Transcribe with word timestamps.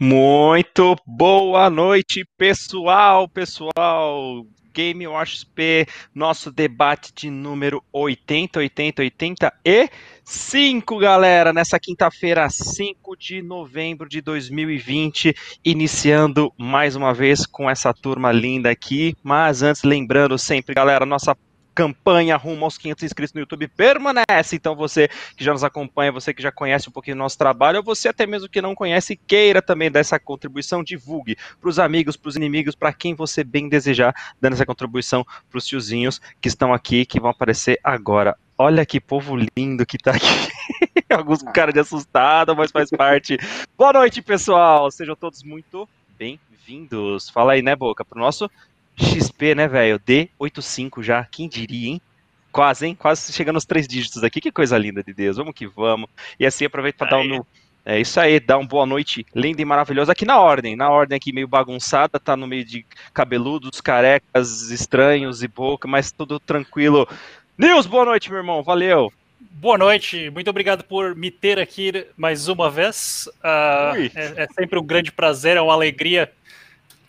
Muito 0.00 0.94
boa 1.04 1.68
noite, 1.68 2.24
pessoal, 2.38 3.28
pessoal. 3.28 4.46
Game 4.72 5.04
Watch 5.08 5.44
P, 5.44 5.88
nosso 6.14 6.52
debate 6.52 7.12
de 7.12 7.28
número 7.28 7.82
80, 7.92 8.60
80, 8.60 9.02
80 9.02 9.52
e 9.64 9.90
5, 10.24 10.98
galera, 10.98 11.52
nessa 11.52 11.80
quinta-feira, 11.80 12.48
5 12.48 13.16
de 13.16 13.42
novembro 13.42 14.08
de 14.08 14.20
2020, 14.20 15.34
iniciando 15.64 16.52
mais 16.56 16.94
uma 16.94 17.12
vez 17.12 17.44
com 17.44 17.68
essa 17.68 17.92
turma 17.92 18.30
linda 18.30 18.70
aqui, 18.70 19.16
mas 19.20 19.62
antes 19.62 19.82
lembrando 19.82 20.38
sempre, 20.38 20.76
galera, 20.76 21.04
nossa 21.04 21.36
campanha 21.78 22.36
rumo 22.36 22.64
aos 22.64 22.76
500 22.76 23.04
inscritos 23.04 23.32
no 23.32 23.38
YouTube 23.38 23.68
permanece. 23.68 24.56
Então, 24.56 24.74
você 24.74 25.06
que 25.36 25.44
já 25.44 25.52
nos 25.52 25.62
acompanha, 25.62 26.10
você 26.10 26.34
que 26.34 26.42
já 26.42 26.50
conhece 26.50 26.88
um 26.88 26.92
pouquinho 26.92 27.14
do 27.14 27.20
nosso 27.20 27.38
trabalho, 27.38 27.76
ou 27.78 27.84
você 27.84 28.08
até 28.08 28.26
mesmo 28.26 28.48
que 28.48 28.60
não 28.60 28.74
conhece, 28.74 29.14
queira 29.14 29.62
também 29.62 29.88
dar 29.88 30.00
essa 30.00 30.18
contribuição, 30.18 30.82
divulgue 30.82 31.36
para 31.60 31.70
os 31.70 31.78
amigos, 31.78 32.16
para 32.16 32.30
os 32.30 32.34
inimigos, 32.34 32.74
para 32.74 32.92
quem 32.92 33.14
você 33.14 33.44
bem 33.44 33.68
desejar, 33.68 34.12
dando 34.40 34.54
essa 34.54 34.66
contribuição 34.66 35.24
para 35.48 35.56
os 35.56 35.64
tiozinhos 35.64 36.20
que 36.40 36.48
estão 36.48 36.74
aqui, 36.74 37.06
que 37.06 37.20
vão 37.20 37.30
aparecer 37.30 37.78
agora. 37.84 38.36
Olha 38.58 38.84
que 38.84 39.00
povo 39.00 39.36
lindo 39.56 39.86
que 39.86 39.98
tá 39.98 40.10
aqui. 40.10 40.26
Alguns 41.08 41.44
com 41.44 41.52
cara 41.52 41.72
de 41.72 41.78
assustado, 41.78 42.56
mas 42.56 42.72
faz 42.72 42.90
parte. 42.90 43.38
Boa 43.76 43.92
noite, 43.92 44.20
pessoal. 44.20 44.90
Sejam 44.90 45.14
todos 45.14 45.44
muito 45.44 45.88
bem-vindos. 46.18 47.30
Fala 47.30 47.52
aí, 47.52 47.62
né, 47.62 47.76
Boca, 47.76 48.04
pro 48.04 48.18
nosso 48.18 48.50
XP, 48.98 49.54
né, 49.54 49.68
velho? 49.68 49.98
D85 50.00 51.02
já, 51.02 51.24
quem 51.24 51.48
diria, 51.48 51.90
hein? 51.90 52.02
Quase, 52.50 52.86
hein? 52.86 52.94
Quase 52.94 53.32
chegando 53.32 53.56
aos 53.56 53.64
três 53.64 53.86
dígitos 53.86 54.24
aqui. 54.24 54.40
Que 54.40 54.50
coisa 54.50 54.76
linda 54.76 55.02
de 55.02 55.12
Deus. 55.12 55.36
Vamos 55.36 55.54
que 55.54 55.66
vamos. 55.66 56.08
E 56.40 56.46
assim, 56.46 56.64
aproveito 56.64 56.96
para 56.96 57.10
dar 57.10 57.24
meu. 57.24 57.46
É 57.84 57.98
isso 57.98 58.20
aí, 58.20 58.38
dá 58.38 58.58
uma 58.58 58.68
boa 58.68 58.84
noite 58.84 59.24
linda 59.34 59.62
e 59.62 59.64
maravilhosa 59.64 60.12
aqui 60.12 60.26
na 60.26 60.38
ordem. 60.38 60.76
Na 60.76 60.90
ordem 60.90 61.16
aqui 61.16 61.32
meio 61.32 61.48
bagunçada, 61.48 62.20
tá 62.20 62.36
no 62.36 62.46
meio 62.46 62.62
de 62.62 62.84
cabeludos, 63.14 63.80
carecas, 63.80 64.70
estranhos 64.70 65.42
e 65.42 65.48
boca, 65.48 65.88
mas 65.88 66.12
tudo 66.12 66.38
tranquilo. 66.38 67.08
Nils, 67.56 67.86
boa 67.86 68.04
noite, 68.04 68.28
meu 68.28 68.40
irmão. 68.40 68.62
Valeu. 68.62 69.10
Boa 69.40 69.78
noite, 69.78 70.30
muito 70.30 70.50
obrigado 70.50 70.84
por 70.84 71.16
me 71.16 71.30
ter 71.30 71.58
aqui 71.58 72.06
mais 72.16 72.46
uma 72.46 72.70
vez. 72.70 73.28
Uh, 73.38 74.10
é, 74.14 74.44
é, 74.44 74.46
sempre 74.48 74.78
um 74.78 74.84
grande 74.84 75.10
prazer, 75.10 75.56
é 75.56 75.60
uma 75.60 75.72
alegria 75.72 76.30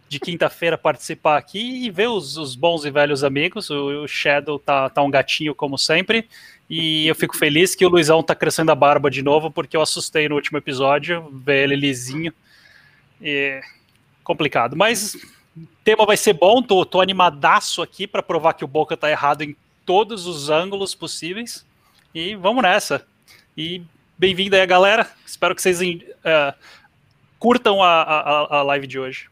de 0.10 0.20
quinta-feira 0.20 0.76
participar 0.76 1.38
aqui 1.38 1.86
e 1.86 1.92
ver 1.92 2.08
os, 2.08 2.36
os, 2.36 2.56
bons 2.56 2.84
e 2.84 2.90
velhos 2.90 3.24
amigos. 3.24 3.70
O, 3.70 4.04
o, 4.04 4.08
Shadow 4.08 4.58
tá, 4.58 4.90
tá 4.90 5.04
um 5.04 5.12
gatinho, 5.12 5.54
como 5.54 5.78
sempre. 5.78 6.28
E 6.68 7.08
eu 7.08 7.14
fico 7.14 7.38
feliz 7.38 7.76
que 7.76 7.86
o 7.86 7.90
Luizão 7.90 8.24
tá 8.24 8.34
crescendo 8.34 8.72
a 8.72 8.76
barba 8.76 9.10
de 9.12 9.22
novo, 9.22 9.52
porque 9.52 9.78
eu 9.78 9.82
assustei 9.82 10.28
no 10.28 10.34
último 10.34 10.58
episódio, 10.58 11.30
ver 11.32 11.64
ele 11.64 11.76
lisinho. 11.76 12.34
E... 13.22 13.62
Complicado. 14.24 14.76
Mas 14.76 15.14
o 15.56 15.68
tema 15.84 16.06
vai 16.06 16.18
ser 16.18 16.34
bom, 16.34 16.62
tô, 16.62 16.84
tô 16.86 17.02
animadaço 17.02 17.82
aqui 17.82 18.08
para 18.08 18.24
provar 18.24 18.54
que 18.54 18.66
o 18.66 18.68
Boca 18.68 18.98
tá 18.98 19.10
errado 19.10 19.44
em 19.44 19.56
todos 19.86 20.26
os 20.26 20.50
ângulos 20.50 20.96
possíveis. 20.96 21.64
E 22.16 22.36
vamos 22.36 22.64
nessa. 22.64 23.06
E 23.56 23.84
bem-vindo 24.18 24.56
aí, 24.56 24.66
galera. 24.66 25.08
Espero 25.24 25.54
que 25.54 25.62
vocês 25.62 25.80
uh, 25.82 26.54
curtam 27.38 27.84
a, 27.84 28.02
a, 28.02 28.58
a 28.58 28.64
live 28.64 28.88
de 28.88 29.00
hoje. 29.00 29.30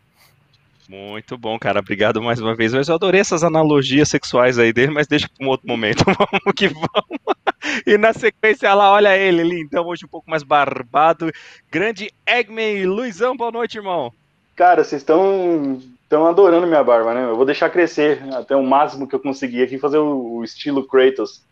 Muito 0.87 1.37
bom, 1.37 1.59
cara. 1.59 1.79
Obrigado 1.79 2.21
mais 2.21 2.39
uma 2.39 2.55
vez. 2.55 2.73
Mas 2.73 2.87
eu 2.87 2.95
adorei 2.95 3.19
essas 3.19 3.43
analogias 3.43 4.07
sexuais 4.07 4.57
aí 4.57 4.71
dele, 4.71 4.91
mas 4.91 5.07
deixa 5.07 5.27
para 5.27 5.45
um 5.45 5.49
outro 5.49 5.67
momento. 5.67 6.03
vamos 6.05 6.55
que 6.55 6.67
vamos. 6.67 7.37
E 7.85 7.97
na 7.97 8.13
sequência 8.13 8.73
lá, 8.73 8.91
olha 8.91 9.17
ele 9.17 9.59
então, 9.59 9.85
hoje 9.85 10.05
um 10.05 10.09
pouco 10.09 10.29
mais 10.29 10.43
barbado. 10.43 11.31
Grande 11.69 12.09
Eggman 12.25 12.85
Luizão, 12.85 13.35
boa 13.35 13.51
noite, 13.51 13.77
irmão. 13.77 14.13
Cara, 14.55 14.83
vocês 14.83 15.01
estão 15.01 15.79
estão 16.07 16.25
adorando 16.25 16.65
minha 16.65 16.83
barba, 16.83 17.13
né? 17.13 17.25
Eu 17.25 17.35
vou 17.35 17.45
deixar 17.45 17.69
crescer 17.69 18.23
até 18.33 18.55
o 18.55 18.63
máximo 18.63 19.05
que 19.05 19.13
eu 19.13 19.19
conseguir 19.19 19.61
aqui, 19.61 19.77
fazer 19.77 19.97
o, 19.97 20.37
o 20.37 20.43
estilo 20.43 20.87
Kratos. 20.87 21.43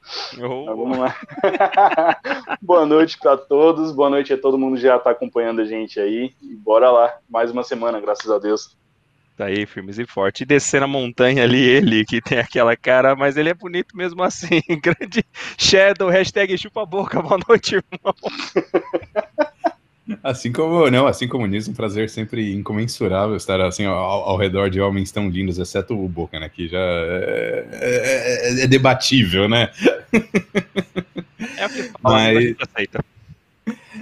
Oh. 0.42 0.66
vamos 0.66 0.98
lá. 0.98 1.14
boa 2.62 2.86
noite 2.86 3.18
para 3.20 3.36
todos, 3.36 3.92
boa 3.92 4.10
noite 4.10 4.32
a 4.32 4.38
todo 4.38 4.58
mundo 4.58 4.78
que 4.78 4.82
já 4.82 4.96
está 4.96 5.12
acompanhando 5.12 5.60
a 5.60 5.66
gente 5.66 6.00
aí. 6.00 6.34
E 6.42 6.56
bora 6.56 6.90
lá, 6.90 7.18
mais 7.30 7.52
uma 7.52 7.64
semana, 7.64 8.00
graças 8.00 8.32
a 8.32 8.40
Deus. 8.40 8.78
Tá 9.36 9.48
aí, 9.48 9.66
firmes 9.66 10.00
e 10.00 10.06
forte. 10.06 10.44
E 10.44 10.46
descer 10.46 10.82
a 10.82 10.88
montanha 10.88 11.44
ali, 11.44 11.62
ele, 11.62 12.06
que 12.06 12.22
tem 12.22 12.40
aquela 12.40 12.76
cara, 12.78 13.16
mas 13.18 13.36
ele 13.36 13.50
é 13.50 13.54
bonito 13.54 13.96
mesmo 13.96 14.24
assim. 14.24 14.62
Grande 14.82 15.26
Shadow, 15.58 16.10
hashtag 16.10 16.58
chupa 16.58 16.84
a 16.84 16.86
boca. 16.86 17.22
Boa 17.22 17.40
noite, 17.48 17.76
irmão. 17.76 18.16
Assim 20.24 20.52
como, 20.52 20.88
não, 20.92 21.08
assim 21.08 21.28
como 21.28 21.48
nisso, 21.48 21.72
um 21.72 21.74
prazer 21.74 22.12
sempre 22.12 22.54
incomensurável 22.54 23.36
estar 23.36 23.60
assim 23.60 23.86
ao, 23.86 23.96
ao, 23.96 24.38
redor 24.38 24.70
de 24.70 24.80
homens 24.80 25.12
tão 25.12 25.28
lindos, 25.30 25.58
exceto 25.58 25.96
o 25.96 26.08
Boca, 26.08 26.40
né, 26.40 26.48
que 26.48 26.68
já 26.68 26.78
é, 26.78 27.68
é, 27.72 28.62
é, 28.62 28.64
é 28.66 28.68
debatível, 28.68 29.50
né? 29.50 29.72
É 31.58 31.66
o 31.66 31.70
que 31.70 31.84
fala, 31.84 32.18
mas, 32.18 32.56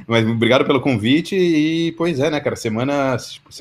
mas 0.07 0.27
obrigado 0.27 0.65
pelo 0.65 0.81
convite 0.81 1.35
e, 1.35 1.91
pois 1.93 2.19
é, 2.19 2.29
né, 2.29 2.39
cara, 2.39 2.55
semana, 2.55 3.15
tipo, 3.17 3.51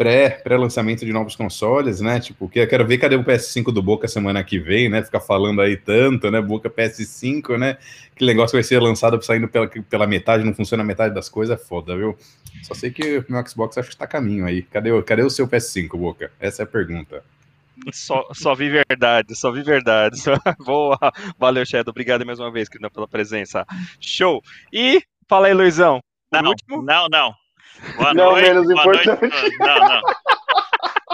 semana 0.00 0.10
pré, 0.10 0.30
pré-lançamento 0.30 1.04
de 1.04 1.12
novos 1.12 1.36
consoles, 1.36 2.00
né? 2.00 2.18
Tipo, 2.20 2.48
que 2.48 2.66
quero 2.66 2.86
ver 2.86 2.96
cadê 2.96 3.16
o 3.16 3.24
PS5 3.24 3.72
do 3.72 3.82
Boca 3.82 4.08
semana 4.08 4.42
que 4.42 4.58
vem, 4.58 4.88
né? 4.88 5.02
Ficar 5.02 5.20
falando 5.20 5.60
aí 5.60 5.76
tanto, 5.76 6.30
né? 6.30 6.40
Boca 6.40 6.70
PS5, 6.70 7.58
né? 7.58 7.76
Que 8.16 8.24
negócio 8.24 8.56
vai 8.56 8.62
ser 8.62 8.80
lançado 8.80 9.22
saindo 9.22 9.46
pela, 9.46 9.68
pela 9.68 10.06
metade, 10.06 10.44
não 10.44 10.54
funciona 10.54 10.82
a 10.82 10.86
metade 10.86 11.14
das 11.14 11.28
coisas, 11.28 11.60
é 11.60 11.62
foda, 11.62 11.96
viu? 11.96 12.16
Só 12.62 12.74
sei 12.74 12.90
que 12.90 13.18
o 13.18 13.24
meu 13.28 13.46
Xbox 13.46 13.76
acho 13.76 13.90
que 13.90 13.96
tá 13.96 14.06
a 14.06 14.08
caminho 14.08 14.46
aí. 14.46 14.62
Cadê, 14.62 14.90
o, 14.90 15.02
cadê 15.02 15.22
o 15.22 15.30
seu 15.30 15.46
PS5, 15.46 15.98
Boca? 15.98 16.32
Essa 16.40 16.62
é 16.62 16.64
a 16.64 16.66
pergunta. 16.66 17.22
Só, 17.92 18.26
só 18.32 18.54
vi 18.54 18.68
verdade, 18.68 19.34
só 19.36 19.50
vi 19.50 19.62
verdade. 19.62 20.20
Boa, 20.64 20.98
valeu, 21.38 21.64
Shadow. 21.64 21.90
Obrigado 21.90 22.24
mais 22.24 22.38
uma 22.38 22.50
vez, 22.50 22.68
querido, 22.68 22.90
pela 22.90 23.08
presença. 23.08 23.66
Show. 24.00 24.42
E 24.72 25.02
fala 25.28 25.46
aí, 25.46 25.54
Luizão. 25.54 26.00
Não, 26.32 26.54
não, 26.82 27.08
não. 27.08 27.34
Boa 27.96 28.14
não, 28.14 28.32
noite, 28.32 28.48
menos 28.48 28.70
importante. 28.70 29.20
Noite. 29.20 29.58
Não, 29.58 29.78
não. 29.78 30.02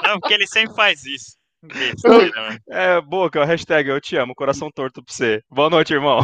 Não, 0.02 0.20
porque 0.20 0.34
ele 0.34 0.46
sempre 0.46 0.74
faz 0.74 1.04
isso. 1.04 1.36
Besteira, 1.62 2.60
é, 2.70 3.00
boca, 3.00 3.44
hashtag 3.44 3.88
eu 3.88 4.00
te 4.00 4.16
amo, 4.16 4.34
coração 4.34 4.70
torto 4.70 5.02
pra 5.02 5.12
você. 5.12 5.42
Boa 5.50 5.68
noite, 5.68 5.94
irmão. 5.94 6.22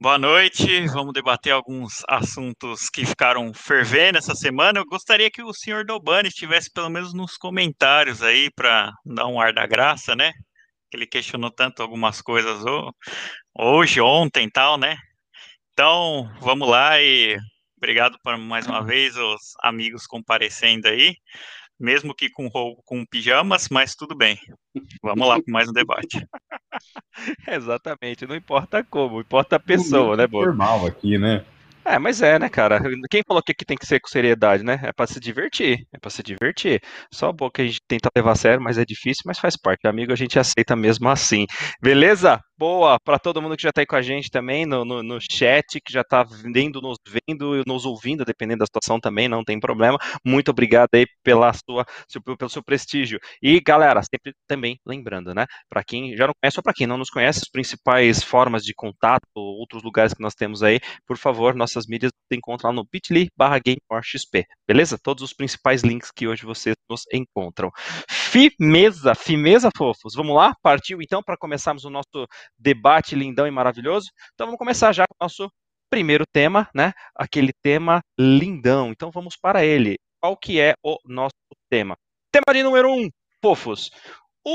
Boa 0.00 0.18
noite, 0.18 0.86
vamos 0.86 1.12
debater 1.12 1.52
alguns 1.52 2.04
assuntos 2.08 2.88
que 2.88 3.04
ficaram 3.04 3.52
fervendo 3.52 4.18
essa 4.18 4.34
semana. 4.34 4.78
Eu 4.78 4.84
gostaria 4.84 5.30
que 5.30 5.42
o 5.42 5.52
senhor 5.52 5.84
Dobani 5.84 6.28
estivesse 6.28 6.70
pelo 6.72 6.88
menos 6.88 7.12
nos 7.12 7.36
comentários 7.36 8.22
aí 8.22 8.48
para 8.54 8.92
dar 9.04 9.26
um 9.26 9.40
ar 9.40 9.52
da 9.52 9.66
graça, 9.66 10.14
né? 10.14 10.30
Ele 10.92 11.06
questionou 11.06 11.50
tanto 11.50 11.82
algumas 11.82 12.20
coisas 12.22 12.62
hoje, 13.58 14.00
ontem 14.00 14.46
e 14.46 14.50
tal, 14.50 14.78
né? 14.78 14.96
Então, 15.72 16.30
vamos 16.40 16.68
lá 16.68 17.00
e 17.00 17.36
Obrigado 17.78 18.18
por 18.22 18.36
mais 18.36 18.66
uma 18.66 18.84
vez 18.84 19.16
os 19.16 19.54
amigos 19.62 20.04
comparecendo 20.04 20.88
aí, 20.88 21.14
mesmo 21.78 22.12
que 22.12 22.28
com, 22.28 22.50
com 22.84 23.06
pijamas, 23.06 23.68
mas 23.70 23.94
tudo 23.94 24.16
bem. 24.16 24.36
Vamos 25.00 25.28
lá 25.28 25.40
para 25.40 25.52
mais 25.52 25.68
um 25.68 25.72
debate. 25.72 26.26
Exatamente, 27.46 28.26
não 28.26 28.34
importa 28.34 28.82
como, 28.82 29.20
importa 29.20 29.56
a 29.56 29.60
pessoa, 29.60 30.16
né, 30.16 30.26
Boa? 30.26 30.46
Normal 30.46 30.86
aqui, 30.86 31.16
né? 31.16 31.44
É, 31.84 31.98
mas 31.98 32.20
é, 32.20 32.38
né, 32.38 32.48
cara? 32.50 32.82
Quem 33.08 33.22
falou 33.26 33.42
que 33.42 33.52
aqui 33.52 33.64
tem 33.64 33.76
que 33.76 33.86
ser 33.86 33.98
com 34.00 34.08
seriedade, 34.08 34.62
né? 34.62 34.78
É 34.82 34.92
pra 34.92 35.06
se 35.06 35.18
divertir, 35.18 35.86
é 35.90 35.98
pra 35.98 36.10
se 36.10 36.22
divertir. 36.22 36.82
Só 37.10 37.32
bom 37.32 37.48
que 37.48 37.62
a 37.62 37.64
gente 37.64 37.80
tenta 37.88 38.10
levar 38.14 38.32
a 38.32 38.34
sério, 38.34 38.60
mas 38.60 38.76
é 38.76 38.84
difícil, 38.84 39.22
mas 39.24 39.38
faz 39.38 39.56
parte. 39.56 39.86
Amigo, 39.86 40.12
a 40.12 40.16
gente 40.16 40.38
aceita 40.38 40.76
mesmo 40.76 41.08
assim. 41.08 41.46
Beleza? 41.80 42.40
Boa 42.58 42.98
para 42.98 43.20
todo 43.20 43.40
mundo 43.40 43.56
que 43.56 43.62
já 43.62 43.68
está 43.68 43.82
aí 43.82 43.86
com 43.86 43.94
a 43.94 44.02
gente 44.02 44.32
também 44.32 44.66
no, 44.66 44.84
no, 44.84 45.00
no, 45.00 45.18
chat, 45.20 45.80
que 45.80 45.92
já 45.92 46.00
está 46.00 46.24
vendo, 46.24 46.80
nos 46.80 46.98
vendo, 47.06 47.62
nos 47.64 47.86
ouvindo, 47.86 48.24
dependendo 48.24 48.58
da 48.58 48.66
situação 48.66 48.98
também, 48.98 49.28
não 49.28 49.44
tem 49.44 49.60
problema. 49.60 49.96
Muito 50.24 50.50
obrigado 50.50 50.88
aí 50.92 51.06
pela 51.22 51.52
sua, 51.52 51.86
pelo 52.36 52.50
seu 52.50 52.60
prestígio. 52.60 53.20
E 53.40 53.60
galera, 53.60 54.02
sempre 54.02 54.34
também 54.48 54.76
lembrando, 54.84 55.32
né? 55.32 55.46
Para 55.68 55.84
quem 55.84 56.16
já 56.16 56.26
não 56.26 56.34
conhece 56.42 56.58
ou 56.58 56.62
para 56.64 56.72
quem 56.72 56.84
não 56.84 56.98
nos 56.98 57.10
conhece, 57.10 57.42
as 57.44 57.48
principais 57.48 58.24
formas 58.24 58.64
de 58.64 58.74
contato, 58.74 59.22
outros 59.36 59.84
lugares 59.84 60.12
que 60.12 60.20
nós 60.20 60.34
temos 60.34 60.60
aí, 60.60 60.80
por 61.06 61.16
favor, 61.16 61.54
nossas 61.54 61.86
mídias 61.86 62.10
você 62.28 62.36
encontra 62.36 62.68
lá 62.68 62.74
no 62.74 62.84
bit.ly 62.90 63.28
barra 63.36 63.60
beleza? 64.66 64.98
Todos 65.00 65.22
os 65.22 65.32
principais 65.32 65.82
links 65.82 66.10
que 66.10 66.26
hoje 66.26 66.44
vocês 66.44 66.74
nos 66.90 67.02
encontram. 67.12 67.70
Firmeza, 68.30 69.14
firmeza, 69.14 69.70
fofos. 69.74 70.14
Vamos 70.14 70.36
lá? 70.36 70.54
Partiu 70.62 71.00
então 71.00 71.22
para 71.22 71.34
começarmos 71.34 71.86
o 71.86 71.90
nosso 71.90 72.26
debate 72.58 73.14
lindão 73.14 73.46
e 73.46 73.50
maravilhoso. 73.50 74.10
Então 74.34 74.46
vamos 74.46 74.58
começar 74.58 74.92
já 74.92 75.04
com 75.08 75.14
o 75.18 75.24
nosso 75.24 75.50
primeiro 75.88 76.24
tema, 76.30 76.68
né? 76.74 76.92
Aquele 77.16 77.52
tema 77.62 78.02
lindão. 78.18 78.90
Então 78.90 79.10
vamos 79.10 79.34
para 79.34 79.64
ele. 79.64 79.96
Qual 80.20 80.36
que 80.36 80.60
é 80.60 80.74
o 80.82 80.98
nosso 81.06 81.32
tema? 81.70 81.96
Tema 82.30 82.52
de 82.52 82.62
número 82.62 82.92
um, 82.92 83.08
fofos. 83.40 83.90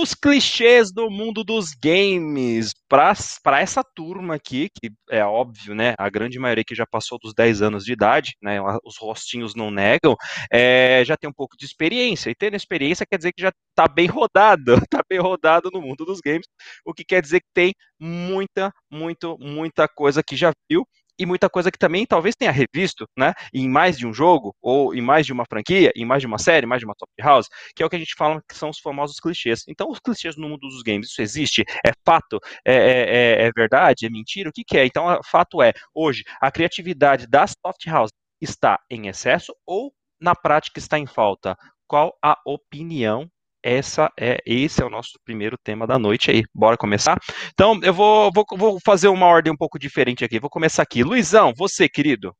Os 0.01 0.16
clichês 0.16 0.92
do 0.92 1.10
mundo 1.10 1.44
dos 1.44 1.74
games. 1.74 2.72
Para 2.90 3.60
essa 3.60 3.84
turma 3.84 4.36
aqui, 4.36 4.69
que 4.69 4.92
é 5.10 5.24
óbvio, 5.24 5.75
né? 5.75 5.94
A 6.00 6.10
grande 6.10 6.40
maioria 6.40 6.63
que 6.63 6.74
já 6.74 6.86
passou 6.86 7.19
dos 7.22 7.34
10 7.34 7.62
anos 7.62 7.84
de 7.84 7.94
idade, 7.94 8.36
né? 8.42 8.60
Os 8.84 8.98
rostinhos 8.98 9.54
não 9.56 9.69
negam, 9.69 10.16
é, 10.51 11.04
já 11.06 11.16
tem 11.16 11.30
um 11.30 11.34
pouco 11.34 11.56
de 11.57 11.66
experiência. 11.66 12.30
E 12.30 12.36
tendo 12.36 12.56
experiência 12.56 13.06
quer 13.06 13.18
dizer 13.18 13.34
que 13.34 13.42
já 13.42 13.51
está 13.69 13.88
bem 13.88 14.07
rodado, 14.07 14.75
está 14.75 15.01
bem 15.10 15.19
rodado 15.19 15.69
no 15.72 15.81
mundo 15.81 16.06
dos 16.06 16.19
games, 16.19 16.48
o 16.86 16.94
que 16.94 17.04
quer 17.04 17.22
dizer 17.22 17.42
que 17.42 17.50
tem 17.54 17.74
muita, 18.00 18.72
muito, 18.92 19.38
muita 19.40 19.88
coisa 19.88 20.24
que 20.24 20.36
já 20.36 20.51
viu 20.69 20.88
e 21.18 21.25
muita 21.25 21.50
coisa 21.50 21.71
que 21.71 21.77
também 21.77 22.06
talvez 22.06 22.36
tenha 22.36 22.51
revisto, 22.51 23.07
né, 23.18 23.33
em 23.54 23.69
mais 23.69 23.98
de 23.98 24.07
um 24.07 24.13
jogo, 24.13 24.56
ou 24.62 24.94
em 24.95 25.01
mais 25.01 25.25
de 25.25 25.33
uma 25.33 25.45
franquia, 25.45 25.92
em 25.95 26.06
mais 26.06 26.21
de 26.21 26.27
uma 26.27 26.38
série, 26.38 26.65
mais 26.65 26.80
de 26.80 26.86
uma 26.86 26.95
top 26.95 27.12
house, 27.21 27.48
que 27.75 27.83
é 27.83 27.86
o 27.86 27.89
que 27.89 27.95
a 27.95 28.00
gente 28.00 28.15
fala 28.15 28.42
que 28.48 28.56
são 28.56 28.69
os 28.69 28.80
famosos 28.80 29.19
clichês. 29.19 29.63
Então, 29.68 29.89
os 29.89 30.00
clichês 30.00 30.36
no 30.36 30.50
mundo 30.50 30.62
dos 30.62 30.81
games, 30.81 31.10
isso 31.10 31.21
existe? 31.21 31.63
É 31.86 31.92
fato? 32.06 32.39
É, 32.65 32.74
é, 32.74 33.44
é, 33.44 33.48
é 33.48 33.51
verdade? 33.56 34.06
É 34.06 34.10
mentira? 34.10 34.50
O 34.50 34.54
que, 34.54 34.63
que 34.63 34.77
é? 34.77 34.86
Então, 34.86 35.06
o 35.06 35.24
fato 35.24 35.62
é, 35.62 35.74
hoje, 35.94 36.24
a 36.42 36.51
criatividade 36.51 37.27
das 37.27 37.56
soft 37.66 37.86
house 37.88 38.12
está 38.42 38.80
em 38.89 39.07
excesso 39.07 39.54
ou 39.66 39.94
na 40.19 40.36
prática 40.36 40.80
está 40.80 40.98
em 40.98 41.06
falta? 41.06 41.57
Qual 41.88 42.18
a 42.24 42.38
opinião 42.45 43.30
essa 43.63 44.12
é 44.19 44.39
esse 44.45 44.81
é 44.81 44.86
o 44.86 44.89
nosso 44.89 45.18
primeiro 45.24 45.57
tema 45.57 45.88
da 45.88 45.98
noite 45.98 46.30
aí. 46.30 46.44
Bora 46.54 46.77
começar? 46.77 47.18
Então, 47.54 47.80
eu 47.81 47.94
vou, 47.94 48.31
vou, 48.33 48.45
vou 48.57 48.80
fazer 48.86 49.07
uma 49.07 49.25
ordem 49.25 49.51
um 49.51 49.57
pouco 49.57 49.80
diferente 49.80 50.25
aqui. 50.25 50.39
Vou 50.39 50.50
começar 50.50 50.83
aqui. 50.83 51.04
Luizão, 51.04 51.54
você, 51.56 51.88
querido. 51.88 52.36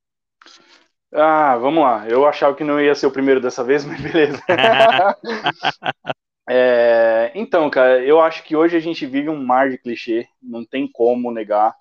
Ah, 1.12 1.56
vamos 1.56 1.82
lá. 1.82 2.06
Eu 2.08 2.26
achava 2.26 2.54
que 2.54 2.62
não 2.62 2.80
ia 2.80 2.94
ser 2.94 3.06
o 3.06 3.10
primeiro 3.10 3.40
dessa 3.40 3.64
vez, 3.64 3.84
mas 3.86 4.00
beleza. 4.00 4.42
é, 6.48 7.32
então, 7.34 7.70
cara, 7.70 8.04
eu 8.04 8.20
acho 8.20 8.42
que 8.44 8.54
hoje 8.54 8.76
a 8.76 8.80
gente 8.80 9.06
vive 9.06 9.30
um 9.30 9.42
mar 9.42 9.70
de 9.70 9.78
clichê, 9.78 10.28
não 10.42 10.64
tem 10.64 10.86
como 10.90 11.32
negar. 11.32 11.74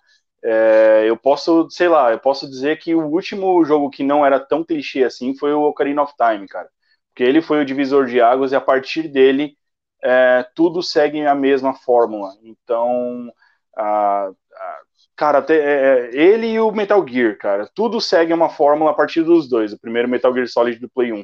É, 0.44 1.04
eu 1.06 1.18
posso, 1.18 1.70
sei 1.70 1.88
lá, 1.88 2.12
eu 2.12 2.20
posso 2.20 2.50
dizer 2.50 2.78
que 2.78 2.94
o 2.94 3.08
último 3.08 3.64
jogo 3.66 3.90
que 3.90 4.04
não 4.04 4.26
era 4.26 4.40
tão 4.40 4.64
clichê 4.64 5.04
assim 5.04 5.36
foi 5.38 5.54
o 5.54 5.64
Ocarina 5.64 6.02
of 6.02 6.14
Time, 6.18 6.48
cara 6.48 6.70
porque 7.14 7.24
ele 7.24 7.42
foi 7.42 7.62
o 7.62 7.66
divisor 7.66 8.08
de 8.08 8.20
águas 8.20 8.52
e 8.52 8.56
a 8.56 8.62
partir 8.62 9.08
dele 9.08 9.56
é, 10.04 10.46
tudo 10.56 10.82
segue 10.82 11.26
a 11.26 11.36
mesma 11.36 11.74
fórmula. 11.76 12.34
Então, 12.44 13.32
a, 13.78 14.30
a, 14.30 14.80
cara, 15.16 15.38
até, 15.38 15.56
é, 15.56 16.10
é, 16.10 16.16
ele 16.16 16.48
e 16.48 16.60
o 16.60 16.72
Metal 16.72 17.08
Gear, 17.08 17.38
cara, 17.38 17.70
tudo 17.76 18.02
segue 18.02 18.34
uma 18.34 18.50
fórmula 18.50 18.92
a 18.92 18.94
partir 18.96 19.24
dos 19.24 19.48
dois. 19.48 19.74
O 19.74 19.80
primeiro 19.80 20.10
Metal 20.10 20.34
Gear 20.34 20.48
Solid 20.48 20.80
do 20.80 20.90
Play 20.90 21.14
1. 21.14 21.24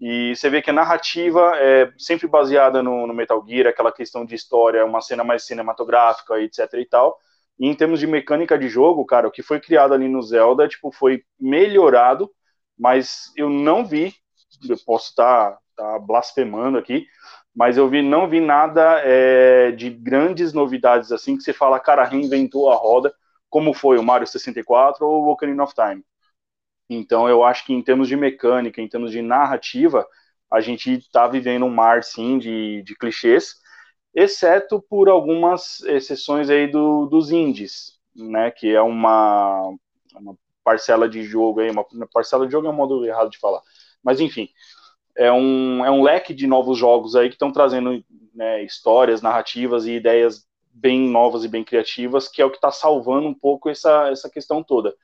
E 0.00 0.34
você 0.34 0.50
vê 0.50 0.62
que 0.62 0.70
a 0.70 0.72
narrativa 0.72 1.52
é 1.56 1.92
sempre 1.98 2.26
baseada 2.26 2.82
no, 2.82 3.06
no 3.06 3.14
Metal 3.14 3.44
Gear, 3.46 3.68
aquela 3.68 3.92
questão 3.92 4.24
de 4.24 4.34
história, 4.34 4.84
uma 4.84 5.00
cena 5.02 5.22
mais 5.24 5.44
cinematográfica, 5.44 6.40
etc 6.40 6.72
e 6.74 6.86
tal. 6.86 7.18
E 7.58 7.68
em 7.68 7.74
termos 7.74 8.00
de 8.00 8.06
mecânica 8.06 8.58
de 8.58 8.68
jogo, 8.68 9.04
cara, 9.04 9.28
o 9.28 9.30
que 9.30 9.42
foi 9.42 9.60
criado 9.60 9.94
ali 9.94 10.08
no 10.08 10.22
Zelda, 10.22 10.66
tipo, 10.68 10.90
foi 10.90 11.22
melhorado, 11.38 12.30
mas 12.78 13.30
eu 13.36 13.50
não 13.50 13.84
vi 13.84 14.14
eu 14.68 14.76
posso 14.84 15.10
estar 15.10 15.52
tá, 15.52 15.58
tá 15.76 15.98
blasfemando 15.98 16.78
aqui, 16.78 17.06
mas 17.54 17.76
eu 17.76 17.88
vi, 17.88 18.02
não 18.02 18.28
vi 18.28 18.40
nada 18.40 19.00
é, 19.04 19.72
de 19.72 19.90
grandes 19.90 20.52
novidades 20.52 21.12
assim 21.12 21.36
que 21.36 21.42
você 21.42 21.52
fala, 21.52 21.78
cara, 21.80 22.04
reinventou 22.04 22.70
a 22.70 22.76
roda, 22.76 23.14
como 23.50 23.74
foi 23.74 23.98
o 23.98 24.02
Mario 24.02 24.26
64 24.26 25.06
ou 25.06 25.24
o 25.24 25.30
Ocarina 25.32 25.62
of 25.62 25.74
Time. 25.74 26.02
Então 26.88 27.28
eu 27.28 27.44
acho 27.44 27.64
que 27.64 27.72
em 27.72 27.82
termos 27.82 28.08
de 28.08 28.16
mecânica, 28.16 28.80
em 28.80 28.88
termos 28.88 29.10
de 29.12 29.22
narrativa, 29.22 30.06
a 30.50 30.60
gente 30.60 30.92
está 30.92 31.26
vivendo 31.26 31.64
um 31.64 31.70
mar 31.70 32.02
sim 32.02 32.38
de, 32.38 32.82
de 32.82 32.94
clichês, 32.96 33.56
exceto 34.14 34.80
por 34.82 35.08
algumas 35.08 35.80
exceções 35.82 36.50
aí 36.50 36.70
do, 36.70 37.06
dos 37.06 37.30
indies, 37.30 37.98
né, 38.14 38.50
que 38.50 38.74
é 38.74 38.82
uma, 38.82 39.74
uma 40.14 40.36
parcela 40.62 41.08
de 41.08 41.22
jogo 41.22 41.60
aí, 41.60 41.70
uma 41.70 41.86
parcela 42.12 42.46
de 42.46 42.52
jogo 42.52 42.66
é 42.66 42.70
um 42.70 42.74
modo 42.74 43.04
errado 43.06 43.30
de 43.30 43.38
falar, 43.38 43.62
mas 44.02 44.20
enfim, 44.20 44.48
é 45.16 45.30
um, 45.32 45.84
é 45.84 45.90
um 45.90 46.02
leque 46.02 46.34
de 46.34 46.46
novos 46.46 46.78
jogos 46.78 47.14
aí 47.14 47.28
que 47.28 47.34
estão 47.34 47.52
trazendo 47.52 48.02
né, 48.34 48.62
histórias, 48.64 49.22
narrativas 49.22 49.86
e 49.86 49.92
ideias 49.92 50.46
bem 50.72 51.00
novas 51.08 51.44
e 51.44 51.48
bem 51.48 51.62
criativas, 51.62 52.28
que 52.28 52.40
é 52.40 52.44
o 52.44 52.50
que 52.50 52.56
está 52.56 52.70
salvando 52.70 53.28
um 53.28 53.34
pouco 53.34 53.68
essa, 53.68 54.08
essa 54.08 54.30
questão 54.30 54.62
toda. 54.62 54.94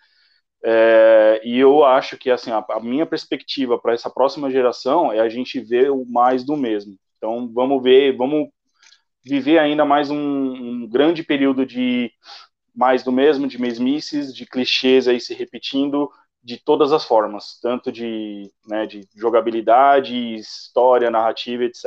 É, 0.65 1.41
e 1.45 1.59
eu 1.59 1.85
acho 1.85 2.17
que 2.17 2.31
assim 2.31 2.51
a, 2.51 2.65
a 2.71 2.81
minha 2.81 3.07
perspectiva 3.07 3.79
para 3.79 3.93
essa 3.93 4.11
próxima 4.11 4.51
geração 4.51 5.13
é 5.13 5.21
a 5.21 5.29
gente 5.29 5.61
ver 5.61 5.91
o 5.91 6.05
mais 6.05 6.45
do 6.45 6.57
mesmo. 6.57 6.97
Então 7.17 7.51
vamos 7.53 7.83
ver, 7.83 8.17
vamos 8.17 8.49
viver 9.25 9.59
ainda 9.59 9.85
mais 9.85 10.11
um, 10.11 10.17
um 10.17 10.89
grande 10.89 11.23
período 11.23 11.65
de 11.67 12.11
mais 12.75 13.03
do 13.03 13.13
mesmo, 13.13 13.47
de 13.47 13.61
mesmices, 13.61 14.35
de 14.35 14.47
clichês 14.47 15.07
aí 15.07 15.21
se 15.21 15.35
repetindo, 15.35 16.11
de 16.43 16.57
todas 16.57 16.93
as 16.93 17.05
formas, 17.05 17.59
tanto 17.61 17.91
de, 17.91 18.51
né, 18.67 18.87
de 18.87 19.07
jogabilidade, 19.15 20.15
história, 20.37 21.11
narrativa, 21.11 21.65
etc. 21.65 21.85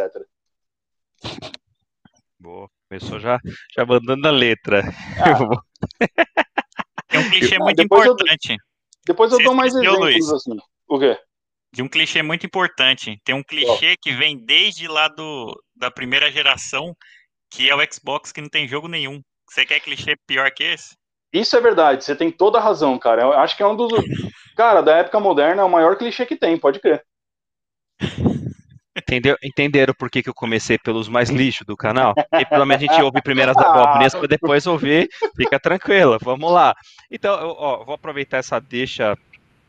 Boa, 2.39 2.69
começou 2.89 3.19
já, 3.19 3.39
já 3.75 3.85
mandando 3.85 4.27
a 4.27 4.31
letra. 4.31 4.83
Ah. 5.19 6.07
É 7.13 7.19
um 7.19 7.29
clichê 7.29 7.59
muito 7.59 7.77
depois 7.77 8.05
importante. 8.05 8.51
Eu, 8.51 8.57
depois 9.05 9.31
eu 9.31 9.43
dou 9.43 9.53
mais 9.53 9.75
exemplos 9.75 9.99
Luiz, 9.99 10.29
assim. 10.31 10.57
O 10.87 10.97
quê? 10.97 11.19
De 11.73 11.81
um 11.81 11.87
clichê 11.87 12.21
muito 12.21 12.45
importante. 12.45 13.19
Tem 13.23 13.35
um 13.35 13.43
clichê 13.43 13.93
oh. 13.93 13.97
que 14.01 14.13
vem 14.13 14.37
desde 14.37 14.87
lá 14.87 15.07
do, 15.07 15.53
da 15.75 15.91
primeira 15.91 16.31
geração, 16.31 16.95
que 17.49 17.69
é 17.69 17.75
o 17.75 17.93
Xbox 17.93 18.31
que 18.31 18.41
não 18.41 18.49
tem 18.49 18.67
jogo 18.67 18.87
nenhum. 18.87 19.21
Você 19.49 19.65
quer 19.65 19.81
clichê 19.81 20.15
pior 20.25 20.49
que 20.51 20.63
esse? 20.63 20.95
Isso 21.33 21.55
é 21.55 21.61
verdade, 21.61 22.03
você 22.03 22.15
tem 22.15 22.29
toda 22.29 22.57
a 22.57 22.61
razão, 22.61 22.97
cara. 22.97 23.21
Eu 23.21 23.33
acho 23.33 23.55
que 23.55 23.63
é 23.63 23.67
um 23.67 23.75
dos. 23.75 23.91
Cara, 24.55 24.81
da 24.81 24.97
época 24.97 25.19
moderna 25.19 25.61
é 25.61 25.65
o 25.65 25.69
maior 25.69 25.95
clichê 25.95 26.25
que 26.25 26.35
tem, 26.35 26.57
pode 26.57 26.79
crer. 26.79 27.03
Entendeu? 28.95 29.37
Entenderam 29.41 29.93
por 29.97 30.09
que, 30.09 30.21
que 30.21 30.29
eu 30.29 30.33
comecei 30.33 30.77
pelos 30.77 31.07
mais 31.07 31.29
lixos 31.29 31.65
do 31.65 31.77
canal? 31.77 32.13
E 32.33 32.45
pelo 32.45 32.65
menos 32.65 32.83
a 32.83 32.85
gente 32.85 33.01
ouve 33.01 33.21
primeiro 33.21 33.51
as 33.51 33.57
abobrinhas 33.63 34.13
para 34.13 34.27
depois 34.27 34.67
ouvir. 34.67 35.09
Fica 35.35 35.57
tranquila, 35.57 36.17
vamos 36.21 36.51
lá. 36.51 36.75
Então, 37.09 37.39
eu, 37.39 37.55
ó, 37.57 37.85
vou 37.85 37.95
aproveitar 37.95 38.37
essa 38.37 38.59
deixa 38.59 39.17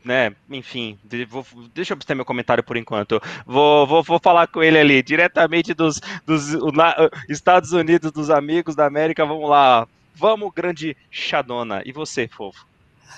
né, 0.03 0.35
enfim, 0.49 0.99
vou, 1.29 1.45
deixa 1.73 1.93
eu 1.93 1.97
ter 1.97 2.13
meu 2.13 2.25
comentário 2.25 2.61
por 2.61 2.75
enquanto. 2.75 3.21
Vou, 3.45 3.87
vou, 3.87 4.03
vou 4.03 4.19
falar 4.19 4.47
com 4.47 4.61
ele 4.61 4.77
ali, 4.77 5.01
diretamente 5.01 5.73
dos, 5.73 6.01
dos 6.25 6.49
Estados 7.29 7.71
Unidos, 7.71 8.11
dos 8.11 8.29
amigos 8.29 8.75
da 8.75 8.85
América. 8.85 9.25
Vamos 9.25 9.49
lá, 9.49 9.87
Vamos, 10.15 10.51
grande 10.53 10.95
Xadona. 11.09 11.81
E 11.85 11.91
você, 11.91 12.27
fofo? 12.27 12.65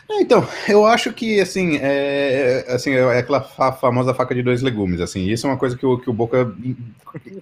É, 0.10 0.22
então, 0.22 0.48
eu 0.68 0.86
acho 0.86 1.12
que, 1.12 1.40
assim, 1.40 1.78
é, 1.78 2.66
assim, 2.70 2.92
é 2.92 3.18
aquela 3.18 3.42
famosa 3.42 4.14
faca 4.14 4.36
de 4.36 4.44
dois 4.44 4.62
legumes, 4.62 5.02
assim, 5.02 5.28
isso 5.28 5.48
é 5.48 5.50
uma 5.50 5.58
coisa 5.58 5.76
que 5.76 5.86
o, 5.86 5.98
que 5.98 6.10
o 6.10 6.14
Boca, 6.14 6.54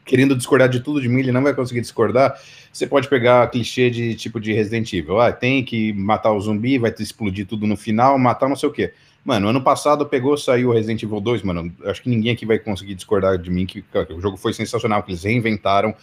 querendo 0.06 0.36
discordar 0.36 0.70
de 0.70 0.80
tudo 0.80 1.02
de 1.02 1.10
mim, 1.10 1.20
ele 1.20 1.32
não 1.32 1.44
vai 1.44 1.54
conseguir 1.54 1.82
discordar, 1.82 2.40
você 2.72 2.88
pode 2.88 3.10
pegar 3.10 3.50
clichê 3.50 3.90
de 3.90 4.16
tipo 4.16 4.40
de 4.40 4.54
Resident 4.54 4.94
Evil, 4.94 5.20
ah, 5.20 5.32
tem 5.32 5.64
que 5.64 5.92
matar 5.94 6.32
o 6.32 6.40
zumbi, 6.40 6.78
vai 6.78 6.94
explodir 6.98 7.46
tudo 7.46 7.68
no 7.68 7.76
final, 7.76 8.18
matar 8.18 8.48
não 8.48 8.56
sei 8.56 8.70
o 8.70 8.72
quê. 8.72 8.94
Mano, 9.26 9.48
ano 9.50 9.62
passado 9.62 10.06
pegou, 10.06 10.38
saiu 10.38 10.70
o 10.70 10.74
Resident 10.74 11.04
Evil 11.04 11.20
2, 11.20 11.44
mano, 11.44 11.74
acho 11.86 12.02
que 12.02 12.10
ninguém 12.10 12.32
aqui 12.32 12.46
vai 12.46 12.60
conseguir 12.60 12.96
discordar 12.96 13.38
de 13.38 13.50
mim, 13.50 13.66
que, 13.66 13.82
que 13.82 14.14
o 14.14 14.22
jogo 14.22 14.38
foi 14.38 14.54
sensacional, 14.54 15.04
que 15.04 15.12
eles 15.12 15.24
reinventaram 15.24 15.94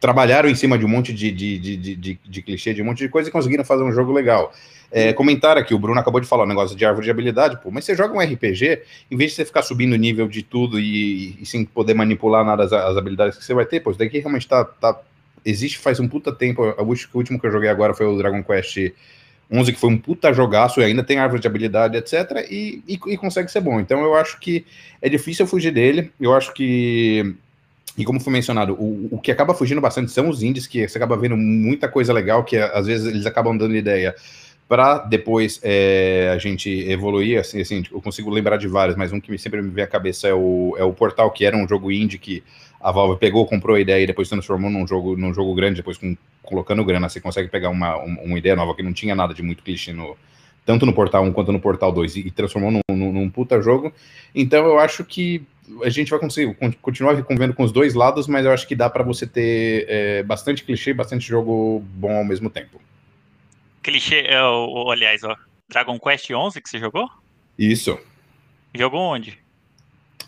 trabalharam 0.00 0.48
em 0.48 0.54
cima 0.54 0.78
de 0.78 0.84
um 0.84 0.88
monte 0.88 1.12
de, 1.12 1.30
de, 1.30 1.58
de, 1.58 1.76
de, 1.76 2.20
de 2.24 2.42
clichê, 2.42 2.72
de 2.72 2.80
um 2.80 2.86
monte 2.86 2.98
de 2.98 3.08
coisa 3.10 3.28
e 3.28 3.32
conseguiram 3.32 3.62
fazer 3.62 3.84
um 3.84 3.92
jogo 3.92 4.10
legal. 4.10 4.52
É, 4.90 5.12
comentar 5.12 5.56
aqui, 5.56 5.72
o 5.72 5.78
Bruno 5.78 6.00
acabou 6.00 6.20
de 6.20 6.26
falar 6.26 6.44
um 6.44 6.48
negócio 6.48 6.76
de 6.76 6.84
árvore 6.84 7.04
de 7.04 7.10
habilidade, 7.10 7.60
pô, 7.62 7.70
mas 7.70 7.84
você 7.84 7.94
joga 7.94 8.12
um 8.12 8.20
RPG, 8.20 8.82
em 9.08 9.16
vez 9.16 9.30
de 9.30 9.36
você 9.36 9.44
ficar 9.44 9.62
subindo 9.62 9.92
o 9.92 9.96
nível 9.96 10.26
de 10.26 10.42
tudo 10.42 10.80
e, 10.80 11.36
e, 11.40 11.46
sem 11.46 11.64
poder 11.64 11.94
manipular 11.94 12.44
nada 12.44 12.64
as, 12.64 12.72
as, 12.72 12.96
habilidades 12.96 13.38
que 13.38 13.44
você 13.44 13.54
vai 13.54 13.64
ter, 13.64 13.80
pô, 13.80 13.90
isso 13.90 14.00
daqui 14.00 14.18
realmente 14.18 14.48
tá, 14.48 14.64
tá, 14.64 14.98
existe 15.44 15.78
faz 15.78 16.00
um 16.00 16.08
puta 16.08 16.32
tempo, 16.32 16.62
o 16.62 17.16
último 17.16 17.38
que 17.38 17.46
eu 17.46 17.52
joguei 17.52 17.68
agora 17.68 17.94
foi 17.94 18.06
o 18.06 18.16
Dragon 18.16 18.42
Quest 18.42 18.92
11, 19.52 19.72
que 19.72 19.78
foi 19.78 19.90
um 19.90 19.98
puta 19.98 20.32
jogaço 20.32 20.80
e 20.80 20.84
ainda 20.84 21.04
tem 21.04 21.18
árvore 21.18 21.40
de 21.40 21.46
habilidade, 21.46 21.96
etc, 21.96 22.48
e, 22.50 22.82
e, 22.88 22.98
e 23.12 23.16
consegue 23.16 23.50
ser 23.50 23.60
bom, 23.60 23.78
então 23.78 24.02
eu 24.02 24.16
acho 24.16 24.40
que 24.40 24.64
é 25.00 25.08
difícil 25.08 25.46
fugir 25.46 25.70
dele, 25.70 26.10
eu 26.20 26.34
acho 26.34 26.52
que 26.52 27.36
e 27.98 28.04
como 28.04 28.20
foi 28.20 28.32
mencionado, 28.32 28.74
o, 28.74 29.08
o 29.10 29.20
que 29.20 29.30
acaba 29.30 29.54
fugindo 29.54 29.80
bastante 29.80 30.10
são 30.10 30.28
os 30.28 30.42
indies, 30.42 30.66
que 30.66 30.86
você 30.86 30.96
acaba 30.96 31.16
vendo 31.16 31.36
muita 31.36 31.88
coisa 31.88 32.12
legal, 32.12 32.44
que 32.44 32.56
às 32.56 32.86
vezes 32.86 33.06
eles 33.06 33.26
acabam 33.26 33.56
dando 33.56 33.74
ideia 33.74 34.14
para 34.68 34.98
depois 34.98 35.58
é, 35.64 36.30
a 36.32 36.38
gente 36.38 36.70
evoluir, 36.88 37.40
assim, 37.40 37.60
assim, 37.60 37.82
eu 37.90 38.00
consigo 38.00 38.30
lembrar 38.30 38.56
de 38.56 38.68
vários, 38.68 38.96
mas 38.96 39.12
um 39.12 39.20
que 39.20 39.36
sempre 39.36 39.60
me 39.60 39.68
vem 39.68 39.82
à 39.82 39.86
cabeça 39.86 40.28
é 40.28 40.32
o, 40.32 40.76
é 40.78 40.84
o 40.84 40.92
Portal, 40.92 41.28
que 41.32 41.44
era 41.44 41.56
um 41.56 41.66
jogo 41.66 41.90
indie 41.90 42.18
que 42.18 42.42
a 42.80 42.92
Valve 42.92 43.18
pegou, 43.18 43.44
comprou 43.46 43.74
a 43.74 43.80
ideia 43.80 44.04
e 44.04 44.06
depois 44.06 44.28
transformou 44.28 44.70
num 44.70 44.86
jogo, 44.86 45.16
num 45.16 45.34
jogo 45.34 45.52
grande, 45.56 45.78
depois 45.78 45.98
com, 45.98 46.16
colocando 46.42 46.84
grana, 46.84 47.08
você 47.08 47.20
consegue 47.20 47.48
pegar 47.48 47.68
uma, 47.68 47.96
uma 47.96 48.38
ideia 48.38 48.54
nova 48.54 48.72
que 48.74 48.82
não 48.82 48.92
tinha 48.92 49.14
nada 49.14 49.34
de 49.34 49.42
muito 49.42 49.64
clichê 49.64 49.92
no, 49.92 50.16
tanto 50.64 50.86
no 50.86 50.92
Portal 50.92 51.24
1 51.24 51.32
quanto 51.32 51.50
no 51.50 51.58
Portal 51.58 51.90
2 51.90 52.16
e, 52.16 52.20
e 52.28 52.30
transformou 52.30 52.70
num, 52.70 52.80
num, 52.88 53.12
num 53.12 53.28
puta 53.28 53.60
jogo. 53.60 53.92
Então 54.32 54.64
eu 54.66 54.78
acho 54.78 55.04
que 55.04 55.42
a 55.82 55.88
gente 55.88 56.10
vai 56.10 56.18
conseguir 56.18 56.56
continuar 56.80 57.20
convivendo 57.22 57.54
com 57.54 57.62
os 57.62 57.72
dois 57.72 57.94
lados, 57.94 58.26
mas 58.26 58.44
eu 58.44 58.52
acho 58.52 58.66
que 58.66 58.74
dá 58.74 58.88
para 58.88 59.02
você 59.02 59.26
ter 59.26 59.86
é, 59.88 60.22
bastante 60.22 60.64
clichê, 60.64 60.92
bastante 60.92 61.26
jogo 61.26 61.80
bom 61.94 62.16
ao 62.16 62.24
mesmo 62.24 62.50
tempo. 62.50 62.80
Clichê, 63.82 64.26
é, 64.26 64.42
o, 64.42 64.90
aliás, 64.90 65.24
ó, 65.24 65.36
Dragon 65.68 65.98
Quest 65.98 66.30
11 66.30 66.60
que 66.60 66.68
você 66.68 66.78
jogou? 66.78 67.08
Isso. 67.58 67.98
Jogou 68.74 69.00
onde? 69.00 69.38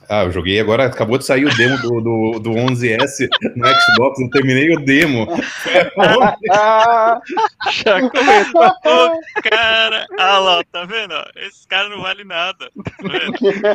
Ah, 0.09 0.25
eu 0.25 0.33
joguei 0.33 0.61
agora, 0.61 0.87
acabou 0.87 1.19
de 1.19 1.25
sair 1.25 1.45
o 1.45 1.57
demo 1.57 1.79
do, 1.79 2.01
do, 2.01 2.39
do 2.39 2.51
11S 2.51 3.29
no 3.57 3.67
Xbox, 3.67 4.21
eu 4.21 4.31
terminei 4.31 4.75
o 4.75 4.81
demo. 4.85 5.27
Já 7.73 8.01
comentou. 8.09 9.21
cara, 9.43 10.07
ah 10.19 10.39
lá, 10.39 10.65
tá 10.71 10.85
vendo? 10.85 11.15
Esse 11.37 11.67
cara 11.67 11.89
não 11.89 12.03
vale 12.03 12.25
nada. 12.25 12.71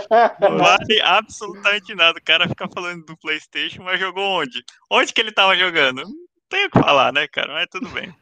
Tá 0.09 0.35
não 0.49 0.57
vale 0.57 1.01
absolutamente 1.01 1.95
nada. 1.95 2.19
O 2.19 2.23
cara 2.23 2.47
fica 2.47 2.67
falando 2.73 3.05
do 3.05 3.17
PlayStation, 3.17 3.83
mas 3.83 3.99
jogou 3.99 4.41
onde? 4.41 4.63
Onde 4.89 5.13
que 5.13 5.21
ele 5.21 5.31
tava 5.31 5.55
jogando? 5.55 6.03
Tenho 6.49 6.67
o 6.67 6.71
que 6.71 6.79
falar, 6.79 7.13
né, 7.13 7.27
cara? 7.27 7.53
Mas 7.53 7.67
tudo 7.69 7.89
bem. 7.89 8.13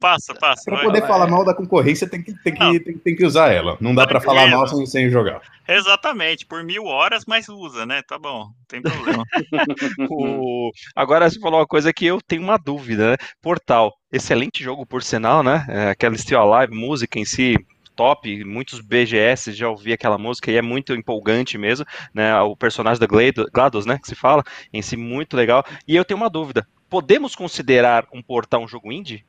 Passa, 0.00 0.34
passa. 0.34 0.62
Para 0.64 0.82
poder 0.82 1.06
falar 1.06 1.26
mal 1.26 1.44
da 1.44 1.54
concorrência, 1.54 2.08
tem 2.08 2.22
que, 2.22 2.32
tem 2.42 2.54
que, 2.54 2.80
tem, 2.80 2.98
tem, 2.98 3.16
que 3.16 3.24
usar 3.24 3.52
ela. 3.52 3.76
Não 3.80 3.94
dá 3.94 4.06
para 4.06 4.20
falar 4.20 4.46
mal 4.46 4.66
sem, 4.68 4.86
sem 4.86 5.10
jogar. 5.10 5.40
Exatamente, 5.66 6.46
por 6.46 6.62
mil 6.62 6.84
horas, 6.84 7.24
mas 7.26 7.48
usa, 7.48 7.84
né? 7.84 8.02
Tá 8.02 8.18
bom, 8.18 8.44
não 8.44 8.54
tem 8.68 8.80
problema. 8.80 9.24
o... 10.10 10.70
Agora 10.94 11.28
você 11.28 11.40
falou 11.40 11.60
uma 11.60 11.66
coisa 11.66 11.92
que 11.92 12.06
eu 12.06 12.20
tenho 12.20 12.42
uma 12.42 12.56
dúvida, 12.56 13.10
né? 13.10 13.16
Portal, 13.42 13.92
excelente 14.12 14.62
jogo, 14.62 14.86
por 14.86 15.02
sinal, 15.02 15.42
né? 15.42 15.66
É, 15.68 15.90
aquela 15.90 16.16
Still 16.16 16.40
Alive, 16.40 16.74
música 16.74 17.18
em 17.18 17.24
si, 17.24 17.56
top, 17.98 18.44
muitos 18.44 18.80
BGS 18.80 19.52
já 19.52 19.68
ouvi 19.68 19.92
aquela 19.92 20.16
música 20.16 20.52
e 20.52 20.56
é 20.56 20.62
muito 20.62 20.94
empolgante 20.94 21.58
mesmo, 21.58 21.84
né? 22.14 22.40
O 22.42 22.56
personagem 22.56 23.00
da 23.00 23.06
GLaDOS, 23.06 23.84
né, 23.84 23.98
que 23.98 24.06
se 24.06 24.14
fala, 24.14 24.44
em 24.72 24.80
si 24.80 24.96
muito 24.96 25.36
legal. 25.36 25.64
E 25.86 25.96
eu 25.96 26.04
tenho 26.04 26.20
uma 26.20 26.30
dúvida, 26.30 26.64
podemos 26.88 27.34
considerar 27.34 28.06
um 28.12 28.22
portal 28.22 28.62
um 28.62 28.68
jogo 28.68 28.92
indie? 28.92 29.24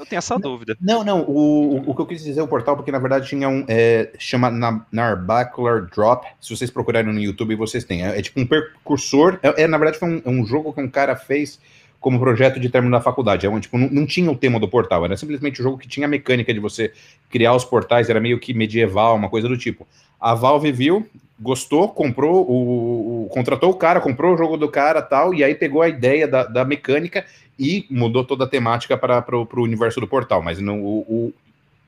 Eu 0.00 0.06
tenho 0.06 0.18
essa 0.18 0.38
dúvida. 0.38 0.76
Não, 0.80 1.04
não. 1.04 1.22
O, 1.22 1.90
o 1.90 1.94
que 1.94 2.00
eu 2.00 2.06
quis 2.06 2.24
dizer 2.24 2.40
é 2.40 2.42
o 2.42 2.48
portal, 2.48 2.74
porque 2.74 2.90
na 2.90 2.98
verdade 2.98 3.28
tinha 3.28 3.46
um. 3.48 3.66
É, 3.68 4.10
chama 4.18 4.50
Narbacular 4.90 5.82
Drop. 5.94 6.26
Se 6.40 6.56
vocês 6.56 6.70
procurarem 6.70 7.12
no 7.12 7.20
YouTube, 7.20 7.54
vocês 7.54 7.84
têm. 7.84 8.06
É, 8.06 8.18
é 8.18 8.22
tipo 8.22 8.40
um 8.40 8.46
percursor. 8.46 9.38
É, 9.42 9.64
é 9.64 9.66
na 9.66 9.76
verdade, 9.76 9.98
foi 9.98 10.08
um, 10.08 10.22
é 10.24 10.30
um, 10.30 10.46
jogo 10.46 10.72
que 10.72 10.80
um 10.80 10.88
cara 10.88 11.14
fez 11.16 11.60
como 12.00 12.18
projeto 12.18 12.58
de 12.58 12.70
término 12.70 12.96
da 12.96 13.02
faculdade. 13.02 13.46
É 13.46 13.50
um, 13.50 13.60
tipo, 13.60 13.76
não, 13.76 13.88
não, 13.90 14.06
tinha 14.06 14.30
o 14.30 14.36
tema 14.36 14.58
do 14.58 14.66
portal. 14.66 15.04
Era 15.04 15.16
simplesmente 15.16 15.60
um 15.60 15.64
jogo 15.64 15.78
que 15.78 15.86
tinha 15.86 16.06
a 16.06 16.10
mecânica 16.10 16.52
de 16.52 16.58
você 16.58 16.92
criar 17.28 17.54
os 17.54 17.64
portais. 17.64 18.08
Era 18.08 18.18
meio 18.18 18.40
que 18.40 18.54
medieval, 18.54 19.14
uma 19.14 19.28
coisa 19.28 19.46
do 19.46 19.56
tipo. 19.56 19.86
A 20.18 20.34
Valve 20.34 20.72
viu, 20.72 21.06
gostou, 21.38 21.88
comprou 21.88 22.42
o, 22.48 23.24
o, 23.24 23.28
contratou 23.28 23.70
o 23.70 23.74
cara, 23.74 24.00
comprou 24.00 24.34
o 24.34 24.36
jogo 24.36 24.56
do 24.56 24.68
cara 24.68 25.02
tal, 25.02 25.34
e 25.34 25.44
aí 25.44 25.54
pegou 25.54 25.82
a 25.82 25.88
ideia 25.88 26.26
da, 26.26 26.44
da 26.44 26.64
mecânica 26.64 27.24
e 27.58 27.86
mudou 27.90 28.24
toda 28.24 28.44
a 28.44 28.48
temática 28.48 28.96
para 28.96 29.36
o 29.36 29.62
universo 29.62 30.00
do 30.00 30.08
portal. 30.08 30.42
Mas 30.42 30.58
não, 30.58 30.82
o, 30.82 31.00
o, 31.00 31.34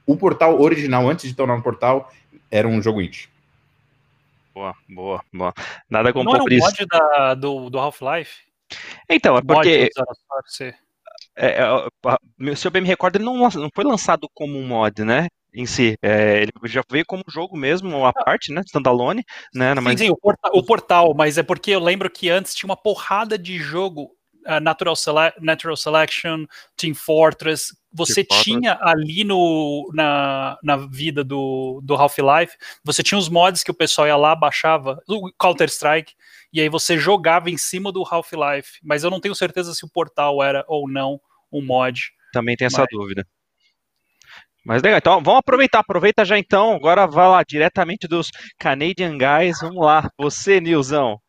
o, 0.06 0.16
portal 0.16 0.60
original, 0.60 1.08
antes 1.08 1.28
de 1.28 1.34
tornar 1.34 1.54
um 1.54 1.62
portal, 1.62 2.12
era 2.50 2.68
um 2.68 2.82
jogo 2.82 3.00
indie. 3.00 3.28
Boa, 4.54 4.74
boa, 4.86 5.24
boa. 5.32 5.54
Nada 5.88 6.12
como 6.12 6.26
Não 6.26 6.34
era 6.34 6.44
um 6.44 6.58
mod 6.58 6.86
da, 6.86 7.34
do, 7.34 7.70
do 7.70 7.78
Half-Life? 7.78 8.51
Então, 9.08 9.36
é 9.36 9.42
porque. 9.42 9.90
É, 11.36 11.62
é, 11.62 12.54
se 12.54 12.66
eu 12.66 12.70
bem 12.70 12.82
me 12.82 12.88
recordo, 12.88 13.16
ele 13.16 13.24
não, 13.24 13.36
não 13.36 13.70
foi 13.74 13.84
lançado 13.84 14.28
como 14.34 14.58
um 14.58 14.66
mod, 14.66 15.04
né? 15.04 15.28
em 15.54 15.66
si. 15.66 15.96
É, 16.02 16.42
ele 16.42 16.52
já 16.64 16.82
veio 16.90 17.04
como 17.06 17.22
jogo 17.28 17.56
mesmo, 17.56 18.06
a 18.06 18.12
parte, 18.12 18.52
né? 18.52 18.62
Standalone, 18.64 19.24
né? 19.54 19.74
Mas... 19.74 20.00
Sim, 20.00 20.06
sim 20.06 20.10
o, 20.10 20.16
porta, 20.16 20.50
o, 20.52 20.62
portal, 20.62 21.14
mas 21.14 21.36
é 21.38 21.42
porque 21.42 21.72
eu 21.72 21.80
lembro 21.80 22.10
que 22.10 22.30
antes 22.30 22.54
tinha 22.54 22.68
uma 22.68 22.76
porrada 22.76 23.38
de 23.38 23.58
jogo. 23.58 24.10
Uh, 24.44 24.58
Natural, 24.58 24.96
Sele 24.96 25.32
Natural 25.40 25.76
Selection, 25.76 26.46
Team 26.76 26.94
Fortress, 26.96 27.66
você 27.92 28.24
Team 28.24 28.42
tinha 28.42 28.76
Fortress. 28.76 28.92
ali 28.92 29.22
no, 29.22 29.88
na, 29.94 30.58
na 30.64 30.76
vida 30.76 31.22
do, 31.22 31.80
do 31.80 31.94
Half-Life, 31.94 32.56
você 32.82 33.04
tinha 33.04 33.16
os 33.16 33.28
mods 33.28 33.62
que 33.62 33.70
o 33.70 33.74
pessoal 33.74 34.08
ia 34.08 34.16
lá, 34.16 34.34
baixava, 34.34 35.00
o 35.06 35.30
Counter-Strike, 35.38 36.14
e 36.52 36.60
aí 36.60 36.68
você 36.68 36.98
jogava 36.98 37.50
em 37.50 37.56
cima 37.56 37.90
do 37.90 38.02
Half-Life, 38.02 38.78
mas 38.82 39.04
eu 39.04 39.10
não 39.10 39.20
tenho 39.20 39.34
certeza 39.34 39.74
se 39.74 39.84
o 39.84 39.90
portal 39.90 40.42
era 40.42 40.64
ou 40.68 40.88
não 40.88 41.20
um 41.50 41.64
mod. 41.64 42.00
Também 42.32 42.56
tem 42.56 42.66
essa 42.66 42.80
mas... 42.80 42.88
dúvida. 42.90 43.26
Mas 44.64 44.80
legal, 44.80 44.98
então 44.98 45.22
vamos 45.22 45.40
aproveitar, 45.40 45.80
aproveita 45.80 46.24
já 46.24 46.38
então, 46.38 46.74
agora 46.74 47.06
vai 47.06 47.28
lá 47.28 47.42
diretamente 47.42 48.06
dos 48.06 48.30
Canadian 48.58 49.18
Guys, 49.18 49.58
vamos 49.60 49.84
lá, 49.84 50.08
você 50.16 50.60
Nilzão. 50.60 51.20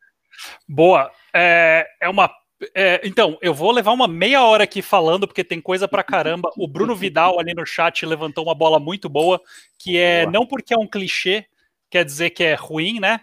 Boa, 0.68 1.10
é, 1.34 1.84
é 2.00 2.08
uma 2.08 2.30
é, 2.74 3.00
então, 3.04 3.36
eu 3.42 3.52
vou 3.52 3.72
levar 3.72 3.92
uma 3.92 4.06
meia 4.06 4.42
hora 4.42 4.64
aqui 4.64 4.80
falando, 4.80 5.26
porque 5.26 5.42
tem 5.42 5.60
coisa 5.60 5.88
pra 5.88 6.04
caramba. 6.04 6.50
O 6.56 6.68
Bruno 6.68 6.94
Vidal 6.94 7.38
ali 7.38 7.52
no 7.52 7.66
chat 7.66 8.06
levantou 8.06 8.44
uma 8.44 8.54
bola 8.54 8.78
muito 8.78 9.08
boa, 9.08 9.40
que 9.78 9.98
é 9.98 10.22
boa. 10.22 10.32
não 10.32 10.46
porque 10.46 10.72
é 10.72 10.78
um 10.78 10.86
clichê, 10.86 11.44
quer 11.90 12.04
dizer 12.04 12.30
que 12.30 12.44
é 12.44 12.54
ruim, 12.54 13.00
né? 13.00 13.20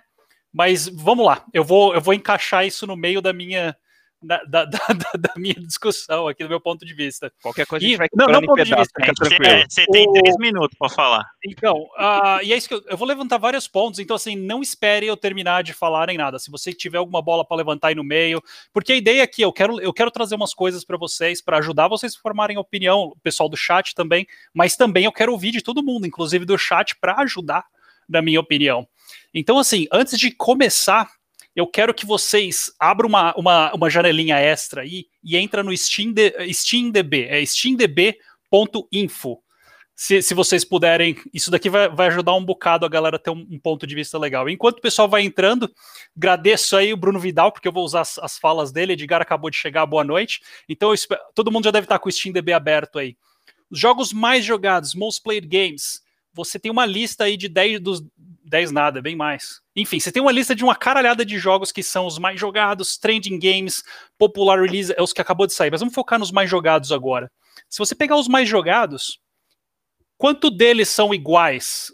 Mas 0.54 0.88
vamos 0.88 1.26
lá, 1.26 1.46
eu 1.54 1.64
vou, 1.64 1.94
eu 1.94 2.02
vou 2.02 2.14
encaixar 2.14 2.66
isso 2.66 2.86
no 2.86 2.98
meio 2.98 3.22
da 3.22 3.32
minha, 3.32 3.76
da, 4.22 4.44
da, 4.46 4.66
da, 4.66 4.78
da, 5.18 5.34
minha 5.36 5.56
discussão 5.56 6.28
aqui, 6.28 6.44
do 6.44 6.50
meu 6.50 6.60
ponto 6.60 6.86
de 6.86 6.94
vista. 6.94 7.32
Qualquer 7.42 7.66
coisa 7.66 7.84
e, 7.84 7.88
a 7.88 7.90
gente 7.90 7.98
vai 7.98 8.08
não, 8.14 8.28
não 8.28 8.44
em 8.44 8.54
pedaço, 8.54 8.92
fica 8.96 9.14
tranquilo. 9.14 9.64
Você 9.68 9.86
tem 9.88 10.08
o... 10.08 10.14
três 10.14 10.38
minutos 10.38 10.78
para 10.78 10.90
falar. 10.90 11.26
Então, 11.46 11.84
uh, 11.98 12.44
e 12.44 12.54
é 12.54 12.58
isso 12.58 12.68
que 12.68 12.74
eu, 12.74 12.84
eu, 12.88 12.98
vou 12.98 13.08
levantar 13.08 13.38
vários 13.38 13.68
pontos, 13.68 14.00
então 14.00 14.16
assim, 14.16 14.36
não 14.36 14.62
espere 14.62 15.08
eu 15.08 15.18
terminar 15.18 15.64
de 15.64 15.74
falar 15.74 16.10
em 16.10 16.18
nada. 16.18 16.38
Se 16.38 16.52
você 16.52 16.72
tiver 16.72 16.98
alguma 16.98 17.22
bola 17.22 17.46
para 17.46 17.58
levantar 17.58 17.90
aí 17.90 17.96
no 17.96 18.04
meio, 18.04 18.42
porque 18.74 18.94
a 18.94 18.98
ideia 18.98 19.24
aqui, 19.24 19.42
eu 19.42 19.52
quero, 19.52 19.80
eu 19.82 19.94
quero 19.94 20.12
trazer 20.12 20.36
umas 20.36 20.54
coisas 20.54 20.86
para 20.86 20.98
vocês, 20.98 21.42
para 21.42 21.58
ajudar 21.58 21.88
vocês 21.88 22.16
a 22.16 22.20
formarem 22.20 22.58
opinião, 22.58 23.04
o 23.04 23.20
pessoal 23.24 23.50
do 23.50 23.58
chat 23.58 23.96
também, 23.96 24.28
mas 24.54 24.76
também 24.76 25.06
eu 25.06 25.12
quero 25.12 25.32
ouvir 25.32 25.52
de 25.52 25.62
todo 25.62 25.84
mundo, 25.84 26.06
inclusive 26.06 26.46
do 26.46 26.58
chat, 26.58 26.96
para 27.00 27.16
ajudar 27.22 27.66
na 28.08 28.22
minha 28.22 28.40
opinião. 28.40 28.88
Então, 29.34 29.58
assim, 29.58 29.88
antes 29.92 30.20
de 30.20 30.32
começar, 30.32 31.10
eu 31.56 31.68
quero 31.68 31.94
que 31.94 32.06
vocês 32.06 32.72
abram 32.80 33.10
uma, 33.10 33.34
uma, 33.36 33.74
uma 33.74 33.90
janelinha 33.90 34.38
extra 34.38 34.82
aí 34.82 35.06
e 35.24 35.38
entra 35.38 35.64
no 35.64 35.76
Steam 35.76 36.14
de, 36.14 36.34
SteamDB, 36.54 37.26
é 37.26 37.46
steamdb.info. 37.46 39.42
Se, 39.94 40.22
se 40.22 40.34
vocês 40.34 40.66
puderem, 40.66 41.16
isso 41.32 41.52
daqui 41.52 41.70
vai, 41.70 41.88
vai 41.88 42.08
ajudar 42.08 42.34
um 42.34 42.44
bocado 42.44 42.86
a 42.86 42.90
galera 42.90 43.18
a 43.18 43.20
ter 43.20 43.30
um, 43.30 43.46
um, 43.52 43.60
ponto 43.60 43.86
de 43.86 43.94
vista 43.94 44.18
legal. 44.18 44.50
Enquanto 44.50 44.80
o 44.80 44.82
pessoal 44.82 45.08
vai 45.08 45.22
entrando, 45.22 45.72
agradeço 46.18 46.76
aí 46.76 46.92
o 46.92 46.98
Bruno 46.98 47.20
Vidal, 47.20 47.52
porque 47.52 47.68
eu 47.68 47.72
vou 47.72 47.86
usar 47.86 48.02
as, 48.02 48.18
as 48.18 48.40
falas 48.40 48.72
dele. 48.72 48.94
Edgar 48.94 49.22
acabou 49.22 49.52
de 49.52 49.58
chegar, 49.58 49.86
boa 49.86 50.04
noite. 50.04 50.42
Então, 50.68 50.92
espero, 50.92 51.22
todo 51.36 51.52
mundo 51.52 51.66
já 51.66 51.72
deve 51.72 51.86
estar 51.86 52.00
com 52.00 52.10
o 52.10 52.12
SteamDB 52.12 52.52
aberto 52.52 52.98
aí. 52.98 53.16
Os 53.70 53.80
jogos 53.80 54.12
mais 54.12 54.44
jogados, 54.44 54.96
most 54.96 55.22
played 55.22 55.48
games, 55.48 56.02
você 56.34 56.60
tem 56.60 56.72
uma 56.72 56.86
lista 56.86 57.26
aí 57.26 57.36
de 57.36 57.48
10 57.48 57.80
dos 57.80 58.04
10 58.52 58.72
nada, 58.72 59.02
bem 59.02 59.16
mais. 59.16 59.62
Enfim, 59.76 60.00
você 60.00 60.12
tem 60.12 60.22
uma 60.22 60.32
lista 60.32 60.54
de 60.54 60.64
uma 60.64 60.76
caralhada 60.76 61.26
de 61.26 61.40
jogos 61.40 61.72
que 61.72 61.82
são 61.82 62.06
os 62.06 62.18
mais 62.18 62.38
jogados, 62.38 62.98
trending 62.98 63.40
games, 63.40 63.82
popular 64.18 64.62
release, 64.62 64.94
é 64.96 65.02
os 65.02 65.14
que 65.14 65.22
acabou 65.22 65.48
de 65.48 65.54
sair. 65.54 65.72
Mas 65.72 65.80
vamos 65.80 65.96
focar 65.96 66.20
nos 66.20 66.32
mais 66.32 66.50
jogados 66.50 66.92
agora. 66.92 67.32
Se 67.70 67.80
você 67.80 67.96
pegar 67.96 68.18
os 68.18 68.28
mais 68.28 68.50
jogados, 68.50 69.20
quanto 70.18 70.52
deles 70.52 70.90
são 70.90 71.14
iguais? 71.14 71.94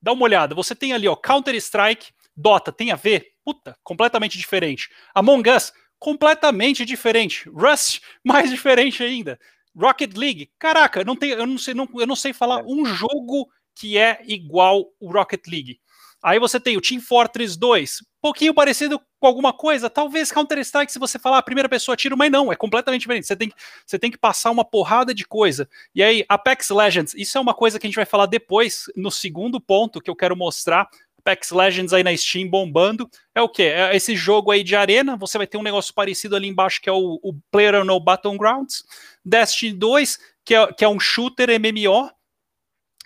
Dá 0.00 0.12
uma 0.12 0.22
olhada. 0.22 0.54
Você 0.54 0.76
tem 0.76 0.92
ali, 0.92 1.08
ó, 1.08 1.16
Counter-Strike, 1.16 2.12
Dota, 2.36 2.70
tem 2.70 2.92
a 2.92 2.96
ver? 2.96 3.32
Puta, 3.44 3.76
completamente 3.82 4.38
diferente. 4.38 4.88
Among 5.12 5.50
Us, 5.50 5.72
completamente 5.98 6.84
diferente. 6.84 7.48
Rust, 7.48 8.00
mais 8.24 8.48
diferente 8.48 9.02
ainda. 9.02 9.38
Rocket 9.76 10.16
League, 10.16 10.50
caraca, 10.58 11.04
não 11.04 11.14
tem, 11.14 11.30
eu 11.30 11.46
não 11.46 11.58
sei, 11.58 11.74
não, 11.74 11.86
eu 11.96 12.06
não 12.06 12.16
sei 12.16 12.32
falar 12.32 12.60
é. 12.60 12.64
um 12.64 12.86
jogo 12.86 13.46
que 13.76 13.98
é 13.98 14.20
igual 14.26 14.86
o 14.98 15.12
Rocket 15.12 15.46
League. 15.46 15.78
Aí 16.22 16.40
você 16.40 16.58
tem 16.58 16.76
o 16.76 16.80
Team 16.80 17.00
Fortress 17.00 17.56
2, 17.56 17.98
pouquinho 18.20 18.52
parecido 18.52 19.00
com 19.20 19.26
alguma 19.28 19.52
coisa, 19.52 19.88
talvez 19.88 20.32
Counter-Strike, 20.32 20.90
se 20.90 20.98
você 20.98 21.16
falar 21.16 21.38
a 21.38 21.42
primeira 21.42 21.68
pessoa 21.68 21.96
tiro, 21.96 22.16
mas 22.16 22.32
não, 22.32 22.52
é 22.52 22.56
completamente 22.56 23.02
diferente. 23.02 23.26
Você 23.26 23.36
tem, 23.36 23.52
você 23.86 23.98
tem 23.98 24.10
que 24.10 24.18
passar 24.18 24.50
uma 24.50 24.64
porrada 24.64 25.14
de 25.14 25.24
coisa. 25.24 25.68
E 25.94 26.02
aí, 26.02 26.24
Apex 26.28 26.70
Legends, 26.70 27.14
isso 27.14 27.38
é 27.38 27.40
uma 27.40 27.54
coisa 27.54 27.78
que 27.78 27.86
a 27.86 27.88
gente 27.88 27.96
vai 27.96 28.04
falar 28.04 28.26
depois, 28.26 28.86
no 28.96 29.10
segundo 29.12 29.60
ponto 29.60 30.00
que 30.00 30.10
eu 30.10 30.16
quero 30.16 30.36
mostrar. 30.36 30.88
Apex 31.18 31.52
Legends 31.52 31.92
aí 31.92 32.02
na 32.02 32.16
Steam 32.16 32.48
bombando. 32.48 33.08
É 33.32 33.40
o 33.40 33.48
que? 33.48 33.62
É 33.62 33.94
esse 33.94 34.16
jogo 34.16 34.50
aí 34.50 34.64
de 34.64 34.74
arena. 34.74 35.16
Você 35.16 35.38
vai 35.38 35.46
ter 35.46 35.58
um 35.58 35.62
negócio 35.62 35.94
parecido 35.94 36.34
ali 36.34 36.48
embaixo, 36.48 36.80
que 36.80 36.88
é 36.88 36.92
o, 36.92 37.20
o 37.22 37.34
PlayerUnknown 37.52 38.00
Battlegrounds. 38.00 38.84
Destiny 39.24 39.72
2, 39.72 40.18
que 40.44 40.54
é, 40.54 40.72
que 40.72 40.84
é 40.84 40.88
um 40.88 40.98
shooter 40.98 41.48
MMO 41.60 42.10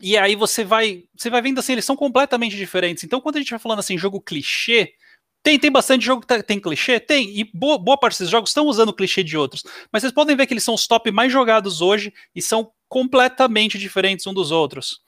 e 0.00 0.16
aí 0.16 0.34
você 0.34 0.64
vai, 0.64 1.04
você 1.16 1.28
vai 1.30 1.42
vendo 1.42 1.58
assim, 1.58 1.72
eles 1.72 1.84
são 1.84 1.96
completamente 1.96 2.56
diferentes. 2.56 3.04
Então, 3.04 3.20
quando 3.20 3.36
a 3.36 3.38
gente 3.40 3.50
vai 3.50 3.58
falando 3.58 3.80
assim, 3.80 3.98
jogo 3.98 4.20
clichê, 4.20 4.92
tem, 5.42 5.58
tem 5.58 5.70
bastante 5.70 6.04
jogo 6.04 6.20
que 6.20 6.26
tá, 6.26 6.42
tem 6.42 6.60
clichê? 6.60 7.00
Tem, 7.00 7.38
e 7.38 7.50
boa, 7.54 7.78
boa 7.78 7.98
parte 7.98 8.14
desses 8.14 8.30
jogos 8.30 8.50
estão 8.50 8.66
usando 8.66 8.92
clichê 8.92 9.22
de 9.22 9.36
outros. 9.36 9.62
Mas 9.92 10.02
vocês 10.02 10.12
podem 10.12 10.36
ver 10.36 10.46
que 10.46 10.52
eles 10.52 10.64
são 10.64 10.74
os 10.74 10.86
top 10.86 11.10
mais 11.10 11.32
jogados 11.32 11.80
hoje 11.80 12.12
e 12.34 12.42
são 12.42 12.70
completamente 12.88 13.78
diferentes 13.78 14.26
um 14.26 14.34
dos 14.34 14.50
outros. 14.50 15.00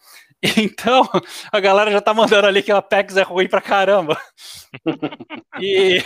Então, 0.56 1.08
a 1.52 1.60
galera 1.60 1.88
já 1.92 2.00
tá 2.00 2.12
mandando 2.12 2.48
ali 2.48 2.64
que 2.64 2.72
a 2.72 2.78
Apex 2.78 3.16
é 3.16 3.22
ruim 3.22 3.48
pra 3.48 3.60
caramba. 3.60 4.20
e, 5.62 6.02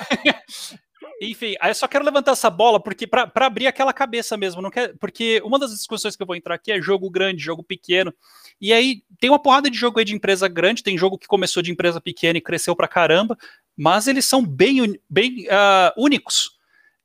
enfim, 1.20 1.54
aí 1.60 1.70
eu 1.70 1.74
só 1.74 1.88
quero 1.88 2.04
levantar 2.04 2.32
essa 2.32 2.50
bola 2.50 2.82
porque 2.82 3.06
para 3.06 3.30
abrir 3.34 3.66
aquela 3.66 3.92
cabeça 3.92 4.36
mesmo, 4.36 4.60
não 4.60 4.70
quer, 4.70 4.96
porque 4.98 5.40
uma 5.44 5.58
das 5.58 5.70
discussões 5.70 6.14
que 6.14 6.22
eu 6.22 6.26
vou 6.26 6.36
entrar 6.36 6.54
aqui 6.54 6.70
é 6.70 6.80
jogo 6.80 7.08
grande, 7.08 7.42
jogo 7.42 7.62
pequeno. 7.62 8.12
E 8.60 8.72
aí 8.72 9.02
tem 9.18 9.30
uma 9.30 9.38
porrada 9.38 9.70
de 9.70 9.78
jogo 9.78 9.98
aí 9.98 10.04
de 10.04 10.14
empresa 10.14 10.46
grande, 10.46 10.82
tem 10.82 10.98
jogo 10.98 11.18
que 11.18 11.26
começou 11.26 11.62
de 11.62 11.72
empresa 11.72 12.00
pequena 12.00 12.38
e 12.38 12.42
cresceu 12.42 12.76
pra 12.76 12.86
caramba, 12.86 13.36
mas 13.76 14.06
eles 14.06 14.26
são 14.26 14.44
bem, 14.44 14.98
bem 15.08 15.46
uh, 15.46 15.92
únicos. 16.02 16.50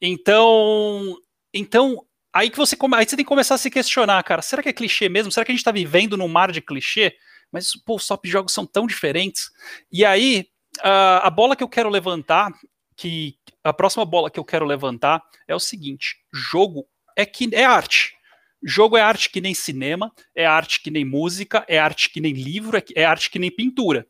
Então, 0.02 1.18
então 1.54 2.06
aí 2.34 2.50
que 2.50 2.58
você 2.58 2.76
aí 2.96 3.06
você 3.06 3.16
tem 3.16 3.24
que 3.24 3.30
começar 3.30 3.56
a 3.56 3.58
se 3.58 3.72
questionar, 3.72 4.22
cara, 4.24 4.42
será 4.42 4.62
que 4.62 4.70
é 4.70 4.74
clichê 4.74 5.08
mesmo? 5.08 5.32
Será 5.32 5.46
que 5.46 5.52
a 5.52 5.56
gente 5.56 5.64
tá 5.64 5.72
vivendo 5.72 6.18
num 6.18 6.28
mar 6.28 6.52
de 6.52 6.62
clichê? 6.62 7.16
Mas 7.50 7.74
pô, 7.86 7.96
os 7.96 8.08
top 8.08 8.30
jogos 8.30 8.54
são 8.54 8.66
tão 8.66 8.86
diferentes. 8.86 9.52
E 9.92 10.04
aí 10.04 10.48
uh, 10.80 11.24
a 11.24 11.30
bola 11.30 11.56
que 11.56 11.64
eu 11.64 11.70
quero 11.70 11.90
levantar 11.90 12.52
que 12.96 13.36
a 13.64 13.74
próxima 13.74 14.06
bola 14.06 14.30
que 14.30 14.40
eu 14.40 14.46
quero 14.46 14.66
levantar 14.66 15.22
é 15.48 15.56
o 15.56 15.60
seguinte: 15.60 16.18
jogo 16.34 16.88
é 17.16 17.26
que 17.26 17.50
é 17.54 17.64
arte. 17.64 18.16
Jogo 18.64 18.96
é 18.96 19.02
arte 19.02 19.32
que 19.32 19.42
nem 19.42 19.56
cinema, 19.56 20.12
é 20.36 20.46
arte 20.46 20.82
que 20.82 20.92
nem 20.92 21.04
música, 21.04 21.66
é 21.68 21.80
arte 21.80 22.12
que 22.12 22.22
nem 22.22 22.32
livro, 22.32 22.78
é, 22.78 22.84
é 22.96 23.04
arte 23.04 23.32
que 23.32 23.40
nem 23.40 23.50
pintura. 23.50 24.06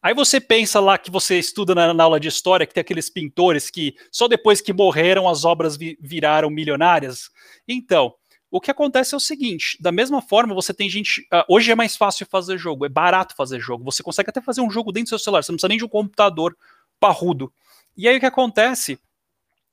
Aí 0.00 0.14
você 0.14 0.40
pensa 0.40 0.78
lá 0.78 0.96
que 0.96 1.10
você 1.10 1.40
estuda 1.40 1.74
na, 1.74 1.92
na, 1.92 2.04
aula 2.04 2.20
de 2.20 2.28
história 2.28 2.64
que 2.64 2.72
tem 2.72 2.82
aqueles 2.82 3.10
pintores 3.10 3.68
que 3.68 3.96
só 4.12 4.28
depois 4.28 4.60
que 4.60 4.72
morreram 4.72 5.28
as 5.28 5.44
obras 5.44 5.76
vi, 5.76 5.98
viraram 6.00 6.48
milionárias. 6.48 7.30
Então, 7.66 8.14
o 8.48 8.60
que 8.60 8.70
acontece 8.70 9.12
é 9.12 9.16
o 9.16 9.20
seguinte: 9.20 9.76
da 9.80 9.90
mesma 9.90 10.22
forma, 10.22 10.54
você 10.54 10.72
tem 10.72 10.88
gente. 10.88 11.22
Uh, 11.22 11.42
hoje 11.48 11.72
é 11.72 11.74
mais 11.74 11.96
fácil 11.96 12.26
fazer 12.30 12.56
jogo, 12.58 12.86
é 12.86 12.88
barato 12.88 13.34
fazer 13.34 13.58
jogo. 13.58 13.82
Você 13.84 14.04
consegue 14.04 14.30
até 14.30 14.40
fazer 14.40 14.60
um 14.60 14.70
jogo 14.70 14.92
dentro 14.92 15.06
do 15.06 15.08
seu 15.10 15.18
celular, 15.18 15.42
você 15.42 15.50
não 15.50 15.56
precisa 15.56 15.68
nem 15.68 15.78
de 15.78 15.84
um 15.84 15.88
computador 15.88 16.56
parrudo. 17.00 17.52
E 17.96 18.08
aí 18.08 18.16
o 18.16 18.20
que 18.20 18.26
acontece 18.26 18.98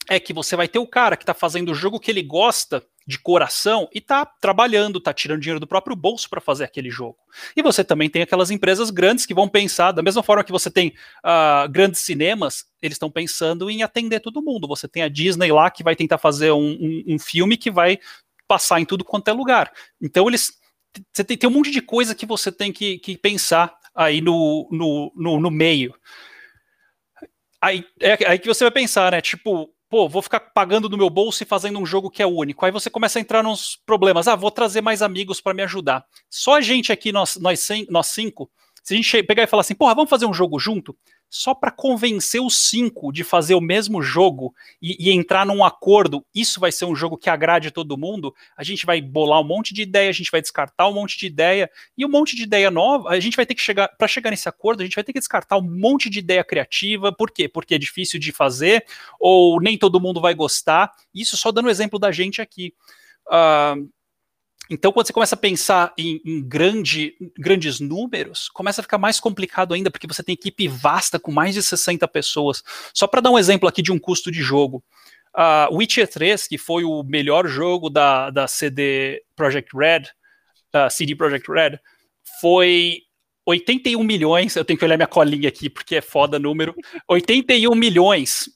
é 0.10 0.20
que 0.20 0.34
você 0.34 0.56
vai 0.56 0.68
ter 0.68 0.80
o 0.80 0.88
cara 0.88 1.16
que 1.16 1.24
está 1.24 1.34
fazendo 1.34 1.72
o 1.72 1.76
jogo 1.76 2.00
que 2.00 2.12
ele 2.12 2.22
gosta 2.22 2.84
de 3.06 3.20
coração 3.20 3.90
e 3.94 3.98
está 3.98 4.26
trabalhando, 4.26 4.98
está 4.98 5.14
tirando 5.14 5.42
dinheiro 5.42 5.60
do 5.60 5.68
próprio 5.68 5.96
bolso 5.96 6.30
para 6.30 6.40
fazer 6.40 6.64
aquele 6.64 6.90
jogo. 6.90 7.18
E 7.56 7.62
você 7.62 7.84
também 7.84 8.10
tem 8.10 8.22
aquelas 8.22 8.50
empresas 8.50 8.90
grandes 8.90 9.26
que 9.26 9.34
vão 9.34 9.48
pensar, 9.48 9.92
da 9.92 10.02
mesma 10.02 10.24
forma 10.24 10.44
que 10.44 10.52
você 10.52 10.72
tem 10.72 10.94
uh, 11.24 11.70
grandes 11.70 12.02
cinemas, 12.02 12.66
eles 12.82 12.96
estão 12.96 13.12
pensando 13.12 13.70
em 13.70 13.84
atender 13.84 14.20
todo 14.22 14.42
mundo. 14.42 14.68
Você 14.68 14.88
tem 14.88 15.04
a 15.04 15.10
Disney 15.10 15.52
lá 15.52 15.70
que 15.70 15.84
vai 15.84 15.96
tentar 15.96 16.18
fazer 16.18 16.52
um, 16.52 16.72
um, 16.72 17.04
um 17.16 17.20
filme 17.20 17.58
que 17.58 17.70
vai 17.70 18.00
passar 18.48 18.80
em 18.80 18.86
tudo 18.86 19.04
quanto 19.04 19.28
é 19.28 19.34
lugar. 19.34 19.72
Então 20.02 20.28
eles. 20.28 20.54
Você 21.12 21.24
tem, 21.24 21.36
tem 21.36 21.50
um 21.50 21.54
monte 21.54 21.72
de 21.72 21.82
coisa 21.82 22.14
que 22.14 22.26
você 22.26 22.52
tem 22.52 22.72
que, 22.72 23.00
que 23.00 23.18
pensar 23.18 23.76
aí 23.96 24.22
no, 24.22 24.70
no, 24.72 25.12
no, 25.16 25.40
no 25.40 25.52
meio. 25.52 25.94
Aí, 27.64 27.86
é 28.02 28.18
aí 28.28 28.38
que 28.38 28.48
você 28.48 28.66
vai 28.66 28.72
pensar, 28.72 29.14
né? 29.14 29.22
Tipo, 29.22 29.74
pô, 29.90 30.10
vou 30.10 30.22
ficar 30.22 30.42
pagando 30.42 30.90
do 30.90 30.98
meu 30.98 31.10
bolso 31.10 31.44
e 31.44 31.46
fazendo 31.46 31.80
um 31.80 31.86
jogo 31.86 32.10
que 32.10 32.22
é 32.22 32.26
único. 32.28 32.66
Aí 32.66 32.74
você 32.74 32.90
começa 32.90 33.18
a 33.18 33.22
entrar 33.22 33.42
nos 33.42 33.80
problemas. 33.86 34.28
Ah, 34.28 34.36
vou 34.36 34.52
trazer 34.52 34.82
mais 34.82 35.02
amigos 35.02 35.40
para 35.40 35.54
me 35.54 35.64
ajudar. 35.64 36.06
Só 36.30 36.56
a 36.56 36.62
gente 36.62 36.92
aqui, 36.92 37.14
nós, 37.14 37.38
nós, 37.38 37.70
nós 37.90 38.08
cinco, 38.08 38.52
se 38.84 38.94
a 38.94 38.98
gente 38.98 39.24
pegar 39.24 39.44
e 39.44 39.48
falar 39.48 39.62
assim, 39.62 39.76
porra, 39.76 39.96
vamos 39.96 40.10
fazer 40.10 40.26
um 40.26 40.34
jogo 40.34 40.60
junto, 40.60 40.94
só 41.34 41.56
para 41.56 41.72
convencer 41.72 42.40
os 42.40 42.56
cinco 42.56 43.12
de 43.12 43.24
fazer 43.24 43.56
o 43.56 43.60
mesmo 43.60 44.04
jogo 44.04 44.54
e, 44.80 44.96
e, 45.00 45.12
entrar 45.12 45.48
num 45.48 45.64
acordo, 45.64 46.24
isso 46.34 46.60
vai 46.60 46.72
ser 46.72 46.86
um 46.86 46.96
jogo 46.96 47.18
que 47.18 47.28
agrade 47.28 47.72
todo 47.72 47.98
mundo, 47.98 48.36
a 48.56 48.64
gente 48.64 48.86
vai 48.86 49.02
bolar 49.02 49.42
um 49.42 49.44
monte 49.44 49.74
de 49.74 49.82
ideia, 49.82 50.12
a 50.12 50.14
gente 50.14 50.30
vai 50.30 50.44
descartar 50.44 50.88
um 50.88 50.94
monte 50.94 51.18
de 51.18 51.26
ideia, 51.26 51.72
e 51.98 52.06
um 52.06 52.10
monte 52.10 52.36
de 52.36 52.44
ideia 52.44 52.70
nova, 52.70 53.10
a 53.10 53.20
gente 53.20 53.36
vai 53.36 53.48
ter 53.48 53.56
que 53.56 53.64
chegar, 53.64 53.88
para 53.98 54.08
chegar 54.08 54.30
nesse 54.30 54.48
acordo, 54.48 54.82
a 54.82 54.84
gente 54.84 54.94
vai 54.94 55.04
ter 55.04 55.12
que 55.12 55.18
descartar 55.18 55.58
um 55.58 55.68
monte 55.68 56.08
de 56.08 56.20
ideia 56.20 56.44
criativa, 56.44 57.12
por 57.12 57.32
quê? 57.32 57.50
Porque 57.50 57.74
é 57.74 57.80
difícil 57.80 58.20
de 58.20 58.32
fazer, 58.32 58.86
ou 59.20 59.60
nem 59.60 59.76
todo 59.76 60.00
mundo 60.00 60.22
vai 60.22 60.36
gostar, 60.36 60.92
isso 61.16 61.36
só 61.36 61.52
dando 61.52 61.66
o 61.66 61.72
exemplo 61.72 61.98
da 61.98 62.12
gente 62.12 62.44
aqui. 62.44 62.76
Uh, 63.26 63.90
então, 64.70 64.92
quando 64.92 65.08
você 65.08 65.14
começa 65.14 65.36
a 65.36 65.38
pensar 65.38 65.94
em, 65.98 66.22
em 66.26 66.42
grande, 66.42 67.16
grandes 67.38 67.80
números, 67.80 68.50
começa 68.50 68.80
a 68.80 68.84
ficar 68.84 68.98
mais 68.98 69.20
complicado 69.20 69.74
ainda, 69.74 69.92
porque 69.92 70.08
você 70.08 70.24
tem 70.24 70.34
equipe 70.34 70.68
vasta 70.68 71.20
com 71.20 71.32
mais 71.32 71.54
de 71.54 71.62
60 71.62 72.08
pessoas. 72.08 72.64
Só 72.94 73.06
para 73.06 73.22
dar 73.22 73.32
um 73.32 73.38
exemplo 73.38 73.68
aqui 73.68 73.82
de 73.82 73.92
um 73.92 74.00
custo 74.00 74.32
de 74.32 74.42
jogo. 74.42 74.84
Uh, 75.36 75.76
Witcher 75.76 76.08
3, 76.08 76.48
que 76.48 76.58
foi 76.58 76.84
o 76.84 77.04
melhor 77.04 77.48
jogo 77.48 77.90
da, 77.90 78.30
da 78.30 78.48
CD 78.48 79.22
Projekt 79.36 79.76
Red, 79.76 80.04
uh, 80.74 80.90
CD 80.90 81.16
Projekt 81.16 81.52
Red, 81.52 81.80
foi 82.40 83.02
81 83.46 84.02
milhões. 84.02 84.56
Eu 84.56 84.64
tenho 84.64 84.80
que 84.80 84.86
olhar 84.86 84.96
minha 84.96 85.08
colinha 85.08 85.50
aqui 85.50 85.70
porque 85.70 85.98
é 85.98 86.02
foda 86.02 86.40
número. 86.40 86.74
81 87.10 87.76
milhões 87.76 88.50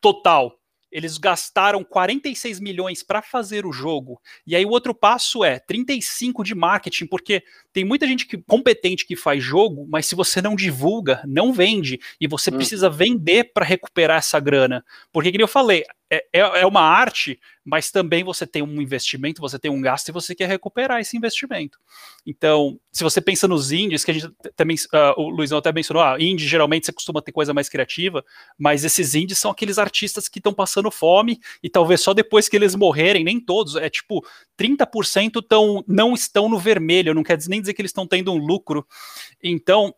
total 0.00 0.58
eles 0.92 1.16
gastaram 1.16 1.82
46 1.82 2.60
milhões 2.60 3.02
para 3.02 3.22
fazer 3.22 3.64
o 3.64 3.72
jogo. 3.72 4.20
E 4.46 4.54
aí 4.54 4.64
o 4.64 4.70
outro 4.70 4.94
passo 4.94 5.42
é 5.42 5.58
35 5.58 6.44
de 6.44 6.54
marketing, 6.54 7.06
porque 7.06 7.42
tem 7.72 7.84
muita 7.84 8.06
gente 8.06 8.26
que, 8.26 8.36
competente 8.36 9.06
que 9.06 9.16
faz 9.16 9.42
jogo, 9.42 9.86
mas 9.88 10.06
se 10.06 10.14
você 10.14 10.42
não 10.42 10.54
divulga, 10.54 11.22
não 11.26 11.52
vende. 11.52 11.98
E 12.20 12.28
você 12.28 12.50
hum. 12.50 12.56
precisa 12.56 12.90
vender 12.90 13.52
para 13.54 13.64
recuperar 13.64 14.18
essa 14.18 14.38
grana. 14.38 14.84
Porque, 15.10 15.32
como 15.32 15.42
eu 15.42 15.48
falei, 15.48 15.84
é, 16.12 16.26
é, 16.30 16.40
é 16.40 16.66
uma 16.66 16.82
arte, 16.82 17.40
mas 17.64 17.90
também 17.90 18.22
você 18.22 18.46
tem 18.46 18.60
um 18.62 18.82
investimento, 18.82 19.40
você 19.40 19.58
tem 19.58 19.70
um 19.70 19.80
gasto 19.80 20.10
e 20.10 20.12
você 20.12 20.34
quer 20.34 20.46
recuperar 20.46 21.00
esse 21.00 21.16
investimento. 21.16 21.78
Então, 22.26 22.78
se 22.92 23.02
você 23.02 23.18
pensa 23.18 23.48
nos 23.48 23.72
indies, 23.72 24.04
que 24.04 24.10
a 24.10 24.14
gente 24.14 24.30
também, 24.54 24.76
uh, 24.76 25.18
o 25.18 25.30
Luizão 25.30 25.56
até 25.56 25.72
mencionou, 25.72 26.02
ah, 26.02 26.18
indie 26.20 26.46
geralmente 26.46 26.84
você 26.84 26.92
costuma 26.92 27.22
ter 27.22 27.32
coisa 27.32 27.54
mais 27.54 27.70
criativa, 27.70 28.22
mas 28.58 28.84
esses 28.84 29.14
indies 29.14 29.38
são 29.38 29.50
aqueles 29.50 29.78
artistas 29.78 30.28
que 30.28 30.38
estão 30.38 30.52
passando 30.52 30.90
fome 30.90 31.40
e 31.62 31.70
talvez 31.70 32.02
só 32.02 32.12
depois 32.12 32.46
que 32.46 32.56
eles 32.56 32.74
morrerem, 32.74 33.24
nem 33.24 33.40
todos, 33.40 33.76
é 33.76 33.88
tipo 33.88 34.22
30% 34.58 35.42
tão, 35.48 35.82
não 35.88 36.12
estão 36.12 36.46
no 36.46 36.58
vermelho, 36.58 37.14
não 37.14 37.22
quer 37.22 37.38
nem 37.48 37.62
dizer 37.62 37.72
que 37.72 37.80
eles 37.80 37.90
estão 37.90 38.06
tendo 38.06 38.34
um 38.34 38.36
lucro. 38.36 38.86
Então, 39.42 39.94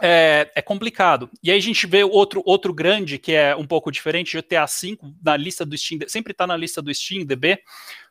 é, 0.00 0.50
é, 0.54 0.62
complicado. 0.62 1.30
E 1.42 1.50
aí 1.50 1.58
a 1.58 1.62
gente 1.62 1.86
vê 1.86 2.04
outro, 2.04 2.42
outro 2.44 2.72
grande 2.72 3.18
que 3.18 3.32
é 3.32 3.54
um 3.54 3.66
pouco 3.66 3.90
diferente, 3.90 4.36
GTA 4.36 4.66
V, 4.66 4.98
na 5.22 5.36
lista 5.36 5.64
do 5.64 5.76
Steam, 5.76 6.00
sempre 6.08 6.32
está 6.32 6.46
na 6.46 6.56
lista 6.56 6.82
do 6.82 6.92
Steam 6.92 7.24
DB, 7.24 7.58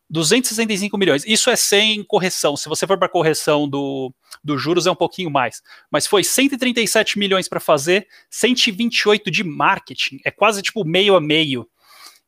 265 0.09 0.97
milhões. 0.97 1.23
Isso 1.25 1.49
é 1.49 1.55
sem 1.55 2.03
correção. 2.03 2.55
Se 2.55 2.69
você 2.69 2.85
for 2.85 2.97
para 2.97 3.09
correção 3.09 3.67
do, 3.67 4.13
do 4.43 4.57
juros, 4.57 4.85
é 4.85 4.91
um 4.91 4.95
pouquinho 4.95 5.31
mais. 5.31 5.61
Mas 5.89 6.05
foi 6.05 6.23
137 6.23 7.17
milhões 7.17 7.47
para 7.47 7.59
fazer, 7.59 8.07
128 8.29 9.31
de 9.31 9.43
marketing. 9.43 10.19
É 10.23 10.31
quase 10.31 10.61
tipo 10.61 10.85
meio 10.85 11.15
a 11.15 11.21
meio. 11.21 11.67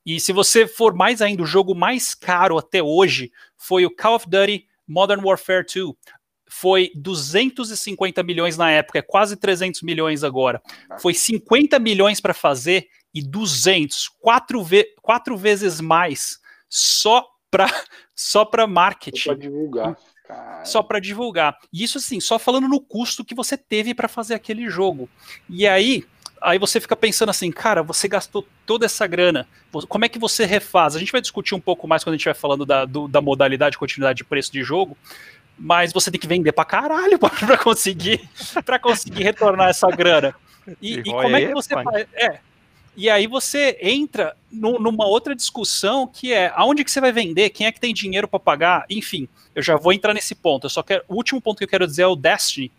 E 0.06 0.20
se 0.20 0.32
você 0.32 0.68
for 0.68 0.94
mais 0.94 1.22
ainda, 1.22 1.44
o 1.44 1.48
jogo 1.48 1.74
mais 1.74 2.13
caro 2.13 2.58
até 2.58 2.82
hoje 2.82 3.32
foi 3.58 3.86
o 3.86 3.96
Call 3.96 4.15
of 4.15 4.30
Duty 4.30 4.68
Modern 4.88 5.24
Warfare 5.24 5.65
2 5.65 5.96
foi 6.47 6.91
250 6.95 8.21
milhões 8.23 8.58
na 8.58 8.71
época, 8.71 8.99
é 8.99 9.01
quase 9.01 9.36
300 9.36 9.81
milhões 9.81 10.23
agora. 10.23 10.62
Foi 10.99 11.13
50 11.13 11.77
milhões 11.79 12.19
para 12.19 12.34
fazer 12.34 12.88
e 13.13 13.21
200, 13.21 14.10
quatro, 14.19 14.63
ve 14.63 14.86
quatro 15.01 15.38
vezes 15.38 15.79
mais 15.79 16.39
só 16.69 17.25
para 17.49 17.67
só 18.15 18.45
para 18.45 18.67
marketing. 18.67 19.19
Só 19.19 19.34
para 19.34 19.41
divulgar. 19.41 19.97
Só 20.63 20.84
para 20.84 20.99
divulgar. 20.99 21.58
E 21.71 21.84
isso 21.84 21.97
assim, 21.97 22.19
só 22.19 22.39
falando 22.39 22.67
no 22.67 22.81
custo 22.81 23.23
que 23.23 23.36
você 23.36 23.58
teve 23.58 23.93
para 23.93 24.08
fazer 24.08 24.34
aquele 24.34 24.67
jogo. 24.69 25.08
E 25.47 25.67
aí, 25.67 26.03
aí 26.41 26.58
você 26.58 26.81
fica 26.81 26.95
pensando 26.95 27.29
assim, 27.29 27.51
cara, 27.51 27.84
você 27.84 28.08
gastou 28.08 28.45
toda 28.65 28.86
essa 28.86 29.05
grana, 29.05 29.47
como 29.88 30.03
é 30.03 30.10
que 30.10 30.17
você 30.17 30.43
refaz? 30.43 30.95
A 30.95 30.99
gente 30.99 31.12
vai 31.12 31.21
discutir 31.21 31.53
um 31.53 31.60
pouco 31.60 31.88
mais 31.88 32.03
quando 32.03 32.15
a 32.15 32.17
gente 32.17 32.25
vai 32.25 32.34
falando 32.34 32.65
da, 32.65 32.86
do, 32.86 33.08
da 33.08 33.21
modalidade, 33.21 33.77
continuidade 33.77 34.17
de 34.17 34.23
preço 34.23 34.51
de 34.51 34.63
jogo, 34.63 34.97
mas 35.58 35.94
você 35.94 36.12
tem 36.12 36.20
que 36.20 36.28
vender 36.28 36.52
pra 36.52 36.65
caralho 36.65 37.18
para 37.20 37.58
conseguir 37.58 38.30
para 38.65 38.78
conseguir 38.78 39.24
retornar 39.24 39.70
essa 39.70 39.89
grana. 39.89 40.36
E, 40.82 40.96
e 40.96 41.04
como 41.04 41.36
é 41.36 41.46
que 41.46 41.54
você 41.54 41.74
faz? 41.74 42.08
É. 42.13 42.39
E 42.98 43.10
aí 43.10 43.28
você 43.28 43.78
entra 43.82 44.36
no, 44.52 44.80
numa 44.80 45.06
outra 45.06 45.36
discussão 45.36 46.08
que 46.08 46.32
é 46.32 46.52
aonde 46.56 46.84
que 46.84 46.89
você 46.89 47.02
vai 47.02 47.12
vender, 47.12 47.50
quem 47.50 47.68
é 47.68 47.72
que 47.72 47.80
tem 47.80 47.94
dinheiro 47.94 48.28
para 48.28 48.39
pagar, 48.39 48.86
enfim. 48.89 49.28
Eu 49.54 49.62
já 49.62 49.76
vou 49.76 49.91
entrar 49.91 50.13
nesse 50.13 50.34
ponto. 50.34 50.65
Eu 50.65 50.70
só 50.70 50.82
quero, 50.82 51.04
o 51.08 51.15
último 51.15 51.41
ponto 51.41 51.58
que 51.58 51.65
eu 51.65 51.68
quero 51.68 51.86
dizer 51.86 52.04
é 52.04 52.08
o 52.08 52.15
Destiny, 52.15 52.72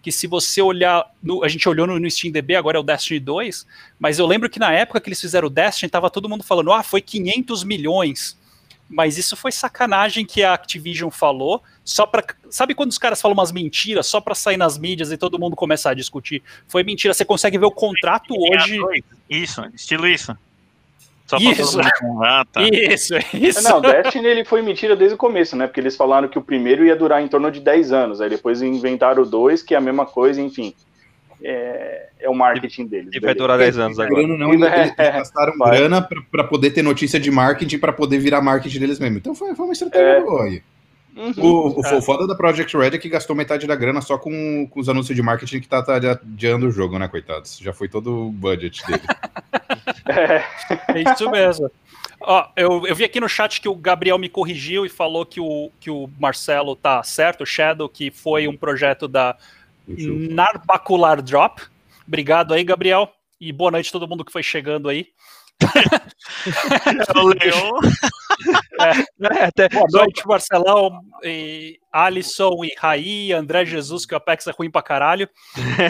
que 0.00 0.12
se 0.12 0.26
você 0.26 0.62
olhar, 0.62 1.04
no, 1.22 1.42
a 1.42 1.48
gente 1.48 1.68
olhou 1.68 1.86
no, 1.86 1.98
no 1.98 2.06
SteamDB, 2.08 2.54
agora 2.54 2.76
é 2.76 2.80
o 2.80 2.84
Destiny 2.84 3.18
2, 3.18 3.66
mas 3.98 4.18
eu 4.18 4.26
lembro 4.26 4.48
que 4.48 4.60
na 4.60 4.72
época 4.72 5.00
que 5.00 5.08
eles 5.08 5.20
fizeram 5.20 5.48
o 5.48 5.50
Destiny, 5.50 5.90
tava 5.90 6.10
todo 6.10 6.28
mundo 6.28 6.44
falando, 6.44 6.72
ah, 6.72 6.82
foi 6.82 7.00
500 7.00 7.64
milhões 7.64 8.36
mas 8.88 9.18
isso 9.18 9.36
foi 9.36 9.50
sacanagem 9.50 10.24
que 10.24 10.42
a 10.42 10.54
Activision 10.54 11.10
falou, 11.10 11.62
só 11.84 12.06
para 12.06 12.24
sabe 12.50 12.74
quando 12.74 12.90
os 12.90 12.98
caras 12.98 13.20
falam 13.20 13.36
umas 13.36 13.50
mentiras 13.50 14.06
só 14.06 14.20
para 14.20 14.34
sair 14.34 14.56
nas 14.56 14.78
mídias 14.78 15.10
e 15.10 15.16
todo 15.16 15.38
mundo 15.38 15.56
começar 15.56 15.90
a 15.90 15.94
discutir? 15.94 16.42
Foi 16.68 16.82
mentira, 16.82 17.14
você 17.14 17.24
consegue 17.24 17.58
ver 17.58 17.66
o 17.66 17.70
contrato 17.70 18.34
hoje. 18.36 18.78
Isso, 19.28 19.64
estilo 19.74 20.06
isso. 20.06 20.36
Só 21.26 21.38
isso. 21.38 21.80
Ah, 22.22 22.44
tá. 22.50 22.62
isso, 22.62 23.14
isso. 23.32 23.62
Não, 23.62 23.80
Destiny 23.80 24.26
ele 24.26 24.44
foi 24.44 24.60
mentira 24.60 24.94
desde 24.94 25.14
o 25.14 25.18
começo, 25.18 25.56
né? 25.56 25.66
Porque 25.66 25.80
eles 25.80 25.96
falaram 25.96 26.28
que 26.28 26.38
o 26.38 26.42
primeiro 26.42 26.84
ia 26.84 26.94
durar 26.94 27.22
em 27.22 27.28
torno 27.28 27.50
de 27.50 27.60
10 27.60 27.92
anos, 27.92 28.20
aí 28.20 28.28
depois 28.28 28.60
inventaram 28.60 29.22
o 29.22 29.26
dois, 29.26 29.62
que 29.62 29.74
é 29.74 29.78
a 29.78 29.80
mesma 29.80 30.04
coisa, 30.04 30.40
enfim. 30.40 30.74
É, 31.44 32.08
é 32.20 32.28
o 32.28 32.34
marketing 32.34 32.86
deles. 32.86 33.10
E 33.12 33.20
vai 33.20 33.34
durar 33.34 33.58
10 33.58 33.78
anos 33.78 34.00
agora. 34.00 34.26
Não, 34.26 34.52
eles, 34.52 34.66
eles 34.66 34.94
gastaram 34.96 35.56
vai. 35.58 35.76
grana 35.76 36.08
para 36.30 36.44
poder 36.44 36.70
ter 36.70 36.82
notícia 36.82 37.20
de 37.20 37.30
marketing, 37.30 37.78
para 37.78 37.92
poder 37.92 38.18
virar 38.18 38.40
marketing 38.40 38.80
deles 38.80 38.98
mesmo. 38.98 39.18
Então 39.18 39.34
foi, 39.34 39.54
foi 39.54 39.66
uma 39.66 39.72
estratégia 39.72 40.06
é. 40.06 40.20
boa 40.22 40.44
aí. 40.44 40.62
Uhum, 41.16 41.32
o, 41.36 41.80
o, 41.80 41.86
é. 41.86 42.02
foda 42.02 42.26
da 42.26 42.34
Project 42.34 42.76
Red 42.76 42.96
é 42.96 42.98
que 42.98 43.08
gastou 43.08 43.36
metade 43.36 43.68
da 43.68 43.76
grana 43.76 44.00
só 44.00 44.18
com, 44.18 44.66
com 44.68 44.80
os 44.80 44.88
anúncios 44.88 45.14
de 45.14 45.22
marketing 45.22 45.60
que 45.60 45.68
tá, 45.68 45.80
tá 45.80 45.94
adiando 45.94 46.66
o 46.66 46.72
jogo, 46.72 46.98
né, 46.98 47.06
coitados? 47.06 47.58
Já 47.58 47.72
foi 47.72 47.88
todo 47.88 48.26
o 48.26 48.32
budget 48.32 48.84
dele. 48.84 49.02
é 50.88 51.12
isso 51.12 51.30
mesmo. 51.30 51.70
Ó, 52.20 52.48
eu, 52.56 52.86
eu 52.86 52.96
vi 52.96 53.04
aqui 53.04 53.20
no 53.20 53.28
chat 53.28 53.60
que 53.60 53.68
o 53.68 53.76
Gabriel 53.76 54.18
me 54.18 54.28
corrigiu 54.28 54.84
e 54.84 54.88
falou 54.88 55.24
que 55.24 55.40
o, 55.40 55.70
que 55.78 55.90
o 55.90 56.08
Marcelo 56.18 56.74
tá 56.74 57.02
certo, 57.02 57.42
o 57.42 57.46
Shadow, 57.46 57.88
que 57.88 58.10
foi 58.10 58.48
um 58.48 58.56
projeto 58.56 59.06
da 59.06 59.36
Narbacular 59.86 61.22
Drop. 61.22 61.62
Obrigado 62.06 62.54
aí, 62.54 62.64
Gabriel. 62.64 63.10
E 63.40 63.52
boa 63.52 63.70
noite 63.70 63.88
a 63.88 63.92
todo 63.92 64.08
mundo 64.08 64.24
que 64.24 64.32
foi 64.32 64.42
chegando 64.42 64.88
aí. 64.88 65.06
o 67.14 67.28
Leon. 67.28 67.80
É, 68.80 69.38
é, 69.38 69.44
até, 69.44 69.68
boa 69.68 69.86
noite, 69.90 70.26
Marcelão, 70.26 71.00
e 71.22 71.78
Alisson 71.92 72.64
e 72.64 72.74
Raí, 72.76 73.32
André 73.32 73.64
Jesus, 73.64 74.04
que 74.04 74.14
o 74.14 74.16
Apex 74.16 74.46
é 74.46 74.50
ruim 74.50 74.70
pra 74.70 74.82
caralho. 74.82 75.28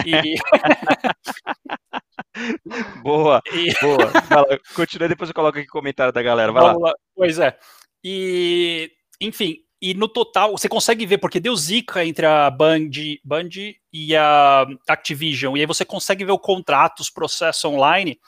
E... 0.05 0.35
boa, 3.01 3.41
e... 3.53 3.73
boa. 3.81 4.21
Fala, 4.21 4.59
continua, 4.75 5.09
depois 5.09 5.29
eu 5.29 5.33
coloco 5.33 5.57
aqui 5.57 5.67
o 5.67 5.71
comentário 5.71 6.13
da 6.13 6.21
galera. 6.21 6.51
Vai 6.51 6.63
lá. 6.63 6.73
lá. 6.73 6.93
Pois 7.15 7.39
é. 7.39 7.57
E, 8.03 8.91
enfim, 9.19 9.64
e 9.85 9.93
no 9.93 10.07
total, 10.07 10.57
você 10.57 10.67
consegue 10.67 11.05
ver, 11.05 11.19
porque 11.19 11.39
deu 11.39 11.55
zica 11.55 12.03
entre 12.03 12.25
a 12.25 12.49
Band, 12.49 12.89
Band 13.23 13.49
e 13.93 14.15
a 14.15 14.65
Activision, 14.87 15.55
e 15.55 15.59
aí 15.59 15.65
você 15.67 15.85
consegue 15.85 16.25
ver 16.25 16.31
o 16.31 16.39
contrato, 16.39 17.01
os 17.01 17.11
processos 17.11 17.63
online, 17.65 18.19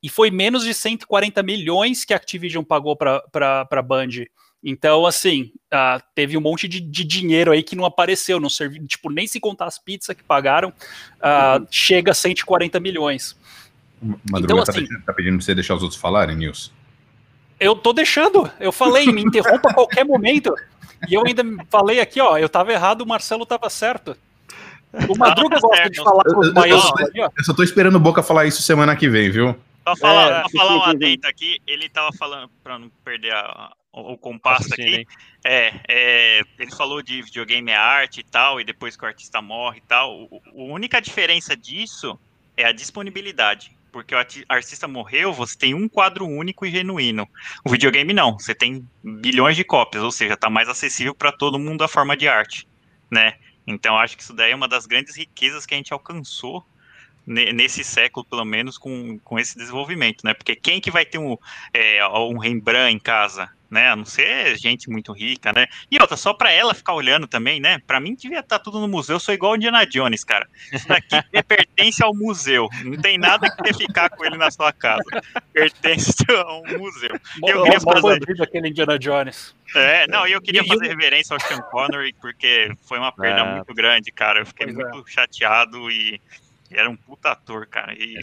e 0.00 0.08
foi 0.08 0.30
menos 0.30 0.62
de 0.62 0.72
140 0.72 1.42
milhões 1.42 2.04
que 2.04 2.12
a 2.12 2.16
Activision 2.16 2.62
pagou 2.62 2.94
para 2.94 3.24
a 3.68 3.82
Band. 3.82 4.24
Então, 4.62 5.04
assim, 5.04 5.50
uh, 5.74 6.00
teve 6.14 6.36
um 6.36 6.40
monte 6.40 6.68
de, 6.68 6.78
de, 6.78 7.02
dinheiro 7.02 7.50
aí 7.50 7.64
que 7.64 7.74
não 7.74 7.84
apareceu, 7.84 8.38
não 8.38 8.48
serviu, 8.48 8.86
tipo, 8.86 9.10
nem 9.10 9.26
se 9.26 9.40
contar 9.40 9.64
as 9.64 9.80
pizzas 9.80 10.14
que 10.14 10.22
pagaram, 10.22 10.68
uh, 10.68 11.58
uhum. 11.58 11.66
chega 11.72 12.12
a 12.12 12.14
140 12.14 12.78
milhões. 12.78 13.36
Madruga 14.00 14.44
então, 14.44 14.64
tá 14.64 14.70
assim, 14.70 14.86
tá, 14.86 15.00
tá 15.06 15.12
pedindo 15.12 15.38
pra 15.38 15.44
você 15.44 15.56
deixar 15.56 15.74
os 15.74 15.82
outros 15.82 16.00
falarem, 16.00 16.36
Nils? 16.36 16.72
Eu 17.58 17.74
tô 17.74 17.92
deixando, 17.92 18.48
eu 18.60 18.70
falei, 18.70 19.06
me 19.12 19.22
interrompa 19.22 19.70
a 19.70 19.74
qualquer 19.74 20.04
momento. 20.04 20.54
E 21.08 21.14
eu 21.14 21.22
ainda 21.26 21.42
falei 21.70 22.00
aqui, 22.00 22.20
ó, 22.20 22.36
eu 22.36 22.48
tava 22.48 22.72
errado, 22.72 23.02
o 23.02 23.06
Marcelo 23.06 23.46
tava 23.46 23.70
certo. 23.70 24.16
O 25.08 25.16
Madruga 25.16 25.56
tá 25.56 25.60
gosta 25.60 25.90
de 25.90 26.02
falar 26.02 26.24
com 26.24 26.40
os 26.40 26.52
maiores. 26.52 26.84
Eu, 27.14 27.30
eu, 27.36 27.44
só 27.44 27.54
tô 27.54 27.62
esperando 27.62 27.96
o 27.96 28.00
Boca 28.00 28.22
falar 28.22 28.46
isso 28.46 28.60
semana 28.62 28.96
que 28.96 29.08
vem, 29.08 29.30
viu? 29.30 29.56
Só 29.86 29.96
falar, 29.96 30.44
é, 30.44 30.58
falar 30.58 30.76
um 30.76 30.82
adendo 30.82 31.26
aqui, 31.26 31.58
ele 31.66 31.88
tava 31.88 32.10
falando, 32.18 32.50
para 32.62 32.78
não 32.78 32.90
perder 33.04 33.32
a, 33.32 33.72
o, 33.92 34.12
o 34.12 34.18
compasso 34.18 34.72
aqui, 34.72 35.06
é, 35.44 35.72
é, 35.88 36.40
ele 36.58 36.70
falou 36.72 37.02
de 37.02 37.22
videogame 37.22 37.70
é 37.70 37.76
arte 37.76 38.20
e 38.20 38.24
tal, 38.24 38.60
e 38.60 38.64
depois 38.64 38.96
que 38.96 39.04
o 39.04 39.08
artista 39.08 39.40
morre 39.40 39.78
e 39.78 39.88
tal. 39.88 40.28
a 40.30 40.40
única 40.54 41.00
diferença 41.00 41.56
disso 41.56 42.18
é 42.56 42.64
a 42.64 42.72
disponibilidade. 42.72 43.76
Porque 43.92 44.14
o 44.14 44.18
artista 44.48 44.86
morreu, 44.86 45.32
você 45.32 45.56
tem 45.58 45.74
um 45.74 45.88
quadro 45.88 46.26
único 46.26 46.64
e 46.64 46.70
genuíno. 46.70 47.28
O 47.64 47.70
videogame 47.70 48.12
não, 48.12 48.38
você 48.38 48.54
tem 48.54 48.86
bilhões 49.02 49.56
de 49.56 49.64
cópias, 49.64 50.02
ou 50.02 50.12
seja, 50.12 50.34
está 50.34 50.48
mais 50.48 50.68
acessível 50.68 51.14
para 51.14 51.32
todo 51.32 51.58
mundo 51.58 51.82
a 51.82 51.88
forma 51.88 52.16
de 52.16 52.28
arte, 52.28 52.68
né? 53.10 53.34
Então 53.66 53.98
acho 53.98 54.16
que 54.16 54.22
isso 54.22 54.34
daí 54.34 54.52
é 54.52 54.54
uma 54.54 54.68
das 54.68 54.86
grandes 54.86 55.16
riquezas 55.16 55.66
que 55.66 55.74
a 55.74 55.76
gente 55.76 55.92
alcançou 55.92 56.64
nesse 57.26 57.84
século, 57.84 58.24
pelo 58.24 58.44
menos, 58.44 58.76
com, 58.76 59.18
com 59.20 59.38
esse 59.38 59.56
desenvolvimento, 59.56 60.24
né? 60.24 60.34
Porque 60.34 60.56
quem 60.56 60.80
que 60.80 60.90
vai 60.90 61.04
ter 61.04 61.18
um, 61.18 61.36
é, 61.72 62.04
um 62.06 62.38
Rembrandt 62.38 62.94
em 62.94 62.98
casa, 62.98 63.50
né? 63.70 63.88
A 63.88 63.96
não 63.96 64.04
ser 64.04 64.56
gente 64.58 64.90
muito 64.90 65.12
rica, 65.12 65.52
né? 65.52 65.66
E 65.90 65.98
outra, 66.00 66.16
só 66.16 66.34
para 66.34 66.50
ela 66.50 66.74
ficar 66.74 66.94
olhando 66.94 67.26
também, 67.26 67.60
né? 67.60 67.78
Para 67.86 68.00
mim 68.00 68.14
devia 68.14 68.40
estar 68.40 68.58
tá 68.58 68.64
tudo 68.64 68.80
no 68.80 68.88
museu. 68.88 69.16
Eu 69.16 69.20
sou 69.20 69.32
igual 69.32 69.52
o 69.52 69.56
Indiana 69.56 69.86
Jones, 69.86 70.24
cara. 70.24 70.48
Isso 70.72 70.88
daqui 70.88 71.16
é, 71.32 71.42
pertence 71.42 72.02
ao 72.02 72.14
museu. 72.14 72.68
Não 72.84 72.96
tem 73.00 73.16
nada 73.16 73.48
que 73.48 73.72
você 73.72 73.86
ficar 73.86 74.10
com 74.10 74.24
ele 74.24 74.36
na 74.36 74.50
sua 74.50 74.72
casa. 74.72 75.04
Pertence 75.52 76.24
ao 76.28 76.62
museu. 76.78 77.18
Eu 77.46 77.62
queria 77.62 77.80
fazer 77.80 78.42
aquele 78.42 78.68
Indiana 78.68 78.98
Jones. 78.98 79.54
É, 79.74 80.06
não, 80.08 80.26
e 80.26 80.32
eu 80.32 80.42
queria 80.42 80.64
fazer 80.64 80.88
reverência 80.88 81.34
ao 81.34 81.40
Sean 81.40 81.62
Connery 81.62 82.12
porque 82.20 82.74
foi 82.88 82.98
uma 82.98 83.12
perda 83.12 83.40
é. 83.42 83.54
muito 83.54 83.72
grande, 83.72 84.10
cara. 84.10 84.40
Eu 84.40 84.46
fiquei 84.46 84.66
pois 84.66 84.76
muito 84.76 85.08
é. 85.08 85.12
chateado 85.12 85.90
e 85.90 86.20
era 86.70 86.90
um 86.90 86.96
puta 86.96 87.30
ator, 87.30 87.66
cara. 87.66 87.94
E... 87.94 88.18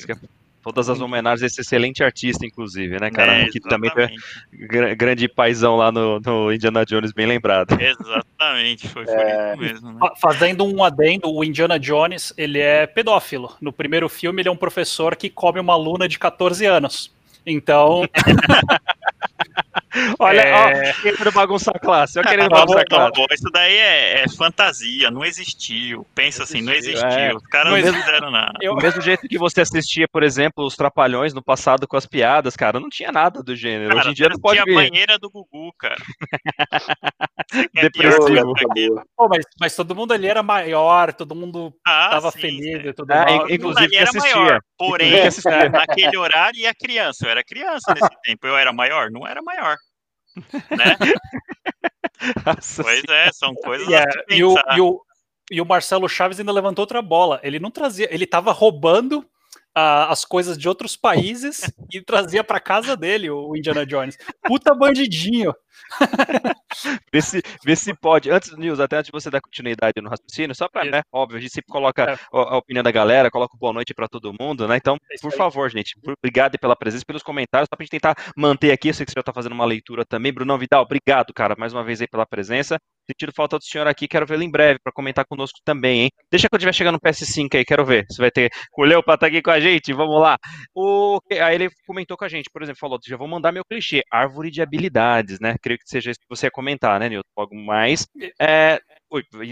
É 0.69 0.73
todas 0.73 0.89
as 0.89 0.99
homenagens 0.99 1.43
a 1.43 1.45
esse 1.45 1.61
excelente 1.61 2.03
artista, 2.03 2.45
exatamente. 2.45 2.99
né, 2.99 3.11
cara? 3.11 3.33
É, 3.33 3.45
que 3.45 3.59
também 3.59 3.89
foi 3.91 4.09
grande 4.95 5.27
paizão 5.27 5.75
lá 5.75 5.91
no, 5.91 6.19
no, 6.19 6.51
Indiana 6.51 6.85
Jones, 6.85 7.11
bem 7.11 7.25
lembrado. 7.25 7.77
Exatamente, 7.79 8.87
foi, 8.89 9.05
foi 9.05 9.15
é... 9.15 9.53
isso 9.53 9.61
mesmo. 9.61 9.93
Né? 9.93 9.99
Fazendo 10.21 10.65
um 10.65 10.83
adendo, 10.83 11.33
o 11.33 11.43
Indiana 11.43 11.79
Jones, 11.79 12.33
ele 12.37 12.59
é 12.59 12.85
pedófilo. 12.85 13.55
No 13.61 13.71
primeiro 13.71 14.09
filme, 14.09 14.41
ele 14.41 14.49
é 14.49 14.51
um 14.51 14.57
professor 14.57 15.15
que 15.15 15.29
come 15.29 15.59
uma 15.59 15.73
aluna 15.73 16.07
de 16.07 16.19
14 16.19 16.65
anos. 16.65 17.11
Então. 17.45 18.03
Olha, 20.19 20.41
é... 20.41 20.53
ó, 20.53 21.01
querendo 21.01 21.31
bagunçar 21.31 21.75
a 21.75 21.79
classe. 21.79 22.19
Olha 22.19 22.27
querendo 22.27 22.49
bagunçar 22.51 22.81
a 22.81 22.85
classe. 22.85 23.11
Não, 23.17 23.25
isso 23.31 23.49
daí 23.51 23.75
é, 23.75 24.23
é, 24.23 24.29
fantasia, 24.29 25.11
não 25.11 25.23
existiu. 25.23 26.05
Pensa 26.13 26.43
assim, 26.43 26.61
não 26.61 26.73
existiu. 26.73 27.07
É. 27.07 27.33
Os 27.33 27.43
caras 27.43 27.71
não, 27.71 27.91
não 27.91 27.99
fizeram 27.99 28.31
nada. 28.31 28.53
Eu... 28.61 28.75
Do 28.75 28.81
mesmo 28.81 29.01
jeito 29.01 29.27
que 29.27 29.37
você 29.37 29.61
assistia, 29.61 30.07
por 30.07 30.23
exemplo, 30.23 30.65
os 30.65 30.75
Trapalhões 30.75 31.33
no 31.33 31.43
passado 31.43 31.87
com 31.87 31.97
as 31.97 32.05
piadas, 32.05 32.55
cara, 32.55 32.79
não 32.79 32.89
tinha 32.89 33.11
nada 33.11 33.41
do 33.41 33.55
gênero. 33.55 33.89
Cara, 33.89 34.01
Hoje 34.01 34.09
em 34.09 34.13
dia 34.13 34.29
não 34.29 34.39
pode 34.39 34.59
ver. 34.59 34.65
Tinha 34.65 34.79
a 34.79 34.89
banheira 34.89 35.19
do 35.19 35.29
Gugu, 35.29 35.73
cara. 35.77 35.97
Depressivo. 37.73 38.53
Pô, 39.15 39.27
mas, 39.29 39.45
mas 39.59 39.75
todo 39.75 39.95
mundo 39.95 40.13
ali 40.13 40.27
era 40.27 40.43
maior, 40.43 41.13
todo 41.13 41.35
mundo 41.35 41.73
ah, 41.85 42.09
tava 42.11 42.31
sim, 42.31 42.39
feliz 42.39 42.85
e 42.85 42.93
tudo 42.93 43.11
ah, 43.11 43.25
mais. 43.25 43.51
Inclusive 43.51 43.95
era 43.95 44.09
assistia. 44.09 44.35
maior. 44.35 44.59
Porém, 44.77 45.11
naquele 45.71 46.17
horário 46.17 46.59
ia 46.59 46.73
criança. 46.73 47.25
Eu 47.25 47.31
era 47.31 47.43
criança 47.43 47.93
nesse 47.93 48.21
tempo. 48.23 48.45
Eu 48.45 48.57
era 48.57 48.73
maior? 48.73 49.09
Não 49.09 49.25
era 49.25 49.41
maior 49.41 49.77
né? 50.71 50.97
pois 52.83 53.03
é, 53.09 53.31
são 53.31 53.53
coisas 53.53 53.87
yeah, 53.87 54.11
e, 54.29 54.43
o, 54.43 54.55
e, 54.75 54.81
o, 54.81 55.01
e 55.51 55.61
o 55.61 55.65
Marcelo 55.65 56.07
Chaves 56.07 56.39
ainda 56.39 56.51
levantou 56.51 56.83
outra 56.83 57.01
bola. 57.01 57.39
Ele 57.43 57.59
não 57.59 57.71
trazia, 57.71 58.07
ele 58.13 58.23
estava 58.23 58.51
roubando 58.51 59.19
uh, 59.77 60.09
as 60.09 60.25
coisas 60.25 60.57
de 60.57 60.67
outros 60.67 60.95
países 60.95 61.71
e 61.93 62.01
trazia 62.01 62.43
para 62.43 62.59
casa 62.59 62.97
dele 62.97 63.29
o 63.29 63.55
Indiana 63.55 63.85
Jones. 63.85 64.17
Puta 64.43 64.73
bandidinho. 64.73 65.53
vê, 67.13 67.21
se, 67.21 67.41
vê 67.63 67.75
se 67.75 67.93
pode. 67.93 68.29
Antes, 68.29 68.55
Nils, 68.57 68.79
até 68.79 68.97
antes 68.97 69.07
de 69.07 69.11
você 69.11 69.29
dar 69.29 69.41
continuidade 69.41 70.01
no 70.01 70.09
raciocínio, 70.09 70.55
só 70.55 70.67
para, 70.69 70.89
né, 70.89 71.01
óbvio, 71.11 71.37
a 71.37 71.41
gente 71.41 71.53
sempre 71.53 71.71
coloca 71.71 72.03
é. 72.03 72.17
a, 72.31 72.57
opinião 72.57 72.83
da 72.83 72.91
galera, 72.91 73.31
coloca 73.31 73.57
boa 73.57 73.73
noite 73.73 73.93
para 73.93 74.07
todo 74.07 74.33
mundo, 74.39 74.67
né? 74.67 74.77
Então, 74.77 74.97
é 75.11 75.15
por 75.21 75.31
favor, 75.31 75.69
gente, 75.69 75.95
obrigado 76.19 76.57
pela 76.59 76.75
presença, 76.75 77.03
pelos 77.05 77.23
comentários, 77.23 77.67
só 77.71 77.75
pra 77.75 77.83
gente 77.83 77.91
tentar 77.91 78.15
manter 78.35 78.71
aqui. 78.71 78.89
Eu 78.89 78.93
sei 78.93 79.05
que 79.05 79.11
você 79.11 79.19
já 79.19 79.23
tá 79.23 79.33
fazendo 79.33 79.53
uma 79.53 79.65
leitura 79.65 80.05
também. 80.05 80.33
Bruno 80.33 80.57
Vidal, 80.57 80.83
obrigado, 80.83 81.33
cara, 81.33 81.55
mais 81.57 81.73
uma 81.73 81.83
vez 81.83 82.01
aí 82.01 82.07
pela 82.07 82.25
presença. 82.25 82.77
Sentindo 83.09 83.31
falta 83.33 83.57
do 83.57 83.63
senhor 83.63 83.87
aqui, 83.87 84.05
quero 84.05 84.25
vê-lo 84.25 84.43
em 84.43 84.51
breve 84.51 84.79
para 84.83 84.91
comentar 84.91 85.25
conosco 85.25 85.59
também, 85.63 86.01
hein? 86.01 86.09
Deixa 86.29 86.49
que 86.49 86.53
eu 86.53 86.57
estiver 86.57 86.73
chegando 86.73 86.95
no 86.95 86.99
PS5 86.99 87.55
aí, 87.55 87.63
quero 87.63 87.85
ver. 87.85 88.05
Você 88.09 88.21
vai 88.21 88.29
ter 88.29 88.51
colheu 88.69 89.01
para 89.01 89.13
estar 89.13 89.27
aqui 89.27 89.41
com 89.41 89.49
a 89.49 89.61
gente, 89.61 89.93
vamos 89.93 90.21
lá. 90.21 90.37
O... 90.75 91.17
Aí 91.31 91.55
ele 91.55 91.69
comentou 91.85 92.17
com 92.17 92.25
a 92.25 92.27
gente, 92.27 92.49
por 92.51 92.61
exemplo, 92.61 92.79
falou: 92.79 92.99
já 93.07 93.15
vou 93.15 93.27
mandar 93.27 93.53
meu 93.53 93.63
clichê, 93.63 94.01
árvore 94.11 94.51
de 94.51 94.61
habilidades, 94.61 95.39
né? 95.39 95.55
Creio 95.67 95.79
que 95.79 95.89
seja 95.89 96.11
isso 96.11 96.21
que 96.21 96.29
você 96.29 96.47
ia 96.47 96.51
comentar, 96.51 96.97
né, 96.97 97.09
Nilton? 97.09 97.27
Algo 97.35 97.53
mais. 97.53 98.07
É... 98.39 98.79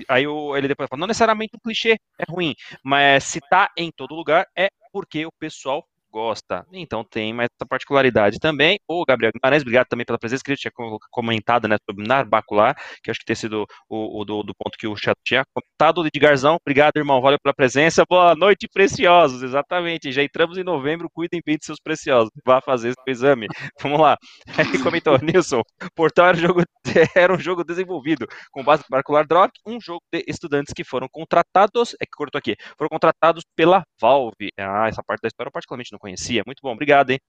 Aí 0.08 0.24
ele 0.58 0.68
depois 0.70 0.88
falou: 0.88 1.02
não 1.02 1.08
necessariamente 1.08 1.58
o 1.58 1.60
clichê 1.60 1.98
é 2.18 2.24
ruim, 2.30 2.56
mas 2.82 3.26
se 3.26 3.42
tá 3.42 3.70
em 3.76 3.92
todo 3.92 4.16
lugar 4.16 4.48
é 4.58 4.70
porque 4.94 5.26
o 5.26 5.32
pessoal 5.38 5.86
gosta. 6.16 6.66
Então 6.72 7.04
tem 7.04 7.34
mais 7.34 7.50
essa 7.54 7.68
particularidade 7.68 8.40
também. 8.40 8.80
O 8.88 9.04
Gabriel 9.06 9.34
Guimarães, 9.34 9.64
obrigado 9.64 9.88
também 9.88 10.06
pela 10.06 10.18
presença, 10.18 10.42
que 10.42 10.52
ele 10.52 10.58
tinha 10.58 10.72
comentado 11.12 11.68
né, 11.68 11.76
sobre 11.86 12.08
Narbacular, 12.08 12.74
que 13.04 13.12
acho 13.12 13.20
que 13.20 13.26
ter 13.26 13.36
sido 13.36 13.66
o, 13.90 14.22
o 14.22 14.24
do, 14.24 14.42
do, 14.42 14.54
ponto 14.56 14.78
que 14.78 14.88
o 14.88 14.96
chat 14.96 15.18
tinha 15.26 15.44
comentado. 15.54 16.08
Edgarzão, 16.08 16.58
obrigado, 16.62 16.96
irmão, 16.96 17.22
valeu 17.22 17.38
pela 17.44 17.54
presença. 17.54 18.06
Boa 18.10 18.34
noite, 18.34 18.66
preciosos, 18.72 19.44
exatamente. 19.44 20.14
Já 20.14 20.24
entramos 20.24 20.58
em 20.58 20.64
novembro, 20.64 21.10
cuidem 21.12 21.42
bem 21.46 21.58
de 21.58 21.66
seus 21.66 21.80
preciosos. 21.84 22.30
Vá 22.46 22.62
fazer 22.62 22.90
esse 22.90 23.02
exame. 23.08 23.48
Vamos 23.82 24.00
lá. 24.00 24.16
Ele 24.74 24.82
comentou, 24.82 25.18
Nilson, 25.22 25.62
Portal 25.94 26.28
era 26.28 26.38
um 26.38 26.40
jogo, 26.40 26.64
era 27.14 27.34
um 27.34 27.40
jogo 27.40 27.64
desenvolvido 27.66 28.26
com 28.52 28.64
base 28.64 28.84
no 28.84 28.90
Particular 28.90 29.28
Drop, 29.28 29.52
um 29.66 29.82
jogo 29.82 30.02
de 30.14 30.24
estudantes 30.28 30.74
que 30.74 30.86
foram 30.86 31.10
contratados, 31.12 31.94
é 32.02 32.06
que 32.06 32.12
cortou 32.16 32.40
aqui, 32.40 32.56
foram 32.78 32.88
contratados 32.88 33.44
pela 33.54 33.84
Valve. 34.00 34.50
Ah, 34.58 34.88
essa 34.88 35.04
parte 35.04 35.22
da 35.22 35.28
história 35.28 35.50
eu 35.50 35.52
particularmente 35.52 35.92
não 35.92 36.00
conhecia. 36.06 36.44
Muito 36.46 36.60
bom, 36.62 36.72
obrigado, 36.72 37.10
hein, 37.10 37.20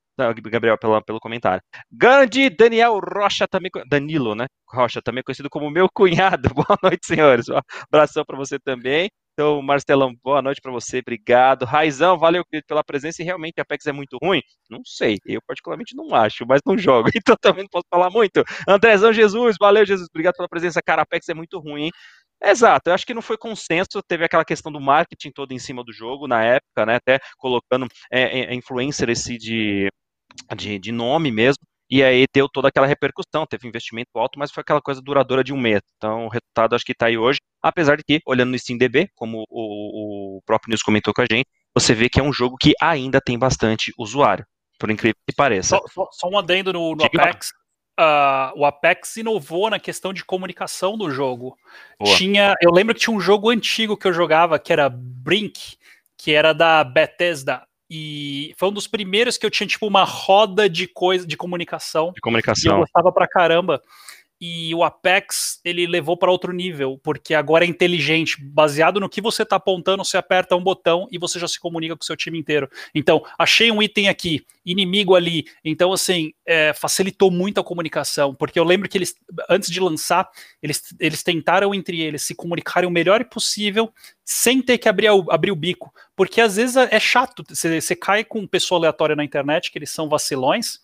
Gabriel, 0.51 0.79
pela, 0.79 1.03
pelo 1.03 1.19
comentário. 1.19 1.63
Gandhi 1.91 2.51
Daniel 2.51 2.99
Rocha, 3.01 3.47
também, 3.49 3.71
Danilo, 3.89 4.35
né? 4.35 4.47
Rocha, 4.69 5.01
também 5.03 5.23
conhecido 5.25 5.49
como 5.49 5.71
meu 5.71 5.89
cunhado. 5.93 6.49
Boa 6.55 6.79
noite, 6.83 7.07
senhores. 7.07 7.49
Um 7.49 7.59
abração 7.91 8.25
para 8.25 8.37
você 8.37 8.59
também. 8.59 9.09
Então, 9.39 9.61
Marcelão, 9.61 10.15
boa 10.25 10.41
noite 10.41 10.63
para 10.63 10.73
você, 10.73 11.01
obrigado. 11.01 11.67
Raizão, 11.67 12.19
valeu 12.19 12.43
pela 12.67 12.83
presença 12.83 13.21
e 13.21 13.25
realmente 13.25 13.61
Apex 13.61 13.85
é 13.87 13.93
muito 13.93 14.17
ruim? 14.23 14.41
Não 14.71 14.81
sei, 14.83 15.19
eu 15.27 15.43
particularmente 15.47 15.95
não 15.95 16.15
acho, 16.15 16.47
mas 16.49 16.63
não 16.65 16.79
jogo, 16.79 17.11
então 17.15 17.37
também 17.39 17.65
não 17.65 17.69
posso 17.69 17.85
falar 17.91 18.09
muito. 18.09 18.43
Andrezão 18.67 19.13
Jesus, 19.13 19.57
valeu 19.61 19.85
Jesus, 19.85 20.09
obrigado 20.09 20.37
pela 20.37 20.49
presença. 20.49 20.81
Cara, 20.83 21.03
Apex 21.03 21.29
é 21.29 21.35
muito 21.35 21.59
ruim, 21.59 21.85
hein? 21.85 21.91
Exato, 22.43 22.91
eu 22.91 22.95
acho 22.95 23.07
que 23.07 23.15
não 23.15 23.23
foi 23.23 23.39
consenso, 23.39 24.03
teve 24.07 24.25
aquela 24.25 24.45
questão 24.45 24.71
do 24.71 24.81
marketing 24.81 25.31
todo 25.31 25.53
em 25.53 25.59
cima 25.59 25.83
do 25.83 25.93
jogo 25.93 26.29
na 26.29 26.45
época, 26.45 26.85
né? 26.85 26.97
Até 26.97 27.19
colocando 27.39 27.87
é, 28.11 28.41
é, 28.41 28.55
influencer 28.55 29.09
esse 29.09 29.39
de, 29.39 29.89
de, 30.55 30.79
de 30.79 30.93
nome 30.93 31.31
mesmo. 31.31 31.63
E 31.89 32.03
aí 32.03 32.27
deu 32.35 32.49
toda 32.49 32.69
aquela 32.69 32.87
repercussão, 32.87 33.47
teve 33.47 33.69
investimento 33.69 34.11
alto, 34.17 34.39
mas 34.39 34.51
foi 34.51 34.61
aquela 34.61 34.83
coisa 34.83 35.01
duradoura 35.01 35.43
de 35.43 35.53
um 35.53 35.59
mês. 35.59 35.81
Então 35.97 36.27
o 36.27 36.29
resultado 36.29 36.75
acho 36.75 36.85
que 36.85 36.93
está 36.93 37.07
aí 37.07 37.17
hoje, 37.17 37.39
apesar 37.63 37.97
de 37.97 38.03
que, 38.05 38.21
olhando 38.27 38.51
no 38.51 38.57
SteamDB, 38.57 39.09
como 39.15 39.45
o, 39.49 40.39
o 40.39 40.43
próprio 40.45 40.71
News 40.71 40.83
comentou 40.83 41.15
com 41.15 41.23
a 41.23 41.27
gente, 41.31 41.47
você 41.73 41.95
vê 41.95 42.09
que 42.09 42.19
é 42.19 42.23
um 42.23 42.33
jogo 42.33 42.57
que 42.61 42.75
ainda 42.81 43.21
tem 43.21 43.39
bastante 43.39 43.93
usuário, 43.97 44.45
por 44.79 44.91
incrível 44.91 45.17
que 45.29 45.35
pareça. 45.35 45.77
Só, 45.77 45.83
só, 45.89 46.09
só 46.11 46.29
um 46.29 46.39
adendo 46.39 46.73
no, 46.73 46.97
no 46.97 47.05
Apex, 47.05 47.53
uh, 47.99 48.53
o 48.59 48.65
Apex 48.65 49.17
inovou 49.17 49.71
na 49.71 49.79
questão 49.79 50.13
de 50.13 50.25
comunicação 50.25 50.97
do 50.97 51.11
jogo. 51.11 51.57
Boa. 51.99 52.17
Tinha, 52.17 52.55
eu 52.61 52.71
lembro 52.71 52.95
que 52.95 53.01
tinha 53.01 53.17
um 53.17 53.21
jogo 53.21 53.51
antigo 53.51 53.97
que 53.97 54.07
eu 54.07 54.13
jogava 54.13 54.59
que 54.59 54.73
era 54.73 54.89
Brink, 54.89 55.77
que 56.17 56.33
era 56.33 56.53
da 56.53 56.85
Bethesda. 56.85 57.63
E 57.89 58.53
foi 58.57 58.69
um 58.69 58.73
dos 58.73 58.89
primeiros 58.89 59.39
que 59.39 59.47
eu 59.47 59.51
tinha 59.51 59.67
tipo 59.67 59.87
uma 59.87 60.03
roda 60.03 60.69
de 60.69 60.87
coisa 60.89 61.27
de 61.27 61.37
comunicação. 61.37 62.13
De 62.13 62.21
comunicação. 62.21 62.73
eu 62.73 62.79
gostava 62.81 63.13
pra 63.13 63.29
caramba 63.29 63.81
e 64.41 64.75
o 64.75 64.85
Apex 64.85 65.61
ele 65.65 65.87
levou 65.87 66.17
para 66.17 66.31
outro 66.31 66.53
nível, 66.53 67.01
porque 67.03 67.35
agora 67.35 67.65
é 67.65 67.69
inteligente, 67.69 68.37
baseado 68.43 69.01
no 69.01 69.09
que 69.09 69.21
você 69.21 69.43
está 69.43 69.57
apontando, 69.57 70.05
você 70.05 70.17
aperta 70.17 70.55
um 70.55 70.63
botão 70.63 71.09
e 71.11 71.19
você 71.19 71.39
já 71.39 71.49
se 71.49 71.59
comunica 71.59 71.97
com 71.97 72.03
o 72.03 72.07
seu 72.07 72.17
time 72.17 72.39
inteiro. 72.39 72.69
Então, 72.95 73.25
achei 73.39 73.71
um 73.71 73.83
item 73.83 74.09
aqui, 74.09 74.45
inimigo 74.65 75.15
ali. 75.15 75.47
Então, 75.65 75.93
assim, 75.93 76.33
é, 76.45 76.73
facilitou 76.75 77.31
muito 77.31 77.61
a 77.61 77.65
comunicação, 77.65 78.35
porque 78.35 78.59
eu 78.59 78.65
lembro 78.65 78.89
que 78.89 78.99
eles, 78.99 79.15
antes 79.49 79.71
de 79.71 79.81
lançar, 79.81 80.29
eles, 80.63 80.95
eles 81.01 81.23
tentaram 81.23 81.75
entre 81.75 82.01
eles 82.01 82.23
se 82.23 82.35
comunicarem 82.35 82.89
o 82.89 82.93
melhor 82.93 83.25
possível, 83.25 83.93
sem 84.29 84.61
ter 84.61 84.77
que 84.77 84.89
abrir, 84.89 85.07
abrir 85.31 85.53
o 85.53 85.57
bico, 85.57 85.95
porque 86.17 86.41
às 86.41 86.57
vezes 86.57 86.75
é 86.77 86.99
chato, 86.99 87.45
você, 87.49 87.81
você 87.81 87.95
cai 87.95 88.25
com 88.25 88.45
pessoa 88.45 88.81
aleatória 88.81 89.15
na 89.15 89.23
internet, 89.23 89.71
que 89.71 89.79
eles 89.79 89.91
são 89.91 90.09
vacilões, 90.09 90.81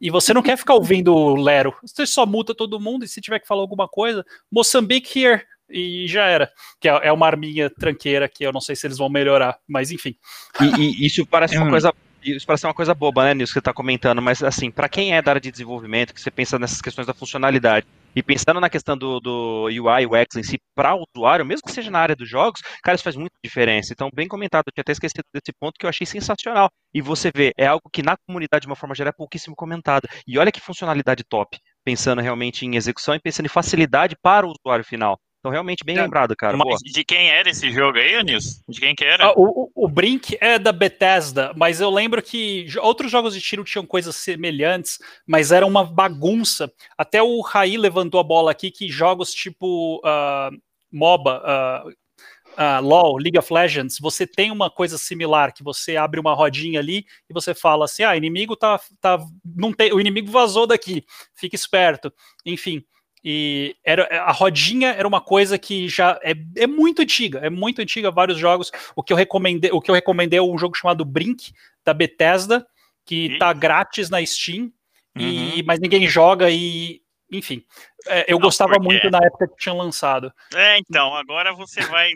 e 0.00 0.08
você 0.08 0.32
não 0.32 0.42
quer 0.42 0.56
ficar 0.56 0.72
ouvindo 0.72 1.14
o 1.14 1.36
Lero, 1.36 1.74
você 1.84 2.06
só 2.06 2.24
multa 2.24 2.54
todo 2.54 2.80
mundo, 2.80 3.04
e 3.04 3.08
se 3.08 3.20
tiver 3.20 3.38
que 3.38 3.46
falar 3.46 3.60
alguma 3.60 3.86
coisa, 3.86 4.24
Moçambique 4.50 5.22
here, 5.22 5.42
e 5.68 6.06
já 6.08 6.24
era. 6.24 6.50
Que 6.80 6.88
é, 6.88 7.08
é 7.08 7.12
uma 7.12 7.26
arminha 7.26 7.68
tranqueira 7.68 8.28
que 8.28 8.44
eu 8.44 8.52
não 8.52 8.60
sei 8.60 8.74
se 8.76 8.86
eles 8.86 8.98
vão 8.98 9.08
melhorar, 9.08 9.58
mas 9.66 9.90
enfim. 9.90 10.16
E, 10.60 11.02
e 11.02 11.06
isso 11.06 11.26
parece 11.26 11.56
uma 11.58 11.68
coisa 11.68 11.92
isso 12.22 12.46
parece 12.46 12.66
uma 12.66 12.74
coisa 12.74 12.92
boba, 12.92 13.24
né, 13.24 13.34
Nilson, 13.34 13.50
que 13.50 13.52
você 13.52 13.58
está 13.60 13.72
comentando, 13.72 14.20
mas 14.20 14.42
assim, 14.42 14.68
para 14.68 14.88
quem 14.88 15.14
é 15.14 15.22
da 15.22 15.32
área 15.32 15.40
de 15.40 15.50
desenvolvimento, 15.50 16.12
que 16.12 16.20
você 16.20 16.30
pensa 16.30 16.58
nessas 16.58 16.80
questões 16.80 17.06
da 17.06 17.14
funcionalidade, 17.14 17.86
e 18.16 18.22
pensando 18.22 18.58
na 18.58 18.70
questão 18.70 18.96
do, 18.96 19.20
do 19.20 19.64
UI, 19.66 20.06
UX 20.06 20.36
em 20.36 20.42
si, 20.42 20.58
para 20.74 20.94
o 20.96 21.04
usuário, 21.14 21.44
mesmo 21.44 21.66
que 21.66 21.72
seja 21.72 21.90
na 21.90 21.98
área 21.98 22.16
dos 22.16 22.28
jogos, 22.28 22.62
cara, 22.82 22.94
isso 22.94 23.04
faz 23.04 23.14
muita 23.14 23.36
diferença. 23.44 23.92
Então, 23.92 24.08
bem 24.12 24.26
comentado, 24.26 24.64
eu 24.66 24.72
tinha 24.72 24.80
até 24.80 24.92
esquecido 24.92 25.24
desse 25.34 25.52
ponto 25.60 25.74
que 25.78 25.84
eu 25.84 25.90
achei 25.90 26.06
sensacional. 26.06 26.70
E 26.94 27.02
você 27.02 27.30
vê, 27.34 27.52
é 27.58 27.66
algo 27.66 27.90
que 27.92 28.02
na 28.02 28.16
comunidade, 28.26 28.62
de 28.62 28.68
uma 28.68 28.74
forma 28.74 28.94
geral, 28.94 29.10
é 29.10 29.16
pouquíssimo 29.16 29.54
comentado. 29.54 30.08
E 30.26 30.38
olha 30.38 30.50
que 30.50 30.60
funcionalidade 30.62 31.24
top, 31.28 31.58
pensando 31.84 32.22
realmente 32.22 32.64
em 32.64 32.74
execução 32.74 33.14
e 33.14 33.20
pensando 33.20 33.46
em 33.46 33.50
facilidade 33.50 34.16
para 34.22 34.46
o 34.46 34.50
usuário 34.50 34.84
final. 34.84 35.20
Então, 35.46 35.52
realmente, 35.52 35.84
bem 35.84 35.96
é, 35.96 36.02
lembrado, 36.02 36.34
cara. 36.34 36.56
Mas 36.56 36.80
de 36.80 37.04
quem 37.04 37.28
era 37.30 37.48
esse 37.48 37.70
jogo 37.70 37.98
aí, 37.98 38.20
Nilson? 38.24 38.60
De 38.68 38.80
quem 38.80 38.96
que 38.96 39.04
era? 39.04 39.26
Ah, 39.26 39.32
o, 39.36 39.70
o, 39.72 39.88
Brink 39.88 40.36
é 40.40 40.58
da 40.58 40.72
Bethesda, 40.72 41.52
mas 41.56 41.80
eu 41.80 41.88
lembro 41.88 42.20
que 42.20 42.66
outros 42.82 43.12
jogos 43.12 43.32
de 43.32 43.40
tiro 43.40 43.62
tinham 43.62 43.86
coisas 43.86 44.16
semelhantes, 44.16 44.98
mas 45.24 45.52
era 45.52 45.64
uma 45.64 45.84
bagunça. 45.84 46.68
Até 46.98 47.22
o 47.22 47.40
Raí 47.42 47.76
levantou 47.76 48.18
a 48.18 48.24
bola 48.24 48.50
aqui 48.50 48.72
que 48.72 48.88
jogos 48.88 49.32
tipo 49.32 50.02
uh, 50.04 50.50
MOBA, 50.90 51.40
uh, 51.86 51.90
uh, 51.90 52.84
LoL, 52.84 53.16
League 53.18 53.38
of 53.38 53.52
Legends, 53.52 53.98
você 54.00 54.26
tem 54.26 54.50
uma 54.50 54.68
coisa 54.68 54.98
similar, 54.98 55.54
que 55.54 55.62
você 55.62 55.96
abre 55.96 56.18
uma 56.18 56.34
rodinha 56.34 56.80
ali 56.80 57.06
e 57.30 57.32
você 57.32 57.54
fala 57.54 57.84
assim, 57.84 58.02
ah, 58.02 58.16
inimigo 58.16 58.56
tá, 58.56 58.80
tá 59.00 59.24
não 59.44 59.72
tem, 59.72 59.92
o 59.92 60.00
inimigo 60.00 60.28
vazou 60.28 60.66
daqui, 60.66 61.04
fique 61.36 61.54
esperto. 61.54 62.12
Enfim, 62.44 62.82
e 63.28 63.74
era, 63.82 64.06
a 64.22 64.30
rodinha 64.30 64.90
era 64.90 65.08
uma 65.08 65.20
coisa 65.20 65.58
que 65.58 65.88
já 65.88 66.16
é, 66.22 66.32
é 66.58 66.64
muito 66.64 67.02
antiga, 67.02 67.40
é 67.40 67.50
muito 67.50 67.82
antiga, 67.82 68.08
vários 68.08 68.38
jogos. 68.38 68.70
O 68.94 69.02
que 69.02 69.12
eu 69.12 69.16
recomendei, 69.16 69.68
o 69.72 69.80
que 69.80 69.90
eu 69.90 69.96
recomendei 69.96 70.38
é 70.38 70.42
um 70.42 70.56
jogo 70.56 70.76
chamado 70.76 71.04
Brink, 71.04 71.52
da 71.84 71.92
Bethesda, 71.92 72.64
que 73.04 73.32
está 73.32 73.52
grátis 73.52 74.08
na 74.08 74.24
Steam, 74.24 74.72
uhum. 75.16 75.22
e, 75.56 75.62
mas 75.64 75.80
ninguém 75.80 76.06
joga 76.06 76.48
e. 76.48 77.02
Enfim, 77.28 77.64
é, 78.06 78.32
eu 78.32 78.38
Não, 78.38 78.44
gostava 78.46 78.78
muito 78.80 79.10
na 79.10 79.18
época 79.18 79.48
que 79.48 79.56
tinha 79.56 79.74
lançado. 79.74 80.32
É, 80.54 80.78
então, 80.78 81.12
agora 81.12 81.52
você 81.52 81.80
vai 81.80 82.12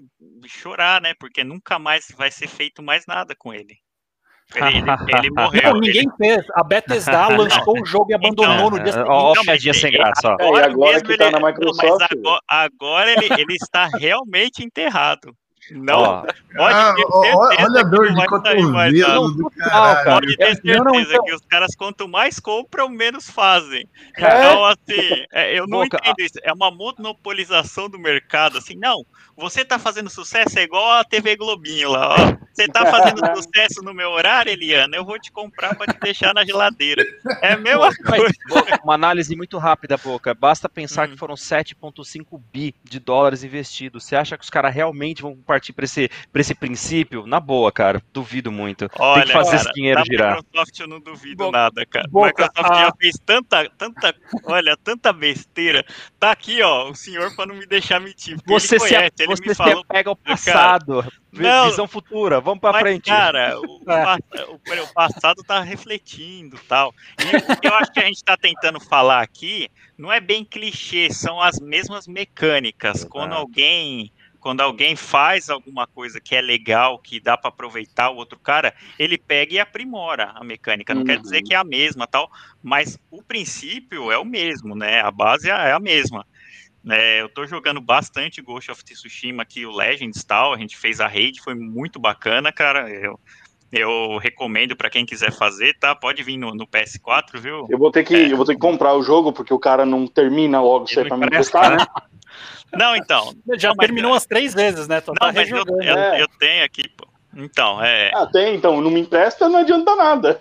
chorar, 0.47 1.03
né? 1.03 1.13
Porque 1.19 1.43
nunca 1.43 1.77
mais 1.81 2.07
vai 2.17 2.31
ser 2.31 2.47
feito 2.47 2.81
mais 2.81 3.05
nada 3.07 3.35
com 3.35 3.53
ele. 3.53 3.77
Ele, 4.55 4.85
ele, 5.19 5.31
morreu. 5.31 5.63
Não, 5.75 5.81
ninguém 5.81 6.03
ele... 6.03 6.13
fez. 6.17 6.45
A 6.55 6.65
Bethesda 6.65 7.29
lançou 7.37 7.81
o 7.81 7.87
jogo 7.87 8.11
e 8.11 8.15
abandonou 8.15 8.55
então, 8.55 8.71
no 8.71 8.81
dia 8.81 8.93
seguinte. 8.93 9.11
Ó, 9.11 9.33
ó 9.33 9.43
piadinha 9.43 9.75
sem 9.75 9.93
graça. 9.93 10.29
Agora, 10.29 10.67
é, 10.67 10.71
agora 10.71 11.01
que 11.01 11.17
tá 11.17 11.31
na 11.31 11.41
Microsoft. 11.41 12.11
Não, 12.17 12.39
agora, 12.47 12.47
agora 12.49 13.11
ele, 13.13 13.41
ele 13.41 13.55
está 13.55 13.89
realmente 13.99 14.65
enterrado. 14.65 15.35
Não, 15.75 16.23
pode 16.23 16.75
ah, 16.75 16.95
ter 16.95 17.03
certeza 17.03 17.37
olha 17.37 17.81
a 17.81 17.85
dor 17.85 18.13
de 18.13 18.27
cotovelo 18.27 19.31
do 19.33 19.51
cara. 19.51 20.21
Pode 20.21 20.37
ter 20.37 20.47
certeza 20.47 20.85
não, 20.85 21.01
então... 21.01 21.25
que 21.25 21.35
os 21.35 21.43
caras, 21.43 21.75
quanto 21.75 22.09
mais 22.09 22.39
compram, 22.39 22.89
menos 22.89 23.31
fazem. 23.31 23.89
É? 24.17 24.27
Então, 24.27 24.65
assim, 24.65 25.25
é, 25.33 25.59
eu 25.59 25.67
não 25.67 25.81
Boca, 25.81 25.99
entendo 25.99 26.21
isso. 26.21 26.39
É 26.43 26.53
uma 26.53 26.71
monopolização 26.71 27.89
do 27.89 27.99
mercado, 27.99 28.59
assim, 28.59 28.75
não. 28.75 29.05
Você 29.37 29.65
tá 29.65 29.79
fazendo 29.79 30.11
sucesso 30.11 30.59
é 30.59 30.63
igual 30.63 30.93
a 30.93 31.05
TV 31.05 31.35
Globinho 31.35 31.91
lá, 31.91 32.15
ó. 32.15 32.51
Você 32.53 32.69
tá 32.69 32.85
fazendo 32.87 33.21
sucesso 33.35 33.83
no 33.83 33.95
meu 33.95 34.11
horário, 34.11 34.53
Eliana, 34.53 34.97
eu 34.97 35.05
vou 35.05 35.19
te 35.19 35.33
comprar 35.33 35.75
para 35.75 35.93
te 35.93 35.99
deixar 35.99 36.35
na 36.35 36.45
geladeira. 36.45 37.03
É 37.41 37.53
a 37.53 37.57
mesma 37.57 37.91
coisa. 37.95 38.35
Uma 38.85 38.95
análise 38.95 39.35
muito 39.35 39.57
rápida, 39.57 39.97
Boca. 39.97 40.35
Basta 40.35 40.69
pensar 40.69 41.09
hum. 41.09 41.13
que 41.13 41.19
foram 41.19 41.35
7,5 41.35 42.41
bi 42.53 42.75
de 42.85 42.99
dólares 42.99 43.43
investidos. 43.43 44.05
Você 44.05 44.15
acha 44.15 44.37
que 44.37 44.45
os 44.45 44.51
caras 44.51 44.75
realmente 44.75 45.23
vão 45.23 45.35
partir 45.61 45.73
para 45.75 45.85
esse, 45.85 46.11
pra 46.33 46.41
esse 46.41 46.55
princípio? 46.55 47.27
Na 47.27 47.39
boa, 47.39 47.71
cara. 47.71 48.03
Duvido 48.13 48.51
muito. 48.51 48.89
Olha, 48.99 49.23
Tem 49.23 49.27
que 49.27 49.33
fazer 49.33 49.51
cara, 49.51 49.63
esse 49.63 49.73
dinheiro 49.73 50.03
girar. 50.07 50.37
Microsoft 50.37 50.81
eu 50.81 50.89
não 50.89 51.01
duvido 51.01 51.37
Boca, 51.37 51.59
nada, 51.59 51.87
cara. 51.87 52.09
Boca, 52.09 52.27
Microsoft 52.45 52.81
já 52.81 52.93
fez 52.99 53.17
tanta, 53.25 53.71
tanta, 53.71 54.15
olha, 54.45 54.77
tanta 54.77 55.13
besteira. 55.13 55.85
Tá 56.19 56.31
aqui, 56.33 56.63
ó, 56.63 56.91
o 56.91 56.95
senhor 56.95 57.35
para 57.37 57.47
não 57.47 57.55
me 57.55 57.67
deixar 57.67 58.01
mentir. 58.01 58.39
Você 58.47 58.77
ele 58.77 58.81
conhece, 58.81 59.13
se, 59.17 59.23
ele 59.23 59.37
você 59.37 59.49
me 59.49 59.55
falou. 59.55 59.85
pega 59.85 60.11
o 60.11 60.17
passado. 60.17 61.03
Cara, 61.03 61.13
não, 61.33 61.71
visão 61.71 61.87
futura, 61.87 62.41
vamos 62.41 62.61
para 62.61 62.81
frente. 62.81 63.05
Cara, 63.05 63.59
o, 63.61 63.63
o, 63.85 64.85
o, 64.85 64.95
passado 64.95 65.43
tá 65.45 65.61
refletindo 65.61 66.59
tal. 66.67 66.93
E 67.19 67.53
o 67.53 67.61
que 67.61 67.69
eu 67.69 67.75
acho 67.75 67.93
que 67.93 68.01
a 68.01 68.07
gente 68.07 68.17
está 68.17 68.37
tentando 68.37 68.81
falar 68.81 69.23
aqui 69.23 69.69
não 69.97 70.11
é 70.11 70.19
bem 70.19 70.45
clichê, 70.45 71.13
são 71.13 71.41
as 71.41 71.61
mesmas 71.61 72.09
mecânicas. 72.09 73.05
Quando 73.05 73.35
alguém 73.35 74.11
quando 74.41 74.63
alguém 74.63 74.97
faz 74.97 75.51
alguma 75.51 75.87
coisa 75.87 76.21
que 76.21 76.35
é 76.35 76.41
legal, 76.41 76.99
que 76.99 77.21
dá 77.21 77.37
para 77.37 77.51
aproveitar 77.51 78.11
o 78.11 78.17
outro 78.17 78.39
cara, 78.39 78.75
ele 78.99 79.19
pega 79.19 79.55
e 79.55 79.61
aprimora 79.61 80.33
a 80.35 80.43
mecânica. 80.43 80.95
Não 80.95 81.03
uhum. 81.03 81.07
quer 81.07 81.21
dizer 81.21 81.43
que 81.43 81.55
é 81.55 81.57
a 81.57 81.65
mesma, 81.65 82.07
tal, 82.07 82.31
mas 82.63 82.99
o 83.11 83.23
princípio 83.23 84.11
é 84.11 84.19
o 84.19 84.25
mesmo, 84.25 84.75
né? 84.75 85.01
A 85.01 85.11
base 85.11 85.51
é 85.51 85.73
a 85.73 85.79
mesma. 85.79 86.27
É, 86.89 87.21
eu 87.21 87.29
tô 87.29 87.47
jogando 87.47 87.81
bastante 87.81 88.41
Ghost 88.41 88.71
of 88.71 88.83
Tsushima 88.83 89.43
aqui, 89.43 89.67
o 89.67 89.71
Legends 89.71 90.25
tal, 90.25 90.55
a 90.55 90.57
gente 90.57 90.77
fez 90.77 91.01
a 91.01 91.07
raid, 91.07 91.41
foi 91.43 91.55
muito 91.55 92.01
bacana, 92.01 92.51
cara. 92.51 92.89
Eu, 92.89 93.21
eu 93.71 94.17
recomendo 94.17 94.75
para 94.75 94.89
quem 94.89 95.05
quiser 95.05 95.31
fazer, 95.31 95.77
tá? 95.79 95.95
Pode 95.95 96.23
vir 96.23 96.39
no, 96.39 96.55
no, 96.55 96.67
PS4, 96.67 97.39
viu? 97.39 97.67
Eu 97.69 97.79
vou 97.79 97.91
ter 97.91 98.03
que, 98.03 98.17
é. 98.17 98.33
eu 98.33 98.37
vou 98.37 98.47
ter 98.47 98.55
que 98.55 98.61
comprar 98.61 98.95
o 98.95 99.03
jogo 99.03 99.33
porque 99.33 99.53
o 99.53 99.59
cara 99.59 99.85
não 99.85 100.07
termina 100.07 100.61
logo 100.63 100.87
aí 100.89 101.05
para 101.07 101.17
me 101.17 101.29
testar, 101.29 101.77
né? 101.77 101.87
Não, 102.73 102.97
então. 102.97 103.33
Já 103.57 103.71
não, 103.71 103.77
terminou 103.77 104.13
umas 104.13 104.27
três 104.27 104.55
vezes, 104.55 104.87
né? 104.87 105.01
Tô 105.01 105.13
não, 105.13 105.29
tá 105.29 105.33
mas 105.33 105.51
eu, 105.51 105.59
eu, 105.59 105.99
é. 105.99 106.23
eu, 106.23 106.29
tenho 106.39 106.65
aqui, 106.65 106.89
pô. 106.89 107.09
Então, 107.37 107.83
é. 107.83 108.11
Ah, 108.15 108.27
tem, 108.27 108.57
então, 108.57 108.81
não 108.81 108.91
me 108.91 109.01
empresta, 109.01 109.49
não 109.49 109.61
adianta 109.61 109.95
nada. 109.95 110.39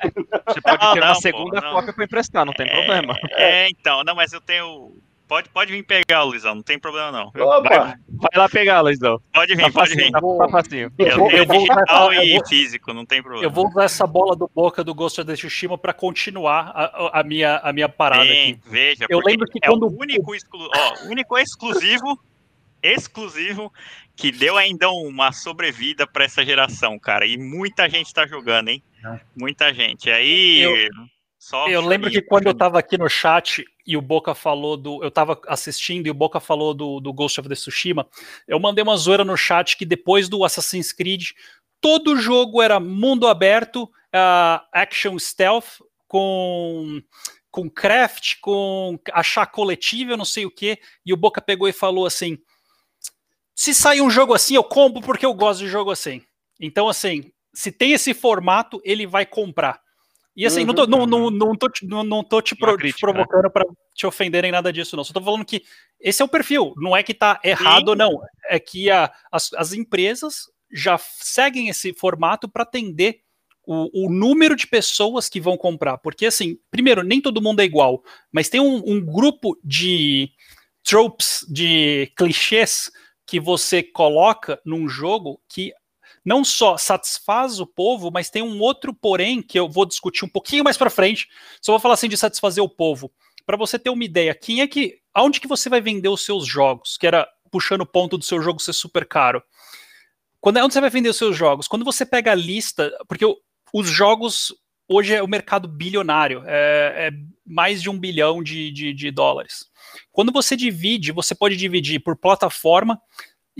Você 0.47 0.61
pode 0.61 0.93
ter 0.93 1.03
uma 1.03 1.15
segunda 1.15 1.61
pô, 1.61 1.71
cópia 1.71 1.93
para 1.93 2.03
emprestar, 2.03 2.45
não 2.45 2.53
tem 2.53 2.67
é, 2.67 2.71
problema. 2.71 3.15
É, 3.31 3.69
então, 3.69 4.03
não, 4.03 4.15
mas 4.15 4.33
eu 4.33 4.41
tenho 4.41 4.95
Pode, 5.29 5.47
pode 5.49 5.71
vir 5.71 5.83
pegar, 5.83 6.23
Luizão, 6.23 6.55
não 6.55 6.63
tem 6.63 6.79
problema 6.79 7.11
não. 7.11 7.27
Opa, 7.27 7.61
vai, 7.61 7.93
vai 8.07 8.31
lá 8.35 8.49
pegar, 8.49 8.81
Luizão. 8.81 9.21
Pode 9.31 9.55
vir, 9.55 9.61
tá 9.61 9.71
pode 9.71 9.95
vir. 9.95 10.09
Tá, 10.09 10.19
tá 10.19 10.49
facinho. 10.49 10.91
Eu, 10.97 11.07
eu, 11.07 11.29
eu 11.29 11.45
vou 11.45 11.59
digital 11.59 12.11
e 12.11 12.31
vou, 12.31 12.47
físico, 12.47 12.93
não 12.95 13.05
tem 13.05 13.21
problema. 13.21 13.45
Eu 13.45 13.51
vou 13.51 13.67
usar 13.67 13.83
essa 13.83 14.07
bola 14.07 14.35
do 14.35 14.49
boca 14.53 14.83
do 14.83 14.95
Ghost 14.95 15.21
of 15.21 15.31
Tsushima 15.31 15.77
para 15.77 15.93
continuar 15.93 16.71
a, 16.73 17.19
a, 17.19 17.23
minha, 17.23 17.57
a 17.57 17.71
minha 17.71 17.87
parada 17.87 18.25
Sim, 18.25 18.53
aqui. 18.53 18.59
Veja, 18.65 19.05
eu 19.07 19.19
lembro 19.19 19.45
que 19.45 19.59
é 19.61 19.67
quando... 19.67 19.83
o 19.83 20.01
único, 20.01 20.33
exclu... 20.33 20.67
Ó, 20.75 21.07
único 21.07 21.37
exclusivo 21.37 22.19
exclusivo 22.81 23.71
que 24.15 24.31
deu 24.31 24.57
ainda 24.57 24.89
uma 24.89 25.31
sobrevida 25.31 26.07
para 26.07 26.25
essa 26.25 26.43
geração, 26.43 26.97
cara. 26.97 27.27
E 27.27 27.37
muita 27.37 27.87
gente 27.87 28.11
tá 28.11 28.25
jogando, 28.25 28.69
hein? 28.69 28.81
Muita 29.35 29.71
gente. 29.71 30.09
Aí. 30.09 30.61
Eu, 30.61 30.73
eu 31.69 31.81
lembro 31.81 32.11
que 32.11 32.21
quando 32.21 32.47
eu 32.47 32.53
tava 32.53 32.77
aqui 32.77 32.97
no 32.97 33.09
chat 33.09 33.65
e 33.85 33.95
o 33.95 34.01
Boca 34.01 34.35
falou 34.35 34.75
do. 34.75 35.03
Eu 35.03 35.09
tava 35.09 35.39
assistindo 35.47 36.07
e 36.07 36.11
o 36.11 36.13
Boca 36.13 36.39
falou 36.39 36.73
do, 36.73 36.99
do 36.99 37.13
Ghost 37.13 37.39
of 37.39 37.47
the 37.47 37.55
Tsushima. 37.55 38.07
Eu 38.47 38.59
mandei 38.59 38.83
uma 38.83 38.97
zoeira 38.97 39.23
no 39.23 39.37
chat 39.37 39.77
que 39.77 39.85
depois 39.85 40.27
do 40.27 40.43
Assassin's 40.43 40.91
Creed, 40.91 41.29
todo 41.79 42.17
jogo 42.17 42.61
era 42.61 42.79
mundo 42.79 43.27
aberto, 43.27 43.83
uh, 43.83 44.61
action 44.73 45.17
stealth, 45.17 45.79
com 46.07 47.01
com 47.51 47.69
craft, 47.69 48.35
com 48.41 48.99
achar 49.11 49.47
coletível, 49.47 50.15
não 50.15 50.25
sei 50.25 50.45
o 50.45 50.51
que, 50.51 50.77
e 51.03 51.11
o 51.11 51.17
Boca 51.17 51.41
pegou 51.41 51.67
e 51.67 51.73
falou 51.73 52.05
assim: 52.05 52.37
se 53.55 53.73
sair 53.73 54.01
um 54.01 54.09
jogo 54.09 54.33
assim, 54.33 54.55
eu 54.55 54.63
compro 54.63 55.01
porque 55.01 55.25
eu 55.25 55.33
gosto 55.33 55.61
de 55.61 55.67
jogo 55.67 55.91
assim. 55.91 56.21
Então, 56.59 56.87
assim, 56.87 57.31
se 57.53 57.71
tem 57.71 57.93
esse 57.93 58.13
formato, 58.13 58.81
ele 58.83 59.07
vai 59.07 59.25
comprar. 59.25 59.81
E 60.39 60.45
assim, 60.45 60.61
uhum. 60.61 60.67
não, 60.67 60.73
tô, 60.73 60.87
não, 60.87 61.05
não, 61.05 61.29
não, 61.29 61.53
tô, 61.53 61.69
não, 61.83 62.01
não 62.01 62.23
tô 62.23 62.41
te, 62.41 62.55
pro, 62.55 62.77
crítica, 62.77 62.97
te 62.97 63.01
provocando 63.01 63.43
né? 63.43 63.49
para 63.49 63.65
te 63.93 64.07
ofender 64.07 64.45
em 64.45 64.53
nada 64.53 64.71
disso, 64.71 64.95
não. 64.95 65.03
Só 65.03 65.11
tô 65.11 65.21
falando 65.21 65.43
que 65.43 65.65
esse 65.99 66.21
é 66.21 66.25
o 66.25 66.29
perfil. 66.29 66.73
Não 66.77 66.95
é 66.95 67.03
que 67.03 67.13
tá 67.13 67.41
errado 67.43 67.91
Sim. 67.91 67.97
não. 67.97 68.21
É 68.47 68.57
que 68.57 68.89
a, 68.89 69.11
as, 69.29 69.51
as 69.51 69.73
empresas 69.73 70.43
já 70.71 70.97
seguem 70.97 71.67
esse 71.67 71.91
formato 71.91 72.47
para 72.47 72.63
atender 72.63 73.19
o, 73.67 74.05
o, 74.05 74.09
número 74.09 74.55
de 74.55 74.65
pessoas 74.65 75.27
que 75.27 75.41
vão 75.41 75.57
comprar. 75.57 75.97
Porque, 75.97 76.25
assim, 76.27 76.57
primeiro, 76.71 77.03
nem 77.03 77.19
todo 77.19 77.41
mundo 77.41 77.59
é 77.59 77.65
igual, 77.65 78.01
mas 78.31 78.47
tem 78.47 78.61
um, 78.61 78.81
um 78.85 79.05
grupo 79.05 79.59
de 79.61 80.31
tropes, 80.85 81.45
de 81.49 82.13
clichês 82.15 82.89
que 83.27 83.41
você 83.41 83.83
coloca 83.83 84.57
num 84.65 84.87
jogo 84.87 85.41
que 85.49 85.73
não 86.29 86.43
só 86.43 86.77
satisfaz 86.77 87.59
o 87.59 87.65
povo, 87.65 88.11
mas 88.11 88.29
tem 88.29 88.43
um 88.43 88.59
outro 88.59 88.93
porém 88.93 89.41
que 89.41 89.57
eu 89.57 89.67
vou 89.67 89.83
discutir 89.83 90.23
um 90.23 90.29
pouquinho 90.29 90.63
mais 90.63 90.77
para 90.77 90.91
frente. 90.91 91.27
Só 91.59 91.71
vou 91.71 91.79
falar 91.79 91.95
assim 91.95 92.07
de 92.07 92.15
satisfazer 92.15 92.63
o 92.63 92.69
povo. 92.69 93.11
Para 93.47 93.57
você 93.57 93.79
ter 93.79 93.89
uma 93.89 94.03
ideia, 94.03 94.35
quem 94.35 94.61
é 94.61 94.67
que 94.67 94.99
aonde 95.11 95.39
que 95.39 95.47
você 95.47 95.69
vai 95.69 95.81
vender 95.81 96.07
os 96.07 96.23
seus 96.23 96.45
jogos? 96.45 96.97
Que 96.97 97.07
era 97.07 97.27
puxando 97.49 97.81
o 97.81 97.85
ponto 97.85 98.15
do 98.15 98.23
seu 98.23 98.39
jogo 98.43 98.61
ser 98.61 98.73
super 98.73 99.07
caro. 99.07 99.41
Quando 100.39 100.57
onde 100.57 100.71
você 100.71 100.79
vai 100.79 100.91
vender 100.91 101.09
os 101.09 101.17
seus 101.17 101.35
jogos? 101.35 101.67
Quando 101.67 101.83
você 101.83 102.05
pega 102.05 102.31
a 102.31 102.35
lista, 102.35 102.95
porque 103.07 103.25
os 103.73 103.89
jogos 103.89 104.53
hoje 104.87 105.15
é 105.15 105.23
o 105.23 105.27
mercado 105.27 105.67
bilionário, 105.67 106.43
é, 106.45 107.07
é 107.07 107.11
mais 107.43 107.81
de 107.81 107.89
um 107.89 107.99
bilhão 107.99 108.43
de, 108.43 108.69
de, 108.69 108.93
de, 108.93 109.09
dólares. 109.09 109.65
Quando 110.11 110.31
você 110.31 110.55
divide, 110.55 111.11
você 111.11 111.33
pode 111.33 111.57
dividir 111.57 112.03
por 112.03 112.15
plataforma 112.15 113.01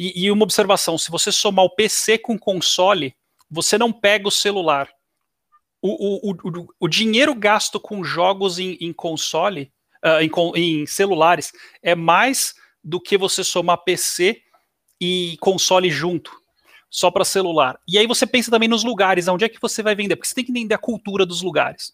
e, 0.02 0.28
e, 0.28 0.32
uma 0.32 0.44
observação: 0.44 0.98
se 0.98 1.12
você 1.12 1.30
somar 1.30 1.66
o 1.66 1.76
PC 1.76 2.20
com 2.20 2.40
console, 2.40 3.14
você 3.52 3.78
não 3.78 3.92
pega 3.92 4.30
o 4.30 4.32
celular. 4.32 4.90
O, 5.82 6.30
o, 6.30 6.32
o, 6.32 6.68
o 6.80 6.88
dinheiro 6.88 7.36
gasto 7.36 7.82
com 7.82 8.02
jogos 8.02 8.60
em, 8.60 8.78
em 8.80 8.94
console, 8.94 9.74
uh, 10.06 10.22
em, 10.56 10.82
em 10.82 10.86
celulares, 10.86 11.52
é 11.84 11.96
mais 11.96 12.56
do 12.82 13.00
que 13.00 13.18
você 13.18 13.44
somar 13.44 13.84
PC 13.84 14.42
e 15.02 15.38
console 15.42 15.90
junto 15.90 16.32
só 16.90 17.12
para 17.12 17.26
celular. 17.26 17.78
E 17.86 17.98
aí 17.98 18.08
você 18.08 18.26
pensa 18.26 18.50
também 18.50 18.70
nos 18.70 18.86
lugares, 18.86 19.28
onde 19.28 19.44
é 19.44 19.50
que 19.50 19.62
você 19.62 19.84
vai 19.84 19.96
vender, 19.96 20.16
porque 20.16 20.30
você 20.30 20.36
tem 20.36 20.46
que 20.46 20.52
entender 20.52 20.76
a 20.76 20.80
cultura 20.80 21.26
dos 21.26 21.42
lugares. 21.42 21.94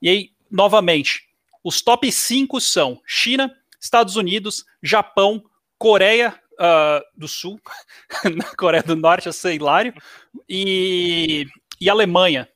E 0.00 0.10
aí, 0.10 0.30
novamente, 0.50 1.26
os 1.64 1.80
top 1.80 2.12
5 2.12 2.60
são 2.60 3.00
China, 3.06 3.54
Estados 3.80 4.16
Unidos, 4.16 4.64
Japão, 4.82 5.42
Coreia 5.78 6.38
uh, 6.60 7.04
do 7.16 7.28
Sul, 7.28 7.60
Coreia 8.56 8.82
do 8.82 8.96
Norte, 8.96 9.28
é 9.28 9.54
hilário, 9.54 9.94
e, 10.48 11.46
e 11.80 11.88
Alemanha. 11.88 12.48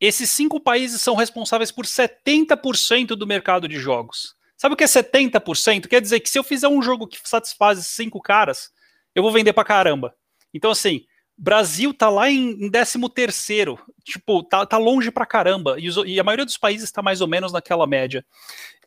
Esses 0.00 0.30
cinco 0.30 0.58
países 0.58 1.00
são 1.00 1.14
responsáveis 1.14 1.70
por 1.70 1.84
70% 1.84 3.08
do 3.08 3.26
mercado 3.26 3.68
de 3.68 3.78
jogos. 3.78 4.34
Sabe 4.56 4.74
o 4.74 4.76
que 4.76 4.84
é 4.84 4.86
70%? 4.86 5.88
Quer 5.88 6.00
dizer 6.00 6.20
que 6.20 6.28
se 6.28 6.38
eu 6.38 6.44
fizer 6.44 6.68
um 6.68 6.82
jogo 6.82 7.06
que 7.06 7.18
satisfaz 7.24 7.86
cinco 7.86 8.20
caras, 8.20 8.70
eu 9.14 9.22
vou 9.22 9.32
vender 9.32 9.52
pra 9.52 9.64
caramba. 9.64 10.14
Então, 10.52 10.70
assim, 10.70 11.04
Brasil 11.36 11.94
tá 11.94 12.10
lá 12.10 12.30
em, 12.30 12.66
em 12.66 12.70
13 12.70 12.98
terceiro, 13.14 13.78
tipo, 14.04 14.42
tá, 14.42 14.66
tá 14.66 14.76
longe 14.76 15.10
pra 15.10 15.24
caramba, 15.24 15.80
e, 15.80 15.88
os, 15.88 15.96
e, 16.06 16.20
a 16.20 16.24
maioria 16.24 16.44
dos 16.44 16.58
países 16.58 16.92
tá 16.92 17.00
mais 17.00 17.22
ou 17.22 17.26
menos 17.26 17.52
naquela 17.52 17.86
média. 17.86 18.24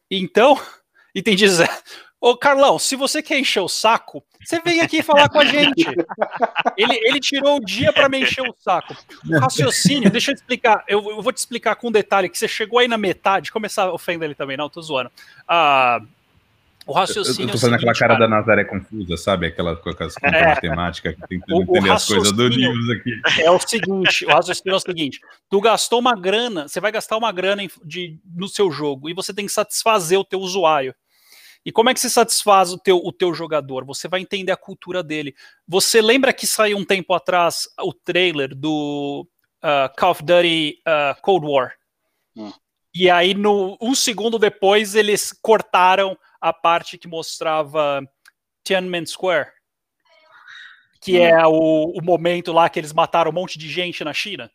Então, 0.10 0.60
e 1.16 1.24
tem 1.24 1.36
dizer, 1.36 1.70
ô 2.24 2.38
Carlão, 2.38 2.80
se 2.80 2.96
você 2.96 3.22
quer 3.22 3.38
encher 3.38 3.60
o 3.60 3.68
saco, 3.68 4.24
você 4.42 4.62
vem 4.62 4.80
aqui 4.80 5.04
falar 5.04 5.28
com 5.28 5.40
a 5.40 5.46
gente. 5.46 5.86
Ele, 6.78 6.98
ele 7.04 7.20
tirou 7.20 7.58
o 7.58 7.60
dia 7.60 7.92
para 7.92 8.08
me 8.08 8.22
encher 8.22 8.42
o 8.42 8.56
saco. 8.58 8.96
O 9.30 9.40
raciocínio, 9.40 10.10
deixa 10.10 10.32
eu 10.32 10.36
explicar, 10.36 10.86
eu, 10.88 11.06
eu, 11.10 11.22
vou 11.22 11.34
te 11.34 11.38
explicar 11.38 11.76
com 11.76 11.90
um 11.90 11.92
detalhe, 11.92 12.30
que 12.30 12.38
você 12.38 12.48
chegou 12.48 12.80
aí 12.80 12.88
na 12.88 12.98
metade, 12.98 13.52
começar 13.52 13.84
a 13.84 13.94
ofender 13.94 14.28
ele 14.28 14.36
também, 14.36 14.56
não, 14.56 14.70
tô 14.70 14.82
zoando. 14.82 15.12
Ah... 15.46 16.02
O 16.86 16.92
raciocínio. 16.92 17.48
Eu, 17.48 17.52
tô 17.52 17.58
é 17.58 17.60
fazendo 17.60 17.74
é 17.74 17.78
aquela 17.78 17.94
cara, 17.94 18.18
cara, 18.18 18.20
da 18.20 18.28
Nazaré 18.28 18.66
confusa, 18.66 19.16
sabe? 19.16 19.48
Aquela 19.48 19.74
com 19.76 19.90
as 19.90 19.96
contas 19.96 20.16
é. 20.22 20.48
matemáticas 20.48 21.16
que 21.16 21.28
tem 21.28 21.40
que 21.40 21.54
entender 21.54 21.90
as 21.90 22.06
coisas 22.06 22.34
do 22.34 22.46
livro 22.46 22.92
aqui. 22.92 23.42
É 23.42 23.50
o 23.50 23.58
seguinte: 23.58 24.26
o 24.26 24.30
raciocínio 24.30 24.74
é 24.74 24.76
o 24.76 24.80
seguinte: 24.82 25.20
tu 25.50 25.62
gastou 25.62 26.00
uma 26.00 26.14
grana, 26.14 26.68
você 26.68 26.82
vai 26.82 26.92
gastar 26.92 27.16
uma 27.16 27.32
grana 27.32 27.66
de, 27.86 28.18
no 28.36 28.50
seu 28.50 28.70
jogo 28.70 29.10
e 29.10 29.14
você 29.14 29.34
tem 29.34 29.46
que 29.46 29.52
satisfazer 29.54 30.20
o 30.20 30.26
teu 30.26 30.42
usuário. 30.42 30.94
E 31.66 31.72
como 31.72 31.90
é 31.90 31.94
que 31.94 32.00
você 32.00 32.10
satisfaz 32.10 32.72
o 32.72 32.78
teu, 32.78 32.98
o 32.98 33.12
teu 33.12 33.34
jogador? 33.34 33.86
Você 33.86 34.08
vai 34.08 34.20
entender 34.20 34.52
a 34.52 34.58
cultura 34.58 35.02
dele. 35.02 35.34
Você 35.68 36.02
lembra 36.02 36.34
que 36.34 36.46
saiu 36.46 36.78
um 36.78 36.86
tempo 36.86 37.14
atrás 37.14 37.70
o 37.80 37.94
trailer 37.94 38.54
do 38.54 39.26
uh, 39.64 39.96
Call 39.98 40.12
of 40.12 40.24
Duty 40.24 40.82
uh, 40.82 41.22
Cold 41.22 41.48
War? 41.48 41.74
Hum. 42.36 42.52
E 42.94 43.10
aí, 43.10 43.34
no, 43.34 43.78
um 43.82 43.96
segundo 43.96 44.38
depois, 44.38 44.94
eles 44.94 45.32
cortaram 45.42 46.18
a 46.40 46.52
parte 46.52 46.98
que 46.98 47.08
mostrava 47.08 48.02
Tiananmen 48.64 49.06
Square, 49.06 49.50
que 51.02 51.18
hum. 51.18 51.24
é 51.24 51.48
o, 51.48 51.94
o 51.98 52.04
momento 52.04 52.52
lá 52.52 52.70
que 52.70 52.80
eles 52.80 52.92
mataram 52.92 53.32
um 53.32 53.34
monte 53.34 53.58
de 53.58 53.70
gente 53.70 54.04
na 54.04 54.14
China. 54.14 54.52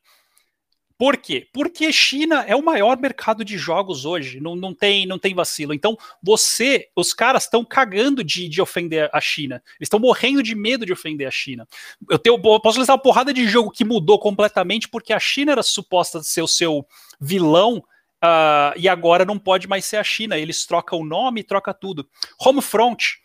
Por 0.98 1.16
quê? 1.16 1.46
Porque 1.52 1.92
China 1.92 2.44
é 2.46 2.56
o 2.56 2.62
maior 2.62 2.98
mercado 2.98 3.44
de 3.44 3.56
jogos 3.56 4.04
hoje, 4.04 4.40
não, 4.40 4.56
não, 4.56 4.74
tem, 4.74 5.06
não 5.06 5.16
tem 5.16 5.32
vacilo. 5.32 5.72
Então, 5.72 5.96
você, 6.20 6.88
os 6.96 7.14
caras 7.14 7.44
estão 7.44 7.64
cagando 7.64 8.24
de, 8.24 8.48
de 8.48 8.60
ofender 8.60 9.08
a 9.12 9.20
China. 9.20 9.62
Eles 9.78 9.86
estão 9.86 10.00
morrendo 10.00 10.42
de 10.42 10.56
medo 10.56 10.84
de 10.84 10.92
ofender 10.92 11.28
a 11.28 11.30
China. 11.30 11.68
Eu, 12.10 12.18
tenho, 12.18 12.34
eu 12.34 12.60
posso 12.60 12.78
listar 12.78 12.96
uma 12.96 13.02
porrada 13.02 13.32
de 13.32 13.46
jogo 13.46 13.70
que 13.70 13.84
mudou 13.84 14.18
completamente 14.18 14.88
porque 14.88 15.12
a 15.12 15.20
China 15.20 15.52
era 15.52 15.62
suposta 15.62 16.20
ser 16.22 16.42
o 16.42 16.48
seu 16.48 16.84
vilão 17.20 17.82
Uh, 18.20 18.74
e 18.76 18.88
agora 18.88 19.24
não 19.24 19.38
pode 19.38 19.68
mais 19.68 19.84
ser 19.84 19.96
a 19.96 20.02
China. 20.02 20.36
Eles 20.36 20.66
trocam 20.66 20.98
o 20.98 21.04
nome, 21.04 21.44
troca 21.44 21.72
tudo. 21.72 22.08
Homefront. 22.36 23.20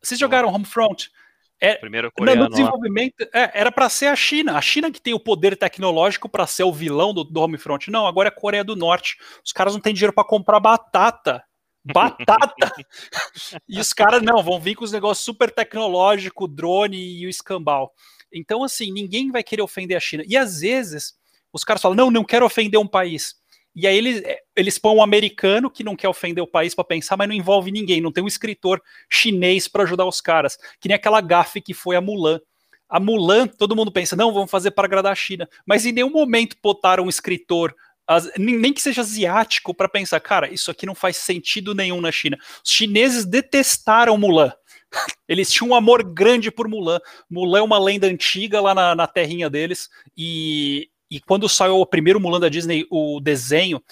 Vocês 0.00 0.18
jogaram 0.18 0.48
Homefront? 0.48 1.10
É, 1.60 1.74
Primeiro 1.74 2.12
coreano, 2.12 2.44
no 2.44 2.50
desenvolvimento 2.50 3.26
é, 3.34 3.50
era 3.52 3.72
para 3.72 3.88
ser 3.88 4.06
a 4.06 4.16
China. 4.16 4.56
A 4.56 4.60
China 4.60 4.90
que 4.90 5.00
tem 5.00 5.12
o 5.12 5.20
poder 5.20 5.56
tecnológico 5.56 6.28
para 6.28 6.46
ser 6.46 6.62
o 6.62 6.72
vilão 6.72 7.12
do, 7.12 7.24
do 7.24 7.40
Homefront. 7.40 7.90
Não, 7.90 8.06
agora 8.06 8.28
é 8.28 8.32
a 8.32 8.34
Coreia 8.34 8.62
do 8.62 8.76
Norte. 8.76 9.16
Os 9.44 9.52
caras 9.52 9.74
não 9.74 9.80
têm 9.80 9.92
dinheiro 9.92 10.12
para 10.12 10.24
comprar 10.24 10.60
batata. 10.60 11.42
Batata! 11.84 12.72
e 13.68 13.80
os 13.80 13.92
caras 13.92 14.22
não, 14.22 14.42
vão 14.42 14.60
vir 14.60 14.74
com 14.74 14.84
os 14.84 14.92
negócios 14.92 15.24
super 15.24 15.50
tecnológicos, 15.50 16.48
drone 16.54 16.96
e 16.96 17.26
o 17.26 17.30
escambau. 17.30 17.92
Então, 18.32 18.62
assim, 18.62 18.92
ninguém 18.92 19.30
vai 19.30 19.42
querer 19.42 19.62
ofender 19.62 19.96
a 19.96 20.00
China. 20.00 20.22
E 20.26 20.36
às 20.36 20.60
vezes 20.60 21.14
os 21.52 21.64
caras 21.64 21.82
falam: 21.82 21.96
não, 21.96 22.10
não 22.10 22.24
quero 22.24 22.46
ofender 22.46 22.78
um 22.78 22.86
país. 22.86 23.34
E 23.80 23.86
aí 23.86 23.96
eles, 23.96 24.20
é, 24.24 24.40
eles 24.56 24.76
põem 24.76 24.96
um 24.96 25.02
americano 25.02 25.70
que 25.70 25.84
não 25.84 25.94
quer 25.94 26.08
ofender 26.08 26.42
o 26.42 26.48
país 26.48 26.74
para 26.74 26.82
pensar, 26.82 27.16
mas 27.16 27.28
não 27.28 27.34
envolve 27.34 27.70
ninguém, 27.70 28.00
não 28.00 28.10
tem 28.10 28.24
um 28.24 28.26
escritor 28.26 28.82
chinês 29.08 29.68
para 29.68 29.84
ajudar 29.84 30.04
os 30.04 30.20
caras. 30.20 30.58
Que 30.80 30.88
nem 30.88 30.96
aquela 30.96 31.20
gafe 31.20 31.60
que 31.60 31.72
foi 31.72 31.94
a 31.94 32.00
Mulan. 32.00 32.40
A 32.88 32.98
Mulan, 32.98 33.46
todo 33.46 33.76
mundo 33.76 33.92
pensa, 33.92 34.16
não, 34.16 34.34
vamos 34.34 34.50
fazer 34.50 34.72
para 34.72 34.84
agradar 34.84 35.12
a 35.12 35.14
China. 35.14 35.48
Mas 35.64 35.86
em 35.86 35.92
nenhum 35.92 36.10
momento 36.10 36.56
botaram 36.60 37.04
um 37.04 37.08
escritor 37.08 37.72
nem 38.36 38.72
que 38.72 38.82
seja 38.82 39.02
asiático, 39.02 39.72
para 39.72 39.88
pensar, 39.88 40.18
cara, 40.18 40.52
isso 40.52 40.70
aqui 40.72 40.84
não 40.84 40.94
faz 40.94 41.18
sentido 41.18 41.72
nenhum 41.72 42.00
na 42.00 42.10
China. 42.10 42.36
Os 42.64 42.72
chineses 42.72 43.24
detestaram 43.24 44.18
Mulan. 44.18 44.52
Eles 45.28 45.52
tinham 45.52 45.70
um 45.70 45.74
amor 45.74 46.02
grande 46.02 46.50
por 46.50 46.66
Mulan. 46.66 46.98
Mulan 47.30 47.58
é 47.60 47.62
uma 47.62 47.78
lenda 47.78 48.08
antiga 48.08 48.60
lá 48.60 48.74
na, 48.74 48.94
na 48.94 49.06
terrinha 49.06 49.48
deles, 49.48 49.88
e 50.16 50.88
e 51.10 51.20
quando 51.20 51.48
saiu 51.48 51.76
o 51.76 51.86
primeiro 51.86 52.20
Mulan 52.20 52.40
da 52.40 52.48
Disney, 52.48 52.86
o 52.90 53.20
desenho, 53.20 53.82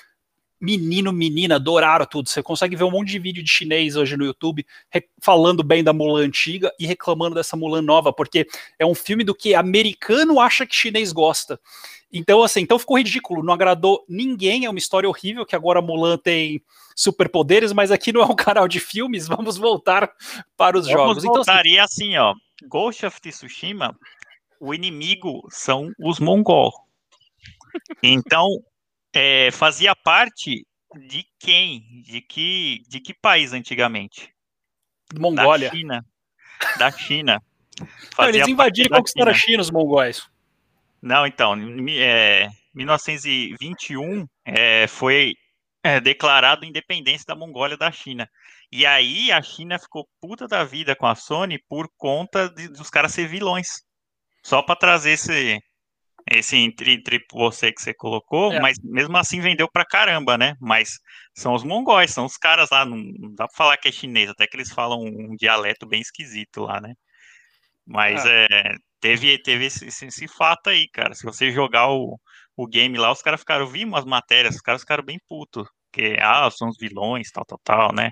menino, 0.60 1.12
menina, 1.12 1.56
adoraram 1.56 2.06
tudo. 2.06 2.28
Você 2.28 2.42
consegue 2.42 2.76
ver 2.76 2.84
um 2.84 2.90
monte 2.90 3.10
de 3.10 3.18
vídeo 3.18 3.42
de 3.42 3.50
chinês 3.50 3.96
hoje 3.96 4.16
no 4.16 4.24
YouTube 4.24 4.66
falando 5.20 5.62
bem 5.62 5.84
da 5.84 5.92
Mulan 5.92 6.24
antiga 6.26 6.72
e 6.78 6.86
reclamando 6.86 7.34
dessa 7.34 7.56
Mulan 7.56 7.82
nova, 7.82 8.12
porque 8.12 8.46
é 8.78 8.86
um 8.86 8.94
filme 8.94 9.24
do 9.24 9.34
que 9.34 9.54
americano 9.54 10.40
acha 10.40 10.66
que 10.66 10.74
chinês 10.74 11.12
gosta. 11.12 11.60
Então, 12.12 12.42
assim, 12.42 12.60
então 12.60 12.78
ficou 12.78 12.98
ridículo, 12.98 13.42
não 13.42 13.52
agradou 13.52 14.04
ninguém, 14.08 14.64
é 14.64 14.70
uma 14.70 14.78
história 14.78 15.08
horrível 15.08 15.44
que 15.44 15.56
agora 15.56 15.80
a 15.80 15.82
Mulan 15.82 16.16
tem 16.16 16.62
superpoderes, 16.94 17.72
mas 17.72 17.90
aqui 17.90 18.12
não 18.12 18.22
é 18.22 18.24
um 18.24 18.34
canal 18.36 18.66
de 18.68 18.80
filmes, 18.80 19.26
vamos 19.26 19.56
voltar 19.56 20.10
para 20.56 20.78
os 20.78 20.86
vamos 20.86 21.00
jogos. 21.00 21.24
Voltar. 21.24 21.40
Então, 21.40 21.60
assim, 21.60 21.68
e 21.70 21.78
assim, 21.78 22.16
ó, 22.16 22.34
Ghost 22.68 23.04
of 23.04 23.20
Tsushima, 23.20 23.94
o 24.60 24.72
inimigo 24.72 25.46
são 25.50 25.92
os 25.98 26.18
mongol. 26.18 26.85
Então, 28.02 28.46
é, 29.14 29.50
fazia 29.50 29.94
parte 29.94 30.66
de 31.08 31.24
quem? 31.38 32.02
De 32.02 32.20
que, 32.20 32.82
de 32.88 33.00
que 33.00 33.14
país 33.14 33.52
antigamente? 33.52 34.32
Mongólia. 35.18 35.70
Da 35.70 35.76
China. 35.76 36.06
Da 36.78 36.90
China. 36.90 37.42
Não, 38.18 38.28
eles 38.28 38.48
invadiram 38.48 38.86
e 38.86 38.98
conquistaram 38.98 39.30
a 39.30 39.34
China, 39.34 39.60
os 39.60 39.70
mongóis. 39.70 40.26
Não, 41.02 41.26
então, 41.26 41.54
é, 41.90 42.48
1921 42.74 44.26
é, 44.44 44.86
foi 44.86 45.34
é, 45.82 46.00
declarado 46.00 46.64
independência 46.64 47.26
da 47.28 47.36
Mongólia 47.36 47.76
da 47.76 47.92
China. 47.92 48.28
E 48.72 48.84
aí 48.84 49.30
a 49.30 49.40
China 49.40 49.78
ficou 49.78 50.08
puta 50.20 50.48
da 50.48 50.64
vida 50.64 50.96
com 50.96 51.06
a 51.06 51.14
Sony 51.14 51.58
por 51.68 51.88
conta 51.96 52.48
de, 52.48 52.68
dos 52.68 52.90
caras 52.90 53.12
ser 53.12 53.28
vilões. 53.28 53.68
Só 54.42 54.62
para 54.62 54.76
trazer 54.76 55.12
esse, 55.12 55.60
esse 56.30 56.56
entre, 56.56 56.94
entre 56.94 57.24
você 57.32 57.72
que 57.72 57.80
você 57.80 57.94
colocou, 57.94 58.52
é. 58.52 58.60
mas 58.60 58.78
mesmo 58.82 59.16
assim 59.16 59.40
vendeu 59.40 59.68
pra 59.70 59.84
caramba, 59.84 60.36
né? 60.36 60.54
Mas 60.60 60.98
são 61.34 61.54
os 61.54 61.62
mongóis, 61.62 62.10
são 62.10 62.24
os 62.24 62.36
caras 62.36 62.70
lá, 62.70 62.84
não, 62.84 62.96
não 62.96 63.34
dá 63.34 63.46
pra 63.46 63.56
falar 63.56 63.76
que 63.76 63.88
é 63.88 63.92
chinês, 63.92 64.28
até 64.28 64.46
que 64.46 64.56
eles 64.56 64.72
falam 64.72 65.00
um 65.00 65.36
dialeto 65.36 65.86
bem 65.86 66.00
esquisito 66.00 66.62
lá, 66.62 66.80
né? 66.80 66.94
Mas 67.86 68.26
ah. 68.26 68.30
é, 68.30 68.74
teve, 69.00 69.38
teve 69.38 69.66
esse, 69.66 69.86
esse, 69.86 70.06
esse, 70.06 70.26
fato 70.26 70.70
aí, 70.70 70.88
cara. 70.88 71.14
Se 71.14 71.22
você 71.24 71.52
jogar 71.52 71.88
o, 71.90 72.18
o 72.56 72.66
game 72.66 72.98
lá, 72.98 73.12
os 73.12 73.22
caras 73.22 73.40
ficaram, 73.40 73.66
vi 73.66 73.84
umas 73.84 74.04
matérias, 74.04 74.56
os 74.56 74.60
caras 74.60 74.80
ficaram 74.80 75.04
bem 75.04 75.18
putos. 75.28 75.68
Que, 75.92 76.16
ah, 76.20 76.50
são 76.50 76.68
os 76.68 76.76
vilões, 76.76 77.30
tal, 77.30 77.44
tal, 77.44 77.60
tal, 77.62 77.94
né? 77.94 78.10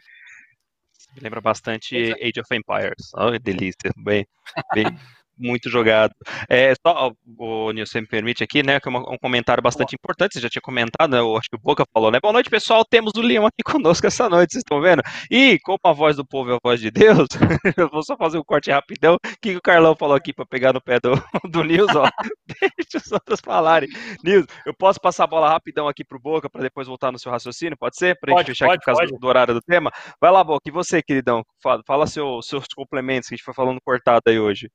Me 1.14 1.20
lembra 1.20 1.40
bastante 1.40 1.96
Age 1.96 2.40
of 2.40 2.54
Empires. 2.54 3.10
Oh, 3.14 3.36
delícia. 3.38 3.92
Bem, 3.96 4.26
bem, 4.72 4.84
muito 5.36 5.70
jogado. 5.70 6.14
É, 6.48 6.74
só, 6.86 7.12
o 7.38 7.72
Nilson 7.72 8.00
me 8.00 8.06
permite 8.06 8.42
aqui, 8.42 8.62
né, 8.62 8.80
que 8.80 8.88
é 8.88 8.92
um 8.92 9.18
comentário 9.20 9.62
bastante 9.62 9.94
importante, 9.94 10.34
você 10.34 10.40
já 10.40 10.48
tinha 10.48 10.62
comentado, 10.62 11.10
né, 11.10 11.18
eu 11.18 11.36
acho 11.36 11.48
que 11.48 11.56
o 11.56 11.60
Boca 11.60 11.84
falou, 11.92 12.10
né, 12.10 12.18
boa 12.20 12.32
noite 12.32 12.50
pessoal, 12.50 12.84
temos 12.84 13.12
o 13.16 13.20
Leão 13.20 13.46
aqui 13.46 13.62
conosco 13.64 14.06
essa 14.06 14.28
noite, 14.28 14.52
vocês 14.52 14.62
estão 14.62 14.80
vendo? 14.80 15.02
E, 15.30 15.58
como 15.60 15.78
a 15.84 15.92
voz 15.92 16.16
do 16.16 16.26
povo 16.26 16.52
é 16.52 16.54
a 16.54 16.58
voz 16.62 16.80
de 16.80 16.90
Deus, 16.90 17.28
eu 17.76 17.88
vou 17.88 18.02
só 18.02 18.16
fazer 18.16 18.38
um 18.38 18.44
corte 18.44 18.70
rapidão, 18.70 19.14
o 19.14 19.18
que 19.40 19.56
o 19.56 19.62
Carlão 19.62 19.94
falou 19.96 20.16
aqui 20.16 20.32
para 20.32 20.46
pegar 20.46 20.72
no 20.72 20.80
pé 20.80 20.98
do, 21.00 21.12
do 21.50 21.64
Nils, 21.64 21.94
ó, 21.94 22.08
deixa 22.46 22.98
os 23.04 23.12
outros 23.12 23.40
falarem. 23.44 23.88
Nils, 24.22 24.46
eu 24.66 24.74
posso 24.74 25.00
passar 25.00 25.24
a 25.24 25.28
bola 25.28 25.48
rapidão 25.48 25.88
aqui 25.88 26.04
pro 26.04 26.20
Boca, 26.20 26.48
para 26.48 26.62
depois 26.62 26.86
voltar 26.86 27.12
no 27.12 27.18
seu 27.18 27.30
raciocínio, 27.30 27.76
pode 27.76 27.96
ser? 27.96 28.18
Pra 28.18 28.32
pode, 28.32 28.46
gente 28.46 28.56
fechar 28.56 28.66
pode, 28.66 28.76
aqui 28.76 28.84
por 28.84 28.96
causa 28.96 29.18
do 29.18 29.26
horário 29.26 29.54
do 29.54 29.60
tema? 29.60 29.90
Vai 30.20 30.30
lá, 30.30 30.42
Boca, 30.42 30.62
e 30.66 30.72
você, 30.72 31.02
queridão, 31.02 31.42
fala, 31.62 31.82
fala 31.86 32.06
seu, 32.06 32.40
seus 32.42 32.66
complementos 32.74 33.28
que 33.28 33.34
a 33.34 33.36
gente 33.36 33.44
foi 33.44 33.54
falando 33.54 33.80
cortado 33.84 34.22
aí 34.26 34.38
hoje. 34.38 34.68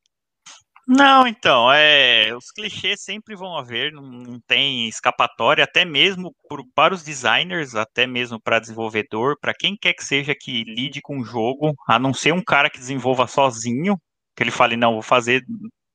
Não, 0.92 1.28
então, 1.28 1.72
é, 1.72 2.36
os 2.36 2.50
clichês 2.52 3.04
sempre 3.04 3.36
vão 3.36 3.56
haver, 3.56 3.92
não, 3.92 4.02
não 4.02 4.40
tem 4.48 4.88
escapatória, 4.88 5.64
até 5.64 5.86
mesmo 5.86 6.34
por, 6.50 6.64
para 6.74 6.96
os 6.96 7.04
designers, 7.04 7.76
até 7.76 8.08
mesmo 8.08 8.42
para 8.42 8.58
desenvolvedor, 8.58 9.38
para 9.40 9.54
quem 9.54 9.78
quer 9.80 9.94
que 9.94 10.04
seja 10.04 10.34
que 10.34 10.64
lide 10.64 11.00
com 11.00 11.20
o 11.20 11.24
jogo, 11.24 11.76
a 11.88 12.00
não 12.00 12.12
ser 12.12 12.34
um 12.34 12.42
cara 12.44 12.72
que 12.72 12.80
desenvolva 12.80 13.28
sozinho, 13.28 13.98
que 14.36 14.42
ele 14.42 14.50
fale, 14.50 14.76
não, 14.76 14.94
vou 14.94 15.04
fazer 15.04 15.44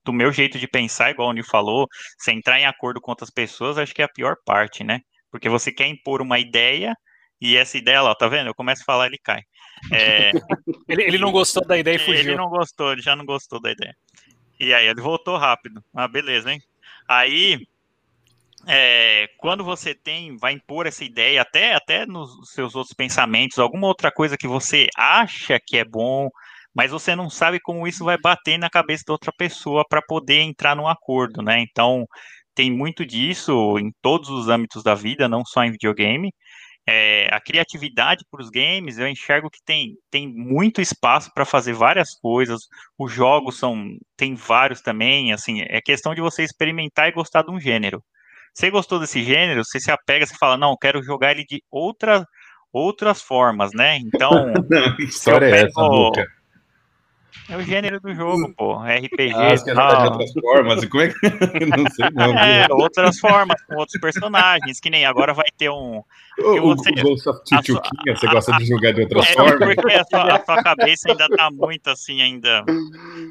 do 0.05 0.12
meu 0.12 0.30
jeito 0.30 0.61
de 0.61 0.68
pensar, 0.68 1.11
igual 1.11 1.30
o 1.30 1.32
Nil 1.32 1.45
falou, 1.45 1.88
sem 2.16 2.38
entrar 2.38 2.61
em 2.61 2.66
acordo 2.66 3.01
com 3.01 3.11
outras 3.11 3.30
pessoas, 3.30 3.78
acho 3.78 3.92
que 3.92 4.01
é 4.03 4.05
a 4.05 4.09
pior 4.09 4.36
parte, 4.47 4.84
né? 4.84 5.01
Porque 5.28 5.49
você 5.49 5.72
quer 5.72 5.88
impor 5.88 6.22
uma 6.22 6.38
ideia 6.38 6.95
e 7.40 7.57
essa 7.57 7.76
ideia 7.76 8.01
lá, 8.01 8.14
tá 8.14 8.28
vendo? 8.28 8.47
Eu 8.47 8.55
começo 8.55 8.82
a 8.82 8.84
falar, 8.84 9.07
ele 9.07 9.18
cai. 9.22 9.42
É... 9.92 10.30
ele, 10.88 11.03
ele 11.03 11.18
não 11.18 11.32
gostou 11.32 11.66
da 11.66 11.76
ideia 11.76 11.97
e 11.97 11.99
fugiu. 12.05 12.20
Ele 12.20 12.36
não 12.36 12.49
gostou, 12.49 12.92
ele 12.92 13.03
já 13.03 13.16
não 13.16 13.24
gostou 13.24 13.61
da 13.61 13.72
ideia. 13.72 13.95
E 14.59 14.72
aí 14.72 14.86
ele 14.86 15.00
voltou 15.00 15.36
rápido. 15.36 15.82
Ah, 15.94 16.09
beleza, 16.09 16.52
hein? 16.52 16.61
Aí, 17.09 17.66
é, 18.66 19.28
quando 19.38 19.64
você 19.64 19.94
tem, 19.94 20.36
vai 20.36 20.52
impor 20.52 20.86
essa 20.86 21.05
ideia, 21.05 21.42
até, 21.42 21.74
até 21.74 22.07
nos 22.07 22.50
seus 22.50 22.74
outros 22.74 22.94
pensamentos, 22.94 23.59
alguma 23.59 23.86
outra 23.86 24.11
coisa 24.11 24.36
que 24.36 24.48
você 24.48 24.88
acha 24.96 25.59
que 25.64 25.76
é 25.76 25.84
bom, 25.84 26.28
mas 26.74 26.90
você 26.90 27.14
não 27.14 27.28
sabe 27.30 27.61
como 27.61 27.86
isso 27.86 28.05
vai 28.05 28.18
bater 28.18 28.59
na 28.59 28.70
cabeça 28.70 29.05
da 29.07 29.12
outra 29.12 29.32
pessoa 29.36 29.84
para 29.88 30.02
poder 30.02 30.40
entrar 30.40 30.74
num 30.74 30.88
acordo, 30.88 31.42
né? 31.42 31.61
Então, 31.61 32.07
tem 32.55 32.70
muito 32.70 33.05
disso 33.05 33.78
em 33.78 33.92
todos 34.00 34.28
os 34.30 34.48
âmbitos 34.48 34.82
da 34.82 34.94
vida, 34.94 35.28
não 35.28 35.44
só 35.44 35.64
em 35.64 35.72
videogame. 35.72 36.32
É, 36.87 37.28
a 37.32 37.41
criatividade 37.41 38.24
para 38.30 38.43
os 38.43 38.51
games, 38.51 38.99
eu 38.99 39.09
enxergo 39.09 39.49
que 39.49 39.62
tem, 39.64 39.97
tem 40.11 40.28
muito 40.28 40.82
espaço 40.82 41.32
para 41.32 41.47
fazer 41.47 41.72
várias 41.72 42.14
coisas. 42.14 42.68
Os 42.99 43.11
jogos 43.11 43.59
são 43.59 43.97
tem 44.16 44.35
vários 44.35 44.82
também, 44.82 45.32
assim, 45.32 45.62
é 45.62 45.80
questão 45.80 46.14
de 46.14 46.20
você 46.20 46.43
experimentar 46.43 47.09
e 47.09 47.12
gostar 47.12 47.43
de 47.43 47.51
um 47.51 47.61
gênero. 47.61 48.03
Você 48.53 48.70
gostou 48.70 49.01
desse 49.01 49.22
gênero, 49.24 49.64
você 49.64 49.80
se 49.80 49.91
apega, 49.91 50.26
você 50.26 50.37
fala, 50.37 50.57
não, 50.57 50.76
quero 50.76 51.03
jogar 51.03 51.32
ele 51.32 51.45
de 51.45 51.62
outra, 51.70 52.24
outras 52.72 53.20
formas, 53.20 53.72
né? 53.74 53.97
Então, 53.97 54.30
que 54.97 55.05
história 55.05 55.47
é 55.47 55.62
essa? 55.62 55.80
É 57.49 57.57
o 57.57 57.62
gênero 57.62 58.01
do 58.01 58.14
jogo, 58.14 58.55
pô. 58.57 58.78
RPG. 58.78 59.35
Ah, 59.35 59.53
acho 59.53 59.64
que 59.64 59.70
é 59.70 59.74
de 59.74 59.80
outras 59.80 60.32
formas. 60.32 60.85
Como 60.87 61.03
é 61.03 61.09
que. 61.09 61.14
não 61.76 61.91
sei, 61.91 62.11
não. 62.12 62.39
É, 62.39 62.66
outras 62.70 63.18
formas, 63.18 63.62
com 63.64 63.76
outros 63.76 64.01
personagens, 64.01 64.80
que 64.80 64.89
nem 64.89 65.05
agora 65.05 65.35
vai 65.35 65.47
ter 65.57 65.68
um. 65.68 66.03
O, 66.39 66.74
você, 66.74 66.91
o 66.91 67.03
Ghost 67.03 67.28
of 67.28 67.45
Tchutchuquinha, 67.45 68.16
você 68.16 68.26
gosta 68.26 68.55
a, 68.55 68.59
de 68.59 68.66
jogar 68.66 68.93
de 68.93 69.03
outras 69.03 69.28
é, 69.28 69.32
formas? 69.35 69.74
Porque 69.74 69.93
a 69.93 70.05
sua, 70.05 70.37
a 70.37 70.45
sua, 70.45 70.62
cabeça 70.62 71.11
ainda 71.11 71.28
tá 71.28 71.51
muito 71.51 71.89
assim, 71.89 72.22
ainda. 72.22 72.64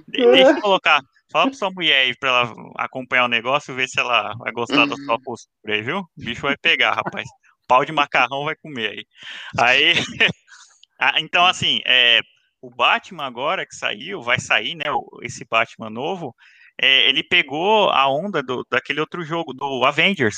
De, 0.07 0.25
deixa 0.31 0.51
eu 0.51 0.61
colocar. 0.61 1.01
Fala 1.31 1.47
pra 1.47 1.57
sua 1.57 1.71
mulher 1.71 2.01
aí 2.01 2.15
pra 2.15 2.29
ela 2.29 2.53
acompanhar 2.77 3.25
o 3.25 3.29
negócio 3.29 3.73
e 3.73 3.75
ver 3.75 3.87
se 3.87 3.99
ela 3.99 4.35
vai 4.37 4.51
gostar 4.51 4.85
da 4.85 4.95
sua 4.95 5.19
postura 5.19 5.73
aí, 5.73 5.81
viu? 5.81 5.99
O 5.99 6.07
bicho 6.15 6.43
vai 6.43 6.55
pegar, 6.55 6.93
rapaz. 6.93 7.27
Pau 7.67 7.83
de 7.83 7.91
macarrão 7.91 8.45
vai 8.45 8.55
comer 8.55 8.91
aí. 8.91 9.05
Aí. 9.57 9.93
então, 11.17 11.43
assim, 11.43 11.81
é, 11.87 12.21
o 12.63 12.69
Batman 12.69 13.25
agora 13.25 13.65
que 13.65 13.75
saiu, 13.75 14.21
vai 14.21 14.39
sair, 14.39 14.73
né? 14.75 14.85
Esse 15.21 15.45
Batman 15.45 15.89
novo, 15.89 16.33
é, 16.81 17.09
ele 17.09 17.21
pegou 17.21 17.89
a 17.89 18.09
onda 18.09 18.41
do, 18.41 18.65
daquele 18.71 19.01
outro 19.01 19.21
jogo, 19.23 19.53
do 19.53 19.83
Avengers, 19.83 20.37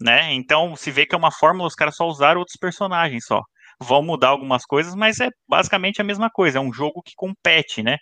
né? 0.00 0.32
Então 0.32 0.74
se 0.76 0.90
vê 0.90 1.06
que 1.06 1.14
é 1.14 1.18
uma 1.18 1.30
fórmula, 1.30 1.68
os 1.68 1.74
caras 1.74 1.96
só 1.96 2.06
usaram 2.06 2.40
outros 2.40 2.56
personagens 2.58 3.26
só. 3.26 3.42
Vão 3.80 4.02
mudar 4.02 4.28
algumas 4.28 4.64
coisas, 4.64 4.94
mas 4.94 5.20
é 5.20 5.28
basicamente 5.48 6.00
a 6.00 6.04
mesma 6.04 6.30
coisa. 6.30 6.58
É 6.58 6.60
um 6.60 6.72
jogo 6.72 7.02
que 7.02 7.12
compete, 7.16 7.82
né? 7.82 7.98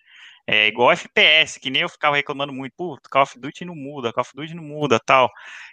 É 0.47 0.69
igual 0.69 0.93
FPS, 0.93 1.59
que 1.61 1.71
nem 1.71 1.83
eu 1.83 1.89
ficava 1.89 2.17
reclamando 2.17 2.53
muito, 2.53 2.73
pô, 2.77 2.99
Call 3.11 3.23
of 3.23 3.39
Duty 3.39 3.65
não 3.65 3.75
muda, 3.75 4.13
Call 4.13 4.23
of 4.23 4.33
Duty 4.35 4.55
não 4.55 4.65
muda, 4.65 5.01
tal. 5.05 5.29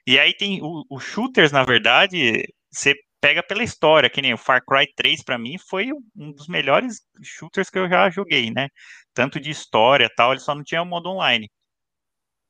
E 0.07 0.19
aí 0.19 0.34
tem 0.36 0.59
os 0.89 1.03
shooters, 1.03 1.51
na 1.51 1.63
verdade, 1.63 2.43
você 2.71 2.95
pega 3.22 3.43
pela 3.43 3.63
história, 3.63 4.09
que 4.09 4.22
nem 4.22 4.34
o 4.34 4.38
Far 4.38 4.63
Cry 4.65 4.88
3 4.95 5.24
para 5.24 5.38
mim 5.38 5.57
foi 5.57 5.91
um 6.15 6.32
dos 6.32 6.47
melhores 6.47 7.01
shooters 7.24 7.70
que 7.70 7.80
eu 7.80 7.89
já 7.89 8.09
joguei, 8.09 8.51
né? 8.51 8.70
Tanto 9.13 9.39
de 9.39 9.49
história, 9.49 10.09
tal, 10.15 10.32
ele 10.32 10.39
só 10.41 10.55
não 10.55 10.63
tinha 10.63 10.82
o 10.82 10.86
modo 10.86 11.09
online, 11.09 11.49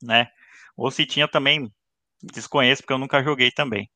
né? 0.03 0.27
Ou 0.77 0.91
se 0.91 1.05
tinha 1.05 1.27
também, 1.27 1.69
desconheço 2.23 2.81
porque 2.83 2.93
eu 2.93 2.97
nunca 2.99 3.23
joguei 3.23 3.51
também. 3.51 3.89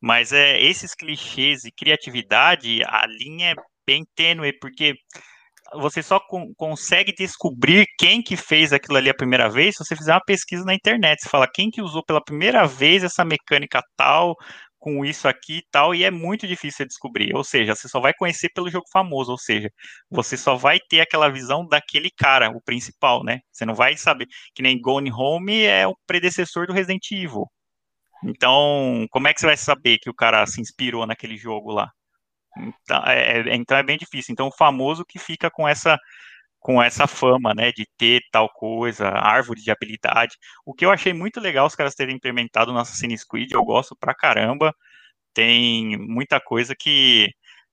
Mas 0.00 0.32
é 0.32 0.60
esses 0.60 0.94
clichês 0.94 1.64
e 1.64 1.72
criatividade, 1.72 2.82
a 2.86 3.06
linha 3.06 3.52
é 3.52 3.54
bem 3.86 4.04
tênue, 4.16 4.52
porque 4.60 4.94
você 5.74 6.02
só 6.02 6.18
con 6.20 6.52
consegue 6.56 7.12
descobrir 7.14 7.86
quem 7.98 8.22
que 8.22 8.36
fez 8.36 8.72
aquilo 8.72 8.98
ali 8.98 9.10
a 9.10 9.14
primeira 9.14 9.50
vez 9.50 9.74
se 9.76 9.84
você 9.84 9.96
fizer 9.96 10.14
uma 10.14 10.24
pesquisa 10.24 10.64
na 10.64 10.74
internet. 10.74 11.22
Você 11.22 11.28
fala 11.28 11.48
quem 11.52 11.70
que 11.70 11.82
usou 11.82 12.04
pela 12.04 12.24
primeira 12.24 12.66
vez 12.66 13.04
essa 13.04 13.24
mecânica 13.24 13.82
tal, 13.96 14.36
com 14.78 15.04
isso 15.04 15.28
aqui 15.28 15.58
e 15.58 15.64
tal, 15.70 15.94
e 15.94 16.04
é 16.04 16.10
muito 16.10 16.46
difícil 16.46 16.84
de 16.84 16.88
descobrir. 16.90 17.34
Ou 17.34 17.44
seja, 17.44 17.74
você 17.74 17.88
só 17.88 18.00
vai 18.00 18.12
conhecer 18.14 18.50
pelo 18.54 18.70
jogo 18.70 18.86
famoso, 18.92 19.32
ou 19.32 19.38
seja, 19.38 19.70
você 20.10 20.36
só 20.36 20.56
vai 20.56 20.78
ter 20.80 21.00
aquela 21.00 21.28
visão 21.28 21.66
daquele 21.66 22.10
cara, 22.10 22.50
o 22.50 22.62
principal, 22.62 23.24
né? 23.24 23.40
Você 23.52 23.64
não 23.64 23.74
vai 23.74 23.96
saber. 23.96 24.26
Que 24.54 24.62
nem 24.62 24.80
Gone 24.80 25.12
Home 25.12 25.62
é 25.62 25.86
o 25.86 25.96
predecessor 26.06 26.66
do 26.66 26.72
Resident 26.72 27.10
Evil. 27.12 27.46
Então, 28.24 29.06
como 29.10 29.28
é 29.28 29.34
que 29.34 29.40
você 29.40 29.46
vai 29.46 29.56
saber 29.56 29.98
que 29.98 30.10
o 30.10 30.14
cara 30.14 30.46
se 30.46 30.60
inspirou 30.60 31.06
naquele 31.06 31.36
jogo 31.36 31.72
lá? 31.72 31.90
Então 32.58 33.02
é, 33.06 33.50
é 33.50 33.56
então 33.56 33.76
é 33.76 33.82
bem 33.82 33.96
difícil. 33.98 34.32
Então, 34.32 34.48
o 34.48 34.56
famoso 34.56 35.04
que 35.04 35.18
fica 35.18 35.50
com 35.50 35.68
essa 35.68 35.98
com 36.60 36.82
essa 36.82 37.06
fama, 37.06 37.54
né, 37.54 37.72
de 37.72 37.86
ter 37.96 38.20
tal 38.32 38.48
coisa, 38.50 39.08
árvore 39.08 39.60
de 39.62 39.70
habilidade. 39.70 40.36
O 40.66 40.74
que 40.74 40.84
eu 40.84 40.90
achei 40.90 41.12
muito 41.12 41.40
legal 41.40 41.66
os 41.66 41.74
caras 41.74 41.94
terem 41.94 42.16
implementado 42.16 42.72
no 42.72 42.78
Assassin's 42.78 43.24
Creed, 43.24 43.52
eu 43.52 43.64
gosto 43.64 43.96
pra 43.96 44.14
caramba. 44.14 44.74
Tem 45.34 45.96
muita 45.98 46.40
coisa 46.40 46.74
que 46.78 47.28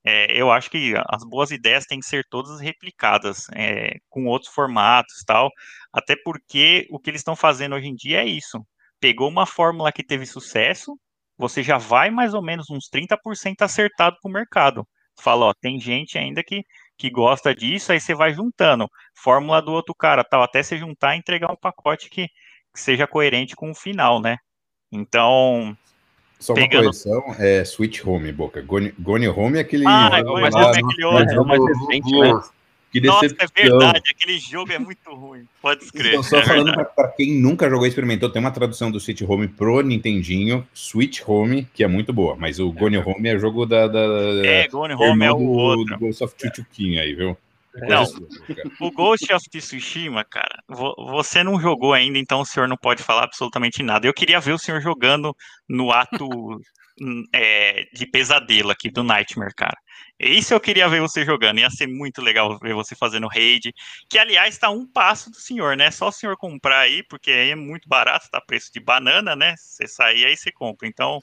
é, 0.05 0.39
eu 0.39 0.51
acho 0.51 0.69
que 0.69 0.93
as 1.09 1.23
boas 1.25 1.51
ideias 1.51 1.85
têm 1.85 1.99
que 1.99 2.05
ser 2.05 2.23
todas 2.29 2.61
replicadas 2.61 3.47
é, 3.55 3.97
com 4.09 4.25
outros 4.27 4.53
formatos 4.53 5.23
tal, 5.25 5.49
até 5.91 6.15
porque 6.23 6.87
o 6.91 6.99
que 6.99 7.09
eles 7.09 7.21
estão 7.21 7.35
fazendo 7.35 7.75
hoje 7.75 7.87
em 7.87 7.95
dia 7.95 8.21
é 8.21 8.25
isso. 8.25 8.59
Pegou 8.99 9.27
uma 9.29 9.45
fórmula 9.47 9.91
que 9.91 10.03
teve 10.03 10.25
sucesso, 10.27 10.97
você 11.37 11.63
já 11.63 11.77
vai 11.77 12.11
mais 12.11 12.33
ou 12.33 12.41
menos 12.43 12.69
uns 12.69 12.87
30% 12.89 13.61
acertado 13.61 14.17
com 14.21 14.29
o 14.29 14.31
mercado. 14.31 14.87
Fala, 15.19 15.47
ó, 15.47 15.53
tem 15.53 15.79
gente 15.79 16.17
ainda 16.17 16.43
que 16.43 16.63
que 16.97 17.09
gosta 17.09 17.53
disso, 17.53 17.91
aí 17.91 17.99
você 17.99 18.13
vai 18.13 18.33
juntando 18.33 18.89
fórmula 19.13 19.61
do 19.61 19.71
outro 19.71 19.93
cara, 19.93 20.23
tal, 20.23 20.43
até 20.43 20.63
você 20.63 20.77
juntar 20.77 21.15
e 21.15 21.19
entregar 21.19 21.51
um 21.51 21.57
pacote 21.57 22.09
que, 22.09 22.27
que 22.27 22.79
seja 22.79 23.07
coerente 23.07 23.55
com 23.55 23.71
o 23.71 23.75
final, 23.75 24.21
né? 24.21 24.37
Então, 24.91 25.75
só 26.39 26.53
uma 26.53 26.61
Pegando... 26.61 26.83
correção, 26.83 27.35
é 27.39 27.65
Switch 27.65 28.05
Home, 28.05 28.31
Boca. 28.31 28.61
Gone, 28.61 28.93
Gone 28.99 29.27
Home 29.27 29.57
é 29.57 29.61
aquele. 29.61 29.85
Ah, 29.87 30.21
Gone 30.21 30.43
Home 30.43 30.43
é 30.43 30.79
aquele 30.79 31.05
outro. 31.05 31.41
É 31.41 31.45
mais 31.45 31.65
recente, 31.65 32.11
né? 32.11 32.41
Que 32.95 33.01
Nossa, 33.01 33.25
é 33.25 33.45
verdade, 33.53 34.09
aquele 34.09 34.39
jogo 34.39 34.71
é 34.71 34.79
muito 34.79 35.13
ruim. 35.13 35.45
Pode 35.61 35.83
escrever. 35.83 36.11
Então, 36.11 36.23
só 36.23 36.37
é 36.37 36.45
falando 36.45 36.73
para 36.95 37.09
quem 37.09 37.33
nunca 37.33 37.69
jogou 37.69 37.85
e 37.85 37.89
experimentou, 37.89 38.29
tem 38.29 38.39
uma 38.39 38.51
tradução 38.51 38.89
do 38.89 39.01
Switch 39.01 39.21
Home 39.21 39.49
pro 39.49 39.81
Nintendinho, 39.81 40.65
Switch 40.73 41.19
Home, 41.27 41.67
que 41.73 41.83
é 41.83 41.87
muito 41.87 42.13
boa, 42.13 42.37
mas 42.37 42.57
o 42.57 42.71
Gone 42.71 42.97
Home 42.97 43.27
é 43.27 43.37
jogo 43.37 43.65
da. 43.65 43.89
da 43.89 43.99
é, 44.45 44.65
Gone 44.69 44.93
Home 44.93 45.25
é 45.25 45.31
o 45.33 45.41
outro. 45.41 45.97
Do 45.97 46.05
Ghost 46.05 46.23
of 46.23 46.35
Chuchuquinha 46.37 47.01
aí, 47.01 47.13
viu? 47.13 47.37
Não, 47.75 48.05
o 48.79 48.89
Ghost 48.91 49.33
of 49.33 49.49
Tsushima, 49.49 50.23
cara, 50.23 50.63
você 50.69 51.43
não 51.43 51.59
jogou 51.59 51.91
ainda, 51.91 52.17
então 52.17 52.39
o 52.39 52.45
senhor 52.45 52.69
não 52.69 52.77
pode 52.77 53.03
falar 53.03 53.25
absolutamente 53.25 53.83
nada. 53.83 54.07
Eu 54.07 54.13
queria 54.13 54.39
ver 54.39 54.53
o 54.53 54.57
senhor 54.57 54.79
jogando 54.79 55.35
no 55.67 55.91
ato 55.91 56.29
é, 57.35 57.83
de 57.93 58.05
pesadelo 58.05 58.71
aqui 58.71 58.89
do 58.89 59.03
Nightmare, 59.03 59.53
cara. 59.53 59.77
Isso 60.19 60.53
eu 60.53 60.59
queria 60.59 60.87
ver 60.87 61.01
você 61.01 61.25
jogando. 61.25 61.59
Ia 61.59 61.69
ser 61.69 61.87
muito 61.87 62.21
legal 62.21 62.57
ver 62.59 62.73
você 62.73 62.95
fazendo 62.95 63.27
raid. 63.27 63.73
Que, 64.09 64.17
aliás, 64.17 64.55
está 64.55 64.69
um 64.69 64.85
passo 64.85 65.29
do 65.29 65.35
senhor, 65.37 65.75
né? 65.75 65.91
Só 65.91 66.07
o 66.07 66.11
senhor 66.11 66.37
comprar 66.37 66.79
aí, 66.79 67.03
porque 67.03 67.31
aí 67.31 67.51
é 67.51 67.55
muito 67.55 67.87
barato, 67.89 68.29
tá 68.31 68.39
preço 68.39 68.71
de 68.73 68.79
banana, 68.79 69.35
né? 69.35 69.55
Você 69.57 69.87
sair 69.87 70.25
aí 70.25 70.37
você 70.37 70.51
compra. 70.51 70.87
Então. 70.87 71.19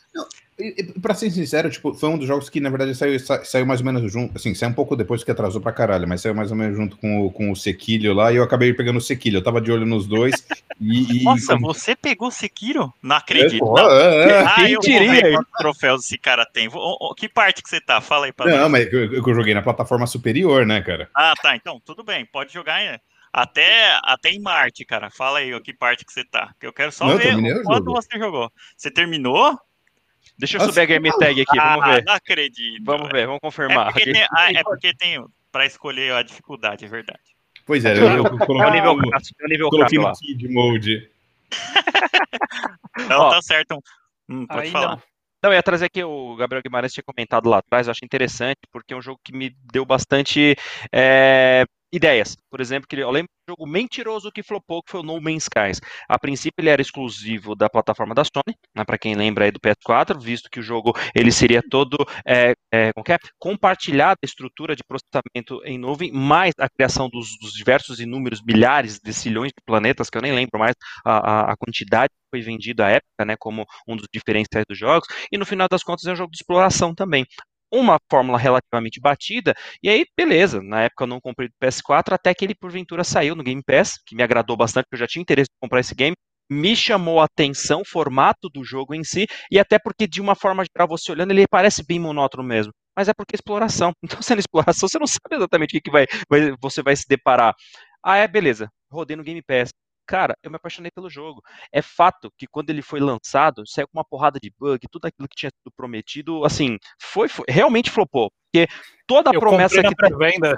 Pra 1.00 1.14
ser 1.14 1.30
sincero, 1.30 1.70
tipo, 1.70 1.94
foi 1.94 2.10
um 2.10 2.18
dos 2.18 2.28
jogos 2.28 2.50
que, 2.50 2.60
na 2.60 2.68
verdade, 2.68 2.94
saiu, 2.94 3.18
saiu 3.18 3.64
mais 3.64 3.80
ou 3.80 3.86
menos 3.86 4.12
junto. 4.12 4.36
Assim, 4.36 4.54
saiu 4.54 4.70
um 4.70 4.74
pouco 4.74 4.94
depois 4.94 5.24
que 5.24 5.30
atrasou 5.30 5.60
pra 5.62 5.72
caralho, 5.72 6.06
mas 6.06 6.20
saiu 6.20 6.34
mais 6.34 6.50
ou 6.50 6.56
menos 6.56 6.76
junto 6.76 6.96
com 6.98 7.26
o, 7.26 7.30
com 7.30 7.50
o 7.50 7.56
Sekiro 7.56 8.12
lá, 8.12 8.30
e 8.30 8.36
eu 8.36 8.42
acabei 8.42 8.72
pegando 8.74 8.98
o 8.98 9.00
Sekiro. 9.00 9.38
Eu 9.38 9.42
tava 9.42 9.60
de 9.60 9.72
olho 9.72 9.86
nos 9.86 10.06
dois. 10.06 10.46
E, 10.78 11.22
Nossa, 11.24 11.54
como... 11.54 11.72
você 11.72 11.96
pegou 11.96 12.28
o 12.28 12.32
Sekiro? 12.32 12.92
Não 13.02 13.16
acredito. 13.16 13.64
É, 13.78 13.82
não. 13.82 13.90
É, 13.90 14.28
é. 14.28 14.40
Ah, 14.40 14.54
Quem 14.56 14.72
eu 14.72 14.80
diria? 14.80 15.22
Vou 15.22 15.32
quantos 15.32 15.52
troféus 15.58 16.04
esse 16.04 16.18
cara 16.18 16.44
tem. 16.44 16.68
Que 17.16 17.28
parte 17.28 17.62
que 17.62 17.68
você 17.68 17.80
tá? 17.80 18.00
Fala 18.00 18.26
aí 18.26 18.32
pra 18.32 18.46
Não, 18.46 18.68
mas 18.68 18.92
eu, 18.92 19.12
eu 19.14 19.34
joguei 19.34 19.54
na 19.54 19.62
plataforma 19.62 20.06
superior, 20.06 20.66
né, 20.66 20.82
cara? 20.82 21.08
Ah, 21.14 21.32
tá. 21.40 21.56
Então, 21.56 21.80
tudo 21.84 22.04
bem. 22.04 22.26
Pode 22.26 22.52
jogar. 22.52 22.82
Em... 22.82 22.98
Até, 23.32 23.98
até 24.04 24.30
em 24.30 24.40
Marte, 24.40 24.84
cara. 24.84 25.10
Fala 25.10 25.38
aí, 25.38 25.54
ó, 25.54 25.60
que 25.60 25.72
parte 25.72 26.04
que 26.04 26.12
você 26.12 26.24
tá. 26.24 26.52
Que 26.60 26.66
eu 26.66 26.72
quero 26.72 26.92
só 26.92 27.06
não, 27.06 27.16
ver 27.16 27.62
quanto 27.64 27.86
você 27.86 28.18
jogou. 28.18 28.52
Você 28.76 28.90
terminou? 28.90 29.58
Deixa 30.38 30.56
eu 30.56 30.60
Nossa, 30.60 30.72
subir 30.72 30.80
a 30.80 30.86
game 30.86 31.10
tag 31.18 31.40
aqui, 31.40 31.56
vamos 31.56 31.86
ver. 31.86 32.04
não 32.04 32.14
acredito. 32.14 32.84
Vamos 32.84 33.08
ver, 33.10 33.26
vamos 33.26 33.40
confirmar. 33.40 33.88
É 33.88 33.92
porque 33.92 34.12
tem, 34.12 34.26
ah, 34.30 34.52
é 34.52 34.62
porque 34.62 34.94
tem 34.94 35.24
para 35.50 35.66
escolher 35.66 36.12
a 36.14 36.22
dificuldade, 36.22 36.84
é 36.84 36.88
verdade. 36.88 37.20
Pois 37.64 37.84
é, 37.84 37.92
eu, 37.96 38.08
eu 38.08 38.38
coloquei, 38.38 38.60
é 38.60 38.66
o 38.66 38.72
nível, 38.72 38.92
o 38.92 39.48
nível 39.48 39.70
coloquei 39.70 39.98
no 39.98 40.12
Kid 40.12 40.48
Mode. 40.48 41.10
Não, 43.08 43.30
tá 43.30 43.40
certo. 43.42 43.78
Hum, 44.28 44.46
pode 44.46 44.70
falar. 44.70 44.96
Não. 44.96 45.02
Não, 45.42 45.50
eu 45.50 45.56
ia 45.56 45.62
trazer 45.62 45.86
aqui, 45.86 46.04
o 46.04 46.36
Gabriel 46.36 46.62
Guimarães 46.62 46.92
tinha 46.92 47.02
comentado 47.02 47.48
lá 47.48 47.58
atrás, 47.58 47.86
eu 47.86 47.90
acho 47.90 48.04
interessante, 48.04 48.60
porque 48.70 48.94
é 48.94 48.96
um 48.96 49.02
jogo 49.02 49.20
que 49.24 49.36
me 49.36 49.50
deu 49.72 49.84
bastante 49.84 50.54
é, 50.92 51.64
ideias. 51.92 52.36
Por 52.50 52.60
exemplo, 52.60 52.88
que 52.88 52.96
eu 52.96 53.10
lembro 53.10 53.28
do 53.46 53.52
jogo 53.52 53.66
mentiroso 53.66 54.32
que 54.32 54.42
flopou, 54.42 54.82
que 54.82 54.90
foi 54.90 55.00
o 55.00 55.02
No 55.02 55.20
Man's 55.20 55.44
Skies. 55.44 55.80
A 56.08 56.18
princípio 56.18 56.54
ele 56.58 56.70
era 56.70 56.80
exclusivo 56.80 57.54
da 57.54 57.68
plataforma 57.68 58.14
da 58.14 58.24
Sony, 58.24 58.56
né, 58.74 58.84
para 58.84 58.96
quem 58.96 59.14
lembra 59.14 59.44
aí 59.44 59.50
do 59.50 59.60
PS4, 59.60 60.18
visto 60.18 60.48
que 60.50 60.60
o 60.60 60.62
jogo 60.62 60.92
ele 61.14 61.30
seria 61.30 61.62
todo 61.68 61.96
é, 62.26 62.54
é, 62.72 62.88
é? 62.88 63.18
compartilhado 63.38 64.18
a 64.22 64.26
estrutura 64.26 64.74
de 64.74 64.82
processamento 64.84 65.60
em 65.64 65.78
nuvem, 65.78 66.10
mais 66.12 66.52
a 66.58 66.68
criação 66.68 67.08
dos, 67.08 67.36
dos, 67.40 67.52
diversos 67.52 68.00
inúmeros 68.00 68.42
milhares 68.42 68.98
de 68.98 69.12
silhões 69.12 69.48
de 69.48 69.62
planetas, 69.64 70.08
que 70.08 70.16
eu 70.16 70.22
nem 70.22 70.32
lembro 70.32 70.58
mais 70.58 70.74
a, 71.04 71.16
a, 71.16 71.52
a 71.52 71.56
quantidade 71.56 72.08
que 72.08 72.38
foi 72.38 72.40
vendida 72.40 72.86
à 72.86 72.90
época, 72.90 73.24
né, 73.26 73.36
como 73.38 73.66
um 73.86 73.96
dos 73.96 74.06
diferenciais 74.12 74.64
dos 74.68 74.78
jogos, 74.78 75.06
e 75.30 75.36
no 75.36 75.44
final 75.44 75.68
das 75.70 75.82
contas 75.82 76.06
é 76.06 76.12
um 76.12 76.16
jogo 76.16 76.30
de 76.30 76.38
exploração 76.38 76.94
também 76.94 77.26
uma 77.72 77.98
fórmula 78.10 78.38
relativamente 78.38 79.00
batida, 79.00 79.54
e 79.82 79.88
aí, 79.88 80.04
beleza, 80.16 80.60
na 80.62 80.82
época 80.82 81.04
eu 81.04 81.08
não 81.08 81.20
comprei 81.20 81.48
do 81.48 81.54
PS4, 81.60 82.12
até 82.12 82.34
que 82.34 82.44
ele 82.44 82.54
porventura 82.54 83.02
saiu 83.02 83.34
no 83.34 83.42
Game 83.42 83.62
Pass, 83.64 83.98
que 84.04 84.14
me 84.14 84.22
agradou 84.22 84.56
bastante, 84.56 84.84
porque 84.84 84.96
eu 84.96 85.00
já 85.00 85.06
tinha 85.06 85.22
interesse 85.22 85.48
em 85.50 85.60
comprar 85.60 85.80
esse 85.80 85.94
game, 85.94 86.14
me 86.50 86.76
chamou 86.76 87.20
a 87.20 87.24
atenção 87.24 87.80
o 87.80 87.88
formato 87.88 88.48
do 88.50 88.62
jogo 88.62 88.94
em 88.94 89.02
si, 89.02 89.26
e 89.50 89.58
até 89.58 89.78
porque 89.78 90.06
de 90.06 90.20
uma 90.20 90.34
forma 90.34 90.64
geral, 90.64 90.88
você 90.88 91.10
olhando, 91.12 91.30
ele 91.30 91.46
parece 91.48 91.84
bem 91.84 91.98
monótono 91.98 92.42
mesmo, 92.44 92.72
mas 92.96 93.08
é 93.08 93.14
porque 93.14 93.34
é 93.34 93.38
exploração, 93.38 93.92
então 94.04 94.20
sendo 94.20 94.40
exploração, 94.40 94.88
você 94.88 94.98
não 94.98 95.06
sabe 95.06 95.36
exatamente 95.36 95.70
o 95.70 95.72
que, 95.72 95.80
que 95.80 95.90
vai, 95.90 96.06
vai, 96.28 96.54
você 96.60 96.82
vai 96.82 96.94
se 96.94 97.06
deparar. 97.08 97.54
Ah, 98.04 98.16
é, 98.18 98.28
beleza, 98.28 98.68
rodei 98.90 99.16
no 99.16 99.22
Game 99.22 99.42
Pass, 99.42 99.70
cara, 100.06 100.36
eu 100.42 100.50
me 100.50 100.56
apaixonei 100.56 100.90
pelo 100.90 101.10
jogo. 101.10 101.42
É 101.70 101.82
fato 101.82 102.32
que 102.36 102.46
quando 102.46 102.70
ele 102.70 102.82
foi 102.82 103.00
lançado, 103.00 103.66
saiu 103.66 103.86
com 103.88 103.98
uma 103.98 104.04
porrada 104.04 104.38
de 104.40 104.52
bug, 104.58 104.86
tudo 104.90 105.06
aquilo 105.06 105.28
que 105.28 105.36
tinha 105.36 105.50
sido 105.50 105.72
prometido, 105.76 106.44
assim, 106.44 106.78
foi, 107.00 107.28
foi 107.28 107.44
realmente 107.48 107.90
flopou. 107.90 108.30
Porque 108.52 108.68
toda 109.06 109.30
a 109.30 109.34
eu 109.34 109.40
promessa 109.40 109.82
que 109.82 110.16
venda 110.16 110.56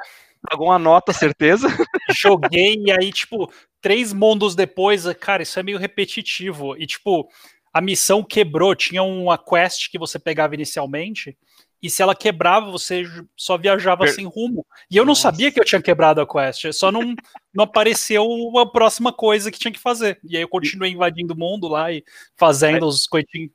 pagou 0.48 0.68
uma 0.68 0.78
nota, 0.78 1.12
certeza. 1.12 1.68
Joguei 2.20 2.74
e 2.76 2.90
aí, 2.92 3.12
tipo, 3.12 3.50
três 3.80 4.12
mundos 4.12 4.54
depois, 4.54 5.04
cara, 5.14 5.42
isso 5.42 5.58
é 5.58 5.62
meio 5.62 5.78
repetitivo. 5.78 6.76
E, 6.76 6.86
tipo, 6.86 7.28
a 7.72 7.80
missão 7.80 8.22
quebrou. 8.22 8.74
Tinha 8.74 9.02
uma 9.02 9.38
quest 9.38 9.90
que 9.90 9.98
você 9.98 10.18
pegava 10.18 10.54
inicialmente 10.54 11.36
e 11.84 11.90
se 11.90 12.00
ela 12.00 12.14
quebrava, 12.14 12.70
você 12.70 13.04
só 13.36 13.58
viajava 13.58 14.04
per... 14.04 14.14
sem 14.14 14.24
rumo. 14.24 14.66
E 14.90 14.96
eu 14.96 15.04
não 15.04 15.10
Nossa. 15.10 15.20
sabia 15.20 15.52
que 15.52 15.60
eu 15.60 15.64
tinha 15.66 15.82
quebrado 15.82 16.18
a 16.18 16.26
quest, 16.26 16.72
só 16.72 16.90
não, 16.90 17.14
não 17.52 17.64
apareceu 17.64 18.26
a 18.56 18.64
próxima 18.64 19.12
coisa 19.12 19.50
que 19.50 19.58
tinha 19.58 19.70
que 19.70 19.78
fazer. 19.78 20.18
E 20.24 20.34
aí 20.34 20.42
eu 20.42 20.48
continuei 20.48 20.92
invadindo 20.92 21.34
o 21.34 21.36
mundo 21.36 21.68
lá 21.68 21.92
e 21.92 22.02
fazendo 22.38 22.86
é. 22.86 22.88
os 22.88 23.06
coitinhos. 23.06 23.50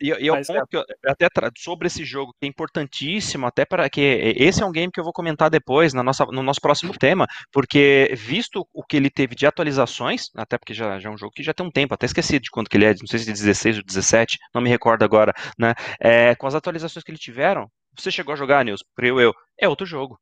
E, 0.00 0.08
e 0.08 0.28
é 0.28 0.32
o 0.32 0.44
ponto 0.44 0.66
que 0.68 0.76
eu, 0.76 0.84
até 1.06 1.26
sobre 1.56 1.86
esse 1.86 2.04
jogo 2.04 2.32
que 2.38 2.46
é 2.46 2.48
importantíssimo, 2.48 3.46
até 3.46 3.64
para 3.64 3.88
que 3.90 4.00
esse 4.36 4.62
é 4.62 4.66
um 4.66 4.72
game 4.72 4.92
que 4.92 5.00
eu 5.00 5.04
vou 5.04 5.12
comentar 5.12 5.50
depois 5.50 5.92
na 5.92 6.02
nossa, 6.02 6.24
no 6.26 6.42
nosso 6.42 6.60
próximo 6.60 6.92
tema, 6.92 7.26
porque 7.52 8.12
visto 8.16 8.66
o 8.72 8.84
que 8.84 8.96
ele 8.96 9.10
teve 9.10 9.34
de 9.34 9.46
atualizações, 9.46 10.26
até 10.36 10.56
porque 10.56 10.74
já, 10.74 10.98
já 10.98 11.08
é 11.08 11.12
um 11.12 11.18
jogo 11.18 11.32
que 11.32 11.42
já 11.42 11.52
tem 11.52 11.66
um 11.66 11.70
tempo, 11.70 11.94
até 11.94 12.06
esqueci 12.06 12.38
de 12.38 12.50
quanto 12.50 12.70
que 12.70 12.76
ele 12.76 12.84
é, 12.84 12.90
não 12.90 13.06
sei 13.06 13.18
se 13.18 13.26
de 13.26 13.32
16 13.32 13.78
ou 13.78 13.84
17, 13.84 14.38
não 14.54 14.62
me 14.62 14.70
recordo 14.70 15.02
agora, 15.02 15.32
né? 15.58 15.74
É, 16.00 16.34
com 16.34 16.46
as 16.46 16.54
atualizações 16.54 17.02
que 17.04 17.10
ele 17.10 17.18
tiveram, 17.18 17.68
você 17.96 18.10
chegou 18.10 18.32
a 18.32 18.36
jogar, 18.36 18.64
Nils? 18.64 18.84
Creio 18.96 19.20
eu, 19.20 19.34
é 19.58 19.68
outro 19.68 19.86
jogo. 19.86 20.18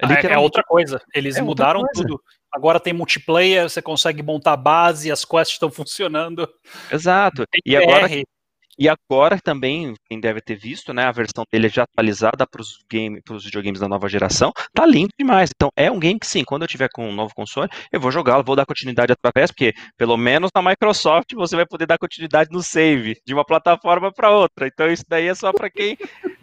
É, 0.00 0.26
é, 0.26 0.32
é 0.32 0.38
outra 0.38 0.62
coisa. 0.62 1.00
Eles 1.14 1.36
é 1.36 1.42
mudaram 1.42 1.82
tudo. 1.94 2.20
Agora 2.52 2.80
tem 2.80 2.92
multiplayer, 2.92 3.68
você 3.68 3.80
consegue 3.80 4.22
montar 4.22 4.56
base, 4.56 5.10
as 5.10 5.24
quests 5.24 5.54
estão 5.54 5.70
funcionando. 5.70 6.48
Exato. 6.90 7.44
E 7.64 7.76
agora, 7.76 8.08
e 8.78 8.88
agora 8.88 9.38
também, 9.42 9.94
quem 10.08 10.20
deve 10.20 10.40
ter 10.40 10.56
visto, 10.56 10.92
né, 10.92 11.04
a 11.04 11.12
versão 11.12 11.44
dele 11.50 11.68
já 11.68 11.84
atualizada 11.84 12.46
para 12.46 12.60
os 12.60 12.78
game, 12.90 13.20
videogames 13.42 13.80
da 13.80 13.88
nova 13.88 14.08
geração, 14.08 14.52
tá 14.72 14.84
lindo 14.86 15.10
demais. 15.18 15.50
Então 15.54 15.70
é 15.76 15.90
um 15.90 15.98
game 15.98 16.18
que 16.18 16.26
sim, 16.26 16.44
quando 16.44 16.62
eu 16.62 16.68
tiver 16.68 16.88
com 16.92 17.08
um 17.08 17.14
novo 17.14 17.34
console, 17.34 17.70
eu 17.92 18.00
vou 18.00 18.10
jogá-lo, 18.10 18.44
vou 18.44 18.56
dar 18.56 18.66
continuidade 18.66 19.12
através, 19.12 19.50
porque 19.50 19.74
pelo 19.96 20.16
menos 20.16 20.50
na 20.54 20.62
Microsoft 20.62 21.34
você 21.34 21.56
vai 21.56 21.66
poder 21.66 21.86
dar 21.86 21.98
continuidade 21.98 22.50
no 22.52 22.62
save 22.62 23.16
de 23.24 23.34
uma 23.34 23.44
plataforma 23.44 24.12
para 24.12 24.30
outra. 24.30 24.66
Então 24.66 24.90
isso 24.90 25.04
daí 25.08 25.28
é 25.28 25.34
só 25.34 25.52
para 25.52 25.70
quem 25.70 25.96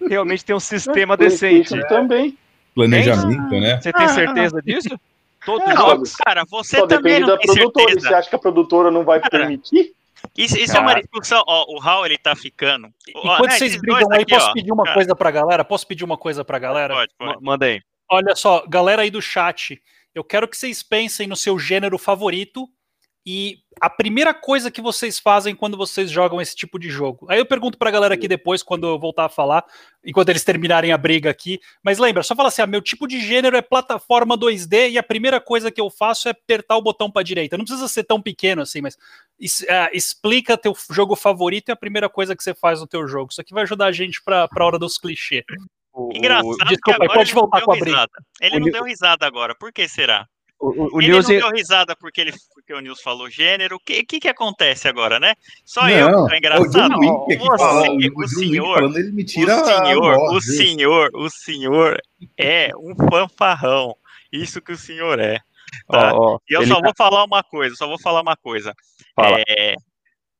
realmente 0.08 0.46
tem 0.46 0.56
um 0.56 0.60
sistema 0.60 1.18
decente. 1.18 1.78
Isso 1.78 1.88
também. 1.88 2.38
Planejamento, 2.74 3.52
né? 3.60 3.82
Você 3.82 3.92
tem 3.92 4.08
certeza 4.08 4.62
disso? 4.62 5.00
Todos 5.46 5.68
é, 5.68 5.76
jogos? 5.76 6.16
Cara, 6.16 6.44
você 6.50 6.78
só 6.78 6.88
também 6.88 7.20
da 7.20 7.38
produtora. 7.38 7.88
Certeza. 7.88 8.08
Você 8.08 8.14
acha 8.14 8.30
que 8.30 8.36
a 8.36 8.40
produtora 8.40 8.92
não 8.92 9.04
vai 9.04 9.20
cara, 9.20 9.40
permitir? 9.40 9.94
Isso, 10.38 10.58
isso 10.58 10.76
é 10.76 10.80
uma 10.80 10.96
discussão. 10.96 11.44
Ó, 11.48 11.74
o 11.74 11.80
Raul 11.80 12.06
ele 12.06 12.18
tá 12.18 12.36
ficando. 12.36 12.94
Enquanto 13.08 13.48
né, 13.48 13.58
vocês 13.58 13.76
brigam 13.76 14.12
aí, 14.12 14.22
aqui, 14.22 14.34
posso 14.34 14.50
ó, 14.50 14.54
pedir 14.54 14.72
uma 14.72 14.84
cara. 14.84 14.94
coisa 14.96 15.16
pra 15.16 15.32
galera? 15.32 15.66
Posso 15.66 15.88
pedir 15.88 16.04
uma 16.04 16.18
coisa 16.18 16.46
pra 16.46 16.60
galera? 16.60 16.94
Pode, 16.94 17.12
pode. 17.18 17.44
Manda 17.44 17.66
aí. 17.66 17.82
Olha 18.10 18.36
só, 18.36 18.66
galera 18.68 19.02
aí 19.04 19.10
do 19.10 19.22
chat, 19.22 19.82
eu 20.14 20.24
quero 20.24 20.48
que 20.48 20.58
vocês 20.58 20.84
pensem 20.84 21.28
no 21.28 21.36
seu 21.36 21.58
gênero 21.58 21.98
favorito 21.98 22.68
e 23.26 23.60
a 23.80 23.90
primeira 23.90 24.34
coisa 24.34 24.72
que 24.72 24.82
vocês 24.82 25.20
fazem 25.20 25.56
quando 25.56 25.78
vocês 25.78 26.10
jogam 26.10 26.42
esse 26.42 26.56
tipo 26.56 26.80
de 26.80 26.90
jogo. 26.90 27.28
Aí 27.30 27.40
eu 27.40 27.46
pergunto 27.46 27.78
pra 27.78 27.92
galera 27.92 28.16
aqui 28.16 28.28
depois, 28.28 28.64
quando 28.64 28.88
eu 28.88 29.00
voltar 29.00 29.26
a 29.26 29.30
falar, 29.30 29.64
enquanto 30.04 30.30
eles 30.30 30.44
terminarem 30.44 30.92
a 30.92 30.98
briga 30.98 31.30
aqui. 31.30 31.60
Mas 31.84 32.00
lembra, 32.00 32.24
só 32.24 32.36
fala 32.36 32.50
assim: 32.50 32.62
ah, 32.62 32.68
meu 32.68 32.82
tipo 32.82 33.08
de 33.08 33.20
gênero 33.20 33.56
é 33.56 33.62
plataforma 33.62 34.38
2D 34.38 34.92
e 34.92 34.98
a 34.98 35.04
primeira 35.04 35.40
coisa 35.40 35.72
que 35.72 35.80
eu 35.80 35.90
faço 35.90 36.28
é 36.28 36.32
apertar 36.32 36.78
o 36.78 36.82
botão 36.82 37.12
pra 37.12 37.24
direita. 37.24 37.58
Não 37.58 37.66
precisa 37.66 37.88
ser 37.88 38.04
tão 38.04 38.22
pequeno 38.22 38.62
assim, 38.62 38.82
mas 38.82 38.96
uh, 38.96 39.90
explica 39.94 40.58
teu 40.58 40.76
jogo 40.90 41.16
favorito 41.16 41.70
e 41.70 41.72
a 41.72 41.76
primeira 41.76 42.10
coisa 42.10 42.36
que 42.36 42.44
você 42.44 42.54
faz 42.54 42.80
no 42.80 42.88
teu 42.88 43.08
jogo. 43.08 43.32
Isso 43.32 43.42
aqui 43.42 43.54
vai 43.54 43.64
ajudar 43.64 43.86
a 43.86 43.92
gente 43.92 44.22
pra, 44.24 44.48
pra 44.48 44.66
hora 44.66 44.80
dos 44.80 44.98
clichês. 44.98 45.44
Engraçado 46.14 46.70
Desculpa, 46.70 47.06
pode 47.06 47.34
voltar 47.34 47.62
com 47.62 47.74
a 47.74 47.78
briga. 47.78 48.08
Ele 48.40 48.60
não 48.60 48.70
deu 48.70 48.84
risada 48.84 49.28
agora. 49.28 49.54
Por 49.54 49.72
que 49.72 49.88
será? 49.88 50.28
O, 50.62 50.96
o 50.96 51.02
ele 51.02 51.12
News... 51.12 51.28
não 51.28 51.36
deu 51.36 51.50
risada 51.50 51.96
porque, 51.96 52.22
ele, 52.22 52.34
porque 52.54 52.72
o 52.72 52.80
News 52.80 53.02
falou 53.02 53.30
gênero. 53.30 53.78
O 53.78 53.80
que, 53.80 54.04
que, 54.04 54.20
que 54.20 54.28
acontece 54.28 54.88
agora, 54.88 55.20
né? 55.20 55.34
Só 55.66 55.82
não, 55.82 55.90
eu 55.90 56.08
que 56.08 56.30
tô 56.30 56.36
engraçado. 56.36 56.96
O, 56.96 57.26
você, 57.26 57.40
fala, 57.58 57.90
o, 57.90 58.24
o 58.24 58.28
senhor, 58.28 58.78
falando, 58.78 58.98
ele 58.98 59.12
me 59.12 59.24
tira 59.24 59.60
o 59.60 59.66
senhor, 59.66 60.16
voz, 60.16 60.36
o 60.36 60.42
senhor, 60.42 61.10
o 61.16 61.30
senhor 61.30 62.02
é 62.38 62.72
um 62.78 62.96
fanfarrão. 63.10 63.96
Isso 64.32 64.62
que 64.62 64.72
o 64.72 64.78
senhor 64.78 65.20
é. 65.20 65.40
Tá? 65.88 66.14
Oh, 66.14 66.36
oh, 66.36 66.40
e 66.50 66.54
eu 66.54 66.66
só 66.68 66.76
tá... 66.76 66.82
vou 66.82 66.94
falar 66.96 67.24
uma 67.24 67.44
coisa, 67.44 67.76
só 67.76 67.88
vou 67.88 68.00
falar 68.00 68.22
uma 68.22 68.38
coisa. 68.38 68.74
Fala. 69.16 69.42
É, 69.48 69.76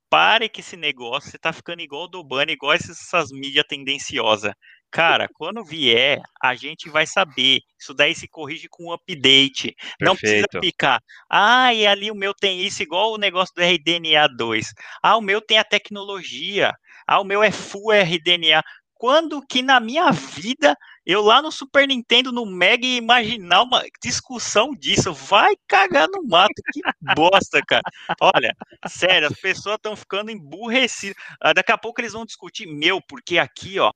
pare 0.10 0.50
que 0.50 0.60
esse 0.60 0.78
negócio, 0.78 1.32
você 1.32 1.38
tá 1.38 1.52
ficando 1.52 1.82
igual 1.82 2.08
do 2.08 2.24
Bunny, 2.24 2.52
igual 2.52 2.74
essas 2.74 3.32
mídias 3.32 3.66
tendenciosas. 3.68 4.54
Cara, 4.92 5.30
quando 5.34 5.64
vier, 5.64 6.22
a 6.42 6.54
gente 6.54 6.90
vai 6.90 7.08
saber. 7.08 7.62
Isso 7.80 7.94
daí 7.94 8.14
se 8.14 8.28
corrige 8.28 8.68
com 8.70 8.88
um 8.90 8.92
update. 8.92 9.74
Perfeito. 9.74 9.96
Não 10.02 10.16
precisa 10.16 10.48
ficar. 10.62 11.02
Ah, 11.30 11.74
e 11.74 11.88
ali 11.88 12.12
o 12.12 12.16
meu 12.16 12.34
tem 12.34 12.62
isso, 12.62 12.84
igual 12.84 13.14
o 13.14 13.18
negócio 13.18 13.56
do 13.56 13.62
RDNA 13.62 14.28
2. 14.28 14.74
Ah, 15.02 15.18
o 15.18 15.22
meu 15.22 15.42
tem 15.42 15.58
a 15.58 15.64
tecnologia. 15.64 16.74
Ah, 17.08 17.22
o 17.22 17.24
meu 17.24 17.42
é 17.42 17.52
full 17.52 17.92
RDNA. 17.92 18.62
Quando 18.94 19.42
que 19.48 19.64
na 19.64 19.80
minha 19.80 20.12
vida 20.12 20.78
eu 21.06 21.22
lá 21.22 21.42
no 21.42 21.52
Super 21.52 21.88
Nintendo, 21.88 22.32
no 22.32 22.46
Mega, 22.46 22.86
imaginar 22.86 23.64
uma 23.64 23.84
discussão 24.04 24.76
disso. 24.76 25.12
Vai 25.14 25.56
cagar 25.68 26.08
no 26.08 26.24
mato, 26.28 26.54
que 26.72 26.82
bosta, 27.16 27.62
cara. 27.68 27.82
Olha, 28.20 28.54
sério, 28.88 29.28
as 29.28 29.40
pessoas 29.40 29.78
estão 29.78 29.96
ficando 29.96 30.30
emburrecidas. 30.30 31.16
Ah, 31.42 31.54
daqui 31.54 31.72
a 31.72 31.78
pouco 31.78 32.00
eles 32.00 32.14
vão 32.14 32.26
discutir, 32.26 32.68
meu, 32.68 33.02
porque 33.02 33.40
aqui, 33.40 33.80
ó, 33.80 33.92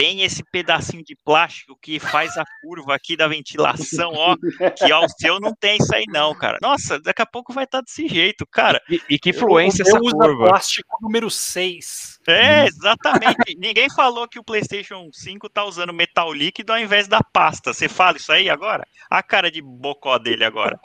tem 0.00 0.22
esse 0.22 0.42
pedacinho 0.42 1.04
de 1.04 1.14
plástico 1.14 1.76
que 1.80 2.00
faz 2.00 2.38
a 2.38 2.44
curva 2.62 2.94
aqui 2.94 3.18
da 3.18 3.28
ventilação, 3.28 4.12
ó, 4.14 4.34
que 4.78 4.90
ó, 4.90 5.04
o 5.04 5.08
seu 5.10 5.38
não 5.38 5.54
tem 5.54 5.76
isso 5.76 5.94
aí 5.94 6.04
não, 6.08 6.34
cara. 6.34 6.58
Nossa, 6.62 6.98
daqui 6.98 7.20
a 7.20 7.26
pouco 7.26 7.52
vai 7.52 7.64
estar 7.64 7.78
tá 7.78 7.84
desse 7.84 8.08
jeito, 8.08 8.46
cara. 8.46 8.80
E, 8.88 8.98
e 9.10 9.18
que 9.18 9.30
fluência 9.30 9.82
essa 9.82 9.98
curva? 9.98 10.48
plástico 10.48 10.96
número 11.02 11.30
6. 11.30 12.18
É, 12.26 12.66
exatamente. 12.66 13.56
Ninguém 13.58 13.90
falou 13.90 14.26
que 14.26 14.38
o 14.38 14.44
PlayStation 14.44 15.10
5 15.12 15.50
tá 15.50 15.64
usando 15.64 15.92
metal 15.92 16.32
líquido 16.32 16.72
ao 16.72 16.78
invés 16.78 17.06
da 17.06 17.20
pasta. 17.22 17.74
Você 17.74 17.86
fala 17.86 18.16
isso 18.16 18.32
aí 18.32 18.48
agora? 18.48 18.86
A 19.10 19.22
cara 19.22 19.50
de 19.50 19.60
bocó 19.60 20.18
dele 20.18 20.44
agora. 20.44 20.80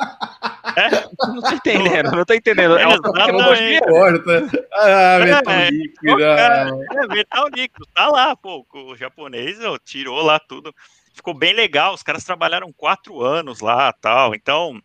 É? 0.76 0.90
Não 1.28 1.42
tô 1.42 1.52
entendendo, 1.52 2.12
não 2.12 2.26
tô 2.26 2.34
entendendo. 2.34 2.78
É, 2.78 2.86
tecnologia. 2.88 3.82
Ah, 4.74 5.20
metal 5.20 5.54
é, 5.54 5.70
líquido. 5.70 6.24
É, 6.24 7.08
metal 7.08 7.48
líquido, 7.50 7.88
tá 7.94 8.08
lá, 8.08 8.36
pô. 8.36 8.66
O 8.74 8.96
japonês 8.96 9.60
ó, 9.64 9.78
tirou 9.78 10.22
lá 10.22 10.40
tudo. 10.40 10.74
Ficou 11.14 11.34
bem 11.34 11.54
legal. 11.54 11.94
Os 11.94 12.04
caras 12.04 12.24
trabalharam 12.24 12.74
quatro 12.74 13.22
anos 13.22 13.60
lá 13.62 13.94
tal. 13.94 14.34
Então, 14.34 14.82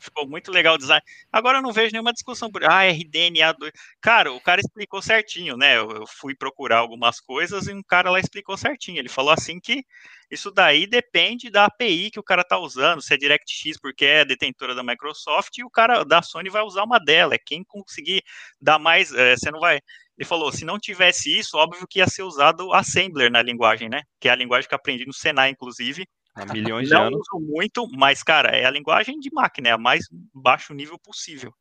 ficou 0.00 0.26
muito 0.26 0.50
legal 0.50 0.74
o 0.74 0.78
design. 0.78 1.02
Agora 1.30 1.58
eu 1.58 1.62
não 1.62 1.72
vejo 1.72 1.92
nenhuma 1.92 2.12
discussão 2.12 2.50
por 2.50 2.64
ah, 2.64 2.82
RDNA2. 2.84 3.70
Cara, 4.00 4.32
o 4.32 4.40
cara 4.40 4.60
explicou 4.60 5.02
certinho, 5.02 5.56
né? 5.56 5.76
Eu, 5.76 5.90
eu, 5.90 6.06
fui 6.06 6.34
procurar 6.34 6.78
algumas 6.78 7.20
coisas 7.20 7.66
e 7.66 7.72
um 7.72 7.82
cara 7.82 8.10
lá 8.10 8.18
explicou 8.18 8.56
certinho. 8.56 8.98
Ele 8.98 9.08
falou 9.08 9.32
assim 9.32 9.60
que 9.60 9.84
isso 10.30 10.50
daí 10.50 10.86
depende 10.86 11.50
da 11.50 11.66
API 11.66 12.10
que 12.10 12.20
o 12.20 12.22
cara 12.22 12.42
tá 12.42 12.58
usando, 12.58 13.02
se 13.02 13.12
é 13.12 13.16
DirectX 13.16 13.78
porque 13.80 14.04
é 14.04 14.24
detentora 14.24 14.74
da 14.74 14.82
Microsoft 14.82 15.58
e 15.58 15.64
o 15.64 15.70
cara 15.70 16.04
da 16.04 16.22
Sony 16.22 16.48
vai 16.48 16.62
usar 16.62 16.84
uma 16.84 16.98
dela. 16.98 17.34
É 17.34 17.38
quem 17.38 17.62
conseguir 17.64 18.22
dar 18.60 18.78
mais, 18.78 19.12
é, 19.12 19.36
você 19.36 19.50
não 19.50 19.60
vai. 19.60 19.80
Ele 20.16 20.26
falou, 20.26 20.52
se 20.52 20.64
não 20.64 20.78
tivesse 20.78 21.36
isso, 21.36 21.56
óbvio 21.56 21.86
que 21.88 21.98
ia 21.98 22.06
ser 22.06 22.22
usado 22.22 22.72
Assembler 22.74 23.30
na 23.30 23.42
linguagem, 23.42 23.88
né? 23.88 24.02
Que 24.20 24.28
é 24.28 24.32
a 24.32 24.34
linguagem 24.34 24.68
que 24.68 24.74
eu 24.74 24.76
aprendi 24.76 25.06
no 25.06 25.14
Senai, 25.14 25.50
inclusive 25.50 26.06
Há 26.34 26.52
milhões 26.52 26.88
de 26.88 26.94
não 26.94 27.04
anos. 27.04 27.20
uso 27.20 27.44
muito, 27.44 27.88
mas, 27.92 28.22
cara, 28.22 28.50
é 28.50 28.64
a 28.64 28.70
linguagem 28.70 29.18
de 29.18 29.30
máquina, 29.32 29.68
é 29.68 29.72
a 29.72 29.78
mais 29.78 30.06
baixo 30.32 30.72
nível 30.72 30.98
possível. 30.98 31.52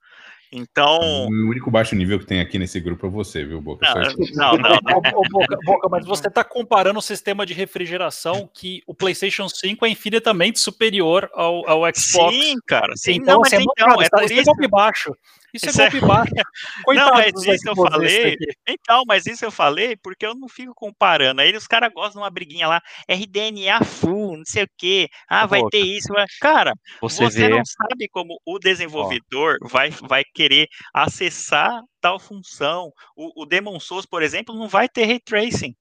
Então. 0.51 0.99
O 0.99 1.49
único 1.49 1.69
baixo 1.69 1.95
nível 1.95 2.17
que 2.17 2.25
tem 2.25 2.39
aqui 2.39 2.57
nesse 2.57 2.79
grupo 2.79 3.05
é 3.05 3.09
você, 3.09 3.45
viu, 3.45 3.61
Boca? 3.61 3.85
Não, 3.93 3.93
não, 4.57 4.57
não. 4.57 4.79
não. 4.81 5.01
Boca, 5.29 5.57
Boca, 5.63 5.89
mas 5.89 6.05
você 6.05 6.27
está 6.27 6.43
comparando 6.43 6.97
o 6.97 7.03
sistema 7.03 7.45
de 7.45 7.53
refrigeração 7.53 8.49
que 8.51 8.81
o 8.87 8.95
PlayStation 8.95 9.47
5 9.47 9.85
é 9.85 9.89
infinitamente 9.89 10.59
superior 10.59 11.29
ao, 11.33 11.67
ao 11.69 11.81
Xbox. 11.93 12.35
Sim, 12.35 12.55
cara. 12.65 12.93
Sim, 12.95 13.13
então, 13.13 13.35
não, 13.35 13.41
mas 13.41 13.53
assim, 13.53 13.65
então, 13.77 14.01
é, 14.01 14.05
é 14.05 14.09
por 14.09 14.31
isso. 14.31 14.51
É 14.63 14.67
baixo. 14.67 15.15
Isso, 15.53 15.69
isso 15.69 15.81
é 15.81 15.89
golpe 15.89 16.05
baixo. 16.05 16.31
não, 16.87 17.11
mas 17.11 17.33
isso 17.45 17.69
eu 17.69 17.75
falei. 17.75 18.37
Então, 18.67 19.03
mas 19.07 19.25
isso 19.25 19.45
eu 19.45 19.51
falei 19.51 19.97
porque 19.97 20.25
eu 20.25 20.35
não 20.35 20.47
fico 20.47 20.73
comparando. 20.73 21.41
Aí 21.41 21.55
os 21.55 21.67
caras 21.67 21.91
gostam 21.93 22.13
de 22.13 22.25
uma 22.25 22.29
briguinha 22.29 22.67
lá, 22.67 22.81
RDNA 23.09 23.83
full, 23.83 24.37
não 24.37 24.45
sei 24.45 24.63
o 24.63 24.69
quê. 24.77 25.07
Ah, 25.27 25.45
vai 25.45 25.61
ter 25.69 25.79
isso. 25.79 26.09
Cara, 26.39 26.73
você, 27.01 27.23
você 27.23 27.49
não 27.49 27.63
sabe 27.65 28.07
como 28.09 28.39
o 28.45 28.59
desenvolvedor 28.59 29.57
vai, 29.61 29.89
vai 29.89 30.23
querer 30.33 30.67
acessar 30.93 31.81
tal 31.99 32.19
função. 32.19 32.91
O, 33.15 33.43
o 33.43 33.45
Demon 33.45 33.79
Souls, 33.79 34.05
por 34.05 34.23
exemplo, 34.23 34.55
não 34.55 34.67
vai 34.67 34.87
ter 34.87 35.05
ray 35.05 35.19
tracing. 35.19 35.75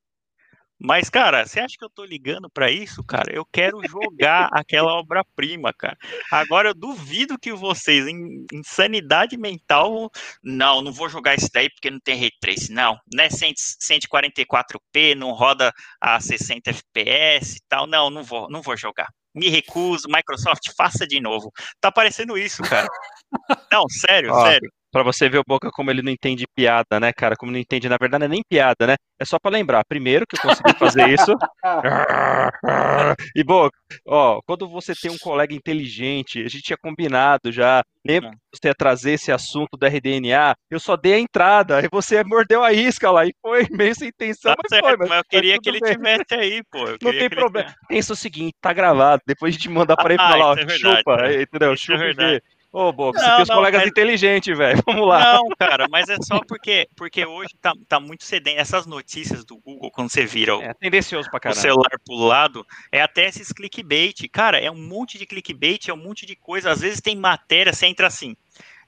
Mas, 0.81 1.11
cara, 1.11 1.45
você 1.45 1.59
acha 1.59 1.77
que 1.77 1.85
eu 1.85 1.91
tô 1.91 2.05
ligando 2.05 2.49
para 2.49 2.71
isso, 2.71 3.03
cara? 3.03 3.33
Eu 3.35 3.45
quero 3.45 3.81
jogar 3.89 4.49
aquela 4.53 4.93
obra-prima, 4.93 5.73
cara. 5.73 5.99
Agora, 6.31 6.69
eu 6.69 6.75
duvido 6.75 7.39
que 7.39 7.53
vocês, 7.53 8.07
em, 8.07 8.47
sanidade 8.65 9.37
mental, 9.37 10.09
não, 10.43 10.81
não 10.81 10.93
vou 10.93 11.09
jogar 11.09 11.35
isso 11.35 11.49
daí 11.53 11.69
porque 11.69 11.91
não 11.91 11.99
tem 11.99 12.17
ray 12.19 12.31
trace, 12.41 12.73
não. 12.73 12.97
Não 13.13 13.25
é 13.25 13.29
144p, 13.29 15.17
não 15.17 15.33
roda 15.33 15.73
a 16.01 16.21
60 16.21 16.73
fps 16.73 17.57
e 17.57 17.61
tal. 17.69 17.87
Não, 17.87 18.09
não 18.09 18.23
vou, 18.23 18.49
não 18.49 18.63
vou 18.63 18.77
jogar. 18.77 19.09
Me 19.35 19.49
recuso, 19.49 20.09
Microsoft, 20.09 20.71
faça 20.77 21.07
de 21.07 21.21
novo. 21.21 21.53
Tá 21.81 21.91
parecendo 21.91 22.39
isso, 22.39 22.63
cara. 22.63 22.87
Não, 23.73 23.89
sério, 23.89 24.33
Ó, 24.33 24.47
sério. 24.47 24.71
Pra 24.91 25.03
você 25.03 25.29
ver 25.29 25.39
o 25.39 25.45
Boca 25.47 25.71
como 25.71 25.91
ele 25.91 26.03
não 26.03 26.11
entende 26.11 26.47
piada, 26.55 26.99
né, 26.99 27.13
cara? 27.13 27.37
Como 27.37 27.53
não 27.53 27.59
entende, 27.59 27.89
na 27.89 27.99
verdade, 28.01 28.21
não 28.21 28.27
é 28.27 28.31
nem 28.31 28.43
piada, 28.49 28.87
né? 28.87 28.97
É 29.19 29.25
só 29.25 29.39
para 29.39 29.51
lembrar. 29.51 29.85
Primeiro 29.87 30.27
que 30.27 30.37
eu 30.37 30.41
consegui 30.41 30.79
fazer 30.79 31.09
isso. 31.11 31.35
e, 33.37 33.45
Boca, 33.45 33.77
ó, 34.07 34.41
quando 34.47 34.69
você 34.69 34.95
tem 34.95 35.11
um 35.11 35.19
colega 35.19 35.55
inteligente, 35.55 36.41
a 36.41 36.49
gente 36.49 36.63
tinha 36.63 36.79
combinado 36.81 37.53
já. 37.53 37.83
Lembra 38.07 38.31
que 38.31 38.37
você 38.55 38.69
ia 38.69 38.75
trazer 38.75 39.13
esse 39.13 39.31
assunto 39.31 39.77
do 39.77 39.87
RDNA? 39.87 40.55
Eu 40.71 40.81
só 40.81 40.97
dei 40.97 41.15
a 41.15 41.19
entrada, 41.19 41.77
aí 41.77 41.89
você 41.93 42.25
mordeu 42.25 42.65
a 42.65 42.73
isca 42.73 43.11
lá 43.11 43.27
e 43.27 43.35
foi 43.43 43.67
meio 43.71 43.95
sem 43.95 44.09
intenção, 44.09 44.55
tá 44.55 44.63
mas 44.63 44.71
certo, 44.71 44.85
foi. 44.85 44.97
Mas, 44.97 45.09
mas 45.11 45.19
eu 45.19 45.25
queria 45.29 45.59
que 45.59 45.69
ele 45.69 45.81
bem. 45.81 45.93
tivesse 45.93 46.35
aí, 46.35 46.63
pô. 46.71 46.87
Não 47.03 47.13
tem 47.13 47.29
problema. 47.29 47.69
Ele... 47.69 47.77
Pensa 47.89 48.15
o 48.15 48.17
seguinte, 48.17 48.55
tá 48.61 48.73
gravado. 48.73 49.21
Depois 49.27 49.55
a 49.55 49.59
gente 49.59 49.69
manda 49.69 49.95
para 49.95 50.15
ele 50.15 50.23
ah, 50.23 50.31
falar, 50.31 50.47
ó, 50.47 50.55
é 50.55 50.69
chupa, 50.71 51.17
né? 51.17 51.43
entendeu? 51.43 51.75
Isso 51.75 51.85
chupa 51.85 52.23
é 52.23 52.41
Ô, 52.71 52.93
Boca, 52.93 53.19
você 53.19 53.27
tem 53.27 53.43
os 53.43 53.49
colegas 53.49 53.87
inteligentes, 53.87 54.57
velho. 54.57 54.83
Vamos 54.87 55.09
lá. 55.09 55.35
Não, 55.35 55.49
cara, 55.59 55.87
mas 55.91 56.09
é 56.09 56.17
só 56.23 56.41
porque, 56.47 56.87
porque 56.95 57.25
hoje 57.25 57.51
tá, 57.61 57.73
tá 57.89 57.99
muito 57.99 58.25
sedento. 58.25 58.61
Essas 58.61 58.85
notícias 58.85 59.45
do 59.45 59.57
Google, 59.57 59.91
quando 59.91 60.11
você 60.11 60.27
vira 60.27 60.57
o, 60.57 60.63
é 60.63 60.75
tendencioso 60.75 61.31
pra 61.31 61.51
o 61.51 61.55
celular 61.55 61.91
pro 62.05 62.15
lado, 62.15 62.67
é 62.93 63.01
até 63.01 63.27
esses 63.27 63.53
clickbait. 63.53 64.29
Cara, 64.31 64.59
é 64.59 64.71
um 64.71 64.77
monte 64.77 65.17
de 65.17 65.25
clickbait, 65.25 65.89
é 65.89 65.95
um 65.95 65.97
monte 66.03 66.27
de 66.27 66.37
coisa. 66.37 66.71
Às 66.71 66.81
vezes 66.81 67.01
tem 67.01 67.17
matéria, 67.17 67.73
você 67.73 67.87
entra 67.87 68.07
assim 68.07 68.37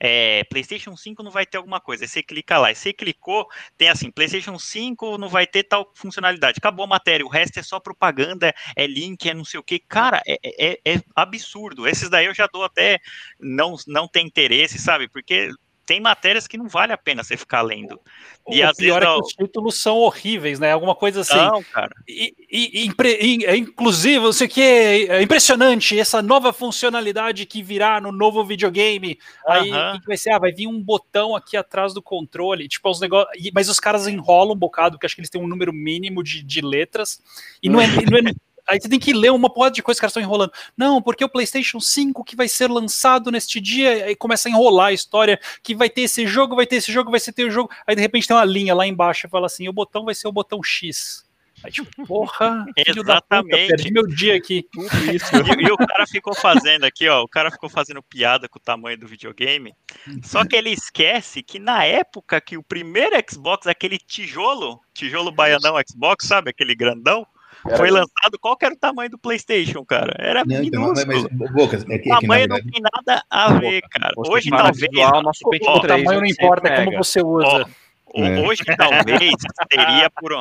é, 0.00 0.44
PlayStation 0.44 0.96
5 0.96 1.22
não 1.22 1.30
vai 1.30 1.44
ter 1.44 1.58
alguma 1.58 1.78
coisa. 1.80 2.04
Aí 2.04 2.08
você 2.08 2.22
clica 2.22 2.58
lá, 2.58 2.72
e 2.72 2.74
você 2.74 2.92
clicou, 2.92 3.46
tem 3.76 3.88
assim, 3.88 4.10
PlayStation 4.10 4.58
5 4.58 5.18
não 5.18 5.28
vai 5.28 5.46
ter 5.46 5.64
tal 5.64 5.92
funcionalidade. 5.94 6.58
Acabou 6.58 6.84
a 6.84 6.88
matéria, 6.88 7.24
o 7.26 7.28
resto 7.28 7.58
é 7.58 7.62
só 7.62 7.78
propaganda, 7.78 8.54
é 8.74 8.86
link, 8.86 9.28
é 9.28 9.34
não 9.34 9.44
sei 9.44 9.60
o 9.60 9.62
que. 9.62 9.78
Cara, 9.78 10.22
é, 10.26 10.38
é, 10.42 10.94
é 10.94 11.02
absurdo. 11.14 11.86
Esses 11.86 12.08
daí 12.08 12.26
eu 12.26 12.34
já 12.34 12.46
dou 12.46 12.64
até 12.64 12.98
não, 13.38 13.76
não 13.86 14.08
tem 14.08 14.26
interesse, 14.26 14.78
sabe? 14.78 15.08
Porque 15.08 15.50
tem 15.90 16.00
matérias 16.00 16.46
que 16.46 16.56
não 16.56 16.68
vale 16.68 16.92
a 16.92 16.96
pena 16.96 17.24
você 17.24 17.36
ficar 17.36 17.62
lendo. 17.62 18.00
E 18.48 18.64
o 18.64 18.74
pior 18.76 19.00
vezes, 19.00 19.12
é 19.12 19.18
que 19.18 19.26
os 19.26 19.32
títulos 19.32 19.82
são 19.82 19.96
horríveis, 19.96 20.60
né? 20.60 20.70
Alguma 20.70 20.94
coisa 20.94 21.22
assim. 21.22 21.34
Não, 21.34 21.64
cara. 21.64 21.92
E, 22.06 22.32
e, 22.48 22.86
e, 22.86 23.44
é 23.44 23.56
inclusive, 23.56 24.20
não 24.20 24.32
sei 24.32 24.46
o 24.46 24.50
que, 24.50 24.60
é 24.62 25.20
impressionante 25.20 25.98
essa 25.98 26.22
nova 26.22 26.52
funcionalidade 26.52 27.44
que 27.44 27.60
virá 27.60 28.00
no 28.00 28.12
novo 28.12 28.44
videogame. 28.44 29.18
Uh 29.44 29.52
-huh. 29.52 29.92
Aí 29.92 30.00
vai 30.06 30.16
ser, 30.16 30.30
ah, 30.30 30.38
vai 30.38 30.52
vir 30.52 30.68
um 30.68 30.80
botão 30.80 31.34
aqui 31.34 31.56
atrás 31.56 31.92
do 31.92 32.00
controle, 32.00 32.68
tipo, 32.68 32.88
os 32.88 33.00
negócios. 33.00 33.50
Mas 33.52 33.68
os 33.68 33.80
caras 33.80 34.06
enrolam 34.06 34.54
um 34.54 34.58
bocado, 34.58 34.92
porque 34.92 35.06
acho 35.06 35.16
que 35.16 35.22
eles 35.22 35.30
têm 35.30 35.42
um 35.42 35.48
número 35.48 35.72
mínimo 35.72 36.22
de, 36.22 36.40
de 36.44 36.60
letras. 36.60 37.20
E 37.60 37.68
não 37.68 37.80
é, 37.80 37.88
não 37.88 38.16
é 38.16 38.22
Aí 38.68 38.80
você 38.80 38.88
tem 38.88 38.98
que 38.98 39.12
ler 39.12 39.30
uma 39.30 39.52
porrada 39.52 39.74
de 39.74 39.82
coisas 39.82 39.98
que 39.98 40.06
os 40.06 40.12
caras 40.12 40.12
estão 40.12 40.22
enrolando. 40.22 40.52
Não, 40.76 41.02
porque 41.02 41.24
o 41.24 41.28
PlayStation 41.28 41.80
5 41.80 42.24
que 42.24 42.36
vai 42.36 42.48
ser 42.48 42.70
lançado 42.70 43.30
neste 43.30 43.60
dia, 43.60 44.06
aí 44.06 44.16
começa 44.16 44.48
a 44.48 44.50
enrolar 44.50 44.88
a 44.88 44.92
história 44.92 45.40
que 45.62 45.74
vai 45.74 45.90
ter 45.90 46.02
esse 46.02 46.26
jogo, 46.26 46.56
vai 46.56 46.66
ter 46.66 46.76
esse 46.76 46.92
jogo, 46.92 47.10
vai 47.10 47.20
ser 47.20 47.32
ter 47.32 47.44
o 47.44 47.50
jogo. 47.50 47.70
Aí 47.86 47.94
de 47.94 48.00
repente 48.00 48.26
tem 48.26 48.36
uma 48.36 48.44
linha 48.44 48.74
lá 48.74 48.86
embaixo 48.86 49.26
e 49.26 49.30
fala 49.30 49.46
assim: 49.46 49.68
o 49.68 49.72
botão 49.72 50.04
vai 50.04 50.14
ser 50.14 50.28
o 50.28 50.32
botão 50.32 50.62
X. 50.62 51.24
Aí, 51.62 51.70
tipo, 51.70 52.06
porra, 52.06 52.64
Exatamente. 52.76 53.50
Puta, 53.50 53.76
perdi 53.76 53.92
meu 53.92 54.06
dia 54.06 54.36
aqui. 54.36 54.66
E, 54.74 55.66
e, 55.66 55.72
o 55.72 55.76
cara 55.76 56.06
ficou 56.06 56.34
fazendo 56.34 56.84
aqui, 56.84 57.08
ó, 57.08 57.22
o 57.22 57.28
cara 57.28 57.50
ficou 57.50 57.68
fazendo 57.68 58.02
piada 58.02 58.48
com 58.48 58.58
o 58.58 58.62
tamanho 58.62 58.98
do 58.98 59.06
videogame. 59.06 59.74
Só 60.22 60.44
que 60.44 60.56
ele 60.56 60.70
esquece 60.70 61.42
que 61.42 61.58
na 61.58 61.84
época 61.84 62.40
que 62.40 62.56
o 62.56 62.62
primeiro 62.62 63.16
Xbox, 63.28 63.66
aquele 63.66 63.98
tijolo, 63.98 64.80
tijolo 64.94 65.30
baianão 65.30 65.76
Xbox, 65.86 66.26
sabe, 66.26 66.50
aquele 66.50 66.74
grandão, 66.74 67.26
era... 67.66 67.76
foi 67.76 67.90
lançado, 67.90 68.38
qual 68.40 68.56
que 68.56 68.64
era 68.64 68.74
o 68.74 68.78
tamanho 68.78 69.10
do 69.10 69.18
PlayStation, 69.18 69.84
cara? 69.84 70.14
Era 70.18 70.44
não, 70.44 70.60
minúsculo. 70.60 71.00
Então, 71.00 71.38
mas, 71.38 71.52
Bocas, 71.52 71.84
é 71.88 71.98
que, 71.98 72.10
o 72.10 72.20
tamanho 72.20 72.48
verdade... 72.48 72.64
não 72.64 72.72
tem 72.72 72.82
nada 72.82 73.24
a 73.28 73.52
ver, 73.54 73.82
cara. 73.90 74.12
Hoje 74.16 74.50
talvez... 74.50 74.78
Visual, 74.78 75.22
nosso 75.22 75.40
ó, 75.66 75.76
o 75.76 75.80
tamanho 75.80 76.20
não 76.20 76.26
importa, 76.26 76.68
é 76.68 76.84
como 76.84 76.96
você 76.96 77.22
usa. 77.22 77.46
Ó, 77.46 78.22
é. 78.22 78.40
Hoje 78.40 78.62
talvez 78.76 79.34
teria 79.68 80.10
por... 80.10 80.32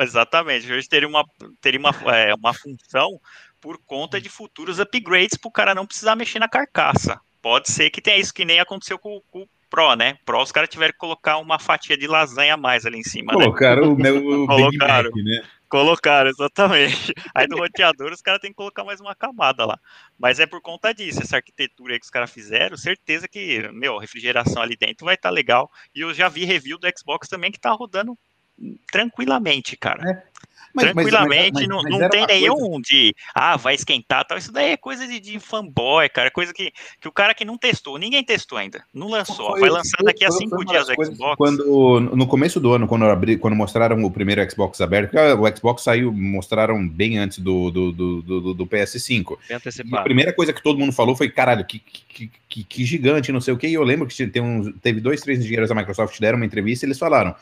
Exatamente, 0.00 0.72
hoje 0.72 0.88
teria 0.88 1.08
uma, 1.08 1.24
teria 1.60 1.80
uma, 1.80 1.90
é, 2.14 2.32
uma 2.34 2.54
função 2.54 3.20
por 3.60 3.78
conta 3.84 4.20
de 4.20 4.28
futuros 4.28 4.78
upgrades 4.78 5.36
para 5.36 5.48
o 5.48 5.52
cara 5.52 5.74
não 5.74 5.84
precisar 5.84 6.14
mexer 6.14 6.38
na 6.38 6.48
carcaça. 6.48 7.20
Pode 7.42 7.70
ser 7.70 7.90
que 7.90 8.00
tenha 8.00 8.16
isso 8.16 8.32
que 8.32 8.44
nem 8.44 8.60
aconteceu 8.60 8.98
com, 8.98 9.20
com 9.30 9.46
Pro, 9.70 9.94
né? 9.94 10.16
Pro, 10.24 10.42
os 10.42 10.50
caras 10.50 10.70
tiveram 10.70 10.92
que 10.92 10.98
colocar 10.98 11.36
uma 11.38 11.58
fatia 11.58 11.96
de 11.96 12.06
lasanha 12.06 12.54
a 12.54 12.56
mais 12.56 12.86
ali 12.86 12.98
em 12.98 13.02
cima. 13.02 13.34
Colocaram 13.34 13.94
né? 13.96 14.10
o, 14.10 14.44
o 14.44 14.46
colocaram, 14.48 15.10
Mac, 15.10 15.24
né? 15.24 15.42
Colocaram, 15.68 16.30
exatamente. 16.30 17.12
Aí 17.34 17.46
no 17.46 17.58
roteador 17.58 18.12
os 18.12 18.22
caras 18.22 18.40
têm 18.40 18.50
que 18.50 18.56
colocar 18.56 18.84
mais 18.84 19.00
uma 19.00 19.14
camada 19.14 19.66
lá. 19.66 19.78
Mas 20.18 20.40
é 20.40 20.46
por 20.46 20.62
conta 20.62 20.94
disso, 20.94 21.22
essa 21.22 21.36
arquitetura 21.36 21.98
que 21.98 22.04
os 22.04 22.10
caras 22.10 22.30
fizeram, 22.30 22.76
certeza 22.76 23.28
que, 23.28 23.68
meu, 23.72 23.98
refrigeração 23.98 24.62
ali 24.62 24.76
dentro 24.76 25.04
vai 25.04 25.14
estar 25.14 25.28
tá 25.28 25.34
legal. 25.34 25.70
E 25.94 26.00
eu 26.00 26.14
já 26.14 26.28
vi 26.28 26.44
review 26.44 26.78
do 26.78 26.88
Xbox 26.96 27.28
também 27.28 27.52
que 27.52 27.60
tá 27.60 27.70
rodando 27.70 28.18
tranquilamente, 28.90 29.76
cara. 29.76 30.02
É. 30.10 30.22
Mas, 30.78 30.92
Tranquilamente, 30.92 31.52
mas, 31.54 31.66
mas, 31.66 31.84
não, 31.84 31.98
não 31.98 32.08
tem 32.08 32.26
nenhum 32.26 32.56
coisa... 32.56 32.82
de, 32.82 33.14
ah, 33.34 33.56
vai 33.56 33.74
esquentar 33.74 34.24
tal. 34.24 34.38
Isso 34.38 34.52
daí 34.52 34.72
é 34.72 34.76
coisa 34.76 35.06
de, 35.06 35.18
de 35.18 35.38
fanboy, 35.40 36.08
cara. 36.08 36.30
Coisa 36.30 36.52
que, 36.54 36.72
que 37.00 37.08
o 37.08 37.12
cara 37.12 37.34
que 37.34 37.44
não 37.44 37.58
testou, 37.58 37.98
ninguém 37.98 38.22
testou 38.22 38.58
ainda. 38.58 38.84
Não 38.94 39.08
lançou. 39.08 39.50
Foi, 39.50 39.60
vai 39.60 39.70
lançar 39.70 40.02
daqui 40.04 40.24
a 40.24 40.30
cinco 40.30 40.64
dias 40.64 40.88
o 40.88 41.04
Xbox. 41.04 41.36
Quando, 41.36 42.00
no 42.00 42.26
começo 42.26 42.60
do 42.60 42.72
ano, 42.72 42.86
quando, 42.86 43.04
abri, 43.04 43.36
quando 43.36 43.54
mostraram 43.54 44.02
o 44.04 44.10
primeiro 44.10 44.48
Xbox 44.50 44.80
aberto, 44.80 45.16
o 45.16 45.56
Xbox 45.56 45.82
saiu, 45.82 46.12
mostraram 46.12 46.86
bem 46.86 47.18
antes 47.18 47.38
do, 47.38 47.70
do, 47.70 47.92
do, 47.92 48.22
do, 48.22 48.54
do 48.54 48.66
PS5. 48.66 49.36
a 49.92 50.02
primeira 50.02 50.32
coisa 50.32 50.52
que 50.52 50.62
todo 50.62 50.78
mundo 50.78 50.92
falou 50.92 51.16
foi: 51.16 51.28
caralho, 51.28 51.64
que, 51.64 51.78
que, 51.78 52.30
que, 52.48 52.64
que 52.64 52.84
gigante, 52.84 53.32
não 53.32 53.40
sei 53.40 53.54
o 53.54 53.58
que. 53.58 53.66
E 53.66 53.74
eu 53.74 53.82
lembro 53.82 54.06
que 54.06 54.26
tem 54.26 54.42
uns, 54.42 54.72
teve 54.80 55.00
dois, 55.00 55.20
três 55.20 55.40
engenheiros 55.40 55.68
da 55.68 55.74
Microsoft 55.74 56.18
deram 56.20 56.36
uma 56.36 56.46
entrevista 56.46 56.84
e 56.84 56.88
eles 56.88 56.98
falaram 56.98 57.34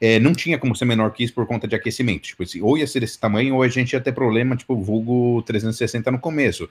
é, 0.00 0.18
não 0.20 0.32
tinha 0.32 0.58
como 0.58 0.76
ser 0.76 0.84
menor 0.84 1.10
que 1.12 1.24
isso 1.24 1.34
por 1.34 1.46
conta 1.46 1.66
de 1.66 1.74
aquecimento. 1.74 2.22
Tipo, 2.22 2.44
ou 2.62 2.78
ia 2.78 2.86
ser 2.86 3.00
desse 3.00 3.18
tamanho, 3.18 3.56
ou 3.56 3.62
a 3.62 3.68
gente 3.68 3.92
ia 3.92 4.00
ter 4.00 4.12
problema, 4.12 4.56
tipo, 4.56 4.76
vulgo 4.80 5.42
360 5.42 6.10
no 6.10 6.18
começo. 6.18 6.68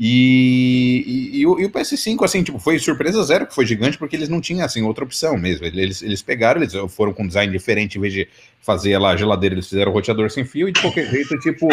E, 0.00 1.02
e, 1.04 1.40
e, 1.40 1.46
o, 1.46 1.58
e, 1.58 1.64
o, 1.64 1.70
PS5, 1.70 2.24
assim, 2.24 2.44
tipo, 2.44 2.60
foi 2.60 2.78
surpresa 2.78 3.20
zero 3.24 3.48
que 3.48 3.54
foi 3.54 3.66
gigante, 3.66 3.98
porque 3.98 4.14
eles 4.14 4.28
não 4.28 4.40
tinham, 4.40 4.64
assim, 4.64 4.82
outra 4.82 5.02
opção 5.02 5.36
mesmo. 5.36 5.66
Eles, 5.66 6.02
eles 6.02 6.22
pegaram, 6.22 6.62
eles 6.62 6.72
foram 6.90 7.12
com 7.12 7.26
design 7.26 7.52
diferente, 7.52 7.98
em 7.98 8.00
vez 8.00 8.12
de 8.12 8.28
fazer 8.60 8.98
lá 8.98 9.10
a 9.10 9.16
geladeira, 9.16 9.54
eles 9.54 9.68
fizeram 9.68 9.90
o 9.90 9.94
roteador 9.94 10.30
sem 10.30 10.44
fio, 10.44 10.68
e 10.68 10.72
de 10.72 10.80
qualquer 10.80 11.10
jeito, 11.10 11.38
tipo, 11.38 11.68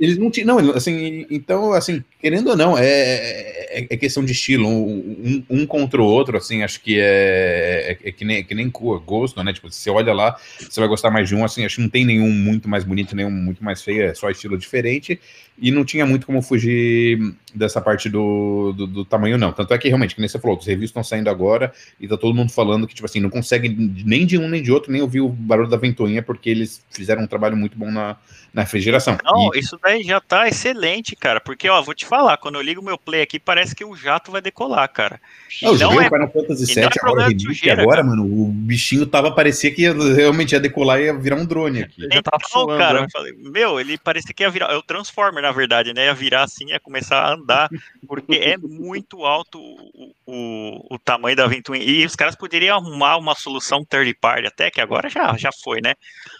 eles 0.00 0.16
não 0.16 0.30
tinham, 0.30 0.46
não, 0.46 0.70
assim, 0.72 1.26
então, 1.30 1.72
assim, 1.72 2.02
querendo 2.20 2.48
ou 2.50 2.56
não, 2.56 2.78
é, 2.78 2.84
é, 2.84 3.86
é 3.90 3.96
questão 3.96 4.24
de 4.24 4.32
estilo, 4.32 4.66
um, 4.66 5.44
um, 5.50 5.66
contra 5.66 6.00
o 6.00 6.04
outro, 6.04 6.36
assim, 6.36 6.62
acho 6.62 6.80
que 6.80 6.98
é, 6.98 7.98
é, 8.02 8.08
é 8.08 8.12
que 8.12 8.24
nem, 8.24 8.38
é 8.38 8.42
que 8.42 8.54
nem 8.54 8.70
gosto, 8.70 9.42
né, 9.42 9.52
tipo, 9.52 9.70
você 9.70 9.90
olha 9.90 10.14
lá, 10.14 10.36
você 10.58 10.80
vai 10.80 10.88
gostar 10.88 11.10
mais 11.10 11.28
de 11.28 11.34
um, 11.34 11.44
assim, 11.44 11.64
acho 11.64 11.76
que 11.76 11.82
não 11.82 11.88
tem 11.88 12.04
nenhum 12.04 12.30
muito 12.30 12.68
mais 12.68 12.84
bonito, 12.84 13.14
nenhum 13.14 13.30
muito 13.30 13.62
mais 13.62 13.82
feio, 13.82 14.04
é 14.04 14.14
só 14.14 14.30
estilo 14.30 14.56
diferente, 14.56 15.20
e 15.58 15.70
não 15.70 15.84
tinha 15.84 16.04
muito 16.04 16.26
como 16.26 16.42
fugir 16.42 17.34
dessa 17.54 17.80
parte 17.80 18.08
do, 18.08 18.72
do, 18.72 18.86
do, 18.86 19.04
tamanho, 19.04 19.38
não. 19.38 19.52
Tanto 19.52 19.72
é 19.72 19.78
que 19.78 19.86
realmente, 19.86 20.14
que 20.14 20.20
nem 20.20 20.28
você 20.28 20.38
falou, 20.38 20.58
os 20.58 20.66
reviews 20.66 20.88
estão 20.88 21.04
saindo 21.04 21.30
agora 21.30 21.72
e 22.00 22.08
tá 22.08 22.16
todo 22.16 22.34
mundo 22.34 22.50
falando 22.50 22.86
que, 22.86 22.94
tipo 22.94 23.06
assim, 23.06 23.20
não 23.20 23.30
consegue 23.30 23.68
nem 24.04 24.26
de 24.26 24.36
um 24.38 24.48
nem 24.48 24.60
de 24.62 24.72
outro, 24.72 24.90
nem 24.90 25.00
ouvir 25.00 25.20
o 25.20 25.28
barulho 25.28 25.68
da 25.68 25.76
ventoinha, 25.76 26.11
porque 26.20 26.50
eles 26.50 26.84
fizeram 26.90 27.22
um 27.22 27.26
trabalho 27.26 27.56
muito 27.56 27.78
bom 27.78 27.90
na, 27.90 28.16
na 28.52 28.62
refrigeração. 28.62 29.16
Não, 29.24 29.54
e... 29.54 29.58
isso 29.58 29.78
daí 29.82 30.02
já 30.02 30.20
tá 30.20 30.46
excelente, 30.46 31.16
cara, 31.16 31.40
porque, 31.40 31.68
ó, 31.68 31.80
vou 31.80 31.94
te 31.94 32.04
falar, 32.04 32.36
quando 32.36 32.56
eu 32.56 32.62
ligo 32.62 32.82
o 32.82 32.84
meu 32.84 32.98
play 32.98 33.22
aqui, 33.22 33.38
parece 33.38 33.74
que 33.74 33.84
o 33.84 33.96
jato 33.96 34.30
vai 34.30 34.42
decolar, 34.42 34.88
cara. 34.92 35.18
Não, 35.62 35.72
eu 35.72 35.78
joguei 35.78 35.98
é, 35.98 36.06
o 36.06 36.10
Final 36.10 36.30
Fantasy 36.30 36.66
VII 36.66 36.82
é 36.82 36.88
agora, 37.00 37.28
remake, 37.28 37.70
agora, 37.70 37.96
cara. 37.96 38.04
mano, 38.04 38.24
o 38.24 38.48
bichinho 38.48 39.06
tava, 39.06 39.32
parecia 39.32 39.70
que 39.70 39.82
ia, 39.82 39.94
realmente 39.94 40.52
ia 40.52 40.60
decolar 40.60 41.00
e 41.00 41.04
ia 41.04 41.14
virar 41.14 41.36
um 41.36 41.46
drone 41.46 41.82
aqui. 41.82 42.04
Então, 42.04 42.16
já 42.16 42.22
tava 42.22 42.44
suando, 42.46 42.78
cara, 42.78 43.00
né? 43.00 43.06
eu 43.06 43.10
falei, 43.10 43.32
meu, 43.32 43.80
ele 43.80 43.96
parecia 43.96 44.34
que 44.34 44.42
ia 44.42 44.50
virar, 44.50 44.70
é 44.70 44.76
o 44.76 44.82
Transformer, 44.82 45.42
na 45.42 45.52
verdade, 45.52 45.94
né, 45.94 46.06
ia 46.06 46.14
virar 46.14 46.42
assim, 46.42 46.66
ia 46.68 46.80
começar 46.80 47.20
a 47.20 47.34
andar, 47.34 47.70
porque 48.06 48.34
é 48.34 48.58
muito 48.58 49.24
alto 49.24 49.58
o, 49.58 50.14
o, 50.26 50.94
o 50.94 50.98
tamanho 50.98 51.36
da 51.36 51.46
ventoinha, 51.46 51.84
e 51.84 52.04
os 52.04 52.16
caras 52.16 52.36
poderiam 52.36 52.76
arrumar 52.76 53.16
uma 53.16 53.34
solução 53.34 53.84
third 53.84 54.12
party 54.14 54.46
até, 54.46 54.70
que 54.70 54.80
agora 54.80 55.08
já, 55.08 55.36
já 55.38 55.50
foi, 55.64 55.80
né, 55.80 55.94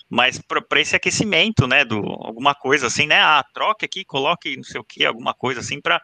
mas 0.09 0.41
para 0.41 0.81
esse 0.81 0.95
aquecimento, 0.95 1.67
né, 1.67 1.85
do 1.85 1.99
alguma 1.99 2.55
coisa 2.55 2.87
assim, 2.87 3.07
né, 3.07 3.21
ah, 3.21 3.45
troque 3.55 3.85
aqui, 3.85 4.05
coloque 4.05 4.57
não 4.57 4.65
sei 4.65 4.81
o 4.81 4.85
que, 4.85 5.05
alguma 5.05 5.35
coisa 5.35 5.61
assim 5.61 5.81
para 5.81 6.01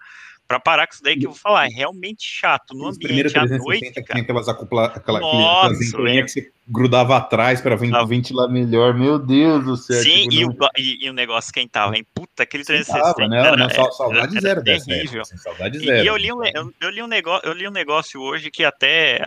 para 0.48 0.58
parar 0.58 0.86
com 0.86 0.94
isso 0.94 1.02
daí 1.02 1.14
que 1.14 1.26
eu 1.26 1.30
vou 1.30 1.38
falar, 1.38 1.66
é 1.66 1.68
realmente 1.68 2.24
chato 2.24 2.72
no 2.72 2.86
ambiente 2.86 3.38
à 3.38 3.44
noite, 3.44 3.92
cara. 3.92 4.06
Tinha 4.06 4.22
aquelas 4.22 4.48
acopla, 4.48 4.86
aquela, 4.86 5.20
Nossa, 5.20 5.74
aquelas 5.74 6.32
que 6.32 6.40
você 6.40 6.52
grudava 6.66 7.18
atrás 7.18 7.60
para 7.60 7.76
ventilar 7.76 8.48
melhor, 8.48 8.94
meu 8.94 9.18
Deus 9.18 9.62
do 9.62 9.76
céu. 9.76 10.02
Sim, 10.02 10.26
tipo, 10.26 10.34
e, 10.34 10.44
não... 10.44 10.50
o, 10.52 10.68
e, 10.78 11.04
e, 11.04 11.10
o 11.10 11.12
negócio 11.12 11.48
esquentava, 11.48 11.94
hein? 11.94 12.06
Puta, 12.14 12.44
aquele 12.44 12.64
360 12.64 13.28
né? 13.28 13.38
era, 13.38 13.56
não, 13.58 13.66
era, 13.66 13.92
saudade 13.92 14.40
zero 14.40 14.64
terrível. 14.64 15.20
Assim, 15.20 15.36
saudade 15.36 15.78
zero. 15.80 15.98
E, 15.98 16.04
e 16.04 16.06
eu, 16.06 16.16
li 16.16 16.32
um, 16.32 16.42
eu, 16.42 16.72
eu, 16.80 16.90
li 16.90 17.02
um 17.02 17.06
negócio, 17.06 17.46
eu 17.46 17.52
li 17.52 17.68
um 17.68 17.72
negócio 17.72 18.18
hoje 18.18 18.50
que 18.50 18.64
até 18.64 19.20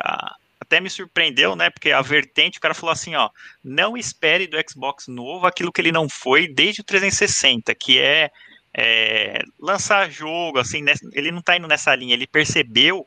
até 0.72 0.80
me 0.80 0.90
surpreendeu, 0.90 1.54
né? 1.54 1.70
Porque 1.70 1.92
a 1.92 2.02
vertente, 2.02 2.58
o 2.58 2.62
cara 2.62 2.74
falou 2.74 2.94
assim, 2.94 3.14
ó, 3.16 3.30
não 3.62 3.98
espere 3.98 4.48
do 4.48 4.58
Xbox 4.70 5.08
novo 5.08 5.46
aquilo 5.46 5.72
que 5.72 5.82
ele 5.82 5.92
não 5.92 6.08
foi 6.08 6.48
desde 6.48 6.80
o 6.80 6.84
360, 6.86 7.76
que 7.76 8.00
é, 8.00 8.32
é 8.74 9.40
lançar 9.60 10.10
jogo, 10.10 10.60
assim, 10.60 10.84
ele 11.12 11.30
não 11.30 11.42
tá 11.42 11.58
indo 11.58 11.68
nessa 11.68 11.94
linha, 11.94 12.14
ele 12.14 12.26
percebeu 12.26 13.06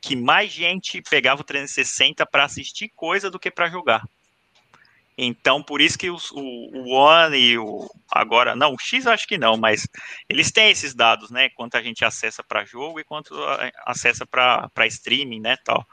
que 0.00 0.14
mais 0.14 0.52
gente 0.52 1.02
pegava 1.02 1.40
o 1.40 1.44
360 1.44 2.24
para 2.26 2.44
assistir 2.44 2.90
coisa 2.94 3.28
do 3.28 3.40
que 3.40 3.50
para 3.50 3.68
jogar. 3.68 4.02
Então, 5.22 5.62
por 5.62 5.82
isso 5.82 5.98
que 5.98 6.08
os, 6.08 6.30
o, 6.30 6.40
o 6.40 6.92
One 6.92 7.36
e 7.36 7.58
o. 7.58 7.86
Agora, 8.10 8.56
não, 8.56 8.72
o 8.72 8.78
X 8.78 9.06
acho 9.06 9.26
que 9.26 9.36
não, 9.36 9.54
mas 9.54 9.86
eles 10.26 10.50
têm 10.50 10.70
esses 10.70 10.94
dados, 10.94 11.30
né? 11.30 11.50
Quanto 11.50 11.76
a 11.76 11.82
gente 11.82 12.02
acessa 12.06 12.42
para 12.42 12.64
jogo 12.64 12.98
e 12.98 13.04
quanto 13.04 13.34
acessa 13.84 14.24
para 14.24 14.86
streaming, 14.86 15.40
né? 15.40 15.58
Tal. 15.62 15.86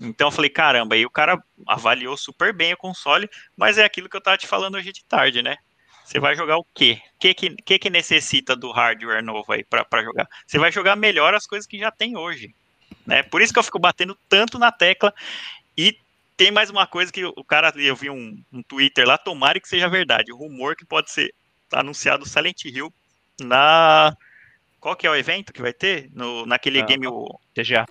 Então 0.00 0.28
eu 0.28 0.32
falei, 0.32 0.48
caramba, 0.48 0.94
aí 0.94 1.04
o 1.04 1.10
cara 1.10 1.42
avaliou 1.66 2.16
super 2.16 2.54
bem 2.54 2.72
o 2.72 2.76
console, 2.76 3.28
mas 3.56 3.76
é 3.76 3.84
aquilo 3.84 4.08
que 4.08 4.16
eu 4.16 4.20
tava 4.20 4.38
te 4.38 4.46
falando 4.46 4.76
hoje 4.76 4.92
de 4.92 5.04
tarde, 5.04 5.42
né? 5.42 5.56
Você 6.04 6.18
vai 6.18 6.34
jogar 6.34 6.56
o 6.56 6.64
quê? 6.74 7.00
O 7.14 7.18
que, 7.20 7.34
que, 7.34 7.50
que, 7.56 7.78
que 7.78 7.90
necessita 7.90 8.56
do 8.56 8.72
hardware 8.72 9.22
novo 9.22 9.52
aí 9.52 9.62
para 9.62 10.02
jogar? 10.02 10.28
Você 10.44 10.58
vai 10.58 10.72
jogar 10.72 10.96
melhor 10.96 11.34
as 11.34 11.46
coisas 11.46 11.66
que 11.66 11.78
já 11.78 11.90
tem 11.90 12.16
hoje. 12.16 12.52
Né? 13.06 13.22
Por 13.22 13.40
isso 13.42 13.52
que 13.52 13.58
eu 13.58 13.62
fico 13.62 13.78
batendo 13.78 14.18
tanto 14.28 14.58
na 14.58 14.72
tecla. 14.72 15.14
E 15.76 15.96
tem 16.36 16.50
mais 16.50 16.70
uma 16.70 16.86
coisa 16.86 17.12
que 17.12 17.24
o 17.24 17.44
cara, 17.44 17.72
eu 17.76 17.94
vi 17.94 18.10
um, 18.10 18.42
um 18.52 18.62
Twitter 18.62 19.06
lá, 19.06 19.18
tomara 19.18 19.60
que 19.60 19.68
seja 19.68 19.88
verdade. 19.88 20.32
O 20.32 20.36
rumor 20.36 20.74
que 20.74 20.84
pode 20.84 21.10
ser 21.10 21.32
anunciado 21.72 22.28
Silent 22.28 22.64
Hill 22.64 22.92
na. 23.40 24.16
Qual 24.80 24.96
que 24.96 25.06
é 25.06 25.10
o 25.10 25.14
evento 25.14 25.52
que 25.52 25.62
vai 25.62 25.72
ter? 25.72 26.10
No, 26.12 26.46
naquele 26.46 26.80
ah, 26.80 26.86
game. 26.86 27.06
O... 27.06 27.38
TGA. 27.54 27.86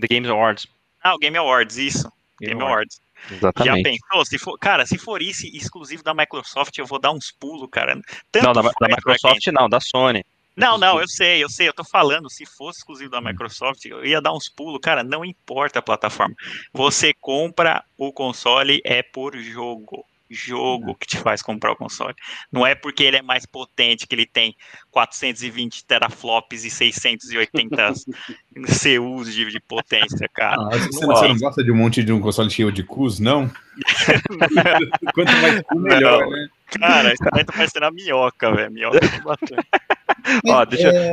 The 0.00 0.06
Games 0.08 0.30
Awards. 0.30 0.66
Ah, 1.06 1.14
o 1.14 1.18
Game 1.18 1.38
Awards, 1.38 1.76
isso. 1.76 2.10
Game, 2.40 2.54
Game 2.54 2.62
Awards. 2.62 3.00
Exatamente. 3.30 3.76
Já 3.76 3.90
pensou? 3.90 4.26
Se 4.26 4.38
for, 4.38 4.58
cara, 4.58 4.84
se 4.84 4.98
for 4.98 5.22
isso 5.22 5.46
exclusivo 5.46 6.02
da 6.02 6.12
Microsoft, 6.12 6.76
eu 6.76 6.84
vou 6.84 6.98
dar 6.98 7.12
uns 7.12 7.30
pulos, 7.30 7.68
cara. 7.70 8.00
Tanto 8.32 8.44
não, 8.44 8.52
da, 8.52 8.62
da 8.62 8.88
Microsoft 8.88 9.46
não, 9.52 9.68
da 9.68 9.78
Sony. 9.78 10.24
Não, 10.56 10.76
não, 10.76 10.98
eu 10.98 11.06
sei, 11.06 11.44
eu 11.44 11.48
sei, 11.48 11.68
eu 11.68 11.72
tô 11.72 11.84
falando, 11.84 12.28
se 12.28 12.44
fosse 12.44 12.78
exclusivo 12.78 13.10
da 13.10 13.20
Microsoft, 13.20 13.84
eu 13.84 14.04
ia 14.04 14.22
dar 14.22 14.32
uns 14.32 14.48
pulos, 14.48 14.80
cara, 14.82 15.04
não 15.04 15.24
importa 15.24 15.78
a 15.78 15.82
plataforma. 15.82 16.34
Você 16.72 17.12
compra 17.20 17.84
o 17.96 18.10
console 18.10 18.80
é 18.82 19.02
por 19.02 19.36
jogo 19.36 20.04
jogo 20.28 20.94
que 20.94 21.06
te 21.06 21.18
faz 21.18 21.42
comprar 21.42 21.72
o 21.72 21.76
console. 21.76 22.14
Não 22.50 22.66
é 22.66 22.74
porque 22.74 23.02
ele 23.02 23.16
é 23.16 23.22
mais 23.22 23.46
potente, 23.46 24.06
que 24.06 24.14
ele 24.14 24.26
tem 24.26 24.54
420 24.90 25.84
teraflops 25.84 26.64
e 26.64 26.70
680 26.70 27.92
CUs 28.66 29.34
de, 29.34 29.50
de 29.50 29.60
potência, 29.60 30.28
cara. 30.32 30.56
Ah, 30.60 30.76
você, 30.76 31.06
não, 31.06 31.14
você 31.14 31.28
não 31.28 31.38
gosta 31.38 31.64
de 31.64 31.70
um 31.70 31.76
monte 31.76 32.02
de 32.02 32.12
um 32.12 32.20
console 32.20 32.50
cheio 32.50 32.72
de 32.72 32.82
CUs, 32.82 33.18
não? 33.18 33.50
Quanto 35.14 35.32
mais 35.36 35.62
CU, 35.62 35.78
melhor, 35.78 36.22
não. 36.22 36.30
né? 36.30 36.48
Cara, 36.78 37.12
isso 37.12 37.22
aí 37.32 37.44
tá 37.44 37.52
parecendo 37.52 37.86
a 37.86 37.90
minhoca, 37.90 38.52
velho. 38.52 38.72
Minhoca 38.72 38.98
é. 38.98 40.40
Ó, 40.50 40.64
deixa 40.64 40.88
é... 40.88 41.12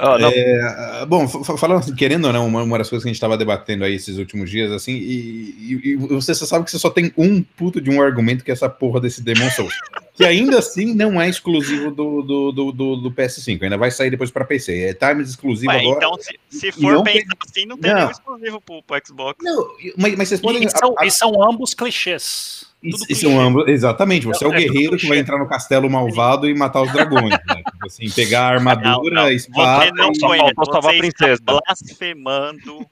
Oh, 0.00 0.16
é, 0.16 1.04
bom, 1.06 1.26
falando, 1.26 1.92
querendo 1.96 2.26
ou 2.26 2.32
não, 2.32 2.46
uma, 2.46 2.62
uma, 2.62 2.78
das 2.78 2.88
coisas 2.88 3.02
que 3.02 3.08
a 3.08 3.10
gente 3.10 3.16
estava 3.16 3.36
debatendo 3.36 3.82
aí 3.82 3.94
esses 3.94 4.16
últimos 4.16 4.48
dias, 4.48 4.70
assim, 4.70 4.92
e, 4.92 5.56
e, 5.58 5.90
e, 5.90 5.96
você 5.96 6.32
só 6.36 6.46
sabe 6.46 6.64
que 6.64 6.70
você 6.70 6.78
só 6.78 6.88
tem 6.88 7.12
um 7.18 7.42
puto 7.42 7.80
de 7.80 7.90
um 7.90 8.00
argumento 8.00 8.44
que 8.44 8.52
é 8.52 8.54
essa 8.54 8.68
porra 8.68 9.00
desse 9.00 9.20
Demon 9.22 9.50
Souls. 9.50 9.74
que 10.18 10.24
ainda 10.24 10.58
assim 10.58 10.94
não 10.94 11.22
é 11.22 11.28
exclusivo 11.28 11.92
do, 11.92 12.22
do, 12.22 12.50
do, 12.50 12.72
do, 12.72 12.96
do 12.96 13.10
PS5, 13.12 13.62
ainda 13.62 13.78
vai 13.78 13.88
sair 13.88 14.10
depois 14.10 14.32
para 14.32 14.44
PC. 14.44 14.82
É 14.82 14.92
Times 14.92 15.30
exclusivo 15.30 15.70
Ué, 15.70 15.78
agora. 15.78 15.96
Então, 15.96 16.18
se, 16.18 16.40
se 16.50 16.72
for 16.72 17.04
pensar 17.04 17.20
tem... 17.20 17.38
assim, 17.46 17.66
não 17.66 17.78
tem 17.78 17.92
não. 17.92 17.98
nenhum 17.98 18.10
exclusivo 18.10 18.60
pro, 18.60 18.82
pro 18.82 19.00
Xbox. 19.06 19.38
Não, 19.40 19.68
mas, 19.96 20.16
mas 20.16 20.28
vocês 20.28 20.40
podem. 20.40 20.64
E 20.64 20.70
são, 20.70 20.92
a, 20.98 21.02
a... 21.02 21.06
e 21.06 21.10
são 21.12 21.40
ambos 21.40 21.72
clichês. 21.72 22.66
E, 22.82 23.14
são 23.14 23.40
ambos, 23.40 23.68
exatamente, 23.68 24.26
você 24.26 24.44
é, 24.44 24.46
é 24.46 24.50
o 24.50 24.52
guerreiro 24.52 24.96
que 24.96 25.06
vai 25.06 25.18
entrar 25.18 25.38
no 25.38 25.48
castelo 25.48 25.88
malvado 25.88 26.48
e 26.48 26.54
matar 26.54 26.82
os 26.82 26.92
dragões. 26.92 27.30
Né? 27.30 27.62
Tipo 27.70 27.86
assim, 27.86 28.10
pegar 28.10 28.42
a 28.42 28.48
armadura, 28.54 29.14
não, 29.14 29.22
não. 29.22 29.30
espada. 29.30 29.84
Você 29.84 29.92
não 29.92 30.12
conhece, 30.12 30.54
você 30.56 30.76
a 30.76 30.98
princesa. 30.98 31.42
blasfemando 31.44 32.84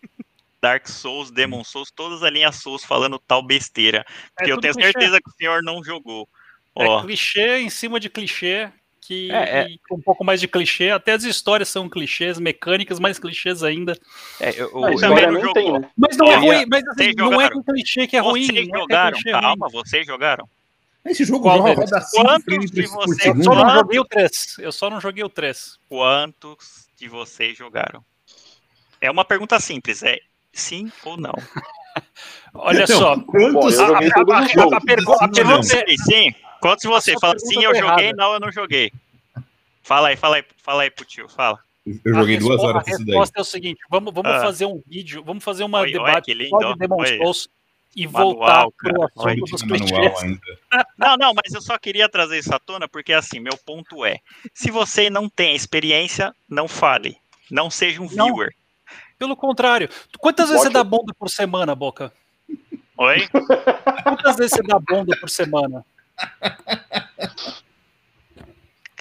Dark 0.62 0.88
Souls, 0.88 1.32
Demon 1.32 1.64
Souls, 1.64 1.90
todas 1.90 2.22
as 2.22 2.32
linhas 2.32 2.56
Souls 2.56 2.84
falando 2.84 3.20
tal 3.26 3.44
besteira. 3.44 4.04
Porque 4.36 4.50
é 4.50 4.54
eu 4.54 4.60
tenho 4.60 4.74
clichê. 4.74 4.92
certeza 4.92 5.20
que 5.20 5.28
o 5.28 5.34
senhor 5.34 5.62
não 5.62 5.82
jogou. 5.82 6.28
É 6.76 7.02
clichê 7.02 7.58
em 7.58 7.70
cima 7.70 7.98
de 7.98 8.10
clichê, 8.10 8.68
que 9.00 9.30
é, 9.30 9.60
é. 9.60 9.66
um 9.90 10.00
pouco 10.00 10.24
mais 10.24 10.40
de 10.40 10.48
clichê, 10.48 10.90
até 10.90 11.12
as 11.12 11.24
histórias 11.24 11.68
são 11.68 11.88
clichês, 11.88 12.38
mecânicas 12.38 12.98
mais 12.98 13.18
clichês 13.18 13.62
ainda. 13.62 13.96
É, 14.40 14.50
eu, 14.60 14.70
não 14.72 15.52
tem, 15.52 15.72
né? 15.72 15.90
Mas 15.96 16.16
não 16.16 16.30
é 16.30 16.36
ruim, 16.36 16.66
mas 16.68 16.86
assim, 16.88 17.12
não 17.16 17.40
é 17.40 17.46
um 17.46 17.62
clichê 17.62 18.06
que 18.06 18.16
é 18.16 18.20
ruim. 18.20 18.46
Vocês 18.46 18.68
é 18.68 18.78
jogaram, 18.78 19.18
é 19.24 19.30
calma, 19.30 19.68
vocês 19.70 20.06
jogaram. 20.06 20.48
Esse 21.04 21.24
jogo 21.24 21.42
Qual 21.42 21.58
joga 21.58 21.74
roda 21.74 22.00
5 22.00 22.40
frames 22.42 22.70
por 22.70 23.06
vocês, 23.06 23.36
Eu 23.36 23.44
só 23.44 23.54
não 23.54 23.74
joguei 23.74 24.00
o 24.00 24.04
3. 24.04 24.56
Eu 24.58 24.72
só 24.72 24.90
não 24.90 25.00
joguei 25.00 25.24
o 25.24 25.28
3. 25.28 25.78
Quantos 25.88 26.88
de 26.98 27.08
vocês 27.08 27.56
jogaram? 27.56 28.04
É 29.00 29.08
uma 29.08 29.24
pergunta 29.24 29.60
simples, 29.60 30.02
é 30.02 30.18
sim 30.52 30.90
ou 31.04 31.16
não? 31.16 31.34
Olha 32.54 32.82
então, 32.82 32.98
só. 32.98 33.20
Quantos? 33.20 33.78
A, 33.78 33.86
a, 33.86 33.90
a, 33.90 34.76
a, 34.76 34.80
pergunta 34.80 35.76
é 35.76 35.96
sim. 35.96 36.34
Quantos 36.60 36.82
de 36.82 36.88
vocês 36.88 37.18
fala 37.20 37.38
sim, 37.38 37.62
eu 37.62 37.74
joguei, 37.74 38.12
não, 38.12 38.34
eu 38.34 38.40
não 38.40 38.52
joguei. 38.52 38.92
Fala 39.82 40.08
aí, 40.08 40.16
fala 40.16 40.36
aí, 40.36 40.44
fala 40.58 40.82
aí 40.82 40.90
pro 40.90 41.04
tio, 41.04 41.28
fala. 41.28 41.58
Eu 42.04 42.14
joguei 42.14 42.36
duas 42.38 42.60
horas 42.60 42.82
A 42.86 42.90
resposta 42.90 43.38
é 43.38 43.42
o 43.42 43.44
seguinte: 43.44 43.78
vamos, 43.88 44.12
vamos 44.12 44.32
ah. 44.32 44.40
fazer 44.40 44.66
um 44.66 44.82
vídeo, 44.86 45.22
vamos 45.24 45.44
fazer 45.44 45.62
uma 45.62 45.80
oi, 45.80 45.92
debate 45.92 46.32
oi, 46.32 46.48
só 46.48 46.72
de 46.72 46.78
Demon 46.80 47.06
Souls 47.06 47.48
e 47.94 48.06
manual, 48.06 48.34
voltar 48.34 48.66
para 48.76 48.98
o 48.98 49.04
assunto 49.04 49.50
dos 49.50 49.62
clichês. 49.62 50.38
Não, 50.98 51.16
não, 51.16 51.32
mas 51.32 51.54
eu 51.54 51.62
só 51.62 51.78
queria 51.78 52.08
trazer 52.08 52.38
isso 52.38 52.54
à 52.54 52.58
tona 52.58 52.88
porque 52.88 53.12
assim, 53.12 53.38
meu 53.38 53.56
ponto 53.64 54.04
é: 54.04 54.18
se 54.52 54.70
você 54.70 55.08
não 55.08 55.28
tem 55.28 55.54
experiência, 55.54 56.34
não 56.48 56.66
fale. 56.66 57.16
Não 57.50 57.70
seja 57.70 58.02
um 58.02 58.08
não. 58.12 58.26
viewer. 58.26 58.52
Pelo 59.18 59.36
contrário. 59.36 59.88
Quantas 60.18 60.48
vezes 60.48 60.64
você 60.64 60.70
dá 60.70 60.82
bonda 60.82 61.14
por 61.14 61.30
semana, 61.30 61.74
Boca? 61.74 62.12
Oi? 62.98 63.28
Quantas 64.02 64.36
vezes 64.36 64.52
você 64.52 64.62
dá 64.62 64.78
bonda 64.78 65.16
por 65.18 65.30
semana? 65.30 65.84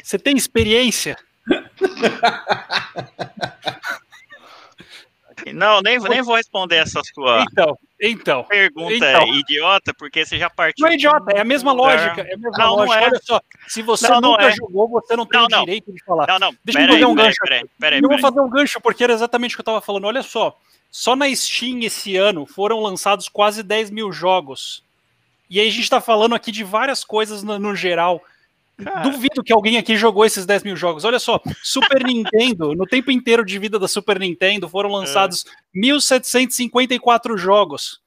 Você 0.03 0.20
tem 0.20 0.38
experiência? 0.38 1.18
Não, 5.53 5.82
nem, 5.82 5.99
nem 5.99 6.22
vou 6.22 6.36
responder 6.36 6.78
essa 6.78 7.01
sua 7.13 7.45
então, 7.51 7.78
então, 8.01 8.43
pergunta 8.43 8.93
então. 8.93 9.28
idiota, 9.28 9.93
porque 9.97 10.26
você 10.26 10.38
já 10.38 10.49
partiu. 10.49 10.84
Não 10.84 10.91
é 10.91 10.95
idiota, 10.95 11.32
é 11.32 11.39
a 11.39 11.45
mesma 11.45 11.72
lógica. 11.72 12.22
É 12.22 12.34
a 12.34 12.38
mesma 12.38 12.57
não, 12.57 12.76
lógica. 12.76 12.95
Não 12.95 13.03
é. 13.03 13.07
Olha 13.07 13.20
só, 13.24 13.41
se 13.68 13.82
você 13.82 14.07
não, 14.09 14.22
nunca 14.22 14.47
é. 14.47 14.55
jogou, 14.55 14.89
você 14.89 15.16
não 15.16 15.26
tem 15.26 15.47
não, 15.49 15.61
o 15.61 15.66
direito 15.66 15.91
de 15.93 16.03
falar. 16.03 16.28
Não, 16.28 16.39
não, 16.39 16.55
Deixa 16.63 16.82
eu 16.82 16.88
fazer 16.88 16.97
aí, 16.97 17.05
um 17.05 17.16
gancho. 17.16 17.38
Pera 17.41 17.55
aí, 17.55 17.66
pera 17.80 17.95
aí, 17.95 18.01
eu 18.01 18.09
vou 18.09 18.20
fazer 18.20 18.39
um 18.39 18.49
gancho, 18.49 18.82
porque 18.82 19.03
era 19.03 19.13
exatamente 19.13 19.53
o 19.53 19.57
que 19.57 19.61
eu 19.61 19.63
estava 19.63 19.82
falando. 19.82 20.05
Olha 20.05 20.24
só, 20.24 20.57
só 20.91 21.16
na 21.16 21.34
Steam 21.36 21.80
esse 21.82 22.16
ano 22.16 22.45
foram 22.45 22.82
lançados 22.82 23.30
quase 23.30 23.61
10 23.61 23.91
mil 23.91 24.11
jogos. 24.11 24.84
E 25.49 25.59
aí 25.59 25.67
a 25.67 25.71
gente 25.71 25.83
está 25.83 26.01
falando 26.01 26.35
aqui 26.35 26.51
de 26.51 26.63
várias 26.63 27.03
coisas 27.03 27.43
no, 27.43 27.57
no 27.59 27.75
geral. 27.75 28.21
Cara. 28.77 29.09
Duvido 29.09 29.43
que 29.43 29.53
alguém 29.53 29.77
aqui 29.77 29.95
jogou 29.95 30.25
esses 30.25 30.45
10 30.45 30.63
mil 30.63 30.75
jogos. 30.75 31.05
Olha 31.05 31.19
só, 31.19 31.41
Super 31.63 32.03
Nintendo, 32.03 32.75
no 32.75 32.85
tempo 32.85 33.09
inteiro 33.09 33.45
de 33.45 33.57
vida 33.57 33.79
da 33.79 33.87
Super 33.87 34.19
Nintendo, 34.19 34.67
foram 34.67 34.89
é. 34.89 34.93
lançados 34.93 35.45
é. 35.45 35.79
1.754 35.79 37.37
jogos. 37.37 38.01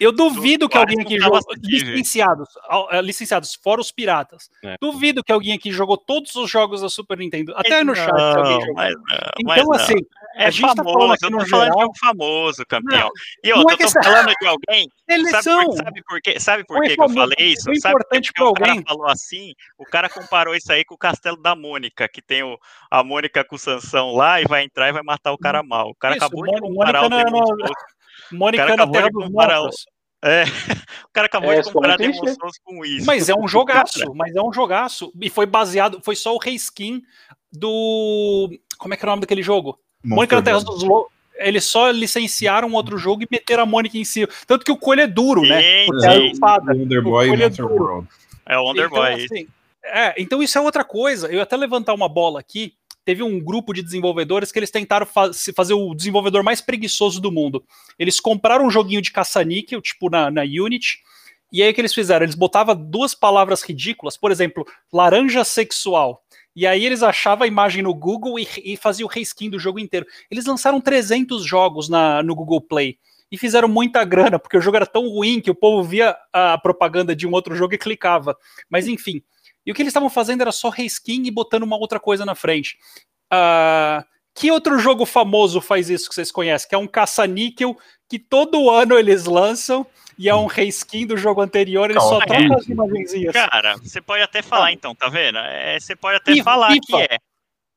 Eu 0.00 0.10
duvido 0.10 0.68
que 0.68 0.76
alguém 0.76 1.00
aqui 1.00 1.18
jogou. 1.18 1.40
Licenciados, 1.62 2.48
é, 2.90 3.00
licenciados, 3.00 3.54
fora 3.54 3.80
os 3.80 3.92
piratas. 3.92 4.50
É. 4.64 4.76
Duvido 4.80 5.22
que 5.22 5.32
alguém 5.32 5.54
aqui 5.54 5.70
jogou 5.70 5.96
todos 5.96 6.34
os 6.34 6.50
jogos 6.50 6.80
da 6.80 6.88
Super 6.88 7.18
Nintendo. 7.18 7.52
Até 7.56 7.84
no 7.84 7.94
chat. 7.94 8.10
Não, 8.10 8.74
mas 8.74 8.94
não, 8.94 9.02
então, 9.38 9.66
mas 9.66 9.82
assim, 9.82 9.98
é 10.34 10.46
a 10.46 10.50
gente 10.50 10.74
famoso, 10.74 11.16
tá 11.16 11.26
eu 11.26 11.30
tô 11.30 11.46
falando 11.46 11.46
geral. 11.46 11.78
de 11.78 11.84
um 11.84 11.94
famoso 12.00 12.66
campeão. 12.66 13.00
Não, 13.00 13.10
e 13.44 13.50
é 13.50 13.52
eu 13.52 13.62
tô 13.64 14.02
falando 14.02 14.32
de 14.40 14.46
alguém. 14.46 14.88
Eles 15.08 15.30
sabe, 15.30 15.44
são. 15.44 15.72
Sabe 15.72 16.02
por 16.02 16.20
quê? 16.20 16.40
Sabe 16.40 16.64
por 16.64 16.80
que, 16.80 16.96
que 16.96 17.02
eu 17.02 17.08
falei 17.08 17.36
isso? 17.38 17.70
Sabe 17.80 17.94
importante 17.94 18.32
alguém. 18.38 18.50
O 18.50 18.54
cara 18.54 18.82
falou 18.88 19.06
assim, 19.06 19.54
o 19.78 19.84
cara 19.84 20.08
comparou 20.08 20.54
isso 20.54 20.72
aí 20.72 20.84
com 20.84 20.94
o 20.94 20.98
castelo 20.98 21.36
da 21.36 21.54
Mônica, 21.54 22.08
que 22.08 22.22
tem 22.22 22.42
o, 22.42 22.58
a 22.90 23.04
Mônica 23.04 23.44
com 23.44 23.56
o 23.56 23.58
Sansão 23.58 24.14
lá 24.14 24.40
e 24.40 24.44
vai 24.44 24.64
entrar 24.64 24.88
e 24.88 24.92
vai 24.92 25.02
matar 25.02 25.32
o 25.32 25.38
cara 25.38 25.60
hum. 25.60 25.66
mal. 25.68 25.90
O 25.90 25.94
cara 25.94 26.16
isso, 26.16 26.24
acabou 26.24 26.44
de 26.44 26.60
comparar 26.60 27.08
Mônica 27.08 27.30
o 27.30 28.01
Mônica 28.30 28.76
na 28.76 28.90
Terra 28.90 29.08
dos 29.10 29.28
Mortos. 29.30 29.84
É, 30.24 30.44
o 31.04 31.12
cara 31.12 31.26
acabou 31.26 31.52
é, 31.52 31.60
de 31.60 31.72
comparar 31.72 31.96
Demon 31.96 32.14
Souls 32.14 32.58
com 32.64 32.84
isso. 32.84 33.04
Mas 33.04 33.28
é 33.28 33.34
um 33.34 33.46
jogaço, 33.48 34.14
mas 34.14 34.34
é 34.34 34.40
um 34.40 34.52
jogaço. 34.52 35.12
E 35.20 35.28
foi 35.28 35.46
baseado, 35.46 36.00
foi 36.02 36.14
só 36.14 36.34
o 36.34 36.38
reskin 36.38 37.02
do. 37.50 38.50
Como 38.78 38.94
é 38.94 38.96
que 38.96 39.04
é 39.04 39.06
o 39.06 39.10
nome 39.10 39.20
daquele 39.20 39.42
jogo? 39.42 39.78
Mônica 40.04 40.36
na 40.36 40.42
Terra 40.42 40.60
dos 40.60 40.82
Loucos. 40.82 41.12
Eles 41.34 41.64
só 41.64 41.90
licenciaram 41.90 42.68
um 42.68 42.74
outro 42.74 42.96
jogo 42.98 43.22
e 43.22 43.28
meteram 43.28 43.64
a 43.64 43.66
Mônica 43.66 43.98
em 43.98 44.04
si. 44.04 44.28
Tanto 44.46 44.64
que 44.64 44.70
o 44.70 44.76
coelho 44.76 45.02
é 45.02 45.06
duro, 45.08 45.42
né? 45.42 45.60
Sim. 45.60 45.88
É, 46.04 46.18
o 46.18 46.78
Wonderboy 46.78 47.34
e 47.34 47.42
é, 47.42 47.48
duro. 47.48 48.06
é 48.46 48.58
o 48.58 48.62
Wonderboy. 48.62 49.12
Então, 49.12 49.24
assim, 49.24 49.48
é, 49.84 50.14
então 50.18 50.42
isso 50.42 50.56
é 50.56 50.60
outra 50.60 50.84
coisa. 50.84 51.26
Eu 51.26 51.36
ia 51.36 51.42
até 51.42 51.56
levantar 51.56 51.94
uma 51.94 52.08
bola 52.08 52.38
aqui 52.38 52.74
teve 53.04 53.22
um 53.22 53.38
grupo 53.40 53.72
de 53.72 53.82
desenvolvedores 53.82 54.52
que 54.52 54.58
eles 54.58 54.70
tentaram 54.70 55.06
fa 55.06 55.30
fazer 55.54 55.74
o 55.74 55.94
desenvolvedor 55.94 56.42
mais 56.42 56.60
preguiçoso 56.60 57.20
do 57.20 57.32
mundo. 57.32 57.64
Eles 57.98 58.20
compraram 58.20 58.66
um 58.66 58.70
joguinho 58.70 59.02
de 59.02 59.10
caça-níquel, 59.10 59.80
tipo 59.80 60.08
na, 60.10 60.30
na 60.30 60.42
Unity, 60.42 60.98
e 61.52 61.62
aí 61.62 61.70
o 61.70 61.74
que 61.74 61.80
eles 61.82 61.92
fizeram? 61.92 62.24
Eles 62.24 62.34
botavam 62.34 62.74
duas 62.74 63.14
palavras 63.14 63.62
ridículas, 63.62 64.16
por 64.16 64.30
exemplo, 64.30 64.66
laranja 64.90 65.44
sexual. 65.44 66.22
E 66.56 66.66
aí 66.66 66.84
eles 66.84 67.02
achavam 67.02 67.44
a 67.44 67.48
imagem 67.48 67.82
no 67.82 67.94
Google 67.94 68.38
e, 68.38 68.48
e 68.64 68.76
faziam 68.76 69.06
o 69.06 69.10
reskin 69.10 69.50
do 69.50 69.58
jogo 69.58 69.78
inteiro. 69.78 70.06
Eles 70.30 70.46
lançaram 70.46 70.80
300 70.80 71.44
jogos 71.44 71.90
na, 71.90 72.22
no 72.22 72.34
Google 72.34 72.60
Play 72.60 72.96
e 73.30 73.36
fizeram 73.36 73.68
muita 73.68 74.02
grana, 74.04 74.38
porque 74.38 74.56
o 74.56 74.60
jogo 74.60 74.76
era 74.76 74.86
tão 74.86 75.08
ruim 75.08 75.40
que 75.40 75.50
o 75.50 75.54
povo 75.54 75.82
via 75.82 76.16
a 76.32 76.56
propaganda 76.56 77.14
de 77.14 77.26
um 77.26 77.32
outro 77.32 77.54
jogo 77.54 77.74
e 77.74 77.78
clicava. 77.78 78.36
Mas 78.70 78.88
enfim, 78.88 79.22
e 79.64 79.72
o 79.72 79.74
que 79.74 79.82
eles 79.82 79.90
estavam 79.90 80.10
fazendo 80.10 80.40
era 80.40 80.52
só 80.52 80.68
reskin 80.68 81.22
e 81.24 81.30
botando 81.30 81.62
uma 81.62 81.76
outra 81.76 82.00
coisa 82.00 82.24
na 82.24 82.34
frente. 82.34 82.76
Uh, 83.32 84.04
que 84.34 84.50
outro 84.50 84.78
jogo 84.78 85.04
famoso 85.04 85.60
faz 85.60 85.90
isso 85.90 86.08
que 86.08 86.14
vocês 86.14 86.32
conhecem? 86.32 86.68
Que 86.68 86.74
é 86.74 86.78
um 86.78 86.86
caça-níquel 86.86 87.76
que 88.08 88.18
todo 88.18 88.70
ano 88.70 88.98
eles 88.98 89.24
lançam 89.26 89.86
e 90.18 90.28
é 90.28 90.34
um 90.34 90.46
reskin 90.46 91.06
do 91.06 91.16
jogo 91.16 91.40
anterior, 91.40 91.90
eles 91.90 92.02
só 92.02 92.18
trocam 92.20 92.56
as 92.56 92.66
imagenzinhas. 92.66 93.32
Cara, 93.32 93.76
você 93.76 94.00
pode 94.00 94.22
até 94.22 94.42
falar 94.42 94.72
então, 94.72 94.94
tá 94.94 95.08
vendo? 95.08 95.38
É, 95.38 95.78
você 95.78 95.96
pode 95.96 96.16
até 96.16 96.32
FIFA, 96.32 96.44
falar 96.44 96.70
FIFA. 96.72 96.82
que 96.86 96.96
é. 96.96 97.18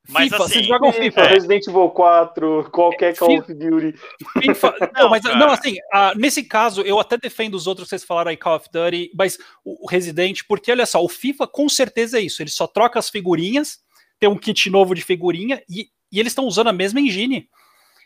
Mas 0.09 0.25
FIFA, 0.25 0.43
assim, 0.43 0.53
vocês 0.53 0.67
jogam 0.67 0.91
FIFA, 0.91 1.21
é. 1.21 1.27
Resident 1.27 1.67
Evil 1.67 1.89
4, 1.89 2.69
qualquer 2.71 3.17
Call 3.17 3.39
of 3.39 3.53
Duty. 3.53 3.95
FIFA, 4.39 4.75
não, 4.95 5.09
mas 5.09 5.23
não, 5.23 5.49
assim, 5.49 5.73
uh, 5.73 6.17
nesse 6.17 6.43
caso, 6.43 6.81
eu 6.81 6.99
até 6.99 7.17
defendo 7.17 7.55
os 7.55 7.65
outros 7.65 7.87
que 7.87 7.89
vocês 7.89 8.03
falaram 8.03 8.29
aí, 8.29 8.37
Call 8.37 8.55
of 8.55 8.69
Duty, 8.71 9.11
mas 9.15 9.37
o, 9.63 9.85
o 9.85 9.89
Resident, 9.89 10.41
porque 10.47 10.71
olha 10.71 10.85
só, 10.85 11.03
o 11.03 11.09
FIFA 11.09 11.47
com 11.47 11.67
certeza 11.67 12.19
é 12.19 12.21
isso, 12.21 12.41
ele 12.41 12.51
só 12.51 12.67
troca 12.67 12.99
as 12.99 13.09
figurinhas, 13.09 13.79
tem 14.19 14.29
um 14.29 14.37
kit 14.37 14.69
novo 14.69 14.93
de 14.93 15.01
figurinha 15.01 15.61
e, 15.69 15.87
e 16.11 16.19
eles 16.19 16.31
estão 16.31 16.45
usando 16.45 16.67
a 16.67 16.73
mesma 16.73 17.01
engine. 17.01 17.49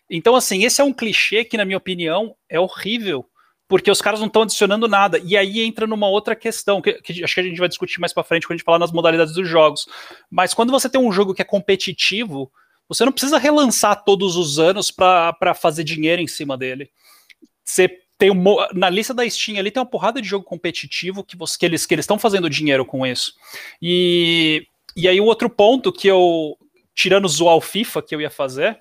Então, 0.09 0.35
assim, 0.35 0.63
esse 0.63 0.81
é 0.81 0.83
um 0.83 0.93
clichê 0.93 1.45
que, 1.45 1.57
na 1.57 1.65
minha 1.65 1.77
opinião, 1.77 2.35
é 2.49 2.59
horrível 2.59 3.28
porque 3.69 3.91
os 3.91 4.01
caras 4.01 4.19
não 4.19 4.25
estão 4.25 4.41
adicionando 4.41 4.87
nada. 4.87 5.21
E 5.23 5.37
aí 5.37 5.61
entra 5.61 5.85
numa 5.85 6.09
outra 6.09 6.35
questão, 6.35 6.81
que, 6.81 6.91
que, 6.93 7.23
acho 7.23 7.35
que 7.35 7.39
a 7.39 7.43
gente 7.43 7.59
vai 7.59 7.69
discutir 7.69 7.99
mais 7.99 8.11
para 8.11 8.23
frente 8.23 8.47
quando 8.47 8.55
a 8.55 8.57
gente 8.57 8.65
falar 8.65 8.79
nas 8.79 8.91
modalidades 8.91 9.35
dos 9.35 9.47
jogos. 9.47 9.87
Mas 10.29 10.55
quando 10.55 10.71
você 10.71 10.89
tem 10.89 10.99
um 10.99 11.11
jogo 11.11 11.35
que 11.35 11.43
é 11.43 11.45
competitivo, 11.45 12.51
você 12.89 13.05
não 13.05 13.11
precisa 13.11 13.37
relançar 13.37 14.03
todos 14.03 14.35
os 14.35 14.57
anos 14.57 14.89
para 14.89 15.53
fazer 15.53 15.83
dinheiro 15.83 16.19
em 16.19 16.27
cima 16.27 16.57
dele. 16.57 16.89
Você 17.63 17.87
tem 18.17 18.31
um, 18.31 18.43
na 18.73 18.89
lista 18.89 19.13
da 19.13 19.29
Steam 19.29 19.59
ali 19.59 19.69
tem 19.69 19.79
uma 19.79 19.89
porrada 19.89 20.19
de 20.19 20.27
jogo 20.27 20.43
competitivo 20.43 21.23
que, 21.23 21.37
você, 21.37 21.57
que 21.57 21.65
eles 21.65 21.85
que 21.85 21.93
eles 21.93 22.03
estão 22.03 22.17
fazendo 22.17 22.49
dinheiro 22.49 22.83
com 22.83 23.05
isso. 23.05 23.33
E, 23.79 24.65
e 24.95 25.07
aí 25.07 25.21
o 25.21 25.25
outro 25.25 25.47
ponto 25.47 25.93
que 25.93 26.07
eu 26.07 26.57
tirando 26.95 27.27
zoar 27.27 27.55
o 27.55 27.61
FIFA 27.61 28.01
que 28.01 28.15
eu 28.15 28.19
ia 28.19 28.31
fazer 28.31 28.79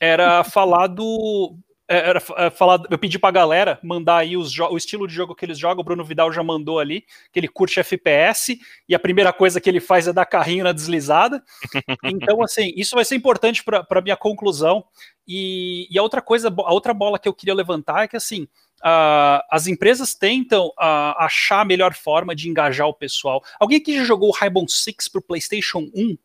era 0.00 0.42
falar 0.44 0.88
do 0.88 1.56
era, 1.88 2.22
era 2.36 2.50
falar, 2.50 2.80
eu 2.90 2.98
pedi 2.98 3.18
pra 3.18 3.30
galera 3.30 3.78
mandar 3.82 4.18
aí 4.18 4.36
os 4.36 4.56
o 4.58 4.76
estilo 4.76 5.06
de 5.06 5.14
jogo 5.14 5.34
que 5.34 5.44
eles 5.44 5.58
jogam. 5.58 5.80
O 5.80 5.84
Bruno 5.84 6.04
Vidal 6.04 6.32
já 6.32 6.42
mandou 6.42 6.78
ali, 6.78 7.04
que 7.32 7.38
ele 7.38 7.48
curte 7.48 7.78
FPS, 7.78 8.58
e 8.88 8.94
a 8.94 8.98
primeira 8.98 9.32
coisa 9.32 9.60
que 9.60 9.70
ele 9.70 9.80
faz 9.80 10.08
é 10.08 10.12
dar 10.12 10.26
carrinho 10.26 10.64
na 10.64 10.72
deslizada. 10.72 11.42
Então, 12.02 12.42
assim, 12.42 12.72
isso 12.76 12.94
vai 12.94 13.04
ser 13.04 13.14
importante 13.14 13.62
para 13.62 14.00
minha 14.00 14.16
conclusão. 14.16 14.84
E, 15.26 15.86
e, 15.90 15.98
a 15.98 16.02
outra 16.02 16.22
coisa, 16.22 16.48
a 16.48 16.72
outra 16.72 16.94
bola 16.94 17.18
que 17.18 17.28
eu 17.28 17.34
queria 17.34 17.54
levantar 17.54 18.04
é 18.04 18.08
que, 18.08 18.16
assim, 18.16 18.44
uh, 18.78 19.42
as 19.50 19.66
empresas 19.66 20.14
tentam 20.14 20.68
uh, 20.68 21.14
achar 21.18 21.60
a 21.60 21.64
melhor 21.64 21.94
forma 21.94 22.34
de 22.34 22.48
engajar 22.48 22.86
o 22.86 22.94
pessoal. 22.94 23.42
Alguém 23.58 23.78
aqui 23.78 23.96
já 23.96 24.04
jogou 24.04 24.28
o 24.28 24.32
Rainbow 24.32 24.66
Six 24.68 25.08
pro 25.08 25.22
PlayStation 25.22 25.90
1? 25.94 26.16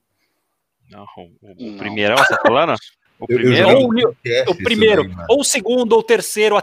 Não, 0.91 1.05
o, 1.41 1.73
o 1.73 1.77
primeiro, 1.77 2.17
você 2.17 2.35
tá 2.35 2.41
falando? 2.41 2.75
O 3.21 3.27
primeiro, 3.27 3.69
ou, 3.69 3.87
o, 4.49 4.55
primeiro 4.55 5.11
ou 5.29 5.41
o 5.41 5.43
segundo, 5.43 5.93
ou 5.93 5.99
o 5.99 6.03
terceiro. 6.03 6.61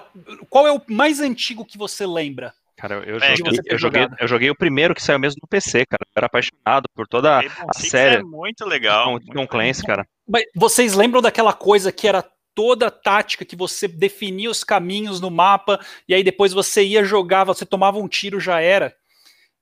Qual 0.50 0.66
é 0.66 0.72
o 0.72 0.82
mais 0.88 1.20
antigo 1.20 1.64
que 1.64 1.78
você 1.78 2.04
lembra? 2.04 2.52
Cara, 2.76 3.02
eu, 3.06 3.16
é, 3.16 3.36
joguei, 3.36 3.58
eu, 3.66 3.78
joguei, 3.78 4.08
eu, 4.20 4.28
joguei, 4.28 4.50
o 4.50 4.56
primeiro 4.56 4.94
que 4.94 5.02
saiu 5.02 5.18
mesmo 5.18 5.40
no 5.42 5.48
PC, 5.48 5.84
cara. 5.86 6.00
Eu 6.04 6.12
era 6.16 6.26
apaixonado 6.26 6.88
por 6.94 7.08
toda 7.08 7.40
a 7.40 7.72
série. 7.74 8.16
É 8.16 8.22
muito 8.22 8.64
legal. 8.64 9.18
Com, 9.20 9.46
Clancy, 9.46 9.84
cara. 9.84 10.06
Mas 10.28 10.44
vocês 10.54 10.94
lembram 10.94 11.20
daquela 11.20 11.52
coisa 11.52 11.90
que 11.90 12.06
era 12.06 12.24
toda 12.54 12.88
a 12.88 12.90
tática 12.90 13.44
que 13.44 13.56
você 13.56 13.86
definia 13.86 14.50
os 14.50 14.64
caminhos 14.64 15.20
no 15.20 15.30
mapa 15.30 15.78
e 16.08 16.14
aí 16.14 16.22
depois 16.24 16.52
você 16.52 16.84
ia 16.84 17.04
jogar, 17.04 17.44
você 17.44 17.64
tomava 17.64 17.98
um 17.98 18.08
tiro, 18.08 18.40
já 18.40 18.60
era. 18.60 18.94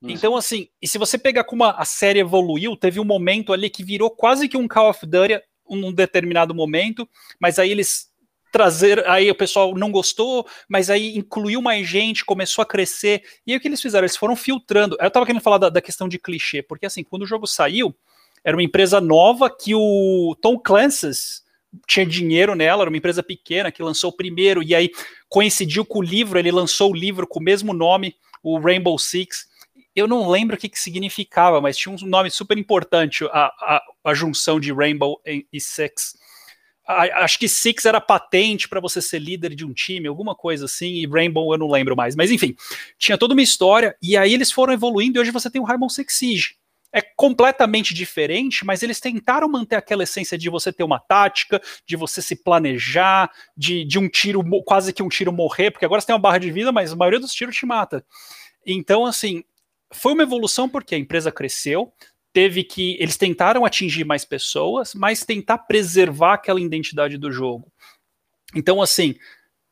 Então, 0.02 0.36
assim, 0.36 0.68
e 0.80 0.86
se 0.86 0.98
você 0.98 1.18
pegar 1.18 1.44
como 1.44 1.64
a 1.64 1.84
série 1.84 2.20
evoluiu, 2.20 2.76
teve 2.76 3.00
um 3.00 3.04
momento 3.04 3.52
ali 3.52 3.68
que 3.68 3.82
virou 3.82 4.10
quase 4.10 4.48
que 4.48 4.56
um 4.56 4.68
Call 4.68 4.90
of 4.90 5.04
Duty 5.04 5.40
um 5.68 5.92
determinado 5.92 6.54
momento, 6.54 7.08
mas 7.40 7.58
aí 7.58 7.70
eles 7.70 8.10
trazer, 8.52 9.06
aí 9.06 9.30
o 9.30 9.34
pessoal 9.34 9.74
não 9.74 9.90
gostou, 9.90 10.46
mas 10.68 10.88
aí 10.88 11.16
incluiu 11.16 11.60
mais 11.60 11.86
gente, 11.86 12.24
começou 12.24 12.62
a 12.62 12.66
crescer, 12.66 13.22
e 13.46 13.52
aí 13.52 13.58
o 13.58 13.60
que 13.60 13.68
eles 13.68 13.82
fizeram? 13.82 14.04
Eles 14.04 14.16
foram 14.16 14.34
filtrando. 14.34 14.96
Eu 14.98 15.10
tava 15.10 15.26
querendo 15.26 15.42
falar 15.42 15.58
da, 15.58 15.68
da 15.68 15.82
questão 15.82 16.08
de 16.08 16.18
clichê, 16.18 16.62
porque 16.62 16.86
assim, 16.86 17.04
quando 17.04 17.22
o 17.22 17.26
jogo 17.26 17.46
saiu, 17.46 17.94
era 18.42 18.56
uma 18.56 18.62
empresa 18.62 19.00
nova 19.00 19.50
que 19.50 19.74
o 19.74 20.34
Tom 20.40 20.58
Clancy's 20.58 21.44
tinha 21.86 22.06
dinheiro 22.06 22.54
nela, 22.54 22.82
era 22.82 22.90
uma 22.90 22.96
empresa 22.96 23.22
pequena 23.22 23.70
que 23.70 23.82
lançou 23.82 24.10
o 24.10 24.16
primeiro, 24.16 24.62
e 24.62 24.74
aí 24.74 24.90
coincidiu 25.28 25.84
com 25.84 25.98
o 25.98 26.02
livro, 26.02 26.38
ele 26.38 26.50
lançou 26.50 26.92
o 26.92 26.96
livro 26.96 27.26
com 27.26 27.40
o 27.40 27.42
mesmo 27.42 27.72
nome, 27.74 28.16
o 28.42 28.58
Rainbow 28.58 28.98
Six, 28.98 29.48
eu 29.96 30.06
não 30.06 30.28
lembro 30.28 30.56
o 30.56 30.58
que, 30.58 30.68
que 30.68 30.78
significava, 30.78 31.58
mas 31.58 31.78
tinha 31.78 31.92
um 31.94 32.06
nome 32.06 32.30
super 32.30 32.58
importante, 32.58 33.24
a, 33.24 33.46
a, 33.46 33.82
a 34.04 34.14
junção 34.14 34.60
de 34.60 34.70
Rainbow 34.70 35.18
e, 35.24 35.58
Six. 35.58 36.18
A, 36.86 37.24
acho 37.24 37.38
que 37.38 37.48
Six 37.48 37.86
era 37.86 37.98
patente 37.98 38.68
para 38.68 38.78
você 38.78 39.00
ser 39.00 39.18
líder 39.18 39.54
de 39.54 39.64
um 39.64 39.72
time, 39.72 40.06
alguma 40.06 40.34
coisa 40.34 40.66
assim, 40.66 40.96
e 40.96 41.06
Rainbow 41.06 41.50
eu 41.54 41.58
não 41.58 41.70
lembro 41.70 41.96
mais. 41.96 42.14
Mas 42.14 42.30
enfim, 42.30 42.54
tinha 42.98 43.16
toda 43.16 43.32
uma 43.32 43.42
história, 43.42 43.96
e 44.02 44.18
aí 44.18 44.34
eles 44.34 44.52
foram 44.52 44.74
evoluindo, 44.74 45.18
e 45.18 45.20
hoje 45.20 45.30
você 45.30 45.50
tem 45.50 45.62
o 45.62 45.64
Rainbow 45.64 45.88
Six 45.88 46.12
Siege. 46.14 46.56
É 46.92 47.00
completamente 47.00 47.94
diferente, 47.94 48.64
mas 48.66 48.82
eles 48.82 49.00
tentaram 49.00 49.48
manter 49.48 49.76
aquela 49.76 50.02
essência 50.02 50.36
de 50.36 50.50
você 50.50 50.70
ter 50.72 50.84
uma 50.84 51.00
tática, 51.00 51.60
de 51.86 51.96
você 51.96 52.20
se 52.20 52.36
planejar, 52.36 53.30
de, 53.56 53.82
de 53.84 53.98
um 53.98 54.08
tiro, 54.08 54.42
quase 54.62 54.92
que 54.92 55.02
um 55.02 55.08
tiro 55.08 55.32
morrer, 55.32 55.70
porque 55.70 55.84
agora 55.86 56.00
você 56.00 56.06
tem 56.06 56.14
uma 56.14 56.20
barra 56.20 56.38
de 56.38 56.50
vida, 56.52 56.70
mas 56.70 56.92
a 56.92 56.96
maioria 56.96 57.20
dos 57.20 57.32
tiros 57.32 57.56
te 57.56 57.64
mata. 57.64 58.04
Então, 58.64 59.06
assim, 59.06 59.42
foi 59.92 60.12
uma 60.12 60.22
evolução 60.22 60.68
porque 60.68 60.94
a 60.94 60.98
empresa 60.98 61.30
cresceu, 61.32 61.92
teve 62.32 62.64
que. 62.64 62.96
Eles 63.00 63.16
tentaram 63.16 63.64
atingir 63.64 64.04
mais 64.04 64.24
pessoas, 64.24 64.94
mas 64.94 65.24
tentar 65.24 65.58
preservar 65.58 66.34
aquela 66.34 66.60
identidade 66.60 67.16
do 67.16 67.32
jogo. 67.32 67.72
Então, 68.54 68.82
assim, 68.82 69.14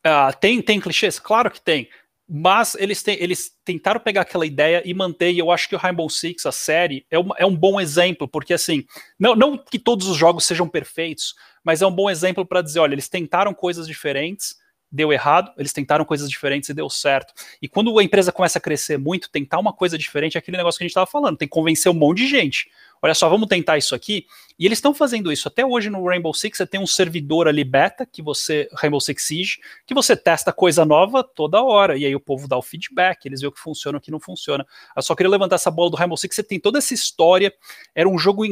uh, 0.07 0.35
tem, 0.41 0.63
tem 0.63 0.81
clichês? 0.81 1.19
Claro 1.19 1.51
que 1.51 1.61
tem. 1.61 1.89
Mas 2.27 2.75
eles, 2.77 3.03
tem, 3.03 3.23
eles 3.23 3.53
tentaram 3.65 4.01
pegar 4.01 4.23
aquela 4.23 4.47
ideia 4.47 4.83
e 4.85 4.95
manter, 4.95 5.31
e 5.31 5.39
eu 5.39 5.51
acho 5.51 5.69
que 5.69 5.75
o 5.75 5.79
Rainbow 5.79 6.09
Six, 6.09 6.47
a 6.47 6.53
série, 6.53 7.05
é, 7.11 7.19
uma, 7.19 7.37
é 7.39 7.45
um 7.45 7.55
bom 7.55 7.79
exemplo, 7.79 8.27
porque 8.27 8.55
assim, 8.55 8.87
não, 9.19 9.37
não 9.37 9.59
que 9.59 9.79
todos 9.79 10.09
os 10.09 10.17
jogos 10.17 10.47
sejam 10.47 10.67
perfeitos, 10.67 11.35
mas 11.63 11.83
é 11.83 11.87
um 11.87 11.95
bom 11.95 12.09
exemplo 12.09 12.47
para 12.47 12.63
dizer, 12.63 12.79
olha, 12.79 12.95
eles 12.95 13.11
tentaram 13.11 13.53
coisas 13.53 13.87
diferentes, 13.87 14.57
deu 14.95 15.13
errado, 15.13 15.53
eles 15.59 15.73
tentaram 15.73 16.05
coisas 16.05 16.31
diferentes 16.31 16.69
e 16.69 16.75
deu 16.75 16.89
certo. 16.89 17.35
E 17.61 17.69
quando 17.69 17.99
a 17.99 18.05
empresa 18.05 18.31
começa 18.31 18.59
a 18.59 18.61
crescer 18.61 18.97
muito, 18.97 19.29
tentar 19.29 19.59
uma 19.59 19.73
coisa 19.73 19.99
diferente, 19.99 20.37
é 20.37 20.39
aquele 20.39 20.57
negócio 20.57 20.79
que 20.79 20.85
a 20.85 20.87
gente 20.87 20.93
estava 20.93 21.07
falando, 21.07 21.37
tem 21.37 21.49
que 21.49 21.53
convencer 21.53 21.91
um 21.91 21.95
monte 21.95 22.19
de 22.19 22.29
gente. 22.29 22.71
Olha 23.03 23.13
só, 23.13 23.29
vamos 23.29 23.49
tentar 23.49 23.77
isso 23.77 23.95
aqui. 23.95 24.27
E 24.59 24.65
eles 24.65 24.79
estão 24.79 24.95
fazendo 24.95 25.33
isso. 25.33 25.49
Até 25.49 25.67
hoje 25.67 25.91
no 25.91 26.07
Rainbow 26.07 26.33
Six 26.33 26.57
você 26.57 26.67
tem 26.67 26.81
um 26.81 26.87
servidor 26.87 27.49
ali 27.49 27.65
beta, 27.65 28.07
que 28.07 28.23
você, 28.23 28.69
Rainbow 28.73 29.01
Six 29.01 29.27
Siege, 29.27 29.59
que 29.85 29.93
você 29.93 30.17
testa 30.17 30.53
coisa 30.53 30.85
nova 30.85 31.25
toda 31.25 31.63
hora. 31.63 31.99
E 31.99 32.07
aí 32.07 32.15
o 32.15 32.21
povo 32.21 32.47
dá 32.47 32.57
o 32.57 32.63
feedback, 32.63 33.27
eles 33.27 33.41
veem 33.41 33.49
o 33.49 33.53
que 33.53 33.61
funciona 33.61 33.99
o 33.99 34.01
que 34.01 34.13
não 34.13 34.21
funciona. 34.21 34.65
Eu 34.97 35.03
só 35.03 35.15
queria 35.15 35.29
levantar 35.29 35.57
essa 35.57 35.71
bola 35.71 35.91
do 35.91 35.97
Rainbow 35.97 36.17
Six, 36.17 36.37
você 36.37 36.43
tem 36.43 36.61
toda 36.61 36.79
essa 36.79 36.95
história. 36.95 37.53
Era 37.95 38.09
um 38.09 38.17
jogo 38.17 38.47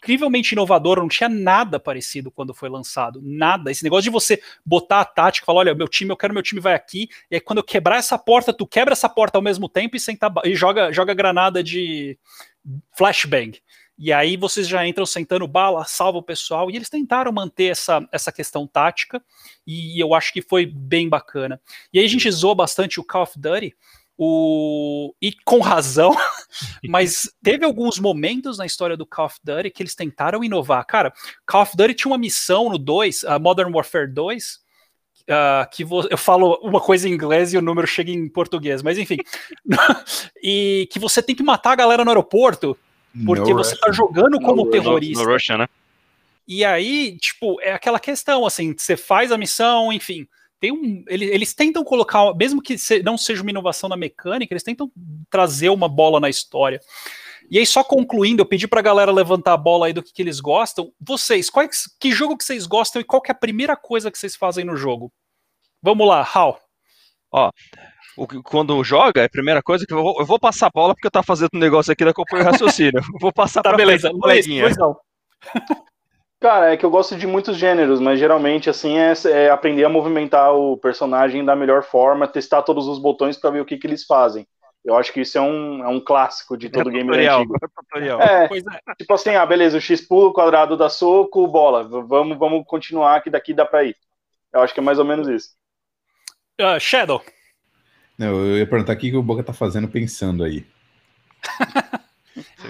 incrivelmente 0.00 0.52
inovador, 0.52 0.98
não 0.98 1.08
tinha 1.08 1.28
nada 1.28 1.78
parecido 1.78 2.30
quando 2.30 2.54
foi 2.54 2.70
lançado, 2.70 3.20
nada. 3.22 3.70
Esse 3.70 3.84
negócio 3.84 4.04
de 4.04 4.10
você 4.10 4.42
botar 4.64 5.00
a 5.00 5.04
tática, 5.04 5.44
falar, 5.44 5.60
olha, 5.60 5.74
meu 5.74 5.86
time, 5.86 6.10
eu 6.10 6.16
quero 6.16 6.32
meu 6.32 6.42
time 6.42 6.60
vai 6.60 6.74
aqui, 6.74 7.08
e 7.30 7.34
aí 7.34 7.40
quando 7.40 7.58
eu 7.58 7.64
quebrar 7.64 7.98
essa 7.98 8.18
porta, 8.18 8.52
tu 8.52 8.66
quebra 8.66 8.92
essa 8.92 9.08
porta 9.08 9.36
ao 9.36 9.42
mesmo 9.42 9.68
tempo 9.68 9.96
e, 9.96 10.00
senta, 10.00 10.32
e 10.44 10.54
joga, 10.54 10.90
joga 10.90 11.12
granada 11.12 11.62
de 11.62 12.18
flashbang. 12.96 13.60
E 13.98 14.14
aí 14.14 14.34
vocês 14.34 14.66
já 14.66 14.86
entram 14.88 15.04
sentando 15.04 15.46
bala, 15.46 15.84
salva 15.84 16.16
o 16.16 16.22
pessoal, 16.22 16.70
e 16.70 16.76
eles 16.76 16.88
tentaram 16.88 17.30
manter 17.30 17.66
essa, 17.66 18.00
essa 18.10 18.32
questão 18.32 18.66
tática, 18.66 19.22
e 19.66 20.02
eu 20.02 20.14
acho 20.14 20.32
que 20.32 20.40
foi 20.40 20.64
bem 20.64 21.06
bacana. 21.06 21.60
E 21.92 21.98
aí 21.98 22.06
a 22.06 22.08
gente 22.08 22.30
zoou 22.30 22.54
bastante 22.54 22.98
o 22.98 23.04
Call 23.04 23.24
of 23.24 23.38
Duty, 23.38 23.76
o... 24.22 25.14
E 25.22 25.32
com 25.46 25.60
razão, 25.60 26.14
mas 26.86 27.32
teve 27.42 27.64
alguns 27.64 27.98
momentos 27.98 28.58
na 28.58 28.66
história 28.66 28.94
do 28.94 29.06
Call 29.06 29.24
of 29.24 29.36
Duty 29.42 29.70
que 29.70 29.82
eles 29.82 29.94
tentaram 29.94 30.44
inovar. 30.44 30.84
Cara, 30.84 31.10
Call 31.46 31.62
of 31.62 31.74
Duty 31.74 31.94
tinha 31.94 32.10
uma 32.12 32.18
missão 32.18 32.68
no 32.68 32.76
2, 32.76 33.24
a 33.24 33.38
Modern 33.38 33.74
Warfare 33.74 34.12
2, 34.12 34.44
uh, 34.46 34.60
ah, 35.30 35.68
que 35.72 35.84
eu 35.84 36.18
falo 36.18 36.60
uma 36.62 36.82
coisa 36.82 37.08
em 37.08 37.12
inglês 37.12 37.54
e 37.54 37.56
o 37.56 37.62
número 37.62 37.86
chega 37.86 38.10
em 38.10 38.28
português, 38.28 38.82
mas 38.82 38.98
enfim. 38.98 39.16
e 40.44 40.86
que 40.92 40.98
você 40.98 41.22
tem 41.22 41.34
que 41.34 41.42
matar 41.42 41.72
a 41.72 41.76
galera 41.76 42.04
no 42.04 42.10
aeroporto 42.10 42.76
porque 43.24 43.52
no 43.52 43.56
você 43.56 43.70
Russia. 43.70 43.80
tá 43.80 43.90
jogando 43.90 44.38
como 44.38 44.66
no, 44.66 44.70
terrorista. 44.70 45.22
No, 45.22 45.28
no 45.30 45.32
Russia, 45.32 45.56
né? 45.56 45.66
E 46.46 46.62
aí, 46.62 47.16
tipo, 47.16 47.58
é 47.62 47.72
aquela 47.72 47.98
questão, 47.98 48.44
assim, 48.44 48.74
você 48.76 48.98
faz 48.98 49.32
a 49.32 49.38
missão, 49.38 49.90
enfim 49.90 50.28
tem 50.60 50.70
um, 50.70 51.02
eles, 51.08 51.30
eles, 51.30 51.54
tentam 51.54 51.82
colocar, 51.82 52.34
mesmo 52.34 52.60
que 52.60 52.76
não 53.02 53.16
seja 53.16 53.40
uma 53.40 53.50
inovação 53.50 53.88
na 53.88 53.96
mecânica, 53.96 54.52
eles 54.52 54.62
tentam 54.62 54.92
trazer 55.30 55.70
uma 55.70 55.88
bola 55.88 56.20
na 56.20 56.28
história. 56.28 56.80
E 57.50 57.58
aí, 57.58 57.66
só 57.66 57.82
concluindo, 57.82 58.42
eu 58.42 58.46
pedi 58.46 58.68
pra 58.68 58.82
galera 58.82 59.10
levantar 59.10 59.54
a 59.54 59.56
bola 59.56 59.86
aí 59.86 59.92
do 59.92 60.02
que, 60.02 60.12
que 60.12 60.22
eles 60.22 60.38
gostam. 60.38 60.92
Vocês, 61.00 61.50
qual 61.50 61.64
é, 61.64 61.70
que 61.98 62.12
jogo 62.12 62.36
que 62.36 62.44
vocês 62.44 62.66
gostam 62.66 63.00
e 63.00 63.04
qual 63.04 63.20
que 63.20 63.30
é 63.30 63.34
a 63.34 63.38
primeira 63.38 63.74
coisa 63.74 64.10
que 64.10 64.18
vocês 64.18 64.36
fazem 64.36 64.64
no 64.64 64.76
jogo? 64.76 65.10
Vamos 65.82 66.06
lá, 66.06 66.28
Hal. 66.32 66.60
Ó, 67.32 67.50
o, 68.16 68.26
quando 68.42 68.84
joga, 68.84 69.22
é 69.22 69.24
a 69.24 69.30
primeira 69.30 69.62
coisa 69.62 69.84
que 69.86 69.92
eu 69.92 70.02
vou, 70.02 70.20
eu 70.20 70.26
vou 70.26 70.38
passar 70.38 70.66
a 70.66 70.72
bola 70.72 70.94
porque 70.94 71.06
eu 71.06 71.10
tava 71.10 71.26
fazendo 71.26 71.50
um 71.54 71.58
negócio 71.58 71.92
aqui 71.92 72.04
da 72.04 72.10
acompanho 72.10 72.44
raciocínio. 72.44 73.00
vou 73.20 73.32
passar 73.32 73.62
tá, 73.62 73.70
pra 73.70 73.78
beleza, 73.78 74.10
Luiz, 74.12 74.46
Luiz. 74.46 74.76
Cara, 76.40 76.72
é 76.72 76.76
que 76.76 76.86
eu 76.86 76.90
gosto 76.90 77.16
de 77.16 77.26
muitos 77.26 77.58
gêneros, 77.58 78.00
mas 78.00 78.18
geralmente 78.18 78.70
assim 78.70 78.96
é, 78.96 79.12
é 79.26 79.50
aprender 79.50 79.84
a 79.84 79.90
movimentar 79.90 80.54
o 80.54 80.74
personagem 80.78 81.44
da 81.44 81.54
melhor 81.54 81.82
forma, 81.82 82.26
testar 82.26 82.62
todos 82.62 82.88
os 82.88 82.98
botões 82.98 83.36
para 83.36 83.50
ver 83.50 83.60
o 83.60 83.64
que, 83.66 83.76
que 83.76 83.86
eles 83.86 84.04
fazem. 84.04 84.48
Eu 84.82 84.96
acho 84.96 85.12
que 85.12 85.20
isso 85.20 85.36
é 85.36 85.40
um, 85.42 85.84
é 85.84 85.88
um 85.88 86.00
clássico 86.00 86.56
de 86.56 86.70
todo 86.70 86.88
é 86.88 86.92
game 86.94 87.04
tutorial, 87.04 87.40
antigo. 87.40 87.56
É, 88.18 88.44
é, 88.44 88.94
tipo 88.96 89.12
assim, 89.12 89.34
ah, 89.34 89.44
beleza, 89.44 89.76
o 89.76 89.80
X 89.80 90.00
pulo, 90.00 90.32
quadrado 90.32 90.78
dá 90.78 90.88
soco, 90.88 91.46
bola. 91.46 91.86
Vamos, 91.86 92.38
vamos 92.38 92.64
continuar 92.66 93.20
que 93.20 93.28
daqui 93.28 93.52
dá 93.52 93.66
pra 93.66 93.84
ir. 93.84 93.94
Eu 94.50 94.62
acho 94.62 94.72
que 94.72 94.80
é 94.80 94.82
mais 94.82 94.98
ou 94.98 95.04
menos 95.04 95.28
isso. 95.28 95.50
Uh, 96.58 96.80
Shadow. 96.80 97.22
Não, 98.16 98.28
eu 98.28 98.56
ia 98.56 98.66
perguntar 98.66 98.94
o 98.94 98.96
que 98.96 99.14
o 99.14 99.22
Boca 99.22 99.42
tá 99.42 99.52
fazendo 99.52 99.88
pensando 99.88 100.42
aí. 100.42 100.64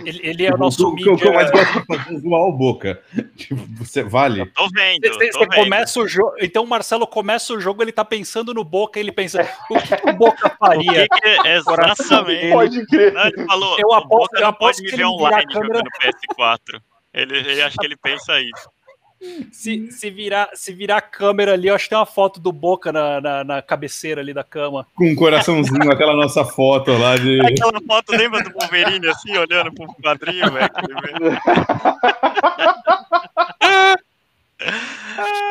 Ele, 0.05 0.21
ele 0.23 0.47
é 0.47 0.55
o 0.55 0.59
nosso 0.59 0.89
o, 0.89 0.95
mídia... 0.95 1.13
O 1.13 1.17
que 1.17 1.27
eu 1.27 1.33
mais 1.33 1.51
gosto 1.51 1.81
de 1.81 1.87
fazer 1.87 2.15
é 2.15 2.19
zoar 2.19 2.43
o 2.43 2.53
Boca. 2.53 3.03
Tipo, 3.37 3.67
você 3.79 4.03
vale. 4.03 4.47
tô 4.47 4.69
vendo. 4.69 5.09
Você, 5.09 5.31
tô 5.31 5.39
você 5.39 5.47
vendo. 5.47 5.55
começa 5.55 6.01
o 6.01 6.09
jogo. 6.09 6.35
Então 6.41 6.65
o 6.65 6.67
Marcelo 6.67 7.07
começa 7.07 7.53
o 7.53 7.61
jogo, 7.61 7.83
ele 7.83 7.93
tá 7.93 8.05
pensando 8.05 8.53
no 8.53 8.65
Boca, 8.65 9.01
ele 9.01 9.13
pensa, 9.13 9.49
o 9.71 9.79
que, 9.79 9.97
que 9.97 10.11
o 10.11 10.13
Boca 10.13 10.57
faria? 10.59 11.05
O 11.05 11.09
que 11.09 11.21
que 11.21 11.49
é 11.49 11.57
exatamente. 11.57 12.51
Pode 12.51 12.87
crer. 12.87 13.13
Não, 13.13 13.27
ele 13.27 13.47
falou, 13.47 13.77
eu 13.79 13.93
aposto, 13.93 14.37
eu 14.37 14.47
aposto 14.47 14.83
que 14.83 14.95
ele 14.95 15.05
online 15.05 15.53
câmera... 15.53 15.79
jogando 15.79 15.91
PS4. 16.01 16.81
Ele, 17.13 17.39
ele 17.39 17.63
acha 17.63 17.77
que 17.79 17.87
ele 17.87 17.97
pensa 17.97 18.41
isso. 18.41 18.71
Se, 19.53 19.91
se, 19.93 20.11
virar, 20.11 20.49
se 20.55 20.73
virar 20.73 20.97
a 20.97 21.03
câmera 21.03 21.53
ali, 21.53 21.69
eu 21.69 21.75
acho 21.75 21.85
que 21.85 21.91
tem 21.91 21.99
uma 21.99 22.07
foto 22.07 22.41
do 22.41 22.51
Boca 22.51 22.91
na, 22.91 23.21
na, 23.21 23.45
na 23.45 23.63
cabeceira 23.63 24.23
ali 24.23 24.33
da 24.33 24.43
cama. 24.43 24.87
Com 24.95 25.11
um 25.11 25.15
coraçãozinho, 25.15 25.91
aquela 25.93 26.17
nossa 26.17 26.43
foto 26.45 26.93
lá 26.97 27.17
de. 27.17 27.39
Aquela 27.41 27.81
foto, 27.87 28.13
lembra 28.13 28.43
do 28.43 28.51
Wolverine 28.51 29.07
assim, 29.09 29.37
olhando 29.37 29.73
pro 29.75 29.95
quadrinho, 30.03 30.51
velho? 30.51 30.71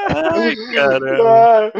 Ai, 0.10 0.56
caramba. 0.74 1.72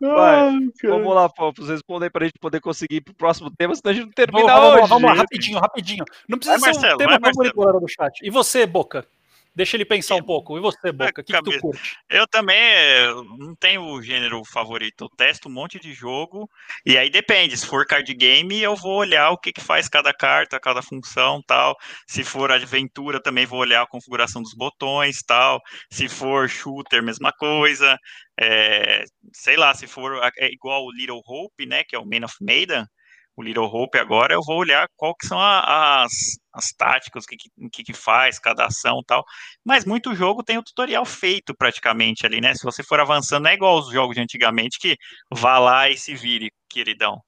Vai, 0.00 0.50
vamos 0.82 1.14
lá, 1.14 1.28
Popos, 1.28 1.68
responder 1.68 2.10
pra 2.10 2.24
gente 2.24 2.38
poder 2.38 2.60
conseguir 2.60 3.00
pro 3.02 3.14
próximo 3.14 3.50
tema, 3.50 3.74
senão 3.74 3.90
a 3.90 3.94
gente 3.94 4.06
não 4.06 4.12
termina 4.12 4.46
vamos, 4.46 4.68
hoje. 4.68 4.76
Vamos, 4.76 4.88
vamos 4.88 5.10
lá, 5.10 5.14
rapidinho, 5.14 5.58
rapidinho. 5.58 6.04
Não 6.28 6.38
precisa 6.38 6.58
vai, 6.58 6.72
ser 6.72 6.80
Marcelo, 6.80 6.94
um 6.94 6.98
tema 6.98 7.18
vai, 7.18 7.52
tão 7.52 7.80
no 7.80 7.88
chat. 7.88 8.20
E 8.22 8.30
você, 8.30 8.66
Boca? 8.66 9.06
Deixa 9.54 9.76
ele 9.76 9.84
pensar 9.84 10.16
um 10.16 10.22
pouco. 10.22 10.58
E 10.58 10.60
você, 10.60 10.90
Boca? 10.90 11.20
O 11.20 11.24
que, 11.24 11.32
que, 11.32 11.42
tu 11.42 11.60
curte? 11.60 11.96
Eu 12.10 12.26
também 12.26 12.58
não 13.38 13.54
tenho 13.54 13.82
o 13.82 14.02
gênero 14.02 14.42
favorito. 14.44 15.04
Eu 15.04 15.08
testo 15.16 15.48
um 15.48 15.52
monte 15.52 15.78
de 15.78 15.92
jogo. 15.92 16.50
E 16.84 16.98
aí 16.98 17.08
depende. 17.08 17.56
Se 17.56 17.64
for 17.64 17.86
card 17.86 18.12
game, 18.14 18.60
eu 18.60 18.74
vou 18.74 18.96
olhar 18.96 19.30
o 19.30 19.38
que, 19.38 19.52
que 19.52 19.60
faz 19.60 19.88
cada 19.88 20.12
carta, 20.12 20.58
cada 20.58 20.82
função 20.82 21.40
tal. 21.46 21.76
Se 22.06 22.24
for 22.24 22.50
aventura, 22.50 23.22
também 23.22 23.46
vou 23.46 23.60
olhar 23.60 23.82
a 23.82 23.86
configuração 23.86 24.42
dos 24.42 24.54
botões 24.54 25.22
tal. 25.22 25.60
Se 25.90 26.08
for 26.08 26.48
shooter, 26.48 27.02
mesma 27.02 27.32
coisa. 27.32 27.96
É, 28.40 29.04
sei 29.32 29.56
lá, 29.56 29.72
se 29.72 29.86
for 29.86 30.20
é 30.36 30.50
igual 30.52 30.84
o 30.84 30.92
Little 30.92 31.22
Hope, 31.24 31.64
né? 31.64 31.84
Que 31.84 31.94
é 31.94 31.98
o 31.98 32.04
Man 32.04 32.24
of 32.24 32.34
Maiden 32.40 32.84
o 33.36 33.42
Little 33.42 33.64
Hope 33.64 33.98
agora, 33.98 34.34
eu 34.34 34.42
vou 34.42 34.56
olhar 34.56 34.88
qual 34.96 35.14
que 35.14 35.26
são 35.26 35.38
as, 35.40 36.12
as 36.52 36.68
táticas, 36.76 37.24
o 37.24 37.26
que, 37.26 37.36
que, 37.70 37.84
que 37.84 37.92
faz, 37.92 38.38
cada 38.38 38.66
ação 38.66 39.02
tal. 39.04 39.24
Mas 39.64 39.84
muito 39.84 40.14
jogo 40.14 40.42
tem 40.42 40.56
o 40.56 40.62
tutorial 40.62 41.04
feito 41.04 41.54
praticamente 41.54 42.24
ali, 42.24 42.40
né? 42.40 42.54
Se 42.54 42.62
você 42.62 42.82
for 42.82 43.00
avançando, 43.00 43.44
não 43.44 43.50
é 43.50 43.54
igual 43.54 43.78
os 43.78 43.90
jogos 43.90 44.14
de 44.14 44.22
antigamente 44.22 44.78
que 44.78 44.96
vá 45.32 45.58
lá 45.58 45.90
e 45.90 45.96
se 45.96 46.14
vire, 46.14 46.52
queridão. 46.68 47.20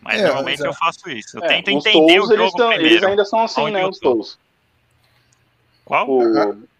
Mas 0.00 0.20
é, 0.20 0.26
normalmente 0.26 0.62
eu 0.62 0.72
faço 0.72 1.10
isso. 1.10 1.36
Eu 1.38 1.44
é, 1.44 1.48
tento 1.48 1.70
entender 1.70 2.18
tools, 2.18 2.30
o 2.30 2.36
jogo 2.36 2.42
eles, 2.42 2.52
tão, 2.52 2.68
primeiro. 2.68 2.94
Eles 2.94 3.02
ainda 3.02 3.24
são 3.24 3.40
assim, 3.40 3.70
né? 3.70 3.84
Os 3.84 3.98
tools. 3.98 4.38
Qual? 5.86 6.08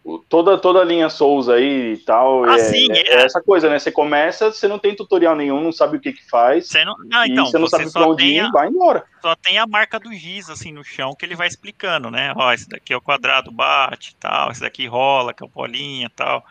O, 0.05 0.19
toda, 0.29 0.59
toda 0.59 0.81
a 0.81 0.85
linha 0.85 1.09
Souls 1.09 1.49
aí 1.49 1.95
e 1.95 1.97
tal. 1.99 2.45
Ah, 2.45 2.57
é, 2.57 2.59
sim, 2.59 2.91
é, 2.91 3.15
é, 3.15 3.25
essa 3.25 3.41
coisa, 3.41 3.71
né? 3.71 3.79
Você 3.79 3.93
começa, 3.93 4.51
você 4.51 4.67
não 4.67 4.81
tem 4.81 4.97
tutorial 4.97 5.37
nenhum, 5.37 5.63
não 5.63 5.71
sabe 5.71 5.97
o 5.97 6.01
que 6.01 6.13
que 6.13 6.29
faz. 6.29 6.67
Você 6.67 6.85
não, 6.85 6.97
ah, 7.13 7.27
então, 7.27 7.47
você 7.47 7.59
não 7.59 7.69
você 7.69 7.77
sabe 7.77 7.93
pra 7.93 8.09
onde 8.09 8.25
ir, 8.25 8.51
vai 8.51 8.69
embora. 8.69 9.05
Só 9.23 9.35
tem 9.37 9.59
a 9.59 9.67
marca 9.67 10.01
do 10.01 10.13
giz, 10.13 10.51
assim, 10.51 10.73
no 10.73 10.85
chão, 10.85 11.15
que 11.17 11.25
ele 11.25 11.37
vai 11.37 11.47
explicando, 11.47 12.11
né? 12.11 12.33
Ó, 12.37 12.53
esse 12.53 12.69
daqui 12.69 12.93
é 12.93 12.97
o 12.97 13.01
quadrado, 13.01 13.53
bate 13.53 14.15
tal, 14.17 14.51
esse 14.51 14.61
daqui 14.61 14.89
rola, 14.89 15.33
que 15.33 15.43
é 15.43 15.47
o 15.47 15.51
bolinha 15.51 16.11
tal. 16.15 16.45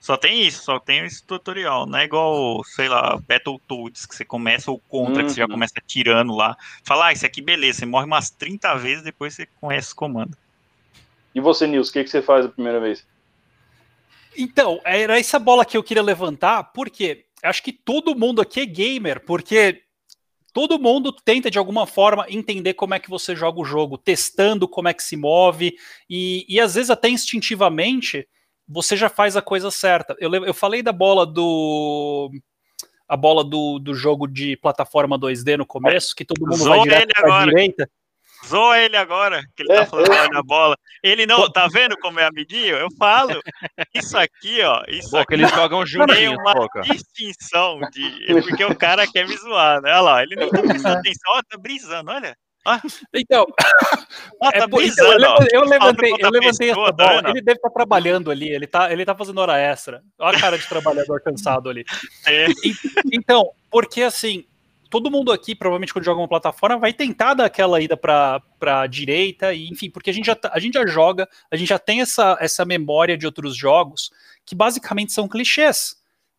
Só 0.00 0.16
tem 0.16 0.42
isso, 0.42 0.64
só 0.64 0.80
tem 0.80 1.04
esse 1.04 1.22
tutorial. 1.22 1.86
Não 1.86 1.98
é 1.98 2.04
igual, 2.06 2.64
sei 2.64 2.88
lá, 2.88 3.16
Battletoads, 3.28 4.06
que 4.06 4.16
você 4.16 4.24
começa, 4.24 4.70
ou 4.70 4.80
Contra, 4.88 5.22
uhum. 5.22 5.26
que 5.26 5.32
você 5.34 5.40
já 5.40 5.44
uhum. 5.44 5.52
começa 5.52 5.74
tirando 5.86 6.34
lá. 6.34 6.56
Fala, 6.82 7.06
ah, 7.06 7.12
esse 7.12 7.24
aqui, 7.24 7.40
beleza, 7.40 7.80
você 7.80 7.86
morre 7.86 8.06
umas 8.06 8.30
30 8.30 8.74
vezes, 8.76 9.04
depois 9.04 9.34
você 9.34 9.46
conhece 9.60 9.92
o 9.92 9.96
comando. 9.96 10.36
E 11.34 11.40
você, 11.40 11.66
Nils, 11.66 11.88
o 11.88 11.92
que, 11.92 12.04
que 12.04 12.10
você 12.10 12.22
faz 12.22 12.46
a 12.46 12.48
primeira 12.48 12.80
vez? 12.80 13.06
Então, 14.36 14.80
era 14.84 15.18
essa 15.18 15.38
bola 15.38 15.64
que 15.64 15.76
eu 15.76 15.82
queria 15.82 16.02
levantar, 16.02 16.64
porque 16.72 17.26
acho 17.42 17.62
que 17.62 17.72
todo 17.72 18.18
mundo 18.18 18.40
aqui 18.40 18.60
é 18.60 18.66
gamer, 18.66 19.24
porque 19.24 19.82
todo 20.52 20.78
mundo 20.78 21.12
tenta 21.12 21.50
de 21.50 21.58
alguma 21.58 21.86
forma 21.86 22.26
entender 22.28 22.74
como 22.74 22.94
é 22.94 22.98
que 22.98 23.10
você 23.10 23.34
joga 23.34 23.60
o 23.60 23.64
jogo, 23.64 23.98
testando 23.98 24.68
como 24.68 24.88
é 24.88 24.94
que 24.94 25.02
se 25.02 25.16
move, 25.16 25.74
e, 26.08 26.44
e 26.48 26.60
às 26.60 26.74
vezes 26.74 26.90
até 26.90 27.08
instintivamente 27.08 28.26
você 28.70 28.96
já 28.96 29.08
faz 29.08 29.36
a 29.36 29.42
coisa 29.42 29.70
certa. 29.70 30.16
Eu, 30.20 30.32
eu 30.32 30.54
falei 30.54 30.82
da 30.82 30.92
bola 30.92 31.26
do. 31.26 32.30
A 33.08 33.16
bola 33.16 33.42
do, 33.42 33.80
do 33.80 33.92
jogo 33.92 34.28
de 34.28 34.56
plataforma 34.56 35.18
2D 35.18 35.56
no 35.56 35.66
começo, 35.66 36.14
que 36.14 36.24
todo 36.24 36.46
mundo 36.46 36.58
Zou 36.58 36.76
vai 36.76 36.82
direto 36.82 37.12
pra 37.12 37.44
direita. 37.44 37.90
Zoa 38.46 38.78
ele 38.78 38.96
agora, 38.96 39.42
que 39.54 39.62
ele 39.62 39.74
tá 39.74 39.86
falando 39.86 40.12
é. 40.12 40.28
na 40.28 40.42
bola. 40.42 40.76
Ele 41.02 41.26
não, 41.26 41.50
tá 41.50 41.68
vendo 41.68 41.96
como 41.98 42.20
é 42.20 42.26
amiguinho? 42.26 42.76
Eu 42.76 42.88
falo. 42.98 43.40
Isso 43.94 44.16
aqui, 44.16 44.62
ó. 44.62 44.82
Isso 44.88 45.10
Boca, 45.10 45.22
aqui 45.22 45.34
eles 45.34 45.50
jogam 45.50 45.86
juntinho. 45.86 46.16
Tem 46.16 46.28
uma 46.28 46.54
Boca. 46.54 46.80
distinção 46.82 47.80
de. 47.92 48.42
Porque 48.48 48.64
o 48.64 48.76
cara 48.76 49.06
quer 49.06 49.26
me 49.26 49.36
zoar, 49.36 49.80
né? 49.80 49.90
Olha 49.92 50.00
lá, 50.00 50.22
ele 50.22 50.36
não 50.36 50.48
tá 50.48 50.62
prestando 50.62 50.98
atenção, 50.98 51.32
ó, 51.34 51.42
tá 51.48 51.58
brisando, 51.58 52.10
olha. 52.10 52.36
Ah, 52.66 52.78
então, 53.14 53.46
ah, 54.42 54.52
tá 54.52 54.64
é, 54.64 54.66
brisando, 54.66 55.14
então 55.14 55.36
eu, 55.50 55.62
eu, 55.62 55.64
levantei, 55.64 56.12
eu 56.18 56.30
levantei 56.30 56.70
essa 56.70 56.92
bola. 56.92 57.30
Ele 57.30 57.40
deve 57.40 57.56
estar 57.56 57.70
tá 57.70 57.74
trabalhando 57.74 58.30
ali, 58.30 58.50
ele 58.50 58.66
tá, 58.66 58.92
ele 58.92 59.04
tá 59.04 59.14
fazendo 59.14 59.38
hora 59.38 59.58
extra. 59.58 60.02
Olha 60.18 60.36
a 60.36 60.40
cara 60.40 60.58
de 60.58 60.68
trabalhador 60.68 61.22
cansado 61.22 61.70
ali. 61.70 61.84
É. 62.26 62.46
E, 62.62 62.74
então, 63.12 63.50
porque 63.70 64.02
assim, 64.02 64.44
todo 64.90 65.10
mundo 65.10 65.30
aqui, 65.30 65.54
provavelmente, 65.54 65.92
quando 65.92 66.04
joga 66.04 66.20
uma 66.20 66.28
plataforma, 66.28 66.76
vai 66.76 66.92
tentar 66.92 67.34
dar 67.34 67.44
aquela 67.44 67.80
ida 67.80 67.96
para 67.96 68.42
a 68.60 68.86
direita, 68.86 69.54
e, 69.54 69.68
enfim, 69.68 69.88
porque 69.88 70.10
a 70.10 70.12
gente, 70.12 70.26
já, 70.26 70.34
tá, 70.34 70.50
a 70.52 70.58
gente 70.58 70.74
já 70.74 70.86
joga, 70.86 71.28
a 71.50 71.56
gente 71.56 71.68
já 71.68 71.78
tem 71.78 72.00
essa, 72.00 72.36
essa 72.40 72.64
memória 72.64 73.16
de 73.16 73.24
outros 73.24 73.56
jogos 73.56 74.10
que 74.44 74.54
basicamente 74.54 75.12
são 75.12 75.28
clichês. 75.28 75.96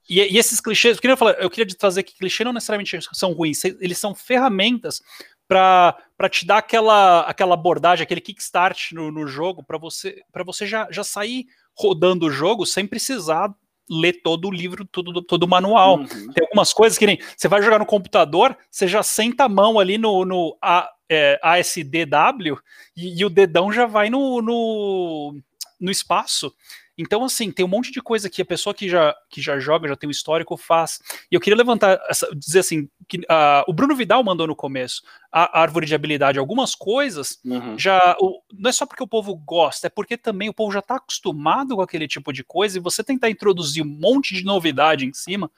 E, 0.10 0.20
e 0.20 0.38
esses 0.38 0.60
clichês, 0.60 0.98
eu 0.98 1.02
queria, 1.02 1.16
falar, 1.16 1.34
eu 1.34 1.50
queria 1.50 1.76
trazer 1.76 2.04
que 2.04 2.18
clichês 2.18 2.46
não 2.46 2.54
necessariamente 2.54 3.00
são 3.14 3.32
ruins, 3.32 3.64
eles 3.64 3.98
são 3.98 4.14
ferramentas 4.14 5.02
para 5.48 6.30
te 6.30 6.46
dar 6.46 6.58
aquela, 6.58 7.22
aquela 7.22 7.54
abordagem, 7.56 8.04
aquele 8.04 8.22
kickstart 8.22 8.92
no, 8.94 9.12
no 9.12 9.28
jogo, 9.28 9.64
para 9.64 9.78
você, 9.78 10.22
você 10.46 10.68
já, 10.68 10.88
já 10.92 11.04
sair 11.04 11.46
rodando 11.74 12.28
o 12.28 12.32
jogo 12.32 12.66
sem 12.66 12.86
precisar 12.86 13.54
ler 13.92 14.22
todo 14.24 14.48
o 14.48 14.52
livro, 14.52 14.86
todo, 14.86 15.22
todo 15.22 15.44
o 15.44 15.48
manual. 15.48 16.00
Uhum. 16.00 16.08
Tem 16.08 16.46
algumas 16.46 16.72
coisas 16.72 16.98
que 16.98 17.06
nem 17.06 17.20
você 17.36 17.50
vai 17.50 17.62
jogar 17.62 17.78
no 17.78 17.86
computador, 17.86 18.58
você 18.70 18.88
já 18.88 19.04
senta 19.04 19.44
a 19.44 19.50
mão 19.50 19.78
ali 19.78 19.98
no, 19.98 20.24
no 20.24 20.58
a, 20.62 20.90
é, 21.10 21.38
ASDW 21.44 22.58
e, 22.96 23.20
e, 23.20 23.26
o 23.26 23.30
dedão 23.30 23.72
já 23.72 23.86
vai 23.86 24.10
no, 24.10 24.42
no, 24.42 25.36
no 25.78 25.92
espaço. 25.92 26.54
Então, 26.98 27.26
assim, 27.26 27.52
tem 27.52 27.66
um 27.66 27.70
monte 27.70 27.92
de 27.92 28.02
coisa 28.02 28.30
que 28.30 28.42
a 28.42 28.46
pessoa 28.46 28.74
que 28.74 28.88
já, 28.88 29.16
que 29.30 29.42
já 29.42 29.60
joga, 29.60 29.88
já 29.88 29.96
tem 29.96 30.08
um 30.08 30.12
histórico, 30.12 30.56
faz. 30.56 31.00
E 31.32 31.36
eu 31.36 31.42
queria 31.42 31.58
levantar, 31.58 32.00
essa, 32.10 32.30
dizer 32.36 32.60
assim, 32.60 32.88
que 33.12 33.18
uh, 33.18 33.64
o 33.68 33.74
Bruno 33.74 33.94
Vidal 33.94 34.24
mandou 34.24 34.48
no 34.48 34.56
começo 34.56 35.02
a, 35.30 35.60
a 35.60 35.62
árvore 35.62 35.86
de 35.86 35.94
habilidade, 35.94 36.40
algumas 36.40 36.74
coisas, 36.74 37.38
uhum. 37.44 37.78
já. 37.78 38.16
O, 38.22 38.42
não 38.54 38.70
é 38.70 38.72
só 38.72 38.86
porque 38.86 39.04
o 39.04 39.08
povo 39.08 39.36
gosta, 39.36 39.88
é 39.88 39.90
porque 39.90 40.16
também 40.16 40.48
o 40.48 40.54
povo 40.54 40.72
já 40.72 40.80
está 40.80 40.96
acostumado 40.96 41.76
com 41.76 41.82
aquele 41.82 42.08
tipo 42.08 42.32
de 42.32 42.42
coisa 42.42 42.78
e 42.78 42.82
você 42.82 43.04
tentar 43.04 43.30
introduzir 43.30 43.84
um 43.84 43.90
monte 43.90 44.34
de 44.34 44.46
novidade 44.46 45.06
em 45.06 45.12
cima 45.12 45.52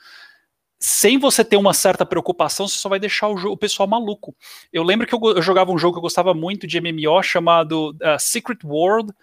sem 0.80 1.20
você 1.20 1.46
ter 1.46 1.56
uma 1.56 1.74
certa 1.74 2.06
preocupação, 2.06 2.68
você 2.68 2.76
só 2.76 2.90
vai 2.90 3.00
deixar 3.00 3.30
o, 3.30 3.36
o 3.52 3.56
pessoal 3.58 3.88
maluco. 3.88 4.36
Eu 4.72 4.84
lembro 4.84 5.06
que 5.06 5.14
eu, 5.14 5.20
eu, 5.36 5.42
jogava 5.42 5.72
um 5.72 5.78
jogo 5.78 5.94
que 5.94 6.00
eu 6.00 6.02
gostava 6.02 6.34
muito 6.34 6.66
de 6.66 6.82
MMO 6.82 7.22
chamado 7.22 7.92
uh, 7.92 8.20
Secret 8.20 8.60
World, 8.66 9.14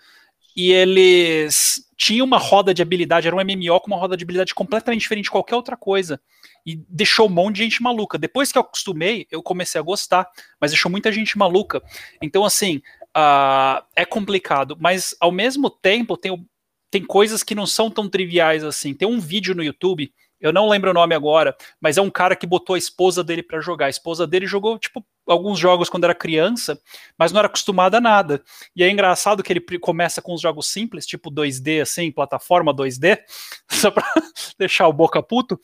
e 0.56 0.72
eles 0.72 1.84
tinham 1.96 2.26
uma 2.26 2.38
roda 2.38 2.72
de 2.72 2.82
habilidade, 2.82 3.26
era 3.26 3.36
um 3.36 3.40
MMO 3.40 3.80
com 3.80 3.88
uma 3.88 3.96
roda 3.96 4.16
de 4.16 4.24
habilidade 4.24 4.54
completamente 4.54 5.02
diferente 5.02 5.24
de 5.24 5.30
qualquer 5.30 5.54
outra 5.54 5.76
coisa. 5.76 6.20
E 6.64 6.76
deixou 6.88 7.26
um 7.26 7.32
monte 7.32 7.56
de 7.56 7.64
gente 7.64 7.82
maluca. 7.82 8.18
Depois 8.18 8.50
que 8.50 8.58
eu 8.58 8.62
acostumei, 8.62 9.26
eu 9.30 9.42
comecei 9.42 9.78
a 9.78 9.84
gostar, 9.84 10.26
mas 10.60 10.70
deixou 10.70 10.90
muita 10.90 11.12
gente 11.12 11.36
maluca. 11.38 11.82
Então, 12.22 12.44
assim, 12.44 12.82
uh, 13.16 13.84
é 13.94 14.04
complicado, 14.04 14.76
mas 14.80 15.14
ao 15.20 15.32
mesmo 15.32 15.70
tempo 15.70 16.16
tem, 16.16 16.46
tem 16.90 17.04
coisas 17.04 17.42
que 17.42 17.54
não 17.54 17.66
são 17.66 17.90
tão 17.90 18.08
triviais 18.08 18.64
assim. 18.64 18.94
Tem 18.94 19.08
um 19.08 19.20
vídeo 19.20 19.54
no 19.54 19.62
YouTube 19.62 20.12
eu 20.40 20.52
não 20.52 20.68
lembro 20.68 20.90
o 20.90 20.94
nome 20.94 21.14
agora, 21.14 21.54
mas 21.80 21.98
é 21.98 22.00
um 22.00 22.10
cara 22.10 22.34
que 22.34 22.46
botou 22.46 22.74
a 22.74 22.78
esposa 22.78 23.22
dele 23.22 23.42
para 23.42 23.60
jogar. 23.60 23.86
A 23.86 23.90
esposa 23.90 24.26
dele 24.26 24.46
jogou, 24.46 24.78
tipo, 24.78 25.04
alguns 25.32 25.58
jogos 25.58 25.88
quando 25.88 26.04
era 26.04 26.14
criança, 26.14 26.80
mas 27.16 27.32
não 27.32 27.38
era 27.38 27.46
acostumada 27.46 27.98
a 27.98 28.00
nada. 28.00 28.42
E 28.74 28.82
é 28.82 28.90
engraçado 28.90 29.42
que 29.42 29.52
ele 29.52 29.60
começa 29.78 30.20
com 30.20 30.34
os 30.34 30.40
jogos 30.40 30.66
simples, 30.66 31.06
tipo 31.06 31.30
2D, 31.30 31.82
assim, 31.82 32.10
plataforma 32.10 32.74
2D, 32.74 33.18
só 33.68 33.90
pra 33.90 34.04
deixar 34.58 34.88
o 34.88 34.92
boca 34.92 35.22
puto. 35.22 35.58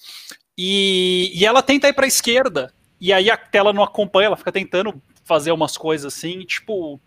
E, 0.57 1.33
e 1.35 1.45
ela 1.45 1.63
tenta 1.63 1.89
ir 1.89 1.93
pra 1.93 2.07
esquerda, 2.07 2.73
e 3.01 3.13
aí 3.13 3.31
a 3.31 3.37
tela 3.37 3.73
não 3.73 3.83
acompanha, 3.83 4.27
ela 4.27 4.37
fica 4.37 4.53
tentando 4.53 5.03
fazer 5.25 5.53
umas 5.53 5.77
coisas 5.77 6.15
assim, 6.15 6.41
e, 6.41 6.47
tipo, 6.47 7.01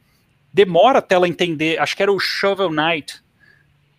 demora 0.53 0.99
até 0.99 1.15
ela 1.15 1.27
entender. 1.27 1.79
Acho 1.79 1.95
que 1.95 2.03
era 2.03 2.11
o 2.11 2.19
Shovel 2.19 2.71
Knight 2.71 3.23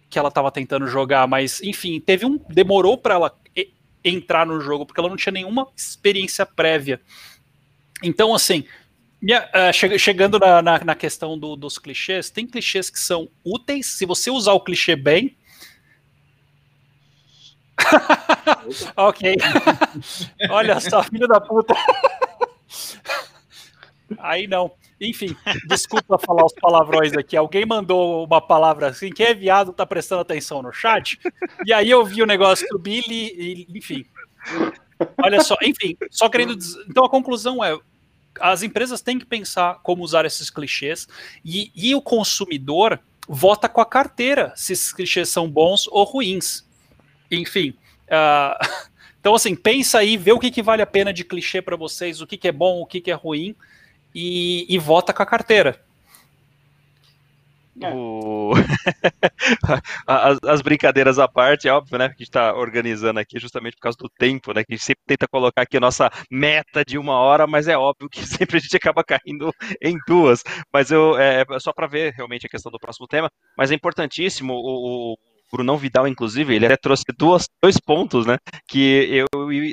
que 0.08 0.18
ela 0.18 0.28
estava 0.28 0.50
tentando 0.50 0.88
jogar, 0.88 1.28
mas 1.28 1.62
enfim, 1.62 2.00
teve 2.00 2.26
um 2.26 2.36
demorou 2.48 2.98
para 2.98 3.14
ela 3.14 3.40
entrar 4.04 4.44
no 4.44 4.60
jogo 4.60 4.84
porque 4.84 5.00
ela 5.00 5.08
não 5.08 5.16
tinha 5.16 5.32
nenhuma 5.32 5.68
experiência 5.76 6.44
prévia. 6.44 7.00
Então, 8.02 8.34
assim, 8.34 8.64
che 9.72 9.98
chegando 9.98 10.38
na, 10.38 10.62
na, 10.62 10.84
na 10.84 10.94
questão 10.94 11.38
do, 11.38 11.56
dos 11.56 11.78
clichês, 11.78 12.30
tem 12.30 12.46
clichês 12.46 12.88
que 12.88 12.98
são 12.98 13.28
úteis 13.44 13.86
se 13.86 14.06
você 14.06 14.30
usar 14.30 14.52
o 14.52 14.60
clichê 14.60 14.96
bem. 14.96 15.36
ok. 18.96 19.36
Olha 20.50 20.80
só, 20.80 21.02
filho 21.02 21.26
da 21.26 21.40
puta. 21.40 21.74
Aí 24.18 24.46
não. 24.46 24.72
Enfim, 25.00 25.34
desculpa 25.66 26.18
falar 26.18 26.44
os 26.44 26.52
palavrões 26.52 27.14
aqui. 27.14 27.34
Alguém 27.34 27.64
mandou 27.64 28.26
uma 28.26 28.40
palavra 28.40 28.88
assim, 28.88 29.08
quem 29.08 29.26
é 29.26 29.34
viado 29.34 29.72
tá 29.72 29.86
prestando 29.86 30.20
atenção 30.20 30.60
no 30.60 30.72
chat. 30.72 31.18
E 31.64 31.72
aí 31.72 31.88
eu 31.88 32.04
vi 32.04 32.22
o 32.22 32.26
negócio 32.26 32.68
do 32.68 32.78
Billy, 32.78 33.04
e, 33.08 33.78
enfim. 33.78 34.04
Olha 35.22 35.42
só, 35.42 35.56
enfim, 35.62 35.96
só 36.10 36.28
querendo 36.28 36.54
dizer. 36.54 36.84
Então 36.86 37.04
a 37.04 37.08
conclusão 37.08 37.64
é: 37.64 37.78
as 38.38 38.62
empresas 38.62 39.00
têm 39.00 39.18
que 39.18 39.24
pensar 39.24 39.80
como 39.82 40.02
usar 40.02 40.24
esses 40.24 40.50
clichês 40.50 41.08
e, 41.44 41.72
e 41.74 41.94
o 41.94 42.02
consumidor 42.02 43.00
vota 43.28 43.68
com 43.68 43.80
a 43.80 43.86
carteira 43.86 44.52
se 44.56 44.72
esses 44.72 44.92
clichês 44.92 45.28
são 45.28 45.48
bons 45.48 45.86
ou 45.88 46.04
ruins. 46.04 46.64
Enfim. 47.30 47.74
Uh, 48.06 48.66
então, 49.20 49.34
assim, 49.34 49.54
pensa 49.54 49.98
aí, 49.98 50.16
vê 50.16 50.32
o 50.32 50.38
que, 50.38 50.50
que 50.50 50.62
vale 50.62 50.82
a 50.82 50.86
pena 50.86 51.12
de 51.12 51.24
clichê 51.24 51.62
para 51.62 51.76
vocês, 51.76 52.20
o 52.20 52.26
que, 52.26 52.36
que 52.36 52.48
é 52.48 52.52
bom, 52.52 52.80
o 52.80 52.86
que, 52.86 53.00
que 53.00 53.10
é 53.10 53.14
ruim, 53.14 53.54
e, 54.14 54.66
e 54.68 54.78
vota 54.78 55.12
com 55.12 55.22
a 55.22 55.26
carteira. 55.26 55.80
É. 57.80 57.92
O... 57.94 58.52
as, 60.06 60.38
as, 60.44 60.62
brincadeiras 60.62 61.18
à 61.18 61.28
parte, 61.28 61.68
é 61.68 61.72
óbvio, 61.72 61.98
né? 61.98 62.08
Que 62.08 62.14
a 62.14 62.18
gente 62.18 62.22
está 62.22 62.54
organizando 62.54 63.20
aqui 63.20 63.38
justamente 63.38 63.74
por 63.74 63.82
causa 63.82 63.98
do 63.98 64.08
tempo, 64.18 64.52
né? 64.52 64.64
Que 64.64 64.72
a 64.72 64.76
gente 64.76 64.84
sempre 64.84 65.02
tenta 65.06 65.28
colocar 65.28 65.62
aqui 65.62 65.76
a 65.76 65.80
nossa 65.80 66.10
meta 66.30 66.84
de 66.84 66.98
uma 66.98 67.14
hora, 67.14 67.46
mas 67.46 67.68
é 67.68 67.76
óbvio 67.76 68.08
que 68.08 68.20
sempre 68.26 68.56
a 68.56 68.60
gente 68.60 68.76
acaba 68.76 69.04
caindo 69.04 69.52
em 69.80 69.96
duas. 70.06 70.42
Mas 70.72 70.90
eu 70.90 71.18
é, 71.18 71.44
é 71.48 71.60
só 71.60 71.72
para 71.72 71.86
ver 71.86 72.12
realmente 72.14 72.46
a 72.46 72.48
questão 72.50 72.72
do 72.72 72.78
próximo 72.78 73.06
tema, 73.06 73.30
mas 73.56 73.70
é 73.70 73.74
importantíssimo 73.74 74.52
o, 74.54 75.16
Brunão 75.52 75.76
Vidal, 75.76 76.06
inclusive, 76.06 76.54
ele 76.54 76.66
até 76.66 76.76
trouxe 76.76 77.04
duas, 77.18 77.46
dois 77.62 77.78
pontos, 77.78 78.26
né, 78.26 78.38
que 78.68 79.08
eu 79.10 79.26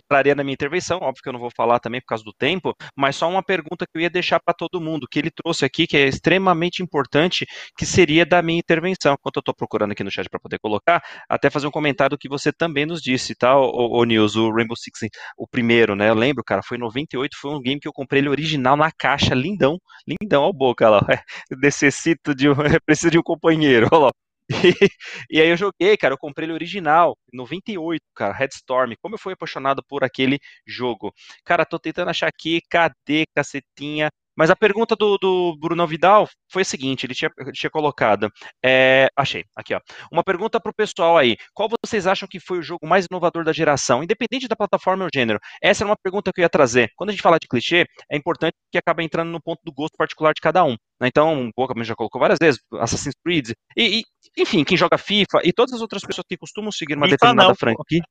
traria 0.10 0.36
na 0.36 0.44
minha 0.44 0.54
intervenção, 0.54 0.98
óbvio 0.98 1.22
que 1.22 1.30
eu 1.30 1.34
não 1.34 1.40
vou 1.40 1.52
falar 1.56 1.80
também 1.80 2.02
por 2.02 2.08
causa 2.08 2.24
do 2.24 2.34
tempo, 2.34 2.76
mas 2.95 3.16
só 3.16 3.30
uma 3.30 3.44
pergunta 3.44 3.86
que 3.86 3.98
eu 3.98 4.02
ia 4.02 4.10
deixar 4.10 4.40
para 4.40 4.54
todo 4.54 4.82
mundo, 4.82 5.08
que 5.10 5.20
ele 5.20 5.32
trouxe 5.32 5.66
aqui, 5.66 5.88
que 5.88 5.98
é 5.98 6.08
extremamente 6.08 6.82
importante, 6.82 7.45
que 7.78 7.86
seria 7.86 8.26
da 8.26 8.41
minha 8.41 8.60
intervenção, 8.60 9.14
enquanto 9.14 9.38
eu 9.38 9.41
estou 9.41 9.56
procurando 9.56 9.91
aqui 9.91 10.04
no 10.04 10.12
chat 10.12 10.30
para 10.30 10.40
poder 10.40 10.60
colocar, 10.60 11.02
até 11.30 11.49
fazer 11.49 11.68
um 11.68 11.72
comentário 11.72 12.18
que 12.18 12.30
você 12.30 12.52
também 12.52 12.86
nos 12.86 13.02
disse, 13.02 13.36
tá, 13.36 13.58
o, 13.58 13.99
o 13.99 14.04
Nils, 14.04 14.36
o 14.36 14.52
Rainbow 14.52 14.76
Six, 14.76 14.99
o 15.38 15.48
primeiro, 15.48 15.95
né, 15.95 16.10
eu 16.10 16.16
lembro, 16.16 16.44
cara, 16.44 16.62
foi 16.64 16.78
em 16.78 16.82
98, 16.82 17.38
foi 17.40 17.52
um 17.52 17.62
game 17.62 17.80
que 17.80 17.88
eu 17.88 17.94
comprei 17.94 18.22
ele 18.22 18.30
original 18.30 18.76
na 18.76 18.91
caixa, 18.91 19.34
lindão, 19.34 19.78
lindão, 20.08 20.44
ó 20.44 20.52
boca 20.52 20.90
lá, 20.90 21.02
necessito 21.62 22.34
de 22.36 22.49
um, 22.49 22.56
preciso 22.86 23.12
de 23.12 23.20
um 23.20 23.24
companheiro, 23.24 23.88
ó 23.91 23.98
lá, 24.06 24.12
e, 25.30 25.41
aí 25.41 25.49
eu 25.49 25.57
joguei, 25.57 25.98
cara, 25.98 26.14
eu 26.14 26.18
comprei 26.18 26.45
ele 26.45 26.53
original, 26.53 27.18
98, 27.34 28.02
cara, 28.15 28.34
Headstorm. 28.34 28.94
Como 29.02 29.15
eu 29.15 29.19
fui 29.19 29.34
apaixonado 29.34 29.84
por 29.88 30.03
aquele 30.03 30.40
jogo. 30.65 31.14
Cara, 31.44 31.65
tô 31.65 31.80
tentando 31.80 32.10
achar 32.10 32.28
aqui, 32.28 32.61
cadê, 32.69 33.26
cacetinha? 33.36 34.10
Mas 34.38 34.52
a 34.52 34.56
pergunta 34.56 34.95
do, 34.95 35.18
do 35.18 35.57
Bruno 35.60 35.88
Vidal 35.88 36.30
foi 36.52 36.61
a 36.61 36.65
seguinte: 36.65 37.06
ele 37.06 37.15
tinha, 37.15 37.32
tinha 37.53 37.69
colocado. 37.72 38.30
É, 38.64 39.10
achei, 39.18 39.44
aqui, 39.56 39.74
ó. 39.74 39.80
Uma 40.11 40.24
pergunta 40.24 40.60
para 40.60 40.69
o 40.69 40.76
pessoal 40.76 41.18
aí. 41.18 41.36
Qual 41.53 41.68
vocês 41.84 42.06
acham 42.06 42.28
que 42.28 42.40
foi 42.40 42.60
o 42.60 42.61
jogo 42.61 42.88
mais 42.88 43.07
inovador 43.10 43.44
da 43.44 43.52
geração, 43.52 44.03
independente 44.03 44.48
da 44.48 44.56
plataforma 44.56 45.03
ou 45.06 45.10
gênero? 45.14 45.40
Essa 45.61 45.84
era 45.84 45.90
uma 45.90 45.98
pergunta 45.98 46.32
que 46.32 46.40
eu 46.40 46.44
ia 46.44 46.49
trazer. 46.49 46.91
Quando 46.95 47.10
a 47.10 47.14
gente 47.14 47.22
fala 47.24 47.40
de 47.40 47.48
clichê, 47.48 47.86
é 48.11 48.15
importante 48.15 48.53
que 48.72 48.78
acaba 48.78 49.03
entrando 49.03 49.32
no 49.32 49.41
ponto 49.41 49.60
do 49.64 49.74
gosto 49.74 49.98
particular 49.98 50.34
de 50.34 50.41
cada 50.41 50.64
um. 50.64 50.76
Né? 50.99 51.07
Então, 51.07 51.49
Boca 51.56 51.74
já 51.84 51.95
colocou 51.95 52.19
várias 52.19 52.40
vezes, 52.41 52.60
Assassin's 52.74 53.15
Creed, 53.24 53.52
e, 53.76 53.99
e, 53.99 54.03
enfim, 54.38 54.64
quem 54.64 54.78
joga 54.78 54.98
FIFA 54.98 55.41
e 55.44 55.53
todas 55.53 55.74
as 55.74 55.82
outras 55.82 56.03
pessoas 56.03 56.26
que 56.28 56.38
costumam 56.38 56.72
seguir 56.72 56.95
uma 56.95 57.06
FIFA 57.06 57.18
determinada 57.18 57.49
não, 57.49 57.56
franquia. 57.56 58.02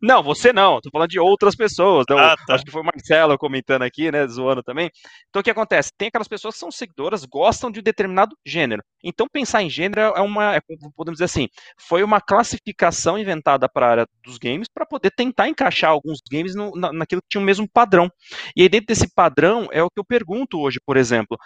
Não, 0.00 0.22
você 0.22 0.52
não, 0.52 0.80
tô 0.80 0.90
falando 0.90 1.08
de 1.08 1.18
outras 1.18 1.54
pessoas. 1.54 2.04
Então, 2.04 2.18
ah, 2.18 2.36
tá. 2.46 2.54
Acho 2.54 2.64
que 2.64 2.70
foi 2.70 2.82
o 2.82 2.84
Marcelo 2.84 3.38
comentando 3.38 3.82
aqui, 3.82 4.10
né, 4.10 4.26
zoando 4.26 4.62
também. 4.62 4.90
Então, 5.28 5.40
o 5.40 5.42
que 5.42 5.50
acontece? 5.50 5.90
Tem 5.96 6.08
aquelas 6.08 6.28
pessoas 6.28 6.54
que 6.54 6.60
são 6.60 6.70
seguidoras, 6.70 7.24
gostam 7.24 7.70
de 7.70 7.80
um 7.80 7.82
determinado 7.82 8.36
gênero. 8.44 8.82
Então, 9.02 9.26
pensar 9.30 9.62
em 9.62 9.70
gênero 9.70 10.00
é 10.00 10.20
uma, 10.20 10.56
é, 10.56 10.60
podemos 10.94 11.16
dizer 11.16 11.24
assim, 11.24 11.48
foi 11.78 12.02
uma 12.02 12.20
classificação 12.20 13.18
inventada 13.18 13.68
para 13.68 13.86
a 13.86 13.90
área 13.90 14.06
dos 14.22 14.38
games 14.38 14.68
para 14.72 14.86
poder 14.86 15.10
tentar 15.10 15.48
encaixar 15.48 15.90
alguns 15.90 16.18
games 16.30 16.54
no, 16.54 16.72
na, 16.72 16.92
naquilo 16.92 17.22
que 17.22 17.28
tinha 17.30 17.40
o 17.40 17.44
mesmo 17.44 17.68
padrão. 17.68 18.10
E 18.54 18.62
aí, 18.62 18.68
dentro 18.68 18.88
desse 18.88 19.08
padrão, 19.14 19.68
é 19.70 19.82
o 19.82 19.90
que 19.90 19.98
eu 19.98 20.04
pergunto 20.04 20.60
hoje, 20.60 20.78
por 20.84 20.96
exemplo. 20.96 21.38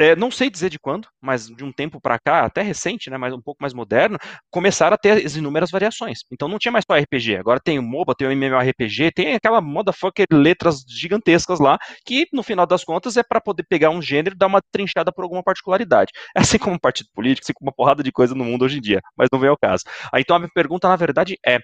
É, 0.00 0.14
não 0.14 0.30
sei 0.30 0.48
dizer 0.48 0.70
de 0.70 0.78
quando, 0.78 1.08
mas 1.20 1.48
de 1.48 1.64
um 1.64 1.72
tempo 1.72 2.00
para 2.00 2.18
cá, 2.20 2.44
até 2.44 2.62
recente, 2.62 3.10
né, 3.10 3.16
mas 3.18 3.34
um 3.34 3.40
pouco 3.42 3.58
mais 3.60 3.74
moderno, 3.74 4.16
começaram 4.48 4.94
a 4.94 4.98
ter 4.98 5.24
as 5.26 5.34
inúmeras 5.34 5.70
variações. 5.72 6.20
Então 6.32 6.46
não 6.48 6.58
tinha 6.58 6.70
mais 6.70 6.84
só 6.88 6.96
RPG, 6.96 7.36
agora 7.36 7.58
tem 7.62 7.78
o 7.80 7.82
MOBA, 7.82 8.14
tem 8.14 8.28
o 8.28 8.30
MMORPG, 8.30 9.10
tem 9.12 9.34
aquela 9.34 9.60
motherfucker 9.60 10.26
letras 10.32 10.84
gigantescas 10.88 11.58
lá, 11.58 11.76
que 12.06 12.26
no 12.32 12.44
final 12.44 12.64
das 12.64 12.84
contas 12.84 13.16
é 13.16 13.24
para 13.24 13.40
poder 13.40 13.64
pegar 13.68 13.90
um 13.90 14.00
gênero 14.00 14.36
e 14.36 14.38
dar 14.38 14.46
uma 14.46 14.60
trinchada 14.70 15.12
por 15.12 15.24
alguma 15.24 15.42
particularidade. 15.42 16.12
É 16.38 16.40
assim 16.40 16.58
como 16.58 16.76
um 16.76 16.78
partido 16.78 17.08
político, 17.14 17.44
assim 17.44 17.52
como 17.52 17.68
uma 17.68 17.74
porrada 17.74 18.02
de 18.02 18.12
coisa 18.12 18.34
no 18.34 18.44
mundo 18.44 18.64
hoje 18.64 18.78
em 18.78 18.80
dia, 18.80 19.00
mas 19.16 19.28
não 19.32 19.40
vem 19.40 19.48
ao 19.50 19.56
caso. 19.58 19.82
Aí, 20.12 20.22
então 20.22 20.36
a 20.36 20.38
minha 20.38 20.50
pergunta, 20.54 20.86
na 20.88 20.94
verdade, 20.94 21.36
é 21.44 21.58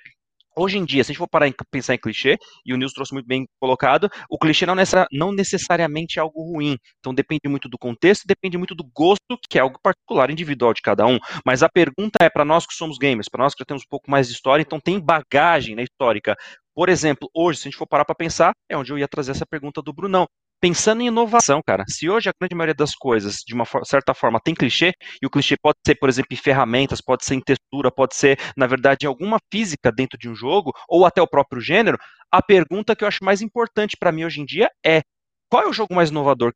Hoje 0.57 0.79
em 0.79 0.85
dia, 0.85 1.03
se 1.03 1.11
a 1.11 1.13
gente 1.13 1.19
for 1.19 1.29
parar 1.29 1.49
em 1.49 1.55
pensar 1.71 1.95
em 1.95 1.99
clichê, 1.99 2.39
e 2.65 2.73
o 2.73 2.77
Nils 2.77 2.93
trouxe 2.93 3.13
muito 3.13 3.27
bem 3.27 3.47
colocado, 3.61 4.09
o 4.31 4.39
clichê 4.39 4.65
não, 4.65 4.75
necessari 4.75 5.09
não 5.13 5.33
necessariamente 5.33 6.19
é 6.19 6.23
algo 6.23 6.43
ruim. 6.43 6.77
Então 7.01 7.13
depende 7.13 7.49
muito 7.49 7.69
do 7.69 7.77
contexto, 7.77 8.25
depende 8.27 8.57
muito 8.57 8.75
do 8.75 8.85
gosto, 8.85 9.39
que 9.49 9.59
é 9.59 9.61
algo 9.61 9.81
particular, 9.83 10.31
individual 10.31 10.73
de 10.73 10.81
cada 10.81 11.07
um. 11.07 11.19
Mas 11.45 11.63
a 11.63 11.69
pergunta 11.69 12.19
é 12.23 12.31
para 12.31 12.45
nós 12.45 12.67
que 12.67 12.75
somos 12.75 12.99
gamers, 12.99 13.29
para 13.29 13.43
nós 13.43 13.55
que 13.55 13.61
já 13.61 13.65
temos 13.65 13.83
um 13.83 13.89
pouco 13.91 14.11
mais 14.11 14.29
de 14.29 14.35
história, 14.35 14.63
então 14.63 14.79
tem 14.79 15.01
bagagem 15.01 15.75
na 15.75 15.83
histórica. 15.83 16.37
Por 16.75 16.89
exemplo, 16.89 17.29
hoje, 17.35 17.61
se 17.61 17.69
a 17.69 17.71
gente 17.71 17.79
for 17.79 17.87
parar 17.87 18.05
para 18.05 18.15
pensar, 18.15 18.53
é 18.69 18.77
onde 18.77 18.93
eu 18.93 18.99
ia 18.99 19.09
trazer 19.09 19.33
essa 19.33 19.47
pergunta 19.47 19.83
do 19.83 19.93
Brunão 19.93 20.27
pensando 20.65 21.03
em 21.03 21.09
inovação, 21.09 21.61
cara, 21.63 21.85
se 21.87 22.09
hoje 22.09 22.31
a 22.31 22.33
grande 22.41 22.55
maioria 22.55 22.75
das 22.75 22.95
coisas, 22.95 23.43
de 23.47 23.53
uma 23.53 23.67
certa 23.85 24.15
forma, 24.15 24.41
tem 24.43 24.55
clichê, 24.55 24.95
e 25.21 25.27
o 25.27 25.29
clichê 25.29 25.57
pode 25.63 25.77
ser, 25.87 25.95
por 25.97 26.09
exemplo, 26.09 26.29
em 26.33 26.37
ferramentas, 26.37 27.03
pode 27.03 27.23
ser 27.23 27.35
em 27.35 27.41
textura, 27.43 27.91
pode 27.91 28.17
ser, 28.17 28.41
na 28.57 28.67
verdade, 28.67 29.05
em 29.05 29.07
alguma 29.07 29.37
física 29.53 29.93
dentro 29.93 30.19
de 30.19 30.27
um 30.27 30.35
jogo, 30.35 30.73
ou 30.89 31.05
até 31.05 31.21
o 31.21 31.29
próprio 31.29 31.61
gênero, 31.61 31.99
a 32.33 32.41
pergunta 32.41 32.97
que 32.97 33.05
eu 33.05 33.09
acho 33.09 33.23
mais 33.23 33.43
importante 33.43 33.95
para 34.01 34.11
mim 34.11 34.25
hoje 34.25 34.41
em 34.41 34.47
dia 34.47 34.71
é 34.83 35.03
qual 35.51 35.65
é 35.65 35.69
o 35.69 35.73
jogo 35.75 35.95
mais 35.95 36.09
inovador 36.09 36.51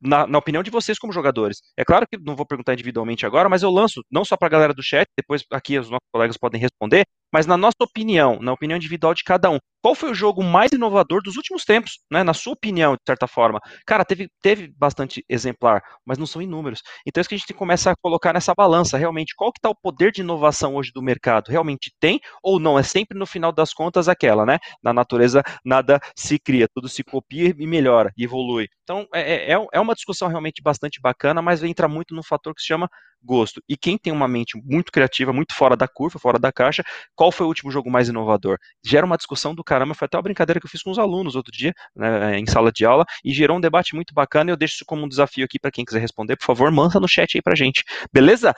na, 0.00 0.26
na, 0.26 0.38
opinião 0.38 0.62
de 0.62 0.70
vocês 0.70 0.98
como 0.98 1.12
jogadores. 1.12 1.58
É 1.76 1.84
claro 1.84 2.06
que 2.10 2.18
não 2.18 2.34
vou 2.34 2.46
perguntar 2.46 2.72
individualmente 2.72 3.26
agora, 3.26 3.50
mas 3.50 3.62
eu 3.62 3.70
lanço 3.70 4.02
não 4.10 4.24
só 4.24 4.34
para 4.34 4.48
a 4.48 4.50
galera 4.50 4.72
do 4.72 4.82
chat, 4.82 5.06
depois 5.14 5.44
aqui 5.52 5.78
os 5.78 5.90
nossos 5.90 6.08
colegas 6.10 6.38
podem 6.38 6.58
responder, 6.58 7.04
mas 7.32 7.46
na 7.46 7.56
nossa 7.56 7.76
opinião, 7.80 8.38
na 8.40 8.52
opinião 8.52 8.76
individual 8.76 9.14
de 9.14 9.24
cada 9.24 9.50
um, 9.50 9.58
qual 9.82 9.94
foi 9.96 10.10
o 10.10 10.14
jogo 10.14 10.42
mais 10.44 10.70
inovador 10.70 11.20
dos 11.22 11.36
últimos 11.36 11.64
tempos, 11.64 11.98
né? 12.10 12.22
Na 12.22 12.32
sua 12.32 12.52
opinião, 12.52 12.94
de 12.94 13.02
certa 13.04 13.26
forma. 13.26 13.58
Cara, 13.84 14.04
teve, 14.04 14.28
teve 14.40 14.72
bastante 14.78 15.24
exemplar, 15.28 15.82
mas 16.06 16.18
não 16.18 16.26
são 16.26 16.40
inúmeros. 16.40 16.80
Então 17.04 17.20
é 17.20 17.22
isso 17.22 17.28
que 17.28 17.34
a 17.34 17.38
gente 17.38 17.52
começa 17.54 17.90
a 17.90 17.96
colocar 18.00 18.32
nessa 18.32 18.54
balança, 18.54 18.96
realmente, 18.96 19.34
qual 19.36 19.52
que 19.52 19.58
está 19.58 19.68
o 19.68 19.74
poder 19.74 20.12
de 20.12 20.20
inovação 20.20 20.76
hoje 20.76 20.92
do 20.94 21.02
mercado? 21.02 21.50
Realmente 21.50 21.92
tem 21.98 22.20
ou 22.42 22.60
não? 22.60 22.78
É 22.78 22.82
sempre 22.82 23.18
no 23.18 23.26
final 23.26 23.50
das 23.52 23.74
contas 23.74 24.08
aquela, 24.08 24.46
né? 24.46 24.58
Na 24.82 24.92
natureza 24.92 25.42
nada 25.64 25.98
se 26.16 26.38
cria, 26.38 26.68
tudo 26.72 26.88
se 26.88 27.02
copia 27.02 27.52
e 27.58 27.66
melhora, 27.66 28.12
evolui. 28.16 28.68
Então 28.84 29.06
é, 29.12 29.52
é, 29.52 29.66
é 29.72 29.80
uma 29.80 29.94
discussão 29.94 30.28
realmente 30.28 30.62
bastante 30.62 31.00
bacana, 31.00 31.42
mas 31.42 31.62
entra 31.62 31.88
muito 31.88 32.14
no 32.14 32.22
fator 32.22 32.54
que 32.54 32.60
se 32.60 32.68
chama 32.68 32.88
gosto. 33.24 33.62
E 33.68 33.76
quem 33.76 33.96
tem 33.98 34.12
uma 34.12 34.28
mente 34.28 34.58
muito 34.64 34.90
criativa, 34.92 35.32
muito 35.32 35.54
fora 35.54 35.76
da 35.76 35.88
curva, 35.88 36.18
fora 36.18 36.38
da 36.38 36.52
caixa, 36.52 36.82
qual 37.14 37.30
foi 37.32 37.46
o 37.46 37.48
último 37.48 37.70
jogo 37.70 37.90
mais 37.90 38.08
inovador? 38.08 38.58
Gera 38.84 39.06
uma 39.06 39.16
discussão 39.16 39.54
do 39.54 39.64
caramba, 39.64 39.94
foi 39.94 40.06
até 40.06 40.16
uma 40.16 40.22
brincadeira 40.22 40.60
que 40.60 40.66
eu 40.66 40.70
fiz 40.70 40.82
com 40.82 40.90
os 40.90 40.98
alunos 40.98 41.34
outro 41.34 41.52
dia, 41.52 41.72
né, 41.94 42.38
em 42.38 42.46
sala 42.46 42.70
de 42.72 42.84
aula, 42.84 43.04
e 43.24 43.32
gerou 43.32 43.56
um 43.56 43.60
debate 43.60 43.94
muito 43.94 44.14
bacana, 44.14 44.50
eu 44.50 44.56
deixo 44.56 44.74
isso 44.74 44.84
como 44.86 45.04
um 45.04 45.08
desafio 45.08 45.44
aqui 45.44 45.58
para 45.58 45.70
quem 45.70 45.84
quiser 45.84 46.00
responder, 46.00 46.36
por 46.36 46.46
favor, 46.46 46.70
manda 46.70 46.98
no 46.98 47.08
chat 47.08 47.36
aí 47.36 47.42
pra 47.42 47.54
gente, 47.54 47.82
beleza? 48.12 48.54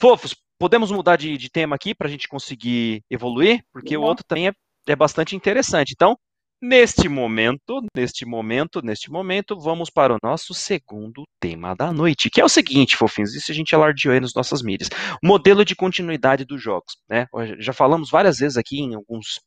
Fofos, 0.00 0.34
podemos 0.58 0.90
mudar 0.90 1.16
de, 1.16 1.36
de 1.36 1.50
tema 1.50 1.76
aqui 1.76 1.94
para 1.94 2.08
a 2.08 2.10
gente 2.10 2.28
conseguir 2.28 3.02
evoluir, 3.10 3.62
porque 3.72 3.96
o 3.96 4.02
outro 4.02 4.24
também 4.26 4.48
é, 4.48 4.52
é 4.88 4.96
bastante 4.96 5.36
interessante. 5.36 5.92
Então, 5.92 6.16
Neste 6.60 7.06
momento, 7.06 7.82
neste 7.94 8.24
momento, 8.24 8.80
neste 8.82 9.10
momento, 9.10 9.60
vamos 9.60 9.90
para 9.90 10.14
o 10.14 10.18
nosso 10.22 10.54
segundo 10.54 11.24
tema 11.38 11.74
da 11.76 11.92
noite, 11.92 12.30
que 12.30 12.40
é 12.40 12.44
o 12.44 12.48
seguinte, 12.48 12.96
fofinhos, 12.96 13.34
isso 13.34 13.52
a 13.52 13.54
gente 13.54 13.74
alardeou 13.74 14.14
aí 14.14 14.20
nas 14.20 14.32
nossas 14.34 14.62
mídias. 14.62 14.88
Modelo 15.22 15.66
de 15.66 15.76
continuidade 15.76 16.46
dos 16.46 16.62
jogos, 16.62 16.96
né? 17.10 17.26
Já 17.58 17.74
falamos 17.74 18.10
várias 18.10 18.38
vezes 18.38 18.56
aqui 18.56 18.80
em 18.80 18.94
alguns 18.94 19.38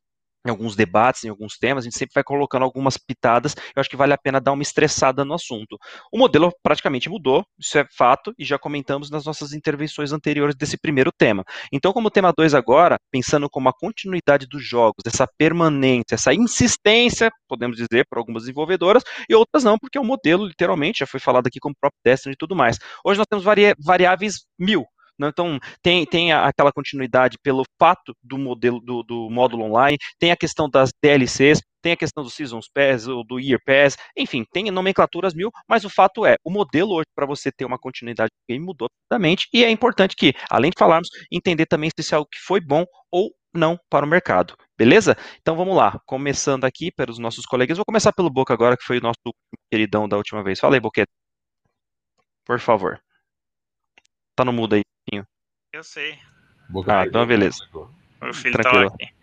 em 0.45 0.49
alguns 0.49 0.75
debates, 0.75 1.23
em 1.23 1.29
alguns 1.29 1.57
temas, 1.57 1.83
a 1.83 1.85
gente 1.85 1.97
sempre 1.97 2.13
vai 2.13 2.23
colocando 2.23 2.63
algumas 2.63 2.97
pitadas, 2.97 3.55
eu 3.75 3.79
acho 3.79 3.89
que 3.89 3.97
vale 3.97 4.13
a 4.13 4.17
pena 4.17 4.39
dar 4.39 4.51
uma 4.53 4.63
estressada 4.63 5.25
no 5.25 5.33
assunto. 5.33 5.77
O 6.11 6.17
modelo 6.17 6.51
praticamente 6.63 7.09
mudou, 7.09 7.45
isso 7.59 7.77
é 7.77 7.85
fato, 7.97 8.33
e 8.37 8.45
já 8.45 8.57
comentamos 8.57 9.09
nas 9.09 9.25
nossas 9.25 9.53
intervenções 9.53 10.11
anteriores 10.11 10.55
desse 10.55 10.77
primeiro 10.77 11.11
tema. 11.11 11.43
Então, 11.71 11.91
como 11.91 12.09
tema 12.09 12.33
2 12.35 12.53
agora, 12.53 12.97
pensando 13.11 13.49
como 13.49 13.69
a 13.69 13.73
continuidade 13.73 14.47
dos 14.47 14.65
jogos, 14.65 15.03
essa 15.05 15.27
permanência, 15.37 16.15
essa 16.15 16.33
insistência, 16.33 17.31
podemos 17.47 17.77
dizer, 17.77 18.05
por 18.09 18.17
algumas 18.17 18.43
desenvolvedoras, 18.43 19.03
e 19.29 19.35
outras 19.35 19.63
não, 19.63 19.77
porque 19.77 19.99
o 19.99 20.03
modelo, 20.03 20.45
literalmente, 20.45 20.99
já 20.99 21.07
foi 21.07 21.19
falado 21.19 21.47
aqui 21.47 21.59
como 21.59 21.75
próprio 21.79 21.99
Destiny 22.03 22.33
e 22.33 22.37
tudo 22.37 22.55
mais. 22.55 22.77
Hoje 23.03 23.17
nós 23.17 23.27
temos 23.29 23.45
variáveis 23.77 24.45
mil? 24.57 24.85
Então, 25.27 25.59
tem, 25.81 26.05
tem 26.05 26.31
aquela 26.31 26.71
continuidade 26.71 27.37
pelo 27.41 27.63
fato 27.79 28.15
do 28.23 28.37
modelo 28.37 28.79
do, 28.79 29.03
do 29.03 29.29
módulo 29.29 29.63
online, 29.65 29.97
tem 30.17 30.31
a 30.31 30.37
questão 30.37 30.69
das 30.69 30.91
DLCs, 31.01 31.61
tem 31.81 31.93
a 31.93 31.97
questão 31.97 32.23
do 32.23 32.29
Seasons 32.29 32.67
Pass, 32.73 33.07
ou 33.07 33.23
do 33.23 33.39
Year 33.39 33.59
Pass, 33.65 33.95
enfim, 34.17 34.45
tem 34.51 34.69
nomenclaturas 34.71 35.33
mil, 35.33 35.49
mas 35.67 35.85
o 35.85 35.89
fato 35.89 36.25
é, 36.25 36.35
o 36.43 36.51
modelo 36.51 36.93
hoje 36.93 37.07
para 37.15 37.25
você 37.25 37.51
ter 37.51 37.65
uma 37.65 37.79
continuidade 37.79 38.29
do 38.29 38.53
game 38.53 38.65
mudou 38.65 38.87
totalmente, 39.07 39.47
e 39.53 39.63
é 39.63 39.69
importante 39.69 40.15
que, 40.15 40.33
além 40.49 40.71
de 40.71 40.77
falarmos, 40.77 41.09
entender 41.31 41.65
também 41.65 41.89
se 41.89 42.01
isso 42.01 42.13
é 42.13 42.17
algo 42.17 42.29
que 42.31 42.39
foi 42.39 42.59
bom 42.59 42.85
ou 43.11 43.31
não 43.53 43.79
para 43.89 44.05
o 44.05 44.09
mercado. 44.09 44.55
Beleza? 44.77 45.17
Então 45.41 45.55
vamos 45.55 45.75
lá, 45.75 45.99
começando 46.05 46.65
aqui 46.65 46.91
pelos 46.91 47.17
nossos 47.17 47.45
colegas. 47.45 47.77
Vou 47.77 47.85
começar 47.85 48.13
pelo 48.13 48.29
Boca 48.29 48.53
agora, 48.53 48.77
que 48.77 48.83
foi 48.83 48.99
o 48.99 49.01
nosso 49.01 49.19
queridão 49.71 50.07
da 50.07 50.17
última 50.17 50.43
vez. 50.43 50.59
Fala 50.59 50.75
aí, 50.75 50.79
Boquete. 50.79 51.11
Por 52.45 52.59
favor. 52.59 52.99
Tá 54.35 54.45
no 54.45 54.53
mudo 54.53 54.75
aí. 54.75 54.81
Eu 55.73 55.83
sei. 55.83 56.17
Boca 56.69 56.99
ah, 56.99 57.05
então 57.05 57.25
beleza. 57.25 57.59
O 57.73 58.33
filho 58.33 58.53
Tranquilo. 58.53 58.89
tá 58.89 58.95
aqui. 58.95 59.13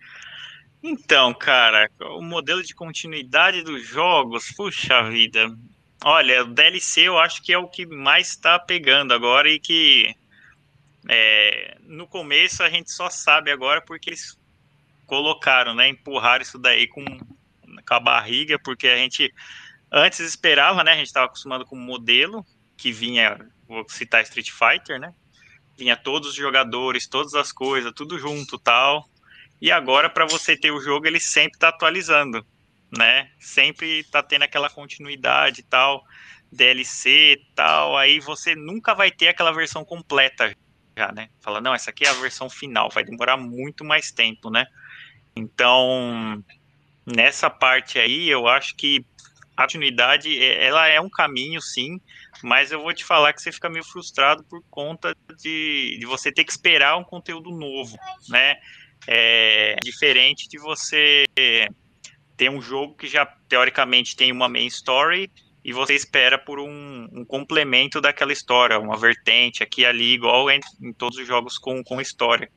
Então, 0.83 1.35
cara, 1.35 1.91
o 2.01 2.23
modelo 2.23 2.63
de 2.63 2.75
continuidade 2.75 3.63
dos 3.63 3.87
jogos, 3.87 4.53
puxa 4.53 5.03
vida. 5.11 5.57
Olha, 6.05 6.45
o 6.45 6.47
DLC 6.47 7.03
eu 7.03 7.19
acho 7.19 7.43
que 7.43 7.53
é 7.53 7.59
o 7.59 7.69
que 7.69 7.87
mais 7.87 8.29
está 8.29 8.59
pegando 8.59 9.13
agora 9.13 9.49
e 9.49 9.59
que 9.59 10.15
é, 11.09 11.77
no 11.83 12.07
começo 12.07 12.63
a 12.63 12.71
gente 12.71 12.93
só 12.93 13.11
sabe 13.11 13.51
agora 13.51 13.81
porque 13.81 14.11
eles 14.11 14.39
colocaram, 15.07 15.75
né? 15.75 15.89
Empurraram 15.89 16.43
isso 16.43 16.59
daí 16.59 16.87
com, 16.87 17.05
com 17.05 17.95
a 17.95 18.01
barriga, 18.01 18.59
porque 18.59 18.87
a 18.89 18.97
gente 18.97 19.33
antes 19.91 20.21
esperava, 20.21 20.85
né? 20.85 20.93
A 20.93 20.97
gente 20.97 21.07
estava 21.07 21.27
acostumado 21.27 21.65
com 21.65 21.77
o 21.77 21.81
modelo 21.81 22.45
que 22.77 22.93
vinha, 22.93 23.39
vou 23.67 23.89
citar 23.89 24.23
Street 24.23 24.51
Fighter, 24.51 25.01
né? 25.01 25.15
Vinha 25.77 25.97
todos 25.97 26.31
os 26.31 26.35
jogadores, 26.35 27.07
todas 27.07 27.35
as 27.35 27.53
coisas, 27.53 27.93
tudo 27.95 28.19
junto 28.19 28.59
tal. 28.59 29.09
E 29.61 29.71
agora, 29.71 30.09
para 30.09 30.27
você 30.27 30.57
ter 30.57 30.71
o 30.71 30.81
jogo, 30.81 31.07
ele 31.07 31.21
sempre 31.21 31.57
está 31.57 31.69
atualizando, 31.69 32.47
né? 32.97 33.31
Sempre 33.39 34.01
está 34.01 34.23
tendo 34.23 34.43
aquela 34.43 34.71
continuidade 34.71 35.63
tal, 35.63 36.03
DLC 36.53 37.41
tal. 37.55 37.97
Aí 37.97 38.21
você 38.21 38.55
nunca 38.55 38.95
vai 38.95 39.11
ter 39.11 39.29
aquela 39.29 39.53
versão 39.53 39.85
completa 39.85 40.55
já, 40.97 41.13
né? 41.13 41.29
Fala, 41.41 41.61
não, 41.61 41.75
essa 41.75 41.91
aqui 41.91 42.05
é 42.07 42.09
a 42.09 42.15
versão 42.15 42.49
final, 42.49 42.91
vai 42.91 43.05
demorar 43.05 43.37
muito 43.37 43.85
mais 43.85 44.11
tempo, 44.11 44.51
né? 44.51 44.67
Então, 45.35 46.43
nessa 47.05 47.51
parte 47.51 47.99
aí, 47.99 48.29
eu 48.29 48.49
acho 48.49 48.75
que 48.75 49.05
a 49.57 49.63
continuidade, 49.63 50.39
é, 50.39 50.67
ela 50.67 50.87
é 50.89 51.01
um 51.01 51.09
caminho, 51.09 51.61
sim, 51.61 52.01
mas 52.43 52.73
eu 52.73 52.81
vou 52.81 52.93
te 52.93 53.05
falar 53.05 53.33
que 53.33 53.41
você 53.41 53.51
fica 53.51 53.69
meio 53.69 53.85
frustrado 53.85 54.45
por 54.45 54.63
conta 54.71 55.17
de, 55.39 55.97
de 55.99 56.07
você 56.07 56.31
ter 56.31 56.45
que 56.45 56.53
esperar 56.53 56.97
um 56.97 57.05
conteúdo 57.05 57.51
novo, 57.51 57.97
né? 58.29 58.57
É 59.07 59.77
diferente 59.83 60.49
de 60.49 60.59
você 60.59 61.25
ter 62.37 62.51
um 62.51 62.61
jogo 62.61 62.95
que 62.95 63.07
já, 63.07 63.25
teoricamente, 63.49 64.17
tem 64.17 64.31
uma 64.31 64.49
main 64.49 64.67
story 64.67 65.31
e 65.67 65.73
você 65.73 65.95
espera 65.95 66.39
por 66.39 66.61
um, 66.61 67.09
um, 67.13 67.25
complemento 67.25 68.01
daquela 68.01 68.33
história, 68.33 68.79
uma 68.79 68.97
vertente 68.97 69.65
aqui 69.65 69.81
e 69.81 69.87
ali, 69.87 70.15
igual 70.15 70.49
em, 70.49 70.61
em, 70.81 70.93
todos 70.93 71.19
os 71.19 71.27
jogos 71.27 71.59
com, 71.59 71.83
com 71.83 72.01
história. 72.01 72.49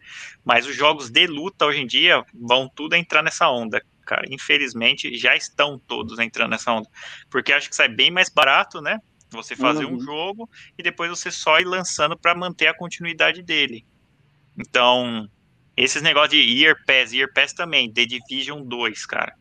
Mas 0.45 0.67
os 0.67 0.75
jogos 0.75 1.09
de 1.09 1.25
luta 1.25 1.65
hoje 1.65 1.81
em 1.81 1.87
dia 1.87 2.23
vão 2.33 2.69
tudo 2.69 2.95
entrar 2.95 3.23
nessa 3.23 3.49
onda, 3.49 3.81
cara. 4.09 4.25
Infelizmente, 4.27 5.15
já 5.15 5.35
estão 5.35 5.77
todos 5.77 6.17
entrando 6.17 6.49
nessa 6.49 6.73
onda. 6.73 6.89
Porque 7.29 7.53
acho 7.53 7.69
que 7.69 7.75
sai 7.75 7.87
bem 7.87 8.09
mais 8.09 8.27
barato, 8.27 8.81
né? 8.81 8.99
Você 9.29 9.55
fazer 9.55 9.85
uhum. 9.85 9.93
um 9.93 9.99
jogo 9.99 10.49
e 10.75 10.81
depois 10.81 11.11
você 11.11 11.29
só 11.29 11.59
ir 11.59 11.65
lançando 11.65 12.17
para 12.17 12.33
manter 12.33 12.65
a 12.65 12.73
continuidade 12.73 13.43
dele. 13.43 13.85
Então, 14.57 15.29
esses 15.77 16.01
negócios 16.01 16.31
de 16.31 16.39
Year 16.39 16.75
Pass, 16.87 17.13
Year 17.13 17.31
Pass 17.31 17.53
também, 17.53 17.93
The 17.93 18.07
Division 18.07 18.63
2, 18.63 19.05
cara. 19.05 19.35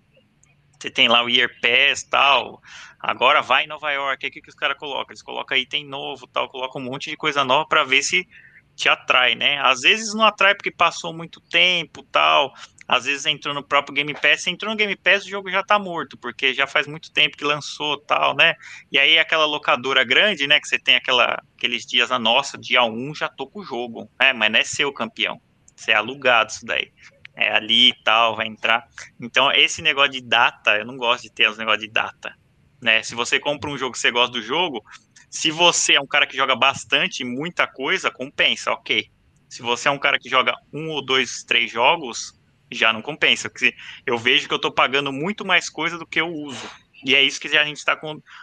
Você 0.79 0.91
tem 0.91 1.09
lá 1.09 1.25
o 1.25 1.31
Year 1.31 1.51
Pass 1.63 2.03
tal. 2.03 2.61
Agora 3.01 3.41
vai 3.41 3.65
em 3.65 3.67
Nova 3.67 3.91
York. 3.91 4.27
O 4.27 4.31
que, 4.31 4.43
que 4.43 4.51
os 4.51 4.55
caras 4.55 4.77
colocam? 4.77 5.11
Eles 5.11 5.23
colocam 5.23 5.57
item 5.57 5.87
novo 5.87 6.27
tal, 6.27 6.51
colocam 6.51 6.83
um 6.83 6.85
monte 6.85 7.09
de 7.09 7.17
coisa 7.17 7.43
nova 7.43 7.67
para 7.67 7.83
ver 7.85 8.03
se 8.03 8.29
te 8.77 8.89
atrai, 8.89 9.35
né? 9.35 9.59
Às 9.61 9.81
vezes 9.81 10.15
não 10.15 10.25
atrai 10.25 10.55
porque 10.55 10.71
passou 10.71 11.15
muito 11.15 11.41
tempo 11.41 12.03
tal. 12.13 12.53
Às 12.89 13.05
vezes 13.05 13.27
entrou 13.27 13.55
no 13.55 13.63
próprio 13.63 13.95
Game 13.95 14.15
Pass, 14.15 14.47
entrou 14.47 14.73
no 14.73 14.77
Game 14.77 14.97
Pass, 14.97 15.27
o 15.27 15.29
jogo 15.29 15.51
já 15.51 15.63
tá 15.63 15.79
morto, 15.79 16.17
porque 16.17 16.55
já 16.55 16.67
faz 16.67 16.87
muito 16.87 17.13
tempo 17.13 17.37
que 17.37 17.45
lançou 17.45 17.99
tal, 17.99 18.35
né? 18.35 18.55
E 18.91 18.99
aí 18.99 19.19
aquela 19.19 19.45
locadora 19.45 20.03
grande, 20.03 20.47
né? 20.47 20.59
Que 20.59 20.67
você 20.67 20.79
tem 20.79 20.97
aquela, 20.97 21.41
aqueles 21.57 21.85
dias, 21.85 22.11
a 22.11 22.19
nossa, 22.19 22.57
dia 22.57 22.83
1 22.83 23.15
já 23.15 23.29
tô 23.29 23.47
com 23.47 23.61
o 23.61 23.65
jogo. 23.65 24.11
É, 24.19 24.33
mas 24.33 24.51
não 24.51 24.59
é 24.59 24.65
seu 24.65 24.91
campeão. 24.93 25.39
Você 25.77 25.93
é 25.93 25.95
alugado 25.95 26.51
isso 26.51 26.65
daí 26.65 26.91
é 27.39 27.53
ali 27.55 27.91
e 27.91 28.03
tal, 28.03 28.35
vai 28.35 28.49
entrar. 28.49 28.89
Então, 29.21 29.53
esse 29.53 29.81
negócio 29.81 30.11
de 30.11 30.21
data, 30.21 30.77
eu 30.77 30.85
não 30.85 30.97
gosto 30.97 31.23
de 31.23 31.31
ter 31.31 31.49
os 31.49 31.57
negócios 31.57 31.85
de 31.85 31.89
data. 31.89 32.35
Né? 32.83 33.01
Se 33.05 33.15
você 33.15 33.39
compra 33.39 33.71
um 33.71 33.79
jogo 33.79 33.93
que 33.93 33.99
você 33.99 34.11
gosta 34.11 34.33
do 34.33 34.43
jogo, 34.43 34.85
se 35.31 35.53
você 35.53 35.95
é 35.95 36.01
um 36.01 36.07
cara 36.07 36.27
que 36.27 36.37
joga 36.37 36.57
bastante, 36.57 37.25
muita 37.25 37.67
coisa, 37.67 38.11
compensa, 38.11 38.73
ok. 38.73 39.09
Se 39.49 39.63
você 39.63 39.89
é 39.89 39.91
um 39.91 39.99
cara 39.99 40.19
que 40.19 40.29
joga 40.29 40.53
um 40.73 40.89
ou 40.89 41.05
dois, 41.05 41.45
três 41.45 41.71
jogos, 41.71 42.38
já 42.71 42.93
não 42.93 43.03
compensa. 43.03 43.49
Porque 43.49 43.75
eu 44.07 44.19
vejo 44.19 44.47
que 44.47 44.55
eu 44.55 44.57
estou 44.57 44.73
pagando 44.73 45.13
muito 45.13 45.45
mais 45.45 45.69
coisa 45.69 45.99
do 45.99 46.07
que 46.07 46.21
eu 46.21 46.29
uso. 46.29 46.69
E 47.05 47.15
é 47.15 47.23
isso 47.23 47.41
que 47.41 47.49
a 47.57 47.65
gente 47.65 47.77
está 47.77 47.99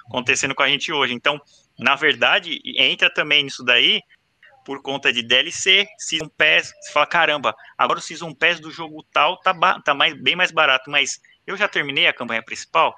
acontecendo 0.07 0.55
com 0.55 0.63
a 0.63 0.67
gente 0.67 0.91
hoje. 0.91 1.13
Então, 1.13 1.39
na 1.77 1.95
verdade, 1.95 2.59
entra 2.77 3.13
também 3.13 3.43
nisso 3.43 3.63
daí 3.63 4.01
por 4.65 4.81
conta 4.81 5.13
de 5.13 5.21
DLC, 5.21 5.87
Season 5.97 6.27
Pass, 6.27 6.73
você 6.81 6.91
fala, 6.91 7.05
caramba, 7.05 7.55
agora 7.77 7.99
o 7.99 8.01
Season 8.01 8.33
Pass 8.33 8.59
do 8.59 8.71
jogo 8.71 9.05
tal 9.13 9.39
tá, 9.39 9.53
tá 9.81 9.93
mais, 9.93 10.19
bem 10.19 10.35
mais 10.35 10.51
barato, 10.51 10.89
mas 10.89 11.21
eu 11.45 11.55
já 11.55 11.67
terminei 11.67 12.07
a 12.07 12.13
campanha 12.13 12.43
principal? 12.43 12.93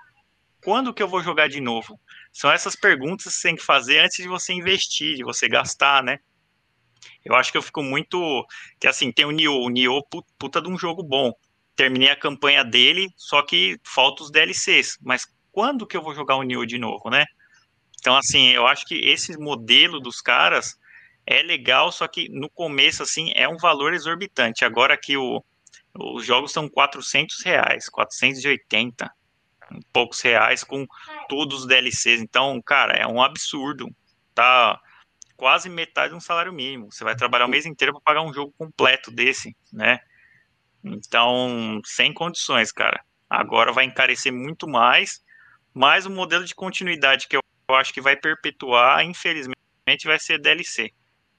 Quando 0.64 0.94
que 0.94 1.04
eu 1.04 1.10
vou 1.10 1.22
jogar 1.22 1.50
de 1.50 1.60
novo? 1.60 2.00
São 2.32 2.50
essas 2.50 2.76
perguntas 2.76 3.26
que 3.26 3.32
você 3.32 3.50
tem 3.50 3.58
que 3.58 3.64
fazer 3.64 4.00
antes 4.00 4.18
de 4.18 4.28
você 4.28 4.54
investir, 4.54 5.18
de 5.18 5.24
você 5.24 5.50
gastar, 5.50 6.02
né? 6.02 6.20
Eu 7.24 7.36
acho 7.36 7.52
que 7.52 7.58
eu 7.58 7.62
fico 7.62 7.84
muito. 7.84 8.46
Que 8.80 8.88
assim, 8.88 9.12
tem 9.12 9.26
o 9.26 9.32
Nioh, 9.32 9.66
o 9.66 9.70
Nioh, 9.70 10.02
puta 10.38 10.62
de 10.62 10.70
um 10.70 10.78
jogo 10.78 11.04
bom. 11.04 11.34
Terminei 11.76 12.10
a 12.10 12.16
campanha 12.16 12.64
dele, 12.64 13.10
só 13.16 13.42
que 13.42 13.80
falta 13.84 14.24
os 14.24 14.32
DLCs. 14.32 14.98
Mas 15.02 15.28
quando 15.52 15.86
que 15.86 15.96
eu 15.96 16.02
vou 16.02 16.16
jogar 16.16 16.36
o 16.36 16.44
Nioh 16.44 16.66
de 16.66 16.78
novo, 16.78 17.10
né? 17.10 17.26
Então, 18.00 18.16
assim, 18.16 18.48
eu 18.50 18.66
acho 18.66 18.86
que 18.86 18.96
esse 18.96 19.38
modelo 19.38 20.00
dos 20.00 20.22
caras 20.22 20.78
é 21.26 21.42
legal, 21.42 21.92
só 21.92 22.08
que 22.08 22.30
no 22.30 22.50
começo, 22.50 23.04
assim, 23.04 23.32
é 23.36 23.50
um 23.50 23.58
valor 23.58 23.94
exorbitante. 23.94 24.64
Agora 24.64 24.98
que 24.98 25.18
o, 25.18 25.44
os 25.94 26.26
jogos 26.26 26.52
são 26.52 26.70
400 26.70 27.44
reais, 27.44 27.90
480, 27.90 29.12
poucos 29.92 30.22
reais 30.22 30.64
com 30.64 30.86
todos 31.28 31.62
os 31.62 31.68
DLCs. 31.68 32.22
Então, 32.22 32.62
cara, 32.62 32.94
é 32.94 33.06
um 33.06 33.22
absurdo. 33.22 33.90
Tá 34.34 34.80
quase 35.38 35.70
metade 35.70 36.10
de 36.10 36.16
um 36.16 36.20
salário 36.20 36.52
mínimo. 36.52 36.92
Você 36.92 37.04
vai 37.04 37.16
trabalhar 37.16 37.46
o 37.46 37.50
mês 37.50 37.66
inteiro 37.66 37.94
para 37.94 38.02
pagar 38.02 38.22
um 38.28 38.34
jogo 38.34 38.54
completo 38.58 39.12
desse, 39.12 39.56
né? 39.72 40.00
Então, 40.84 41.80
sem 41.86 42.14
condições, 42.14 42.72
cara. 42.72 43.02
Agora 43.30 43.72
vai 43.72 43.86
encarecer 43.86 44.34
muito 44.34 44.68
mais, 44.68 45.22
mas 45.74 46.06
o 46.06 46.10
modelo 46.10 46.44
de 46.44 46.56
continuidade 46.56 47.28
que 47.28 47.38
eu 47.38 47.42
acho 47.76 47.94
que 47.94 48.02
vai 48.02 48.16
perpetuar, 48.16 49.04
infelizmente, 49.06 49.56
vai 50.06 50.20
ser 50.20 50.40
DLC 50.40 50.92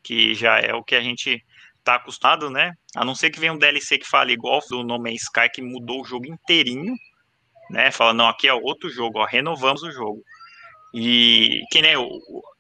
que 0.03 0.35
já 0.35 0.59
é 0.59 0.75
o 0.75 0.83
que 0.83 0.95
a 0.95 1.01
gente 1.01 1.45
tá 1.85 1.97
acostumado, 1.97 2.51
né? 2.51 2.73
A 2.97 3.05
não 3.05 3.15
ser 3.15 3.31
que 3.31 3.41
venha 3.41 3.53
um 3.53 3.59
DLC 3.59 3.99
que 3.99 4.09
fale 4.09 4.33
igual 4.33 4.61
do 4.69 4.83
No 4.83 4.99
Man's 4.99 5.23
Sky, 5.23 5.51
que 5.53 5.63
mudou 5.63 6.01
o 6.01 6.05
jogo 6.05 6.27
inteirinho, 6.27 6.95
né? 7.71 7.91
Fala, 7.91 8.15
não, 8.15 8.29
aqui 8.29 8.49
é 8.49 8.55
outro 8.55 8.89
jogo, 8.91 9.19
ó, 9.19 9.27
renovamos 9.27 9.83
o 9.83 9.91
jogo. 9.91 10.23
E 10.95 11.61
que 11.71 11.83
nem 11.83 11.97
o, 11.97 12.09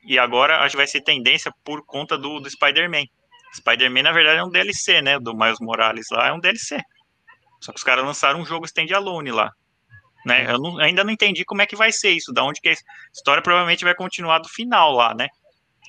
e 0.09 0.18
agora 0.18 0.60
acho 0.60 0.70
que 0.70 0.78
vai 0.78 0.86
ser 0.86 1.02
tendência 1.02 1.52
por 1.62 1.85
conta 1.85 2.16
do, 2.16 2.40
do 2.40 2.48
Spider-Man. 2.48 3.05
Spider-Man, 3.55 4.05
na 4.05 4.12
verdade, 4.12 4.39
é 4.39 4.43
um 4.43 4.48
DLC, 4.48 5.02
né? 5.02 5.18
Do 5.18 5.36
Miles 5.36 5.60
Morales 5.60 6.06
lá 6.10 6.28
é 6.28 6.32
um 6.32 6.40
DLC. 6.40 6.80
Só 7.60 7.72
que 7.72 7.78
os 7.78 7.85
caras 7.85 8.02
lançaram 8.02 8.40
um 8.40 8.47
jogo 8.47 8.64
standalone 8.64 9.30
lá. 9.30 9.52
Né? 10.24 10.51
Eu 10.51 10.59
não, 10.59 10.78
ainda 10.78 11.05
não 11.05 11.12
entendi 11.12 11.44
como 11.44 11.60
é 11.60 11.66
que 11.66 11.76
vai 11.76 11.93
ser 11.93 12.10
isso, 12.10 12.32
da 12.32 12.43
onde 12.43 12.59
que 12.59 12.70
a 12.70 12.74
história 13.12 13.43
provavelmente 13.43 13.85
vai 13.85 13.94
continuar 13.94 14.39
do 14.39 14.48
final 14.48 14.93
lá, 14.93 15.14
né? 15.14 15.28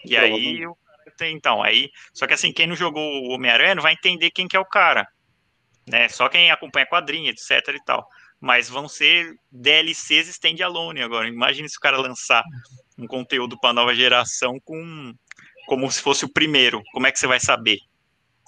E 0.03 0.17
aí 0.17 0.61
eu, 0.61 0.77
então, 1.21 1.63
aí. 1.63 1.89
Só 2.13 2.27
que 2.27 2.33
assim, 2.33 2.51
quem 2.51 2.67
não 2.67 2.75
jogou 2.75 3.01
o 3.01 3.29
Homem-Aranha 3.29 3.75
não 3.75 3.83
vai 3.83 3.93
entender 3.93 4.31
quem 4.31 4.49
que 4.49 4.57
é 4.57 4.59
o 4.59 4.65
cara. 4.65 5.07
Né? 5.87 6.09
Só 6.09 6.27
quem 6.27 6.51
acompanha 6.51 6.85
quadrinha, 6.85 7.31
etc 7.31 7.69
e 7.69 7.83
tal. 7.85 8.05
Mas 8.37 8.69
vão 8.69 8.89
ser 8.89 9.33
DLCs 9.49 10.27
standalone 10.27 11.01
agora. 11.01 11.27
Imagine 11.27 11.69
se 11.69 11.77
o 11.77 11.81
cara 11.81 11.97
lançar 11.97 12.43
um 12.99 13.07
conteúdo 13.07 13.57
para 13.59 13.73
nova 13.73 13.95
geração 13.95 14.59
com 14.63 15.13
como 15.67 15.89
se 15.91 16.01
fosse 16.01 16.25
o 16.25 16.29
primeiro. 16.29 16.81
Como 16.91 17.07
é 17.07 17.11
que 17.11 17.19
você 17.19 17.27
vai 17.27 17.39
saber? 17.39 17.77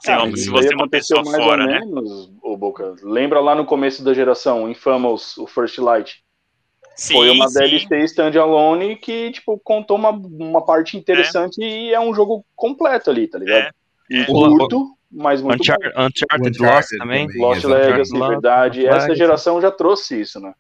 Se, 0.02 0.12
ah, 0.12 0.24
se 0.36 0.50
você 0.50 0.74
é 0.74 0.76
uma 0.76 0.90
pessoa 0.90 1.24
fora, 1.24 1.66
né? 1.66 1.80
Menos, 1.80 2.32
o 2.42 2.58
Boca. 2.58 2.96
Lembra 3.04 3.40
lá 3.40 3.54
no 3.54 3.66
começo 3.66 4.04
da 4.04 4.14
geração, 4.14 4.68
Infamous, 4.68 5.38
o 5.38 5.46
First 5.46 5.78
Light. 5.78 6.24
Sim, 6.96 7.14
Foi 7.14 7.30
uma 7.30 7.48
sim. 7.48 7.60
DLC 7.60 8.00
standalone 8.06 8.96
que, 8.96 9.32
tipo, 9.32 9.60
contou 9.64 9.98
uma, 9.98 10.10
uma 10.10 10.66
parte 10.66 10.98
interessante 10.98 11.64
é. 11.64 11.68
e 11.68 11.94
é 11.94 12.00
um 12.00 12.14
jogo 12.14 12.44
completo 12.56 13.10
ali, 13.12 13.28
tá 13.28 13.38
ligado? 13.38 13.72
É. 14.12 14.22
É. 14.22 14.26
curto, 14.26 14.98
mas 15.10 15.42
muito 15.42 15.62
Unchar 15.62 15.78
bom. 15.80 16.06
Uncharted 16.06 16.62
Lost 16.62 16.90
também. 16.98 17.28
Lost 17.36 17.64
Legacy, 17.64 18.20
verdade. 18.20 18.84
Lost 18.84 18.96
Essa 18.96 19.16
geração 19.16 19.62
já 19.62 19.72
trouxe 19.72 20.20
isso, 20.20 20.40
né? 20.40 20.54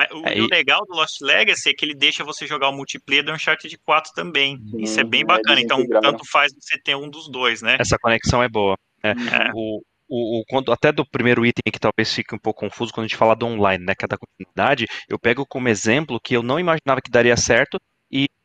Mas 0.00 0.10
o, 0.12 0.26
é, 0.26 0.38
e... 0.38 0.40
o, 0.40 0.46
legal 0.46 0.80
do 0.86 0.94
Lost 0.94 1.20
Legacy 1.20 1.68
é 1.68 1.74
que 1.74 1.84
ele 1.84 1.94
deixa 1.94 2.24
você 2.24 2.46
jogar 2.46 2.70
o 2.70 2.72
multiplayer 2.72 3.22
do 3.22 3.32
Uncharted 3.32 3.76
4 3.84 4.12
também. 4.14 4.56
Hum, 4.56 4.80
isso 4.80 4.98
é 4.98 5.04
bem 5.04 5.26
bacana. 5.26 5.60
então, 5.60 5.86
tanto 5.86 6.24
faz 6.30 6.52
você 6.58 6.80
ter 6.82 6.94
um 6.94 7.10
dos 7.10 7.30
dois, 7.30 7.60
né? 7.60 7.76
Essa 7.78 7.98
conexão 7.98 8.42
é 8.42 8.48
boa. 8.48 8.78
É. 9.02 9.10
é. 9.10 9.50
O, 9.54 9.82
o, 10.08 10.42
o, 10.50 10.72
até 10.72 10.90
do 10.90 11.04
primeiro 11.04 11.44
item 11.44 11.70
que 11.70 11.78
talvez 11.78 12.12
fique 12.14 12.34
um 12.34 12.38
pouco 12.38 12.60
confuso 12.60 12.92
quando 12.92 13.04
a 13.04 13.08
gente 13.08 13.16
fala 13.16 13.36
do 13.36 13.46
online, 13.46 13.84
né, 13.84 13.94
que 13.94 14.04
é 14.04 14.08
da 14.08 14.16
continuidade, 14.16 14.86
eu 15.08 15.18
pego 15.18 15.46
como 15.46 15.68
exemplo 15.68 16.20
que 16.20 16.34
eu 16.34 16.42
não 16.42 16.58
imaginava 16.58 17.00
que 17.02 17.10
daria 17.10 17.36
certo 17.36 17.78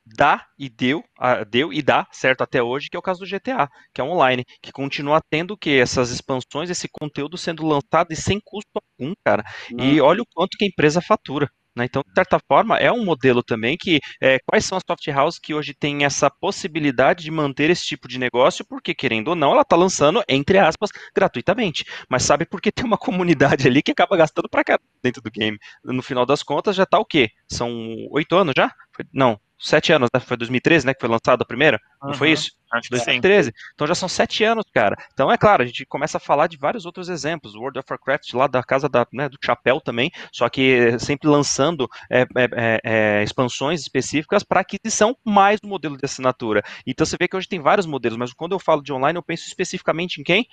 dá 0.05 0.45
e 0.57 0.69
deu, 0.69 1.03
deu 1.49 1.73
e 1.73 1.81
dá 1.81 2.07
certo 2.11 2.41
até 2.41 2.61
hoje, 2.61 2.89
que 2.89 2.95
é 2.95 2.99
o 2.99 3.03
caso 3.03 3.21
do 3.21 3.25
GTA, 3.25 3.67
que 3.93 4.01
é 4.01 4.03
online, 4.03 4.45
que 4.61 4.71
continua 4.71 5.21
tendo 5.29 5.57
que 5.57 5.71
essas 5.79 6.11
expansões, 6.11 6.69
esse 6.69 6.87
conteúdo 6.89 7.37
sendo 7.37 7.65
lançado 7.65 8.11
e 8.11 8.15
sem 8.15 8.39
custo 8.43 8.81
1, 8.99 9.13
cara, 9.25 9.43
e 9.77 9.99
olha 10.01 10.21
o 10.21 10.25
quanto 10.33 10.57
que 10.57 10.65
a 10.65 10.67
empresa 10.67 11.01
fatura. 11.01 11.49
Né? 11.75 11.85
Então, 11.85 12.01
de 12.07 12.13
certa 12.13 12.39
forma, 12.47 12.77
é 12.77 12.89
um 12.91 13.03
modelo 13.03 13.43
também 13.43 13.75
que 13.77 13.99
é, 14.21 14.37
quais 14.47 14.63
são 14.65 14.77
as 14.77 14.83
soft 14.87 15.05
houses 15.09 15.39
que 15.39 15.53
hoje 15.53 15.73
têm 15.73 16.05
essa 16.05 16.29
possibilidade 16.29 17.23
de 17.23 17.31
manter 17.31 17.69
esse 17.69 17.85
tipo 17.85 18.07
de 18.07 18.17
negócio, 18.17 18.65
porque, 18.65 18.95
querendo 18.95 19.29
ou 19.29 19.35
não, 19.35 19.51
ela 19.51 19.61
está 19.61 19.75
lançando, 19.75 20.23
entre 20.29 20.57
aspas, 20.57 20.89
gratuitamente. 21.13 21.83
Mas 22.09 22.23
sabe 22.23 22.45
porque 22.45 22.71
tem 22.71 22.85
uma 22.85 22.97
comunidade 22.97 23.67
ali 23.67 23.83
que 23.83 23.91
acaba 23.91 24.15
gastando 24.15 24.47
pra 24.49 24.63
cá 24.63 24.79
dentro 25.03 25.21
do 25.21 25.29
game. 25.29 25.57
No 25.83 26.01
final 26.01 26.25
das 26.25 26.41
contas, 26.41 26.75
já 26.75 26.83
está 26.83 26.97
o 26.97 27.05
quê? 27.05 27.29
São 27.51 27.69
oito 28.11 28.35
anos 28.37 28.53
já? 28.55 28.71
Não, 29.13 29.37
sete 29.59 29.93
anos, 29.93 30.09
né? 30.13 30.19
Foi 30.19 30.37
2013, 30.37 30.85
né? 30.85 30.93
Que 30.93 30.99
foi 30.99 31.09
lançado 31.09 31.41
a 31.41 31.45
primeira? 31.45 31.79
Uhum, 32.01 32.09
não 32.09 32.13
foi 32.15 32.31
isso? 32.31 32.51
Acho 32.71 32.89
2013. 32.89 33.49
Sim. 33.49 33.55
Então 33.73 33.87
já 33.87 33.95
são 33.95 34.09
sete 34.09 34.43
anos, 34.43 34.65
cara. 34.73 34.95
Então 35.13 35.31
é 35.31 35.37
claro, 35.37 35.63
a 35.63 35.65
gente 35.65 35.85
começa 35.85 36.17
a 36.17 36.19
falar 36.19 36.47
de 36.47 36.57
vários 36.57 36.85
outros 36.85 37.09
exemplos. 37.09 37.55
World 37.55 37.79
of 37.79 37.87
Warcraft 37.89 38.33
lá 38.33 38.47
da 38.47 38.63
casa 38.63 38.89
da, 38.89 39.07
né, 39.13 39.29
do 39.29 39.37
chapéu 39.43 39.79
também, 39.79 40.11
só 40.31 40.49
que 40.49 40.97
sempre 40.99 41.29
lançando 41.29 41.87
é, 42.11 42.21
é, 42.21 42.25
é, 42.35 42.81
é 42.83 43.23
expansões 43.23 43.81
específicas 43.81 44.43
para 44.43 44.59
aquisição 44.59 45.15
mais 45.23 45.59
do 45.59 45.67
modelo 45.67 45.97
de 45.97 46.05
assinatura. 46.05 46.63
Então 46.85 47.05
você 47.05 47.15
vê 47.19 47.27
que 47.27 47.37
hoje 47.37 47.47
tem 47.47 47.59
vários 47.59 47.85
modelos, 47.85 48.17
mas 48.17 48.33
quando 48.33 48.53
eu 48.53 48.59
falo 48.59 48.81
de 48.81 48.91
online, 48.91 49.17
eu 49.17 49.23
penso 49.23 49.47
especificamente 49.47 50.19
em 50.19 50.23
quem? 50.23 50.47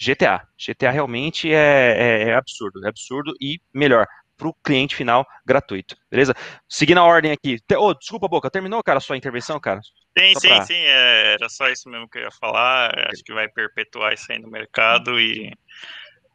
GTA. 0.00 0.42
GTA 0.58 0.90
realmente 0.90 1.52
é, 1.52 2.24
é, 2.24 2.28
é, 2.30 2.34
absurdo, 2.34 2.84
é 2.84 2.88
absurdo 2.88 3.32
e 3.40 3.60
melhor 3.72 4.06
para 4.36 4.48
o 4.48 4.54
cliente 4.54 4.96
final 4.96 5.26
gratuito, 5.44 5.96
beleza? 6.10 6.34
Seguindo 6.68 6.98
a 6.98 7.04
ordem 7.04 7.32
aqui. 7.32 7.58
Oh, 7.76 7.94
desculpa, 7.94 8.28
Boca, 8.28 8.50
terminou, 8.50 8.82
cara, 8.82 8.98
a 8.98 9.00
sua 9.00 9.16
intervenção, 9.16 9.58
cara? 9.60 9.80
Sim, 10.16 10.32
só 10.34 10.40
sim, 10.40 10.48
pra... 10.48 10.62
sim, 10.62 10.74
é, 10.74 11.34
era 11.34 11.48
só 11.48 11.68
isso 11.68 11.88
mesmo 11.88 12.08
que 12.08 12.18
eu 12.18 12.22
ia 12.22 12.30
falar. 12.30 12.92
Acho 13.12 13.22
que 13.24 13.32
vai 13.32 13.48
perpetuar 13.48 14.12
isso 14.12 14.30
aí 14.30 14.38
no 14.38 14.50
mercado 14.50 15.18
e, 15.18 15.52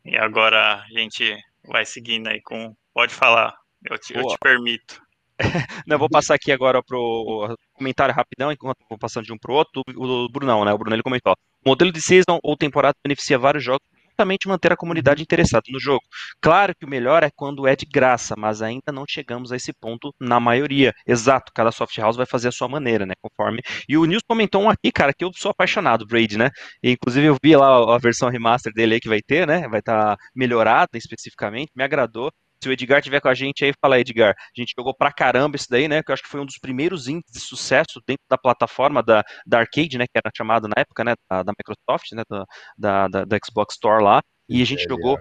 e 0.05 0.17
agora 0.17 0.75
a 0.75 0.99
gente 0.99 1.37
vai 1.65 1.85
seguindo 1.85 2.27
aí 2.27 2.41
com. 2.41 2.75
Pode 2.93 3.13
falar, 3.13 3.55
eu 3.89 3.97
te, 3.97 4.13
eu 4.13 4.27
te 4.27 4.37
permito. 4.39 5.01
Não, 5.87 5.95
eu 5.95 5.99
vou 5.99 6.09
passar 6.09 6.35
aqui 6.35 6.51
agora 6.51 6.83
pro 6.83 7.55
comentário 7.73 8.13
rapidão, 8.13 8.51
enquanto 8.51 8.77
vou 8.89 8.99
passando 8.99 9.25
de 9.25 9.31
um 9.31 9.37
para 9.37 9.51
o 9.51 9.55
outro. 9.55 9.81
O 9.95 10.27
Brunão, 10.29 10.65
né? 10.65 10.73
O 10.73 10.77
Bruno 10.77 10.95
ele 10.95 11.03
comentou: 11.03 11.33
o 11.65 11.69
modelo 11.69 11.91
de 11.91 12.01
season 12.01 12.39
ou 12.43 12.57
temporada 12.57 12.95
beneficia 13.01 13.39
vários 13.39 13.63
jogos 13.63 13.85
justamente 14.19 14.47
manter 14.47 14.73
a 14.73 14.75
comunidade 14.75 15.21
interessada 15.23 15.63
no 15.69 15.79
jogo. 15.79 16.03
Claro 16.41 16.73
que 16.77 16.85
o 16.85 16.89
melhor 16.89 17.23
é 17.23 17.29
quando 17.33 17.65
é 17.67 17.75
de 17.75 17.85
graça, 17.85 18.35
mas 18.37 18.61
ainda 18.61 18.91
não 18.91 19.05
chegamos 19.07 19.51
a 19.51 19.55
esse 19.55 19.71
ponto 19.73 20.13
na 20.19 20.39
maioria. 20.39 20.93
Exato, 21.07 21.51
cada 21.55 21.71
soft 21.71 21.97
house 21.97 22.17
vai 22.17 22.25
fazer 22.25 22.49
a 22.49 22.51
sua 22.51 22.67
maneira, 22.67 23.05
né? 23.05 23.13
Conforme. 23.21 23.61
E 23.87 23.97
o 23.97 24.05
Nils 24.05 24.23
comentou 24.27 24.61
um 24.61 24.69
aqui, 24.69 24.91
cara, 24.91 25.13
que 25.13 25.23
eu 25.23 25.31
sou 25.33 25.51
apaixonado, 25.51 26.05
Braid, 26.05 26.37
né? 26.37 26.49
E, 26.83 26.91
inclusive 26.91 27.27
eu 27.27 27.37
vi 27.41 27.55
lá 27.55 27.95
a 27.95 27.97
versão 27.97 28.29
remaster 28.29 28.73
dele 28.73 28.95
aí 28.95 28.99
que 28.99 29.09
vai 29.09 29.21
ter, 29.21 29.47
né? 29.47 29.67
Vai 29.69 29.79
estar 29.79 30.17
tá 30.17 30.23
melhorada 30.35 30.97
especificamente, 30.97 31.71
me 31.75 31.83
agradou. 31.83 32.31
Se 32.61 32.67
o 32.67 32.71
Edgar 32.71 33.01
tiver 33.01 33.21
com 33.21 33.29
a 33.29 33.33
gente 33.33 33.63
aí, 33.63 33.73
fala 33.79 33.99
Edgar. 33.99 34.35
A 34.37 34.59
gente 34.59 34.73
jogou 34.77 34.93
pra 34.93 35.11
caramba 35.11 35.55
isso 35.55 35.67
daí, 35.69 35.87
né? 35.87 36.03
Que 36.03 36.11
eu 36.11 36.13
acho 36.13 36.23
que 36.23 36.29
foi 36.29 36.41
um 36.41 36.45
dos 36.45 36.57
primeiros 36.57 37.07
índices 37.07 37.33
de 37.33 37.39
sucesso 37.39 38.01
dentro 38.05 38.23
da 38.29 38.37
plataforma 38.37 39.01
da, 39.01 39.23
da 39.45 39.59
Arcade, 39.59 39.97
né? 39.97 40.05
Que 40.05 40.17
era 40.17 40.29
chamado 40.35 40.67
na 40.67 40.75
época, 40.77 41.03
né? 41.03 41.15
Da, 41.29 41.43
da 41.43 41.53
Microsoft, 41.57 42.11
né? 42.11 42.23
Da, 42.29 43.07
da, 43.07 43.25
da, 43.25 43.37
Xbox 43.45 43.75
Store 43.75 44.03
lá. 44.03 44.21
E 44.47 44.61
a 44.61 44.65
gente 44.65 44.83
é, 44.83 44.89
jogou. 44.89 45.17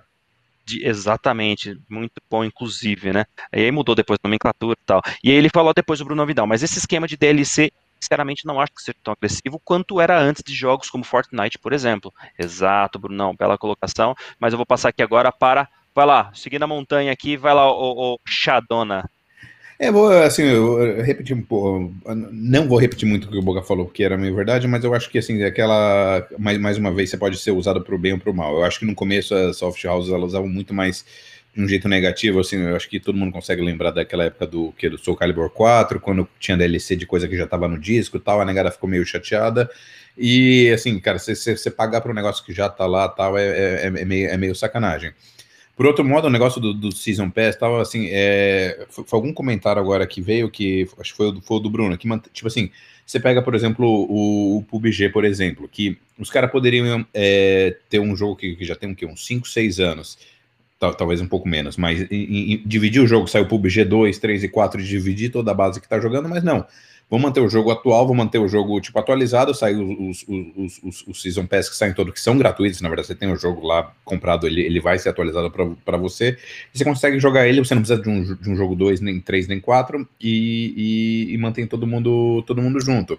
De, 0.66 0.84
exatamente, 0.86 1.80
muito 1.88 2.20
bom, 2.28 2.44
inclusive, 2.44 3.12
né? 3.12 3.24
E 3.54 3.60
aí 3.60 3.70
mudou 3.70 3.94
depois 3.94 4.18
a 4.22 4.28
nomenclatura 4.28 4.76
e 4.78 4.84
tal. 4.84 5.00
E 5.22 5.30
aí 5.30 5.36
ele 5.36 5.48
falou 5.48 5.72
depois 5.72 6.00
o 6.00 6.04
Bruno 6.04 6.26
Vidal, 6.26 6.46
mas 6.46 6.62
esse 6.62 6.78
esquema 6.78 7.06
de 7.06 7.16
DLC 7.16 7.70
sinceramente 8.00 8.46
não 8.46 8.60
acho 8.60 8.72
que 8.74 8.82
seja 8.82 8.96
tão 9.02 9.12
agressivo 9.12 9.60
quanto 9.64 10.00
era 10.00 10.18
antes 10.18 10.42
de 10.44 10.54
jogos 10.54 10.88
como 10.88 11.04
Fortnite, 11.04 11.58
por 11.58 11.72
exemplo. 11.72 12.12
Exato, 12.38 12.98
Brunão, 12.98 13.34
bela 13.34 13.58
colocação. 13.58 14.14
Mas 14.38 14.52
eu 14.52 14.56
vou 14.56 14.66
passar 14.66 14.90
aqui 14.90 15.02
agora 15.02 15.32
para 15.32 15.68
Vai 15.98 16.06
lá, 16.06 16.30
seguindo 16.32 16.62
a 16.62 16.66
montanha 16.68 17.10
aqui, 17.10 17.36
vai 17.36 17.52
lá, 17.52 17.68
o, 17.68 18.14
o. 18.14 18.20
É, 19.80 19.90
vou, 19.90 20.12
assim, 20.12 20.44
eu 20.44 21.02
repetir 21.02 21.34
um 21.34 21.42
pouco, 21.42 21.92
não 22.30 22.68
vou 22.68 22.78
repetir 22.78 23.08
muito 23.08 23.26
o 23.26 23.30
que 23.32 23.36
o 23.36 23.42
Boga 23.42 23.62
falou, 23.62 23.86
porque 23.86 24.04
era 24.04 24.16
minha 24.16 24.32
verdade, 24.32 24.68
mas 24.68 24.84
eu 24.84 24.94
acho 24.94 25.10
que, 25.10 25.18
assim, 25.18 25.42
aquela, 25.42 26.24
mais, 26.38 26.56
mais 26.58 26.78
uma 26.78 26.92
vez, 26.94 27.10
você 27.10 27.16
pode 27.16 27.36
ser 27.38 27.50
usado 27.50 27.82
para 27.82 27.96
o 27.96 27.98
bem 27.98 28.12
ou 28.12 28.18
para 28.20 28.30
o 28.30 28.32
mal. 28.32 28.58
Eu 28.58 28.64
acho 28.64 28.78
que 28.78 28.84
no 28.84 28.94
começo 28.94 29.34
as 29.34 29.56
soft 29.56 29.84
houses, 29.86 30.12
elas 30.12 30.28
usavam 30.28 30.48
muito 30.48 30.72
mais 30.72 31.04
de 31.52 31.64
um 31.64 31.66
jeito 31.66 31.88
negativo, 31.88 32.38
assim, 32.38 32.58
eu 32.58 32.76
acho 32.76 32.88
que 32.88 33.00
todo 33.00 33.18
mundo 33.18 33.32
consegue 33.32 33.60
lembrar 33.60 33.90
daquela 33.90 34.22
época 34.22 34.46
do 34.46 34.72
que 34.78 34.88
do 34.88 34.98
Soul 34.98 35.16
Calibur 35.16 35.50
4, 35.50 35.98
quando 35.98 36.28
tinha 36.38 36.56
DLC 36.56 36.94
de 36.94 37.06
coisa 37.06 37.26
que 37.26 37.36
já 37.36 37.42
estava 37.42 37.66
no 37.66 37.76
disco 37.76 38.18
e 38.18 38.20
tal, 38.20 38.40
a 38.40 38.44
negada 38.44 38.70
ficou 38.70 38.88
meio 38.88 39.04
chateada, 39.04 39.68
e, 40.16 40.70
assim, 40.70 41.00
cara, 41.00 41.18
você 41.18 41.70
pagar 41.72 42.00
para 42.00 42.12
um 42.12 42.14
negócio 42.14 42.44
que 42.44 42.52
já 42.52 42.68
está 42.68 42.86
lá 42.86 43.08
tal, 43.08 43.36
é, 43.36 43.48
é, 43.48 43.86
é, 43.86 44.04
meio, 44.04 44.28
é 44.28 44.36
meio 44.36 44.54
sacanagem. 44.54 45.12
Por 45.78 45.86
outro 45.86 46.04
modo, 46.04 46.26
o 46.26 46.30
negócio 46.30 46.60
do, 46.60 46.74
do 46.74 46.90
Season 46.90 47.30
Pass 47.30 47.54
tava 47.54 47.80
assim, 47.80 48.08
é, 48.10 48.84
foi, 48.90 49.04
foi, 49.06 49.16
algum 49.16 49.32
comentário 49.32 49.80
agora 49.80 50.04
que 50.08 50.20
veio 50.20 50.50
que 50.50 50.88
acho 50.98 51.12
que 51.12 51.16
foi, 51.16 51.28
o, 51.28 51.40
foi 51.40 51.56
o 51.58 51.60
do 51.60 51.70
Bruno, 51.70 51.96
que 51.96 52.08
tipo 52.32 52.48
assim, 52.48 52.68
você 53.06 53.20
pega, 53.20 53.40
por 53.40 53.54
exemplo, 53.54 53.86
o, 53.86 54.56
o 54.56 54.62
PUBG, 54.64 55.10
por 55.10 55.24
exemplo, 55.24 55.68
que 55.68 55.96
os 56.18 56.30
caras 56.30 56.50
poderiam 56.50 57.06
é, 57.14 57.76
ter 57.88 58.00
um 58.00 58.16
jogo 58.16 58.34
que, 58.34 58.56
que 58.56 58.64
já 58.64 58.74
tem 58.74 58.96
uns 59.04 59.24
5, 59.24 59.46
6 59.46 59.78
anos, 59.78 60.18
tal, 60.80 60.92
talvez 60.96 61.20
um 61.20 61.28
pouco 61.28 61.48
menos, 61.48 61.76
mas 61.76 62.08
dividir 62.66 63.00
o 63.00 63.06
jogo, 63.06 63.28
saiu 63.28 63.44
o 63.44 63.48
PUBG 63.48 63.84
2, 63.84 64.18
3 64.18 64.42
e 64.42 64.48
4, 64.48 64.82
dividir 64.82 65.30
toda 65.30 65.52
a 65.52 65.54
base 65.54 65.80
que 65.80 65.88
tá 65.88 66.00
jogando, 66.00 66.28
mas 66.28 66.42
não. 66.42 66.66
Vou 67.10 67.18
manter 67.18 67.40
o 67.40 67.48
jogo 67.48 67.70
atual, 67.70 68.06
vou 68.06 68.14
manter 68.14 68.38
o 68.38 68.46
jogo 68.46 68.78
tipo 68.82 68.98
atualizado, 68.98 69.54
sai 69.54 69.74
os, 69.74 70.24
os, 70.28 70.80
os, 70.82 71.06
os 71.06 71.22
Season 71.22 71.46
Pass 71.46 71.70
que 71.70 71.76
saem 71.76 71.94
todos, 71.94 72.12
que 72.12 72.20
são 72.20 72.36
gratuitos, 72.36 72.82
na 72.82 72.88
verdade, 72.88 73.08
você 73.08 73.14
tem 73.14 73.32
o 73.32 73.36
jogo 73.36 73.66
lá 73.66 73.94
comprado, 74.04 74.46
ele, 74.46 74.60
ele 74.60 74.78
vai 74.78 74.98
ser 74.98 75.08
atualizado 75.08 75.50
para 75.50 75.96
você, 75.96 76.36
e 76.74 76.78
você 76.78 76.84
consegue 76.84 77.18
jogar 77.18 77.48
ele, 77.48 77.64
você 77.64 77.74
não 77.74 77.80
precisa 77.80 78.02
de 78.02 78.10
um, 78.10 78.34
de 78.34 78.50
um 78.50 78.56
jogo 78.56 78.74
2, 78.76 79.00
nem 79.00 79.20
3, 79.20 79.48
nem 79.48 79.58
4, 79.58 80.06
e, 80.20 81.28
e, 81.30 81.34
e 81.34 81.38
mantém 81.38 81.66
todo 81.66 81.86
mundo, 81.86 82.42
todo 82.46 82.60
mundo 82.60 82.78
junto. 82.78 83.18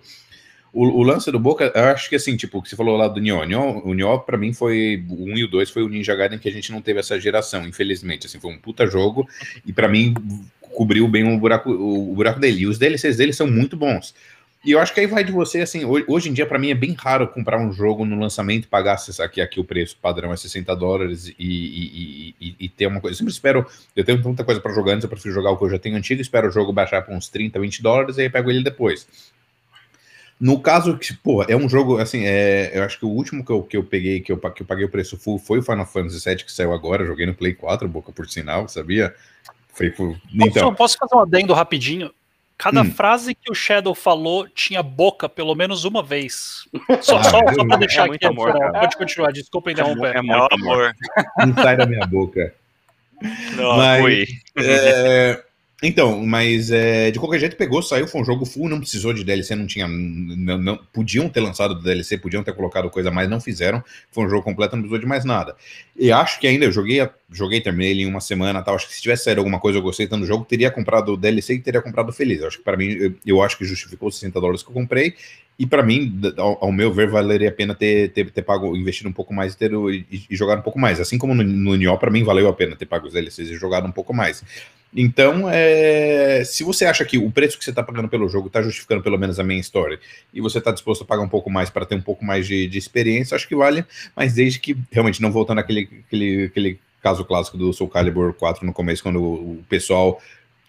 O, 0.72 0.86
o, 0.99 1.02
lance 1.02 1.32
do 1.32 1.40
Boca, 1.40 1.72
eu 1.74 1.86
acho 1.86 2.07
que 2.10 2.16
assim, 2.16 2.38
tipo, 2.38 2.61
que 2.61 2.70
você 2.70 2.76
falou 2.76 2.95
lá 2.95 3.07
do 3.07 3.20
Nioh, 3.20 3.44
Nioh 3.44 3.82
o 3.84 3.94
Nioh 3.95 4.20
pra 4.20 4.38
mim 4.38 4.53
foi, 4.53 5.03
o 5.10 5.26
1 5.26 5.38
e 5.38 5.44
o 5.45 5.48
2 5.48 5.72
foi 5.72 5.82
o 5.82 5.90
Ninja 5.90 6.16
Gaiden 6.16 6.38
que 6.38 6.48
a 6.48 6.52
gente 6.52 6.72
não 6.72 6.80
teve 6.80 6.99
essa 6.99 7.20
geração, 7.20 7.68
infelizmente, 7.68 8.28
assim, 8.28 8.40
foi 8.40 8.52
um 8.52 8.57
puta 8.60 8.86
jogo, 8.86 9.28
e 9.66 9.74
para 9.74 9.88
mim 9.88 10.14
cobriu 10.74 11.08
bem 11.08 11.24
o 11.34 11.38
buraco, 11.38 11.70
o, 11.72 12.14
buraco 12.14 12.40
dele. 12.40 12.62
E 12.62 12.68
os 12.68 12.78
DLCs 12.78 13.18
dele 13.18 13.34
são 13.34 13.48
muito 13.48 13.76
bons. 13.76 14.14
E 14.64 14.72
eu 14.72 14.80
acho 14.80 14.94
que 14.94 15.00
aí 15.00 15.08
vai 15.08 15.24
de 15.24 15.32
você, 15.32 15.62
assim, 15.62 15.86
hoje 15.86 16.30
em 16.30 16.34
dia, 16.34 16.46
para 16.46 16.60
mim, 16.60 16.70
é 16.70 16.76
bem 16.76 16.94
raro 16.94 17.28
comprar 17.30 17.58
um 17.58 17.72
jogo 17.72 18.04
no 18.04 18.20
lançamento 18.20 18.66
e 18.66 18.68
pagar 18.68 18.98
aqui, 19.20 19.40
aqui 19.40 19.58
o 19.58 19.64
preço 19.64 19.96
padrão 20.02 20.34
é 20.34 20.38
60 20.38 20.76
dólares 20.76 21.28
e, 21.28 21.34
e, 21.40 22.36
e, 22.41 22.56
e 22.60 22.70
ter 22.70 22.88
uma 22.88 23.00
coisa. 23.00 23.14
Eu 23.14 23.18
sempre 23.20 23.32
espero, 23.32 23.66
eu 23.96 24.04
tenho 24.04 24.22
tanta 24.22 24.44
coisa 24.44 24.60
para 24.60 24.74
jogar 24.74 24.94
antes, 24.94 25.06
eu 25.06 25.10
prefiro 25.10 25.34
jogar 25.34 25.52
o 25.52 25.58
que 25.58 25.64
eu 25.64 25.70
já 25.70 25.80
tenho 25.80 25.96
antigo, 25.96 26.22
espero 26.22 26.50
o 26.50 26.52
jogo 26.52 26.74
baixar 26.74 27.02
para 27.02 27.16
uns 27.16 27.30
30, 27.30 27.58
20 27.58 27.82
dólares 27.82 28.18
e 28.18 28.24
aí 28.24 28.30
pego 28.30 28.52
ele 28.52 28.62
depois. 28.62 29.08
No 30.40 30.60
caso 30.62 30.98
que, 30.98 31.14
pô, 31.14 31.44
é 31.44 31.56
um 31.56 31.68
jogo, 31.68 31.98
assim, 31.98 32.26
é, 32.26 32.72
eu 32.74 32.84
acho 32.84 32.98
que 32.98 33.06
o 33.06 33.10
último 33.10 33.44
que 33.44 33.52
eu, 33.52 33.62
que 33.62 33.76
eu 33.76 33.84
peguei, 33.84 34.22
que 34.22 34.32
eu, 34.32 34.38
que 34.38 34.62
eu 34.62 34.66
paguei 34.66 34.86
o 34.86 34.90
preço 34.90 35.18
full, 35.18 35.38
foi 35.38 35.60
o 35.60 35.64
Final 35.64 35.86
Fantasy 35.86 36.24
VII, 36.24 36.46
que 36.46 36.52
saiu 36.52 36.74
agora, 36.74 37.06
joguei 37.06 37.26
no 37.26 37.34
Play 37.34 37.54
4, 37.54 37.88
boca 37.90 38.14
por 38.14 38.30
sinal, 38.30 38.68
sabia? 38.70 39.14
Foi, 39.80 39.91
foi... 39.91 40.18
Então. 40.34 40.76
Posso, 40.76 40.97
fazer 40.97 41.15
um 41.15 41.22
adendo 41.22 41.53
rapidinho? 41.53 42.11
Cada 42.57 42.81
hum. 42.81 42.91
frase 42.91 43.34
que 43.34 43.49
o 43.49 43.56
Shadow 43.56 43.95
falou 43.95 44.45
tinha 44.49 44.84
boca 44.84 45.30
pelo 45.30 45.56
menos 45.56 45.85
uma 45.85 46.03
vez. 46.03 46.68
Só, 47.01 47.18
ah, 47.18 47.23
só, 47.23 47.39
só 47.53 47.65
pra 47.65 47.77
deixar 47.77 48.10
é 48.10 48.15
aqui. 48.15 48.26
Amor, 48.26 48.51
Pode 48.73 48.97
continuar, 48.97 49.31
desculpa 49.31 49.72
interromper. 49.72 50.18
É, 50.18 50.22
muito 50.22 50.53
amor. 50.53 50.93
Não 51.38 51.53
sai 51.53 51.77
da 51.77 51.85
minha 51.85 52.06
boca. 52.06 52.53
Não, 53.56 53.77
Mas, 53.77 54.30
é, 54.57 55.43
então, 55.81 56.26
mas 56.26 56.72
é, 56.72 57.10
de 57.10 57.18
qualquer 57.19 57.39
jeito 57.39 57.56
pegou, 57.56 57.81
saiu, 57.81 58.06
foi 58.06 58.19
um 58.19 58.26
jogo 58.26 58.45
full, 58.45 58.68
não 58.68 58.80
precisou 58.80 59.14
de 59.14 59.23
DLC, 59.23 59.56
não 59.56 59.65
tinha. 59.65 59.88
Não, 59.88 60.57
não, 60.57 60.77
podiam 60.91 61.30
ter 61.30 61.39
lançado 61.39 61.73
DLC, 61.81 62.18
podiam 62.18 62.43
ter 62.43 62.53
colocado 62.53 62.89
coisa 62.89 63.10
mais, 63.10 63.30
não 63.30 63.39
fizeram. 63.39 63.81
Foi 64.11 64.26
um 64.26 64.30
jogo 64.30 64.43
completo, 64.43 64.76
não 64.76 64.84
precisou 64.84 64.99
de 64.99 65.06
mais 65.06 65.23
nada. 65.23 65.56
E 65.97 66.11
acho 66.11 66.38
que 66.39 66.47
ainda 66.47 66.65
eu 66.65 66.72
joguei, 66.72 67.07
joguei, 67.31 67.61
terminei 67.61 67.91
ele 67.91 68.01
em 68.01 68.07
uma 68.07 68.19
semana 68.19 68.61
tal. 68.61 68.76
Acho 68.76 68.89
que 68.89 68.93
se 68.93 69.01
tivesse 69.01 69.23
saído 69.23 69.39
alguma 69.39 69.60
coisa 69.60 69.77
eu 69.77 69.81
gostei 69.81 70.06
tanto 70.06 70.22
do 70.22 70.27
jogo, 70.27 70.43
teria 70.43 70.69
comprado 70.69 71.14
o 71.14 71.18
DLC 71.18 71.53
e 71.53 71.60
teria 71.60 71.81
comprado 71.81 72.11
feliz. 72.11 72.43
Acho 72.43 72.57
que 72.57 72.64
para 72.64 72.76
mim, 72.76 72.89
eu, 72.89 73.14
eu, 73.26 73.41
acho 73.41 73.57
que 73.57 73.64
justificou 73.64 74.10
os 74.10 74.15
60 74.15 74.39
dólares 74.41 74.61
que 74.61 74.69
eu 74.69 74.73
comprei. 74.73 75.15
E 75.57 75.65
para 75.65 75.84
mim, 75.84 76.19
ao, 76.38 76.65
ao, 76.65 76.72
meu 76.72 76.91
ver, 76.91 77.10
valeria 77.10 77.49
a 77.49 77.51
pena 77.51 77.76
ter, 77.76 78.11
ter, 78.11 78.30
ter 78.31 78.41
pago, 78.41 78.76
investido 78.76 79.10
um 79.10 79.14
pouco 79.14 79.34
mais 79.34 79.53
e, 79.53 79.57
ter, 79.57 79.72
e, 79.73 80.26
e 80.30 80.35
jogado 80.35 80.60
um 80.60 80.61
pouco 80.61 80.80
mais. 80.80 80.99
Assim 80.99 81.18
como 81.18 81.34
no, 81.34 81.43
no 81.43 81.76
Nioh, 81.76 81.97
para 81.97 82.11
mim, 82.11 82.23
valeu 82.23 82.47
a 82.47 82.53
pena 82.53 82.76
ter 82.76 82.85
pago 82.85 83.07
os 83.07 83.14
DLCs 83.14 83.49
e 83.49 83.56
jogado 83.56 83.85
um 83.85 83.91
pouco 83.91 84.14
mais. 84.14 84.41
Então, 84.95 85.49
é, 85.49 86.44
se 86.44 86.64
você 86.64 86.86
acha 86.86 87.06
que 87.06 87.18
o 87.18 87.30
preço 87.30 87.57
que 87.57 87.64
você 87.64 87.70
está 87.70 87.84
pagando 87.84 88.10
pelo 88.10 88.28
jogo 88.28 88.48
está 88.48 88.61
justificando 88.61 89.03
pelo 89.03 89.20
menos 89.20 89.40
a 89.40 89.44
main 89.44 89.60
story 89.60 89.99
e 90.34 90.41
você 90.41 90.57
está 90.57 90.72
disposto 90.72 91.03
a 91.03 91.06
pagar 91.06 91.22
um 91.22 91.30
pouco 91.30 91.49
mais 91.49 91.70
para 91.70 91.86
ter 91.86 91.95
um 91.95 92.02
pouco 92.02 92.26
mais 92.26 92.48
de, 92.48 92.68
de, 92.68 92.78
experiência, 92.78 93.36
acho 93.36 93.48
que 93.48 93.56
vale, 93.56 93.86
mas 94.16 94.34
desde 94.34 94.60
que, 94.60 94.76
realmente, 94.91 95.22
não 95.22 95.32
voltando 95.32 95.60
àquele 95.60 95.88
aquele, 96.07 96.45
aquele 96.45 96.80
caso 97.02 97.24
clássico 97.24 97.57
do 97.57 97.72
Soul 97.72 97.90
Calibur 97.90 98.34
4 98.34 98.66
no 98.66 98.74
começo, 98.74 99.03
quando 99.03 99.22
o 99.22 99.64
pessoal 99.70 100.20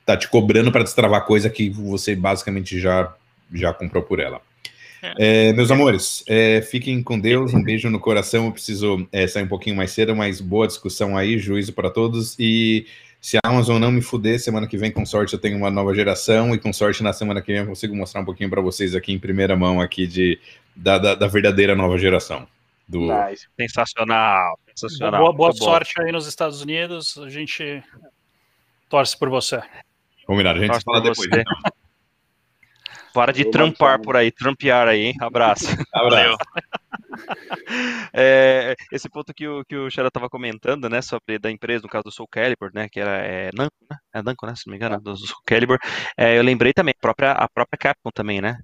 tá 0.05 0.17
te 0.17 0.29
cobrando 0.29 0.71
para 0.71 0.83
destravar 0.83 1.25
coisa 1.25 1.49
que 1.49 1.71
você 1.71 2.15
basicamente 2.15 2.79
já, 2.79 3.15
já 3.53 3.73
comprou 3.73 4.03
por 4.03 4.21
ela. 4.21 4.41
É, 5.19 5.53
meus 5.55 5.71
amores, 5.71 6.23
é, 6.29 6.61
fiquem 6.61 7.03
com 7.03 7.19
Deus, 7.19 7.55
um 7.55 7.63
beijo 7.63 7.89
no 7.89 7.99
coração. 7.99 8.47
Eu 8.47 8.53
preciso 8.53 9.09
é, 9.11 9.27
sair 9.27 9.45
um 9.45 9.49
pouquinho 9.49 9.77
mais 9.77 9.93
cedo, 9.93 10.15
mas 10.15 10.41
boa 10.41 10.67
discussão 10.67 11.17
aí, 11.17 11.39
juízo 11.39 11.73
para 11.73 11.91
todos. 11.91 12.37
E 12.39 12.87
se 13.21 13.37
a 13.37 13.41
Amazon 13.45 13.79
não 13.79 13.93
me 13.93 14.01
fuder, 14.01 14.41
semana 14.41 14.67
que 14.67 14.79
vem, 14.79 14.91
com 14.91 15.05
sorte, 15.05 15.35
eu 15.35 15.39
tenho 15.39 15.57
uma 15.59 15.71
nova 15.71 15.95
geração. 15.95 16.55
E 16.55 16.59
com 16.59 16.73
sorte, 16.73 17.03
na 17.03 17.13
semana 17.13 17.43
que 17.43 17.53
vem, 17.53 17.61
eu 17.61 17.67
consigo 17.67 17.95
mostrar 17.95 18.23
um 18.23 18.25
pouquinho 18.25 18.49
para 18.49 18.63
vocês 18.63 18.95
aqui 18.95 19.13
em 19.13 19.19
primeira 19.19 19.55
mão 19.55 19.81
aqui 19.81 20.07
de, 20.07 20.41
da, 20.75 20.97
da, 20.97 21.15
da 21.15 21.27
verdadeira 21.27 21.75
nova 21.75 21.99
geração. 21.99 22.49
Do... 22.89 23.01
Nice. 23.01 23.47
Sensacional, 23.61 24.59
sensacional. 24.75 25.21
Boa, 25.21 25.33
boa 25.33 25.53
sorte 25.53 25.93
bom. 25.97 26.03
aí 26.03 26.13
nos 26.13 26.27
Estados 26.27 26.63
Unidos. 26.63 27.19
A 27.19 27.29
gente 27.29 27.83
torce 28.89 29.17
por 29.17 29.29
você. 29.29 29.63
Combinado, 30.27 30.59
a 30.59 30.63
gente 30.63 30.73
torce 30.73 30.85
fala 30.85 31.01
depois. 31.01 31.29
Você. 31.29 31.41
Então. 31.41 31.73
Para 33.13 33.33
de 33.33 33.45
trampar 33.45 34.01
por 34.01 34.17
aí, 34.17 34.31
trampear 34.31 34.89
aí, 34.89 35.07
hein? 35.07 35.15
Abraço. 35.21 35.67
Valeu. 35.93 36.37
É, 38.13 38.75
esse 38.93 39.09
ponto 39.09 39.33
que 39.35 39.47
o, 39.47 39.65
que 39.65 39.77
o 39.77 39.91
Xera 39.91 40.09
estava 40.09 40.29
comentando, 40.29 40.89
né, 40.89 41.01
sobre 41.03 41.39
da 41.39 41.51
empresa, 41.51 41.83
no 41.83 41.89
caso 41.89 42.05
do 42.05 42.13
Soul 42.13 42.29
Calibur, 42.29 42.71
né, 42.75 42.89
que 42.89 43.01
era 43.01 43.19
é, 43.25 43.51
Namco, 43.55 43.77
né? 43.91 43.97
É 44.15 44.23
Namco, 44.23 44.47
né, 44.47 44.55
se 44.57 44.67
não 44.67 44.73
me 44.73 44.77
engano, 44.77 45.01
do 45.01 45.17
Soul 45.17 45.41
Calibur, 45.47 45.79
é, 46.17 46.39
eu 46.39 46.43
lembrei 46.43 46.73
também, 46.73 46.93
a 46.97 47.01
própria, 47.01 47.33
a 47.33 47.49
própria 47.49 47.79
Capcom 47.79 48.11
também, 48.13 48.41
né, 48.41 48.59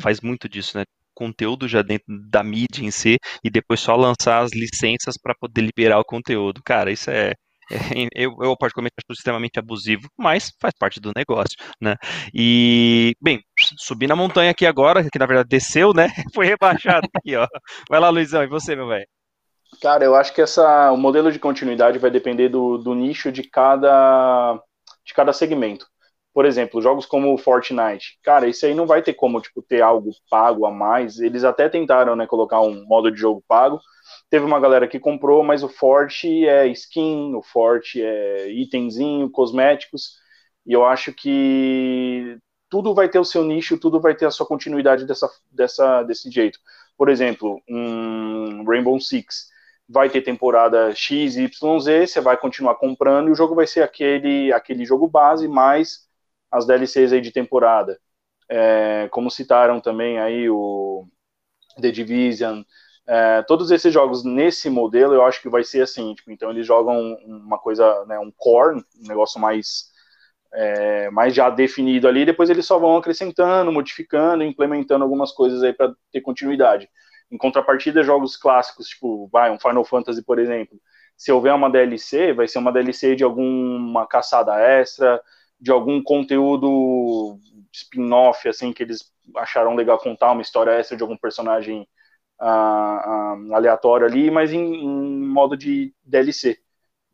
faz 0.00 0.20
muito 0.20 0.48
disso, 0.48 0.76
né, 0.78 0.84
conteúdo 1.14 1.68
já 1.68 1.82
dentro 1.82 2.06
da 2.30 2.42
mídia 2.42 2.82
em 2.84 2.90
si 2.90 3.18
e 3.44 3.50
depois 3.50 3.80
só 3.80 3.94
lançar 3.96 4.40
as 4.42 4.52
licenças 4.52 5.16
para 5.18 5.34
poder 5.34 5.60
liberar 5.62 5.98
o 5.98 6.04
conteúdo. 6.04 6.62
Cara, 6.64 6.90
isso 6.90 7.10
é, 7.10 7.34
eu, 8.14 8.36
eu, 8.40 8.56
particularmente 8.56 8.94
acho 8.98 9.18
extremamente 9.18 9.58
abusivo, 9.58 10.08
mas 10.18 10.52
faz 10.60 10.74
parte 10.78 11.00
do 11.00 11.12
negócio, 11.14 11.56
né? 11.80 11.96
E, 12.34 13.14
bem, 13.20 13.40
subi 13.78 14.06
na 14.06 14.16
montanha 14.16 14.50
aqui 14.50 14.66
agora, 14.66 15.06
que 15.10 15.18
na 15.18 15.26
verdade 15.26 15.48
desceu, 15.48 15.92
né? 15.92 16.08
Foi 16.34 16.46
rebaixado 16.46 17.06
aqui, 17.14 17.36
ó. 17.36 17.46
Vai 17.88 18.00
lá, 18.00 18.08
Luizão, 18.08 18.42
e 18.42 18.48
você, 18.48 18.74
meu 18.74 18.88
velho? 18.88 19.06
Cara, 19.80 20.04
eu 20.04 20.14
acho 20.14 20.34
que 20.34 20.42
essa, 20.42 20.90
o 20.90 20.96
modelo 20.96 21.30
de 21.30 21.38
continuidade 21.38 21.98
vai 21.98 22.10
depender 22.10 22.48
do, 22.48 22.76
do 22.76 22.94
nicho 22.94 23.30
de 23.30 23.44
cada, 23.44 24.60
de 25.06 25.14
cada 25.14 25.32
segmento. 25.32 25.86
Por 26.34 26.44
exemplo, 26.44 26.82
jogos 26.82 27.06
como 27.06 27.36
Fortnite. 27.38 28.18
Cara, 28.22 28.48
isso 28.48 28.66
aí 28.66 28.74
não 28.74 28.86
vai 28.86 29.02
ter 29.02 29.14
como, 29.14 29.40
tipo, 29.40 29.62
ter 29.62 29.80
algo 29.80 30.10
pago 30.28 30.66
a 30.66 30.70
mais. 30.70 31.18
Eles 31.18 31.44
até 31.44 31.68
tentaram, 31.68 32.14
né, 32.14 32.26
colocar 32.26 32.60
um 32.60 32.84
modo 32.86 33.10
de 33.10 33.18
jogo 33.18 33.42
pago, 33.48 33.80
Teve 34.30 34.44
uma 34.44 34.60
galera 34.60 34.86
que 34.86 35.00
comprou, 35.00 35.42
mas 35.42 35.62
o 35.64 35.68
forte 35.68 36.46
é 36.46 36.66
skin, 36.68 37.34
o 37.34 37.42
forte 37.42 38.00
é 38.00 38.48
itemzinho, 38.50 39.28
cosméticos, 39.28 40.18
e 40.64 40.72
eu 40.72 40.84
acho 40.84 41.12
que 41.12 42.38
tudo 42.68 42.94
vai 42.94 43.08
ter 43.08 43.18
o 43.18 43.24
seu 43.24 43.44
nicho, 43.44 43.76
tudo 43.78 44.00
vai 44.00 44.14
ter 44.14 44.26
a 44.26 44.30
sua 44.30 44.46
continuidade 44.46 45.04
dessa, 45.04 45.28
dessa, 45.50 46.04
desse 46.04 46.30
jeito. 46.30 46.60
Por 46.96 47.08
exemplo, 47.08 47.60
um 47.68 48.64
Rainbow 48.64 49.00
Six 49.00 49.48
vai 49.88 50.08
ter 50.08 50.22
temporada 50.22 50.94
X, 50.94 51.36
Y, 51.36 51.80
Z, 51.80 52.06
você 52.06 52.20
vai 52.20 52.36
continuar 52.36 52.76
comprando 52.76 53.28
e 53.28 53.32
o 53.32 53.34
jogo 53.34 53.56
vai 53.56 53.66
ser 53.66 53.82
aquele, 53.82 54.52
aquele 54.52 54.84
jogo 54.84 55.08
base 55.08 55.48
mais 55.48 56.08
as 56.50 56.64
DLCs 56.66 57.12
aí 57.12 57.20
de 57.20 57.32
temporada. 57.32 57.98
É, 58.48 59.08
como 59.10 59.30
citaram 59.30 59.80
também 59.80 60.18
aí 60.20 60.48
o 60.48 61.06
The 61.80 61.90
Division, 61.90 62.62
é, 63.12 63.42
todos 63.42 63.72
esses 63.72 63.92
jogos 63.92 64.22
nesse 64.22 64.70
modelo, 64.70 65.12
eu 65.12 65.24
acho 65.24 65.42
que 65.42 65.48
vai 65.48 65.64
ser 65.64 65.82
assim, 65.82 66.14
tipo, 66.14 66.30
então 66.30 66.48
eles 66.48 66.64
jogam 66.64 67.14
uma 67.26 67.58
coisa, 67.58 68.04
né, 68.06 68.16
um 68.20 68.30
core, 68.30 68.76
um 68.76 69.08
negócio 69.08 69.40
mais, 69.40 69.90
é, 70.54 71.10
mais 71.10 71.34
já 71.34 71.50
definido 71.50 72.06
ali, 72.06 72.24
depois 72.24 72.48
eles 72.48 72.64
só 72.64 72.78
vão 72.78 72.96
acrescentando, 72.96 73.72
modificando, 73.72 74.44
implementando 74.44 75.02
algumas 75.02 75.32
coisas 75.32 75.60
aí 75.64 75.72
para 75.72 75.92
ter 76.12 76.20
continuidade. 76.20 76.88
Em 77.32 77.36
contrapartida, 77.36 78.04
jogos 78.04 78.36
clássicos, 78.36 78.86
tipo, 78.86 79.28
vai, 79.32 79.50
um 79.50 79.58
Final 79.58 79.84
Fantasy, 79.84 80.22
por 80.22 80.38
exemplo, 80.38 80.78
se 81.16 81.32
houver 81.32 81.52
uma 81.52 81.68
DLC, 81.68 82.32
vai 82.32 82.46
ser 82.46 82.58
uma 82.60 82.72
DLC 82.72 83.16
de 83.16 83.24
alguma 83.24 84.06
caçada 84.06 84.54
extra, 84.60 85.20
de 85.60 85.72
algum 85.72 86.00
conteúdo 86.00 87.36
spin-off, 87.72 88.48
assim, 88.48 88.72
que 88.72 88.84
eles 88.84 89.12
acharam 89.36 89.74
legal 89.74 89.98
contar, 89.98 90.30
uma 90.30 90.42
história 90.42 90.70
extra 90.70 90.96
de 90.96 91.02
algum 91.02 91.16
personagem 91.16 91.88
aleatório 92.40 94.06
ali, 94.06 94.30
mas 94.30 94.52
em, 94.52 94.58
em 94.58 95.26
modo 95.26 95.56
de 95.56 95.94
DLC. 96.02 96.58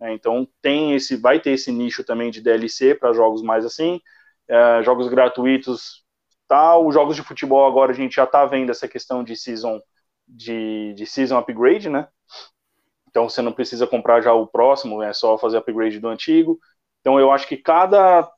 Né? 0.00 0.14
Então 0.14 0.46
tem 0.62 0.94
esse, 0.94 1.16
vai 1.16 1.40
ter 1.40 1.50
esse 1.50 1.72
nicho 1.72 2.04
também 2.04 2.30
de 2.30 2.40
DLC 2.40 2.94
para 2.94 3.12
jogos 3.12 3.42
mais 3.42 3.64
assim, 3.64 4.00
uh, 4.48 4.82
jogos 4.82 5.08
gratuitos, 5.08 6.04
tal. 6.46 6.86
Os 6.86 6.94
jogos 6.94 7.16
de 7.16 7.22
futebol 7.22 7.66
agora 7.66 7.92
a 7.92 7.94
gente 7.94 8.16
já 8.16 8.24
está 8.24 8.44
vendo 8.46 8.70
essa 8.70 8.88
questão 8.88 9.24
de 9.24 9.36
season 9.36 9.80
de, 10.28 10.94
de 10.94 11.06
season 11.06 11.38
upgrade, 11.38 11.88
né? 11.88 12.08
Então 13.08 13.28
você 13.28 13.40
não 13.40 13.52
precisa 13.52 13.86
comprar 13.86 14.20
já 14.20 14.32
o 14.32 14.46
próximo, 14.46 15.02
é 15.02 15.12
só 15.12 15.38
fazer 15.38 15.56
upgrade 15.58 15.98
do 15.98 16.08
antigo. 16.08 16.58
Então 17.00 17.18
eu 17.18 17.30
acho 17.32 17.48
que 17.48 17.56
cada 17.56 18.30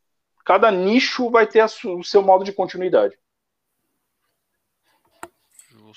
cada 0.45 0.71
nicho 0.71 1.31
vai 1.31 1.47
ter 1.47 1.63
o 1.63 2.03
seu 2.03 2.23
modo 2.23 2.43
de 2.43 2.53
continuidade. 2.53 3.19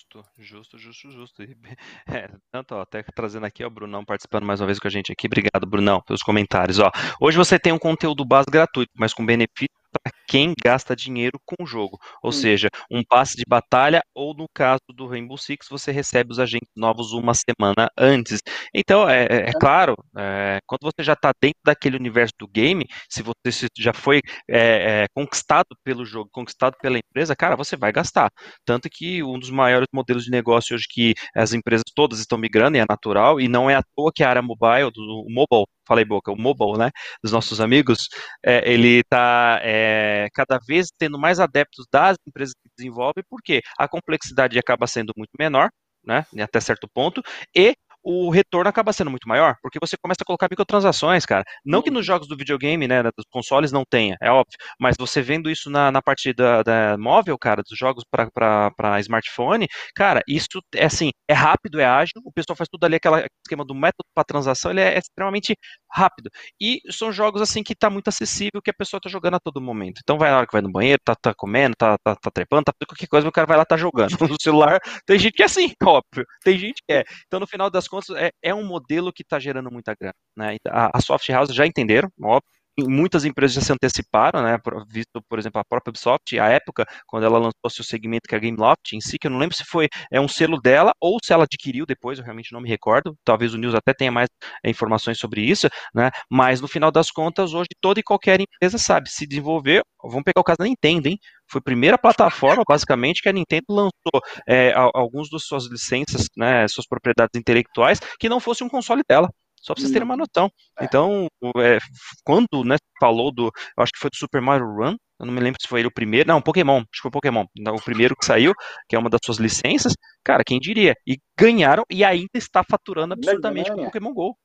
Justo, 0.02 0.26
justo, 0.38 0.78
justo, 0.78 1.12
justo. 1.12 1.44
É, 2.08 2.28
tanto, 2.52 2.76
ó, 2.76 2.82
até 2.82 3.04
trazendo 3.04 3.46
aqui, 3.46 3.64
ó, 3.64 3.68
o 3.68 3.70
Brunão 3.70 4.04
participando 4.04 4.46
mais 4.46 4.60
uma 4.60 4.66
vez 4.66 4.80
com 4.80 4.88
a 4.88 4.92
gente 4.92 5.12
aqui. 5.12 5.28
Obrigado, 5.28 5.68
Brunão, 5.68 6.02
pelos 6.02 6.24
comentários. 6.24 6.80
Ó, 6.80 6.90
hoje 7.20 7.38
você 7.38 7.60
tem 7.60 7.72
um 7.72 7.80
conteúdo 7.80 8.26
base 8.26 8.48
gratuito, 8.50 8.92
mas 8.96 9.14
com 9.14 9.26
benefício 9.26 9.70
para 9.92 10.14
quem 10.28 10.54
gasta 10.64 10.96
dinheiro 10.96 11.40
com 11.46 11.64
o 11.64 11.66
jogo. 11.66 12.00
Ou 12.24 12.30
hum. 12.30 12.34
seja, 12.34 12.70
um 12.90 13.04
passe 13.04 13.36
de 13.36 13.44
batalha, 13.48 14.02
ou 14.16 14.34
no 14.34 14.48
caso 14.54 14.82
do 14.96 15.08
Rainbow 15.08 15.38
Six, 15.38 15.68
você 15.70 15.92
recebe 15.92 16.32
os 16.32 16.40
agentes 16.40 16.70
novos 16.76 17.12
uma 17.14 17.34
semana 17.34 17.90
antes. 17.98 18.40
Então, 18.74 19.10
é, 19.10 19.24
é, 19.24 19.50
é 19.50 19.52
claro, 19.54 19.96
é, 20.18 20.60
quando 20.66 20.82
você 20.84 21.04
já 21.04 21.14
está 21.14 21.32
dentro 21.42 21.60
daquele 21.66 21.98
universo 21.98 22.34
do 22.40 22.48
game, 22.48 22.86
se 23.10 23.22
você 23.22 23.68
já 23.78 23.94
foi 23.94 24.22
é, 24.50 25.04
é, 25.04 25.08
conquistado 25.14 25.76
pelo 25.84 26.06
jogo, 26.06 26.30
conquistado 26.32 26.76
pela 26.82 26.98
empresa, 26.98 27.36
cara, 27.36 27.56
você 27.56 27.76
vai 27.76 27.92
gastar. 27.92 28.32
Tanto 28.66 28.90
que 28.90 29.24
um 29.24 29.40
dos 29.40 29.50
maiores 29.50 29.88
modelos 29.94 30.24
de 30.26 30.32
negócio 30.32 30.76
hoje 30.76 30.86
que 30.90 31.14
as 31.36 31.54
empresas 31.54 31.84
todas 31.96 32.20
estão 32.20 32.38
migrando, 32.38 32.78
e 32.78 32.80
é 32.80 32.86
natural, 32.90 33.40
e 33.40 33.48
não 33.48 33.70
é 33.70 33.76
à 33.76 33.84
toa 33.96 34.12
que 34.14 34.24
a 34.24 34.30
área 34.30 34.42
mobile, 34.42 34.92
do 34.92 35.26
mobile, 35.30 35.66
falei 35.92 36.06
boca, 36.06 36.32
o 36.32 36.38
mobile, 36.38 36.78
né, 36.78 36.90
dos 37.22 37.34
nossos 37.34 37.60
amigos, 37.60 38.08
é, 38.46 38.72
ele 38.72 39.00
está 39.00 39.60
é, 39.62 40.28
cada 40.34 40.58
vez 40.66 40.88
tendo 40.98 41.20
mais 41.20 41.38
adeptos 41.38 41.86
das 41.92 42.16
empresas 42.26 42.54
que 42.54 42.70
desenvolvem, 42.78 43.24
porque 43.30 43.62
a 43.78 43.90
complexidade 43.90 44.58
acaba 44.58 44.88
sendo 44.88 45.12
muito 45.18 45.32
menor, 45.38 45.70
né, 46.06 46.26
até 46.42 46.62
certo 46.62 46.88
ponto, 46.94 47.22
e 47.54 47.76
o 48.04 48.30
retorno 48.30 48.70
acaba 48.70 48.94
sendo 48.94 49.10
muito 49.12 49.28
maior, 49.28 49.56
porque 49.62 49.80
você 49.80 49.96
começa 50.02 50.20
a 50.24 50.26
colocar 50.26 50.48
microtransações, 50.50 51.26
cara. 51.26 51.44
Não 51.66 51.82
que 51.82 51.92
nos 51.92 52.06
jogos 52.06 52.28
do 52.28 52.38
videogame, 52.38 52.88
né, 52.88 53.04
dos 53.04 53.26
consoles 53.30 53.72
não 53.72 53.84
tenha, 53.90 54.16
é 54.22 54.32
óbvio, 54.32 54.58
mas 54.80 54.96
você 54.98 55.22
vendo 55.22 55.50
isso 55.50 55.70
na, 55.70 55.92
na 55.92 56.02
parte 56.02 56.34
da, 56.34 56.64
da 56.64 56.98
móvel, 56.98 57.38
cara, 57.38 57.62
dos 57.68 57.78
jogos 57.78 58.04
para 58.10 59.00
smartphone, 59.00 59.68
cara, 59.96 60.22
isso 60.28 60.48
é 60.76 60.86
assim, 60.86 61.12
é 61.28 61.34
rápido, 61.34 61.80
é 61.80 61.86
ágil, 61.86 62.14
o 62.26 62.32
pessoal 62.32 62.56
faz 62.56 62.68
tudo 62.70 62.84
ali, 62.86 62.96
aquele 62.96 63.28
esquema 63.46 63.66
do 63.66 63.76
método 63.76 64.06
para 64.14 64.24
transação, 64.24 64.72
ele 64.72 64.82
é, 64.82 64.96
é 64.96 65.00
extremamente 65.00 65.56
rápido. 65.92 66.30
E 66.60 66.80
são 66.90 67.12
jogos 67.12 67.42
assim 67.42 67.64
que 67.64 67.76
tá 67.76 67.90
muito 67.90 68.08
acessível, 68.08 68.62
que 68.64 68.70
a 68.72 68.74
pessoa 68.74 69.00
tá 69.02 69.10
jogando 69.10 69.36
a 69.36 69.40
todo 69.40 69.62
momento. 69.62 70.00
Então 70.04 70.18
vai 70.18 70.32
lá 70.32 70.46
que 70.46 70.54
vai 70.54 70.62
no 70.62 70.72
banheiro, 70.72 71.00
tá, 71.04 71.16
tá 71.16 71.34
comendo, 71.34 71.76
tá, 71.78 71.98
tá, 72.04 72.16
tá 72.16 72.32
trepando, 72.32 72.66
tá 72.66 72.74
qualquer 72.88 73.08
coisa, 73.08 73.28
o 73.28 73.32
cara 73.32 73.48
vai 73.48 73.58
lá 73.58 73.66
tá 73.66 73.78
jogando. 73.78 74.12
No 74.32 74.38
celular, 74.42 74.80
tem 75.06 75.20
gente 75.20 75.34
que 75.34 75.44
é 75.44 75.46
assim, 75.46 75.74
óbvio. 75.84 76.26
Tem 76.44 76.58
gente 76.58 76.82
que 76.88 76.94
é. 76.94 77.04
Então, 77.28 77.40
no 77.40 77.48
final 77.48 77.70
das 77.70 77.88
contas, 77.92 78.16
é, 78.16 78.32
é 78.42 78.56
um 78.56 78.66
modelo 78.66 79.14
que 79.14 79.22
está 79.22 79.38
gerando 79.40 79.70
muita 79.70 79.94
grana. 80.00 80.16
Né? 80.36 80.58
A, 80.68 80.98
a 80.98 81.02
soft 81.02 81.28
house 81.30 81.54
já 81.54 81.68
entenderam, 81.68 82.10
óbvio, 82.22 82.50
muitas 82.80 83.26
empresas 83.26 83.56
já 83.56 83.62
se 83.62 83.74
anteciparam, 83.74 84.42
né, 84.42 84.58
visto, 84.90 85.22
por 85.30 85.40
exemplo, 85.40 85.60
a 85.60 85.66
própria 85.66 85.92
Ubisoft, 85.92 86.40
a 86.40 86.48
época, 86.50 86.86
quando 87.08 87.26
ela 87.26 87.38
lançou 87.38 87.70
seu 87.70 87.84
segmento 87.84 88.28
que 88.28 88.36
é 88.36 88.38
a 88.38 88.42
Gameloft 88.42 88.94
em 88.94 89.02
si, 89.02 89.18
que 89.20 89.28
eu 89.28 89.32
não 89.32 89.38
lembro 89.40 89.56
se 89.56 89.64
foi 89.66 89.88
é 90.12 90.20
um 90.20 90.28
selo 90.28 90.60
dela 90.60 90.94
ou 91.00 91.18
se 91.24 91.34
ela 91.34 91.44
adquiriu 91.44 91.86
depois, 91.86 92.18
eu 92.20 92.24
realmente 92.24 92.52
não 92.54 92.62
me 92.62 92.70
recordo, 92.70 93.16
talvez 93.24 93.54
o 93.54 93.58
News 93.58 93.76
até 93.76 93.94
tenha 93.94 94.12
mais 94.12 94.30
é, 94.64 94.70
informações 94.70 95.18
sobre 95.20 95.42
isso, 95.42 95.68
né, 95.94 96.10
mas 96.30 96.62
no 96.62 96.68
final 96.68 96.92
das 96.92 97.12
contas, 97.12 97.54
hoje 97.54 97.70
toda 97.82 98.00
e 98.00 98.04
qualquer 98.04 98.40
empresa 98.42 98.78
sabe 98.78 99.10
se 99.10 99.28
desenvolver, 99.28 99.82
vamos 100.04 100.24
pegar 100.24 100.42
o 100.42 100.44
caso 100.44 100.60
da 100.60 100.66
Nintendo, 100.66 101.08
hein, 101.08 101.18
foi 101.50 101.60
a 101.60 101.64
primeira 101.64 101.98
plataforma, 101.98 102.64
basicamente, 102.68 103.22
que 103.22 103.30
a 103.30 103.34
Nintendo 103.34 103.66
lançou 103.70 104.22
é, 104.48 104.74
alguns 104.74 105.30
das 105.30 105.44
suas 105.44 105.66
licenças, 105.70 106.28
né, 106.38 106.68
suas 106.68 106.88
propriedades 106.88 107.38
intelectuais, 107.40 108.00
que 108.20 108.30
não 108.30 108.40
fosse 108.40 108.64
um 108.64 108.70
console 108.70 109.02
dela. 109.08 109.30
Só 109.62 109.74
pra 109.74 109.82
vocês 109.82 109.92
terem 109.92 110.06
uma 110.06 110.18
noção. 110.18 110.50
É. 110.80 110.86
Então, 110.86 111.28
é, 111.58 111.78
quando 112.24 112.64
né, 112.66 112.78
falou 113.00 113.32
do. 113.32 113.46
Eu 113.46 113.84
acho 113.84 113.92
que 113.94 114.00
foi 114.00 114.10
do 114.10 114.18
Super 114.18 114.42
Mario 114.42 114.66
Run. 114.66 114.96
Eu 115.20 115.26
não 115.28 115.34
me 115.34 115.40
lembro 115.40 115.62
se 115.62 115.68
foi 115.68 115.82
ele 115.82 115.88
o 115.88 115.94
primeiro. 115.94 116.28
Não, 116.28 116.42
Pokémon. 116.42 116.78
Acho 116.78 116.88
que 116.94 117.02
foi 117.02 117.12
Pokémon. 117.12 117.46
O 117.68 117.82
primeiro 117.82 118.16
que 118.16 118.26
saiu, 118.26 118.54
que 118.90 118.96
é 118.96 119.00
uma 119.00 119.10
das 119.10 119.20
suas 119.24 119.38
licenças. 119.38 119.94
Cara, 120.24 120.44
quem 120.44 120.60
diria? 120.60 120.96
E 121.06 121.18
ganharam 121.38 121.84
e 121.92 122.04
ainda 122.04 122.30
está 122.36 122.64
faturando 122.64 123.14
absurdamente 123.14 123.72
com 123.72 123.86
Pokémon 123.86 124.14
GO. 124.14 124.36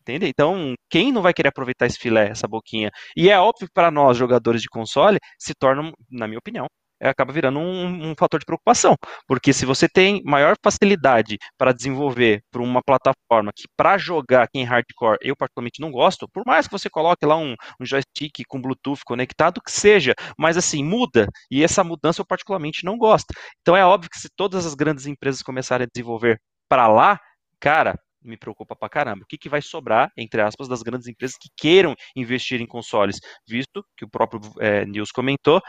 Entende? 0.00 0.26
Então, 0.26 0.74
quem 0.90 1.12
não 1.12 1.22
vai 1.22 1.32
querer 1.32 1.48
aproveitar 1.48 1.86
esse 1.86 1.98
filé, 1.98 2.28
essa 2.28 2.48
boquinha? 2.48 2.90
E 3.16 3.30
é 3.30 3.38
óbvio 3.38 3.68
que 3.68 3.72
para 3.72 3.90
nós, 3.90 4.16
jogadores 4.16 4.60
de 4.60 4.68
console, 4.68 5.18
se 5.38 5.54
torna, 5.54 5.92
na 6.10 6.26
minha 6.26 6.38
opinião, 6.38 6.66
acaba 7.02 7.32
virando 7.32 7.58
um, 7.58 8.10
um, 8.10 8.14
fator 8.18 8.40
de 8.40 8.46
preocupação, 8.46 8.96
porque 9.26 9.52
se 9.52 9.66
você 9.66 9.88
tem 9.88 10.22
maior 10.24 10.56
facilidade 10.62 11.36
para 11.58 11.72
desenvolver 11.72 12.42
para 12.50 12.62
uma 12.62 12.82
plataforma 12.82 13.52
que 13.54 13.64
para 13.76 13.98
jogar 13.98 14.44
aqui 14.44 14.58
em 14.58 14.64
hardcore 14.64 15.18
eu 15.20 15.36
particularmente 15.36 15.80
não 15.80 15.90
gosto, 15.90 16.28
por 16.28 16.44
mais 16.46 16.66
que 16.66 16.72
você 16.72 16.88
coloque 16.88 17.26
lá 17.26 17.36
um, 17.36 17.54
um 17.80 17.84
joystick 17.84 18.44
com 18.48 18.60
Bluetooth 18.60 19.00
conectado, 19.04 19.60
que 19.60 19.72
seja, 19.72 20.14
mas 20.38 20.56
assim, 20.56 20.84
muda, 20.84 21.28
e 21.50 21.62
essa 21.62 21.82
mudança 21.84 22.20
eu 22.20 22.26
particularmente 22.26 22.84
não 22.84 22.96
gosto. 22.96 23.34
Então 23.60 23.76
é 23.76 23.84
óbvio 23.84 24.10
que 24.10 24.18
se 24.18 24.28
todas 24.34 24.66
as 24.66 24.74
grandes 24.74 25.06
empresas 25.06 25.42
começarem 25.42 25.84
a 25.84 25.88
desenvolver 25.92 26.40
para 26.68 26.88
lá, 26.88 27.18
cara, 27.60 27.96
me 28.24 28.36
preocupa 28.36 28.76
pra 28.76 28.88
caramba. 28.88 29.24
O 29.24 29.26
que, 29.26 29.36
que 29.36 29.48
vai 29.48 29.60
sobrar, 29.60 30.10
entre 30.16 30.40
aspas, 30.40 30.68
das 30.68 30.82
grandes 30.82 31.08
empresas 31.08 31.36
que 31.36 31.48
queiram 31.56 31.94
investir 32.16 32.60
em 32.60 32.66
consoles, 32.66 33.18
visto 33.46 33.84
que 33.96 34.04
o 34.04 34.08
próprio 34.08 34.40
é, 34.60 34.84
News 34.86 35.10
comentou, 35.10 35.60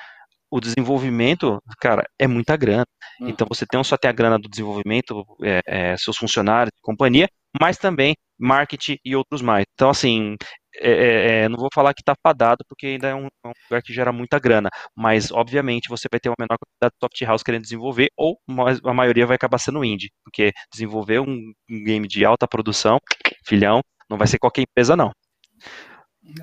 o 0.53 0.59
desenvolvimento, 0.61 1.59
cara, 1.79 2.03
é 2.19 2.27
muita 2.27 2.55
grana. 2.55 2.85
Hum. 3.19 3.29
Então 3.29 3.47
você 3.49 3.65
tem 3.65 3.83
só 3.83 3.97
tem 3.97 4.07
a 4.07 4.13
grana 4.13 4.37
do 4.37 4.47
desenvolvimento, 4.47 5.25
é, 5.41 5.61
é, 5.65 5.97
seus 5.97 6.15
funcionários, 6.15 6.71
companhia, 6.79 7.27
mas 7.59 7.75
também 7.75 8.15
marketing 8.39 8.97
e 9.03 9.15
outros 9.15 9.41
mais. 9.41 9.65
Então, 9.73 9.89
assim, 9.89 10.35
é, 10.75 10.91
é, 10.91 11.43
é, 11.45 11.49
não 11.49 11.57
vou 11.57 11.69
falar 11.73 11.91
que 11.95 12.01
está 12.01 12.13
fadado, 12.21 12.63
porque 12.69 12.85
ainda 12.85 13.07
é 13.07 13.15
um, 13.15 13.25
é 13.25 13.47
um, 13.47 13.51
lugar 13.67 13.81
que 13.81 13.91
gera 13.91 14.11
muita 14.11 14.37
grana, 14.37 14.69
mas 14.95 15.31
obviamente 15.31 15.89
você 15.89 16.07
vai 16.11 16.19
ter 16.19 16.29
uma 16.29 16.35
menor 16.39 16.57
quantidade 16.59 16.93
de 16.93 16.99
soft 17.03 17.21
house 17.23 17.43
querendo 17.43 17.63
desenvolver, 17.63 18.09
ou 18.15 18.37
a 18.85 18.93
maioria 18.93 19.25
vai 19.25 19.35
acabar 19.35 19.57
sendo 19.57 19.83
indie, 19.83 20.11
porque 20.23 20.51
desenvolver 20.71 21.19
um, 21.19 21.51
um 21.69 21.83
game 21.83 22.07
de 22.07 22.23
alta 22.25 22.47
produção, 22.47 22.99
filhão, 23.43 23.81
não 24.07 24.19
vai 24.19 24.27
ser 24.27 24.37
qualquer 24.37 24.61
empresa, 24.61 24.95
não. 24.95 25.11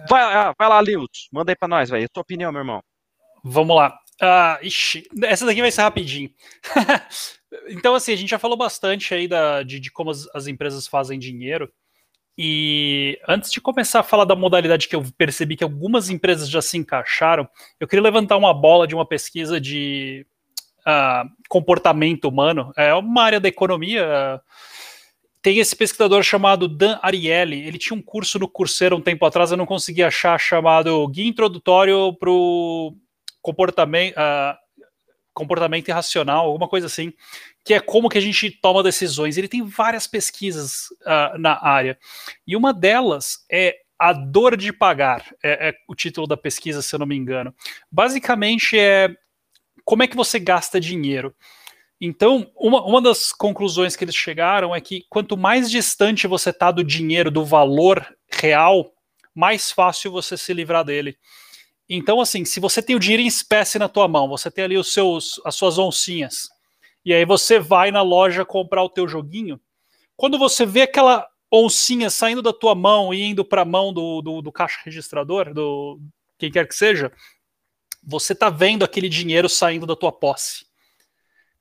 Vai, 0.08 0.22
ah, 0.22 0.52
vai 0.58 0.68
lá, 0.68 0.80
Lewis, 0.80 1.28
manda 1.32 1.52
aí 1.52 1.56
para 1.56 1.68
nós, 1.68 1.88
velho. 1.88 2.08
Tua 2.12 2.22
opinião, 2.22 2.50
meu 2.52 2.60
irmão. 2.60 2.82
Vamos 3.42 3.76
lá. 3.76 3.98
Uh, 4.20 4.66
ixi, 4.66 5.08
essa 5.24 5.46
daqui 5.46 5.62
vai 5.62 5.70
ser 5.70 5.80
rapidinho. 5.80 6.30
então, 7.70 7.94
assim, 7.94 8.12
a 8.12 8.16
gente 8.16 8.28
já 8.28 8.38
falou 8.38 8.56
bastante 8.56 9.14
aí 9.14 9.26
da, 9.26 9.62
de, 9.62 9.80
de 9.80 9.90
como 9.90 10.10
as, 10.10 10.28
as, 10.34 10.46
empresas 10.46 10.86
fazem 10.86 11.18
dinheiro. 11.18 11.72
E 12.36 13.18
antes 13.26 13.50
de 13.50 13.60
começar 13.60 14.00
a 14.00 14.04
falar 14.04 14.24
da 14.24 14.36
modalidade 14.36 14.88
que 14.88 14.96
eu 14.96 15.04
percebi 15.16 15.56
que 15.56 15.64
algumas 15.64 16.10
empresas 16.10 16.48
já 16.50 16.60
se 16.60 16.76
encaixaram, 16.76 17.48
eu 17.78 17.88
queria 17.88 18.02
levantar 18.02 18.36
uma 18.36 18.52
bola 18.52 18.86
de 18.86 18.94
uma 18.94 19.06
pesquisa 19.06 19.60
de 19.60 20.26
uh, 20.80 21.28
comportamento 21.48 22.26
humano. 22.26 22.72
É 22.76 22.92
uma 22.94 23.22
área 23.22 23.40
da 23.40 23.48
economia. 23.48 24.40
Tem 25.42 25.58
esse 25.58 25.74
pesquisador 25.74 26.22
chamado 26.22 26.68
Dan 26.68 26.98
Ariely. 27.02 27.66
Ele 27.66 27.78
tinha 27.78 27.96
um 27.96 28.02
curso 28.02 28.38
no 28.38 28.48
Coursera 28.48 28.94
um 28.94 29.00
tempo 29.00 29.24
atrás, 29.24 29.50
eu 29.50 29.56
não 29.56 29.66
consegui 29.66 30.02
achar, 30.02 30.38
chamado 30.38 31.08
Guia 31.08 31.26
Introdutório 31.26 32.14
para 32.14 32.30
o 32.30 32.94
comportamento, 33.40 34.14
uh, 34.14 34.56
comportamento 35.32 35.88
irracional, 35.88 36.46
alguma 36.46 36.68
coisa 36.68 36.86
assim, 36.86 37.12
que 37.64 37.74
é 37.74 37.80
como 37.80 38.08
que 38.08 38.18
a 38.18 38.20
gente 38.20 38.50
toma 38.50 38.82
decisões. 38.82 39.36
Ele 39.36 39.48
tem 39.48 39.62
várias 39.62 40.06
pesquisas 40.06 40.86
uh, 41.02 41.38
na 41.38 41.62
área. 41.64 41.98
E 42.46 42.56
uma 42.56 42.72
delas 42.72 43.44
é 43.50 43.76
a 43.98 44.14
dor 44.14 44.56
de 44.56 44.72
pagar, 44.72 45.26
é, 45.42 45.68
é, 45.68 45.74
o 45.86 45.94
título 45.94 46.26
da 46.26 46.36
pesquisa, 46.36 46.80
se 46.80 46.94
eu 46.94 46.98
não 46.98 47.06
me 47.06 47.16
engano. 47.16 47.54
Basicamente 47.92 48.78
é 48.78 49.14
como 49.84 50.02
é 50.02 50.06
que 50.06 50.16
você 50.16 50.38
gasta 50.38 50.80
dinheiro. 50.80 51.34
Então, 52.00 52.50
uma, 52.56 52.82
uma 52.82 53.02
das 53.02 53.30
conclusões 53.30 53.94
que 53.94 54.04
eles 54.04 54.14
chegaram 54.14 54.74
é 54.74 54.80
que 54.80 55.04
quanto 55.10 55.36
mais 55.36 55.70
distante 55.70 56.26
você 56.26 56.48
está 56.48 56.70
do 56.70 56.82
dinheiro, 56.82 57.30
do 57.30 57.44
valor 57.44 58.06
real, 58.32 58.90
mais 59.34 59.70
fácil 59.70 60.10
você 60.10 60.34
se 60.34 60.54
livrar 60.54 60.82
dele. 60.82 61.18
Então, 61.92 62.20
assim, 62.20 62.44
se 62.44 62.60
você 62.60 62.80
tem 62.80 62.94
o 62.94 63.00
dinheiro 63.00 63.24
em 63.24 63.26
espécie 63.26 63.76
na 63.76 63.88
tua 63.88 64.06
mão, 64.06 64.28
você 64.28 64.48
tem 64.48 64.62
ali 64.62 64.78
os 64.78 64.92
seus, 64.92 65.40
as 65.44 65.56
suas 65.56 65.76
oncinhas, 65.76 66.48
e 67.04 67.12
aí 67.12 67.24
você 67.24 67.58
vai 67.58 67.90
na 67.90 68.00
loja 68.00 68.44
comprar 68.44 68.84
o 68.84 68.88
teu 68.88 69.08
joguinho, 69.08 69.60
quando 70.16 70.38
você 70.38 70.64
vê 70.64 70.82
aquela 70.82 71.26
oncinha 71.52 72.08
saindo 72.08 72.42
da 72.42 72.52
tua 72.52 72.76
mão 72.76 73.12
e 73.12 73.20
indo 73.20 73.44
para 73.44 73.62
a 73.62 73.64
mão 73.64 73.92
do, 73.92 74.22
do, 74.22 74.40
do, 74.40 74.52
caixa 74.52 74.78
registrador, 74.84 75.52
do 75.52 76.00
quem 76.38 76.48
quer 76.48 76.68
que 76.68 76.76
seja, 76.76 77.10
você 78.04 78.36
tá 78.36 78.48
vendo 78.48 78.84
aquele 78.84 79.08
dinheiro 79.08 79.48
saindo 79.48 79.84
da 79.84 79.96
tua 79.96 80.12
posse. 80.12 80.66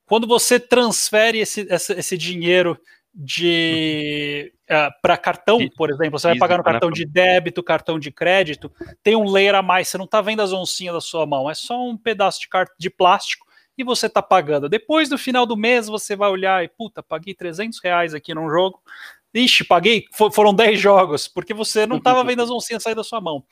Quando 0.05 0.27
você 0.27 0.59
transfere 0.59 1.39
esse, 1.39 1.61
esse, 1.61 1.93
esse 1.93 2.17
dinheiro 2.17 2.79
de 3.13 4.53
uh, 4.69 4.73
é, 4.73 4.89
para 5.01 5.17
cartão, 5.17 5.59
por 5.75 5.89
exemplo, 5.89 6.19
você 6.19 6.27
vai 6.27 6.37
pagar 6.37 6.57
no 6.57 6.63
cartão 6.63 6.91
de 6.91 7.05
débito, 7.05 7.63
cartão 7.63 7.99
de 7.99 8.11
crédito, 8.11 8.71
tem 9.03 9.15
um 9.15 9.29
layer 9.29 9.55
a 9.55 9.61
mais, 9.61 9.87
você 9.87 9.97
não 9.97 10.05
está 10.05 10.21
vendo 10.21 10.41
as 10.41 10.53
oncinhas 10.53 10.93
da 10.93 11.01
sua 11.01 11.25
mão, 11.25 11.49
é 11.49 11.53
só 11.53 11.83
um 11.83 11.97
pedaço 11.97 12.39
de, 12.39 12.47
de 12.79 12.89
plástico 12.89 13.47
e 13.77 13.83
você 13.83 14.05
está 14.05 14.21
pagando. 14.21 14.69
Depois 14.69 15.09
do 15.09 15.17
final 15.17 15.45
do 15.45 15.57
mês 15.57 15.87
você 15.87 16.15
vai 16.15 16.29
olhar 16.29 16.63
e, 16.63 16.67
puta, 16.67 17.01
paguei 17.01 17.33
300 17.33 17.79
reais 17.83 18.13
aqui 18.13 18.33
num 18.33 18.49
jogo, 18.49 18.81
ixi, 19.33 19.63
paguei, 19.63 20.05
for, 20.13 20.31
foram 20.31 20.53
10 20.53 20.79
jogos, 20.79 21.27
porque 21.27 21.53
você 21.53 21.85
não 21.85 21.97
estava 21.97 22.23
vendo 22.23 22.41
as 22.41 22.49
oncinhas 22.49 22.83
sair 22.83 22.95
da 22.95 23.03
sua 23.03 23.19
mão. 23.19 23.43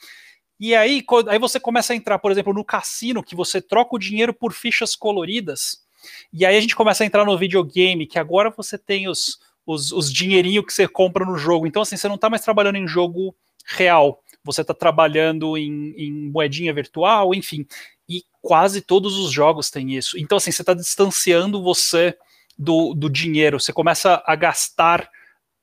E 0.60 0.76
aí, 0.76 1.04
aí 1.28 1.38
você 1.38 1.60
começa 1.60 1.94
a 1.94 1.96
entrar, 1.96 2.18
por 2.20 2.32
exemplo, 2.32 2.54
no 2.54 2.66
cassino, 2.66 3.24
que 3.24 3.36
você 3.36 3.62
troca 3.62 3.96
o 3.96 4.00
dinheiro 4.00 4.34
por 4.34 4.54
fichas 4.54 4.96
coloridas, 4.96 5.86
e 6.32 6.46
aí 6.46 6.58
a 6.58 6.62
gente 6.62 6.76
começa 6.76 7.04
a 7.04 7.08
entrar 7.08 7.26
no 7.26 7.38
videogame, 7.38 8.08
que 8.08 8.20
agora 8.20 8.50
você 8.50 8.78
tem 8.78 9.08
os, 9.08 9.40
os, 9.68 9.92
os 9.92 10.12
dinheirinhos 10.12 10.66
que 10.66 10.74
você 10.74 10.88
compra 10.88 11.26
no 11.26 11.38
jogo. 11.38 11.68
Então, 11.68 11.82
assim, 11.82 11.98
você 11.98 12.08
não 12.08 12.16
está 12.16 12.30
mais 12.30 12.42
trabalhando 12.42 12.78
em 12.78 12.88
jogo 12.88 13.36
real, 13.66 14.24
você 14.44 14.62
está 14.62 14.74
trabalhando 14.74 15.58
em, 15.58 15.94
em, 15.98 16.32
moedinha 16.32 16.74
virtual, 16.74 17.36
enfim. 17.36 17.68
E 18.08 18.24
quase 18.42 18.80
todos 18.80 19.18
os 19.18 19.30
jogos 19.30 19.70
têm 19.70 19.94
isso. 19.94 20.18
Então, 20.18 20.38
assim, 20.38 20.52
você 20.52 20.62
está 20.62 20.74
distanciando 20.74 21.62
você 21.62 22.18
do, 22.58 22.94
do 22.94 23.10
dinheiro. 23.10 23.60
Você 23.60 23.74
começa 23.74 24.24
a 24.26 24.36
gastar 24.36 25.10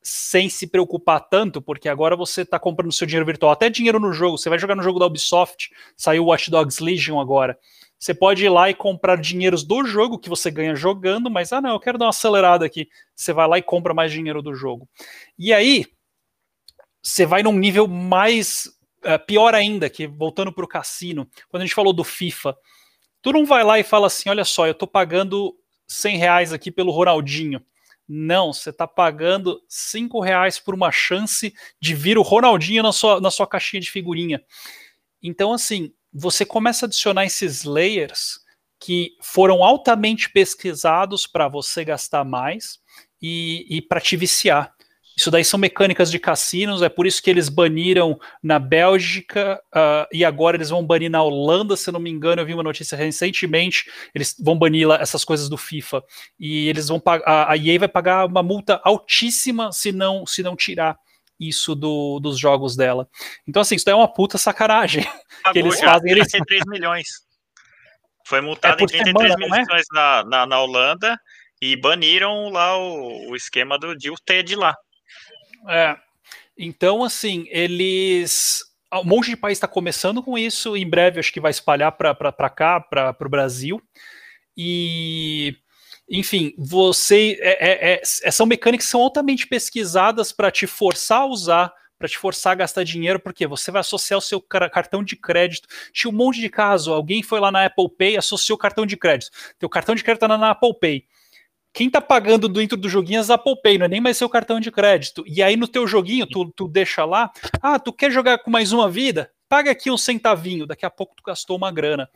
sem 0.03 0.51
se 0.51 0.67
preocupar 0.67 1.19
tanto, 1.19 1.63
porque 1.63 1.89
agora 1.89 2.15
você 2.15 2.43
está 2.43 2.59
comprando 2.59 2.93
seu 2.93 3.07
dinheiro 3.07 3.25
virtual, 3.25 3.53
até 3.53 3.71
dinheiro 3.71 3.99
no 3.99 4.13
jogo. 4.13 4.37
Você 4.37 4.51
vai 4.51 4.59
jogar 4.59 4.75
no 4.75 4.83
jogo 4.83 4.99
da 4.99 5.07
Ubisoft, 5.07 5.71
saiu 5.97 6.27
Watch 6.27 6.51
Dogs 6.51 6.83
Legion 6.83 7.19
agora. 7.19 7.59
Você 7.99 8.13
pode 8.13 8.45
ir 8.45 8.49
lá 8.49 8.69
e 8.69 8.75
comprar 8.75 9.17
dinheiros 9.17 9.65
do 9.65 9.85
jogo 9.85 10.19
que 10.19 10.29
você 10.29 10.51
ganha 10.51 10.75
jogando, 10.75 11.31
mas 11.31 11.53
ah, 11.53 11.61
não, 11.61 11.71
eu 11.71 11.81
quero 11.81 11.97
dar 11.97 12.07
uma 12.07 12.11
acelerada 12.11 12.67
aqui. 12.67 12.89
Você 13.15 13.33
vai 13.33 13.49
lá 13.49 13.59
e 13.59 13.63
compra 13.63 13.95
mais 13.95 14.13
dinheiro 14.13 14.43
do 14.43 14.55
jogo. 14.55 14.89
E 15.39 15.53
aí, 15.53 15.87
você 17.03 17.27
vai 17.27 17.43
num 17.43 17.53
nível 17.53 17.87
mais 17.87 18.67
uh, 19.05 19.25
pior 19.27 19.55
ainda, 19.55 19.89
que 19.91 20.07
voltando 20.07 20.53
para 20.53 20.65
o 20.65 20.69
cassino, 20.69 21.29
quando 21.49 21.63
a 21.63 21.67
gente 21.67 21.75
falou 21.75 21.93
do 21.93 22.03
FIFA, 22.03 22.57
tu 23.23 23.33
não 23.33 23.45
vai 23.45 23.63
lá 23.63 23.79
e 23.79 23.85
fala 23.85 24.07
assim: 24.07 24.29
olha 24.29 24.45
só, 24.45 24.67
eu 24.67 24.73
estou 24.73 24.89
pagando 24.89 25.55
100 25.87 26.19
reais 26.19 26.53
aqui 26.53 26.71
pelo 26.71 26.91
Ronaldinho. 26.91 27.65
Não, 28.07 28.53
você 28.53 28.71
está 28.71 28.87
pagando 28.87 29.63
5 29.67 30.21
reais 30.21 30.59
por 30.59 30.75
uma 30.75 30.91
chance 30.91 31.55
de 31.81 31.95
vir 31.95 32.19
o 32.19 32.23
Ronaldinho 32.23 32.83
na 32.83 32.93
sua, 32.93 33.21
na 33.21 33.31
sua 33.31 33.47
caixinha 33.47 33.81
de 33.81 33.91
figurinha. 33.91 34.43
Então, 35.23 35.53
assim, 35.53 35.93
você 36.15 36.47
começa 36.47 36.85
a 36.85 36.87
adicionar 36.87 37.25
esses 37.25 37.65
layers 37.65 38.39
que 38.79 39.13
foram 39.21 39.65
altamente 39.65 40.31
pesquisados 40.31 41.27
para 41.27 41.49
você 41.49 41.85
gastar 41.85 42.25
mais 42.25 42.79
e, 43.21 43.67
e 43.69 43.83
para 43.83 44.01
te 44.01 44.17
viciar. 44.17 44.73
Isso 45.17 45.31
daí 45.31 45.45
são 45.45 45.59
mecânicas 45.59 46.11
de 46.11 46.19
cassinos, 46.19 46.83
é 46.83 46.89
por 46.89 47.07
isso 47.07 47.23
que 47.23 47.31
eles 47.31 47.49
baniram 47.49 48.19
na 48.43 48.59
Bélgica 48.59 49.61
uh, 49.75 50.07
e 50.13 50.25
agora 50.25 50.57
eles 50.57 50.71
vão 50.71 50.85
banir 50.85 51.09
na 51.09 51.23
Holanda, 51.23 51.77
se 51.77 51.91
não 51.93 52.01
me 52.01 52.11
engano, 52.11 52.43
eu 52.43 52.47
vi 52.47 52.53
uma 52.53 52.65
notícia 52.65 52.97
recentemente, 52.97 53.89
eles 54.13 54.35
vão 54.41 54.59
banir 54.59 54.91
essas 55.01 55.25
coisas 55.25 55.49
do 55.49 55.57
FIFA. 55.57 56.03
E 56.39 56.69
eles 56.69 56.89
vão 56.89 56.99
pagar, 56.99 57.49
a 57.49 57.57
EA 57.57 57.79
vai 57.79 57.89
pagar 57.89 58.27
uma 58.27 58.43
multa 58.43 58.81
altíssima 58.83 59.71
se 59.73 59.93
não, 59.93 60.27
se 60.27 60.43
não 60.43 60.57
tirar 60.57 60.99
isso 61.49 61.75
do, 61.75 62.19
dos 62.21 62.39
jogos 62.39 62.77
dela. 62.77 63.09
Então, 63.47 63.63
assim, 63.63 63.77
isso 63.77 63.89
é 63.89 63.95
uma 63.95 64.13
puta 64.13 64.39
sacanagem 64.39 65.05
Pagou 65.43 65.53
que 65.53 65.59
eles 65.59 65.79
já, 65.79 65.87
fazem. 65.87 66.11
Eles... 66.11 66.29
33 66.29 66.63
milhões. 66.67 67.09
Foi 68.27 68.41
multado 68.41 68.81
é 68.81 68.85
em 68.85 68.87
33 68.87 69.33
semana, 69.33 69.63
milhões 69.63 69.87
é? 69.93 69.95
na, 69.95 70.25
na, 70.25 70.47
na, 70.47 70.61
Holanda 70.61 71.19
e 71.61 71.77
baniram 71.77 72.49
lá 72.49 72.77
o, 72.79 73.31
o 73.31 73.37
esquema 73.37 73.79
do 73.79 73.97
de 73.97 74.11
TED 74.25 74.57
lá. 74.57 74.75
É. 75.69 75.97
Então, 76.57 77.05
assim, 77.05 77.47
eles. 77.49 78.63
Um 78.93 79.05
monte 79.05 79.31
de 79.31 79.37
país 79.37 79.59
está 79.59 79.67
começando 79.67 80.23
com 80.23 80.39
isso, 80.39 80.77
em 80.77 80.89
breve 80.89 81.19
acho 81.19 81.33
que 81.33 81.41
vai 81.41 81.51
espalhar 81.51 81.91
para 81.93 82.51
cá, 82.51 82.81
para 82.81 83.17
o 83.21 83.29
Brasil. 83.29 83.83
E 84.57 85.57
enfim, 86.09 86.53
você 86.59 87.39
é, 87.41 87.95
é, 87.95 88.03
é, 88.03 88.31
são 88.31 88.47
mecânicas 88.47 88.87
que 88.87 88.91
são 88.91 89.01
altamente 89.01 89.47
pesquisadas 89.47 90.33
para 90.33 90.51
te 90.51 90.67
forçar 90.67 91.23
a 91.23 91.27
usar, 91.27 91.73
para 91.99 92.09
te 92.09 92.19
forçar 92.19 92.53
a 92.53 92.57
gastar 92.57 92.85
dinheiro, 92.85 93.19
porque 93.19 93.47
você 93.47 93.71
vai 93.71 93.81
associar 93.81 94.19
o 94.19 94.23
seu 94.23 94.41
cartão 94.41 95.03
de 95.03 95.17
crédito. 95.17 95.69
Tinha 95.93 96.11
um 96.11 96.17
monte 96.17 96.41
de 96.41 96.51
caso, 96.51 96.93
alguém 96.93 97.23
foi 97.23 97.41
lá 97.41 97.51
na 97.51 97.65
Apple 97.65 97.89
Pay, 97.97 98.17
associou 98.17 98.57
o 98.57 98.59
cartão 98.59 98.85
de 98.85 98.97
crédito. 98.97 99.31
Teu 99.59 99.69
cartão 99.69 99.95
de 99.95 100.05
crédito 100.05 100.25
está 100.25 100.37
na 100.37 100.51
Apple 100.51 100.79
Pay. 100.79 101.05
Quem 101.73 101.91
tá 101.91 102.01
pagando 102.01 102.49
dentro 102.49 102.77
do 102.77 102.89
joguinho 102.89 103.21
é 103.21 103.33
a 103.33 103.35
Apple 103.35 103.61
Pay, 103.61 103.79
não 103.79 103.87
é 103.87 103.89
nem 103.89 104.01
mais 104.01 104.17
seu 104.17 104.29
cartão 104.29 104.61
de 104.61 104.71
crédito. 104.71 105.25
E 105.27 105.43
aí 105.43 105.57
no 105.57 105.67
teu 105.67 105.87
joguinho, 105.87 106.27
tu, 106.27 106.53
tu 106.55 106.69
deixa 106.69 107.05
lá, 107.05 107.33
ah, 107.61 107.79
tu 107.79 107.93
quer 107.93 108.13
jogar 108.13 108.39
com 108.39 108.51
mais 108.51 108.73
uma 108.73 108.89
vida? 108.89 109.31
Paga 109.49 109.71
aqui 109.71 109.91
um 109.91 109.97
centavinho, 109.97 110.67
daqui 110.67 110.87
a 110.87 110.91
pouco 110.91 111.15
tu 111.17 111.23
gastou 111.25 111.57
uma 111.57 111.73
grana. 111.73 112.09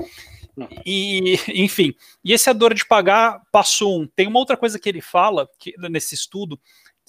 E, 0.84 1.38
enfim, 1.54 1.94
e 2.24 2.32
esse 2.32 2.48
a 2.48 2.52
dor 2.52 2.74
de 2.74 2.86
pagar 2.86 3.40
passou 3.52 4.00
um. 4.00 4.06
Tem 4.06 4.26
uma 4.26 4.38
outra 4.38 4.56
coisa 4.56 4.78
que 4.78 4.88
ele 4.88 5.00
fala 5.00 5.48
que, 5.58 5.74
nesse 5.90 6.14
estudo, 6.14 6.58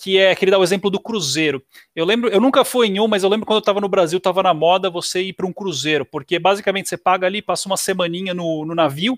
que 0.02 0.18
é 0.18 0.34
que 0.34 0.46
ele 0.46 0.52
dá 0.52 0.58
o 0.58 0.64
exemplo 0.64 0.90
do 0.90 1.00
cruzeiro. 1.00 1.64
Eu 1.96 2.06
lembro, 2.06 2.30
eu 2.30 2.40
nunca 2.40 2.64
fui 2.64 2.88
em 2.88 3.00
um, 3.00 3.08
mas 3.08 3.24
eu 3.24 3.30
lembro 3.30 3.46
quando 3.46 3.58
eu 3.58 3.62
estava 3.62 3.82
no 3.82 3.90
Brasil, 3.90 4.18
estava 4.18 4.42
na 4.42 4.54
moda 4.54 4.90
você 4.90 5.22
ir 5.22 5.34
para 5.34 5.46
um 5.46 5.54
cruzeiro, 5.54 6.06
porque 6.06 6.40
basicamente 6.40 6.88
você 6.88 6.98
paga 6.98 7.28
ali, 7.28 7.42
passa 7.42 7.68
uma 7.68 7.78
semaninha 7.78 8.34
no, 8.34 8.66
no 8.66 8.74
navio 8.74 9.18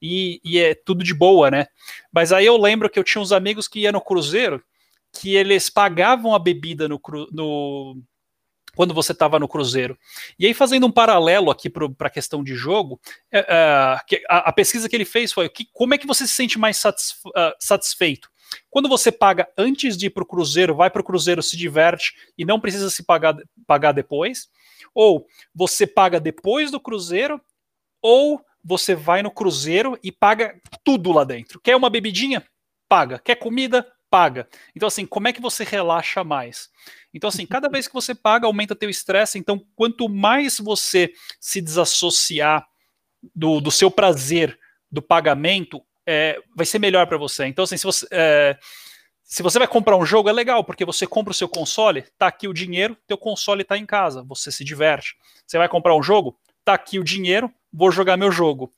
e, 0.00 0.40
e, 0.44 0.58
é 0.58 0.74
tudo 0.74 1.04
de 1.04 1.14
boa, 1.14 1.50
né? 1.50 1.66
Mas 2.12 2.32
aí 2.32 2.46
eu 2.46 2.56
lembro 2.56 2.90
que 2.90 2.98
eu 2.98 3.04
tinha 3.04 3.22
uns 3.22 3.30
amigos 3.30 3.68
que 3.68 3.80
iam 3.80 3.92
no 3.92 4.00
cruzeiro 4.00 4.62
que 5.12 5.36
eles 5.36 5.68
pagavam 5.68 6.34
a 6.34 6.38
bebida 6.38 6.88
no, 6.88 7.00
no 7.30 8.02
quando 8.74 8.94
você 8.94 9.12
estava 9.12 9.38
no 9.38 9.48
Cruzeiro. 9.48 9.98
E 10.38 10.46
aí, 10.46 10.54
fazendo 10.54 10.86
um 10.86 10.92
paralelo 10.92 11.50
aqui 11.50 11.68
para 11.68 11.88
a 12.00 12.10
questão 12.10 12.42
de 12.42 12.54
jogo, 12.54 13.00
é, 13.30 13.38
é, 13.38 14.24
a, 14.28 14.48
a, 14.48 14.52
pesquisa 14.52 14.88
que 14.88 14.96
ele 14.96 15.04
fez 15.04 15.32
foi 15.32 15.48
que, 15.48 15.66
como 15.72 15.94
é 15.94 15.98
que 15.98 16.06
você 16.06 16.26
se 16.26 16.34
sente 16.34 16.58
mais 16.58 16.76
satisfe, 16.76 17.28
uh, 17.28 17.52
satisfeito? 17.58 18.30
Quando 18.70 18.88
você 18.88 19.10
paga 19.10 19.48
antes 19.56 19.96
de 19.96 20.06
ir 20.06 20.10
para 20.10 20.22
o 20.22 20.26
Cruzeiro, 20.26 20.74
vai 20.74 20.90
para 20.90 21.00
o 21.00 21.04
Cruzeiro, 21.04 21.42
se 21.42 21.56
diverte 21.56 22.14
e 22.36 22.44
não 22.44 22.60
precisa 22.60 22.90
se 22.90 23.02
pagar, 23.02 23.36
pagar 23.66 23.92
depois? 23.92 24.48
Ou 24.94 25.26
você 25.54 25.86
paga 25.86 26.20
depois 26.20 26.70
do 26.70 26.80
Cruzeiro, 26.80 27.40
ou 28.00 28.44
você 28.64 28.94
vai 28.94 29.22
no 29.22 29.30
Cruzeiro 29.30 29.98
e 30.02 30.12
paga 30.12 30.60
tudo 30.84 31.12
lá 31.12 31.24
dentro. 31.24 31.60
Quer 31.60 31.76
uma 31.76 31.90
bebidinha? 31.90 32.44
Paga. 32.88 33.18
Quer 33.18 33.36
comida? 33.36 33.86
Paga. 34.12 34.46
Então, 34.76 34.86
assim, 34.86 35.06
como 35.06 35.26
é 35.26 35.32
que 35.32 35.40
você 35.40 35.64
relaxa 35.64 36.22
mais? 36.22 36.68
Então, 37.14 37.28
assim, 37.28 37.46
cada 37.46 37.66
vez 37.72 37.88
que 37.88 37.94
você 37.94 38.14
paga, 38.14 38.46
aumenta 38.46 38.76
teu 38.76 38.90
estresse. 38.90 39.38
Então, 39.38 39.64
quanto 39.74 40.06
mais 40.06 40.58
você 40.58 41.10
se 41.40 41.62
desassociar 41.62 42.66
do, 43.34 43.58
do 43.58 43.70
seu 43.70 43.90
prazer 43.90 44.58
do 44.90 45.00
pagamento, 45.00 45.82
é, 46.06 46.38
vai 46.54 46.66
ser 46.66 46.78
melhor 46.78 47.06
para 47.06 47.16
você. 47.16 47.46
Então, 47.46 47.64
assim, 47.64 47.78
se 47.78 47.84
você, 47.84 48.06
é, 48.10 48.58
se 49.22 49.42
você 49.42 49.58
vai 49.58 49.66
comprar 49.66 49.96
um 49.96 50.04
jogo, 50.04 50.28
é 50.28 50.32
legal, 50.32 50.62
porque 50.62 50.84
você 50.84 51.06
compra 51.06 51.30
o 51.30 51.34
seu 51.34 51.48
console, 51.48 52.02
tá 52.18 52.26
aqui 52.26 52.46
o 52.46 52.52
dinheiro, 52.52 52.94
teu 53.06 53.16
console 53.16 53.64
tá 53.64 53.78
em 53.78 53.86
casa, 53.86 54.22
você 54.22 54.52
se 54.52 54.62
diverte. 54.62 55.16
Você 55.46 55.56
vai 55.56 55.70
comprar 55.70 55.96
um 55.96 56.02
jogo, 56.02 56.38
tá 56.62 56.74
aqui 56.74 56.98
o 56.98 57.02
dinheiro, 57.02 57.50
vou 57.72 57.90
jogar 57.90 58.18
meu 58.18 58.30
jogo. 58.30 58.70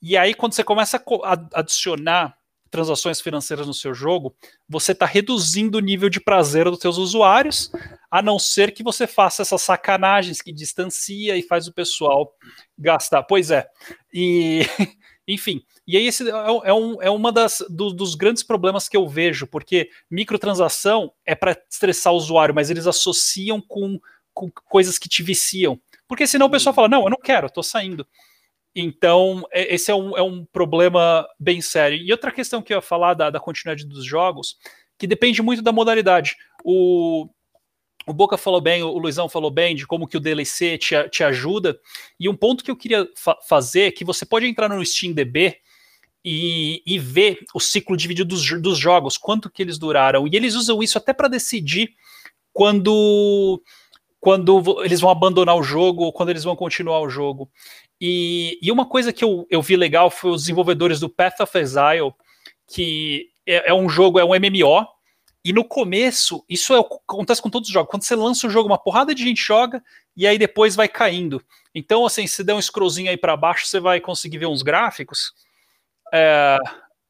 E 0.00 0.16
aí, 0.16 0.32
quando 0.32 0.54
você 0.54 0.64
começa 0.64 0.96
a 0.96 1.60
adicionar 1.60 2.37
transações 2.70 3.20
financeiras 3.20 3.66
no 3.66 3.74
seu 3.74 3.94
jogo, 3.94 4.34
você 4.68 4.92
está 4.92 5.06
reduzindo 5.06 5.78
o 5.78 5.80
nível 5.80 6.08
de 6.08 6.20
prazer 6.20 6.64
dos 6.66 6.80
seus 6.80 6.96
usuários, 6.96 7.70
a 8.10 8.22
não 8.22 8.38
ser 8.38 8.72
que 8.72 8.82
você 8.82 9.06
faça 9.06 9.42
essas 9.42 9.62
sacanagens 9.62 10.40
que 10.40 10.52
distancia 10.52 11.36
e 11.36 11.42
faz 11.42 11.66
o 11.66 11.72
pessoal 11.72 12.32
gastar. 12.78 13.22
Pois 13.24 13.50
é. 13.50 13.66
E, 14.12 14.62
enfim, 15.26 15.62
e 15.86 15.96
aí 15.96 16.06
esse 16.06 16.28
é, 16.28 16.32
é, 16.64 16.72
um, 16.72 17.02
é 17.02 17.10
uma 17.10 17.32
das 17.32 17.64
do, 17.70 17.90
dos 17.90 18.14
grandes 18.14 18.42
problemas 18.42 18.88
que 18.88 18.96
eu 18.96 19.08
vejo, 19.08 19.46
porque 19.46 19.90
microtransação 20.10 21.12
é 21.24 21.34
para 21.34 21.56
estressar 21.70 22.12
o 22.12 22.16
usuário, 22.16 22.54
mas 22.54 22.70
eles 22.70 22.86
associam 22.86 23.60
com, 23.60 23.98
com 24.34 24.50
coisas 24.50 24.98
que 24.98 25.08
te 25.08 25.22
viciam. 25.22 25.80
Porque 26.06 26.26
senão 26.26 26.46
o 26.46 26.50
pessoal 26.50 26.74
fala, 26.74 26.88
não, 26.88 27.04
eu 27.04 27.10
não 27.10 27.18
quero, 27.22 27.50
tô 27.50 27.62
saindo. 27.62 28.06
Então, 28.74 29.46
é, 29.50 29.74
esse 29.74 29.90
é 29.90 29.94
um, 29.94 30.16
é 30.16 30.22
um 30.22 30.44
problema 30.44 31.26
bem 31.38 31.60
sério. 31.60 31.98
E 31.98 32.12
outra 32.12 32.30
questão 32.30 32.62
que 32.62 32.72
eu 32.72 32.78
ia 32.78 32.82
falar 32.82 33.14
da, 33.14 33.30
da 33.30 33.40
continuidade 33.40 33.86
dos 33.86 34.04
jogos, 34.04 34.56
que 34.96 35.06
depende 35.06 35.42
muito 35.42 35.62
da 35.62 35.72
modalidade. 35.72 36.36
O, 36.64 37.28
o 38.06 38.12
Boca 38.12 38.36
falou 38.36 38.60
bem, 38.60 38.82
o 38.82 38.98
Luizão 38.98 39.28
falou 39.28 39.50
bem 39.50 39.74
de 39.74 39.86
como 39.86 40.06
que 40.06 40.16
o 40.16 40.20
DLC 40.20 40.78
te, 40.78 41.08
te 41.08 41.22
ajuda. 41.22 41.78
E 42.18 42.28
um 42.28 42.36
ponto 42.36 42.64
que 42.64 42.70
eu 42.70 42.76
queria 42.76 43.08
fa 43.16 43.36
fazer 43.48 43.82
é 43.82 43.90
que 43.90 44.04
você 44.04 44.24
pode 44.24 44.46
entrar 44.46 44.68
no 44.68 44.82
SteamDB 44.82 45.56
e, 46.24 46.82
e 46.86 46.98
ver 46.98 47.38
o 47.54 47.60
ciclo 47.60 47.96
dividido 47.96 48.28
dos, 48.28 48.60
dos 48.60 48.78
jogos, 48.78 49.16
quanto 49.16 49.50
que 49.50 49.62
eles 49.62 49.78
duraram. 49.78 50.26
E 50.26 50.34
eles 50.34 50.54
usam 50.54 50.82
isso 50.82 50.98
até 50.98 51.12
para 51.12 51.28
decidir 51.28 51.90
quando 52.52 53.62
quando 54.20 54.82
eles 54.84 55.00
vão 55.00 55.10
abandonar 55.10 55.56
o 55.56 55.62
jogo 55.62 56.04
ou 56.04 56.12
quando 56.12 56.30
eles 56.30 56.44
vão 56.44 56.56
continuar 56.56 57.00
o 57.00 57.08
jogo. 57.08 57.50
E, 58.00 58.58
e 58.60 58.70
uma 58.70 58.86
coisa 58.86 59.12
que 59.12 59.24
eu, 59.24 59.46
eu 59.50 59.62
vi 59.62 59.76
legal 59.76 60.10
foi 60.10 60.30
os 60.30 60.42
desenvolvedores 60.42 61.00
do 61.00 61.08
Path 61.08 61.40
of 61.40 61.58
Exile, 61.58 62.12
que 62.66 63.28
é, 63.46 63.70
é 63.70 63.74
um 63.74 63.88
jogo, 63.88 64.18
é 64.18 64.24
um 64.24 64.34
MMO, 64.34 64.86
e 65.44 65.52
no 65.52 65.64
começo, 65.64 66.44
isso 66.48 66.74
é, 66.74 66.78
acontece 66.78 67.40
com 67.40 67.48
todos 67.48 67.68
os 67.68 67.72
jogos. 67.72 67.90
Quando 67.90 68.02
você 68.02 68.14
lança 68.14 68.46
o 68.46 68.50
jogo, 68.50 68.68
uma 68.68 68.78
porrada 68.78 69.14
de 69.14 69.22
gente 69.22 69.40
joga 69.40 69.82
e 70.16 70.26
aí 70.26 70.36
depois 70.36 70.74
vai 70.76 70.88
caindo. 70.88 71.42
Então, 71.74 72.04
assim, 72.04 72.26
se 72.26 72.42
der 72.42 72.54
um 72.54 72.60
scrollzinho 72.60 73.08
aí 73.08 73.16
para 73.16 73.36
baixo, 73.36 73.66
você 73.66 73.78
vai 73.78 74.00
conseguir 74.00 74.38
ver 74.38 74.46
uns 74.46 74.62
gráficos. 74.62 75.32
É, 76.12 76.58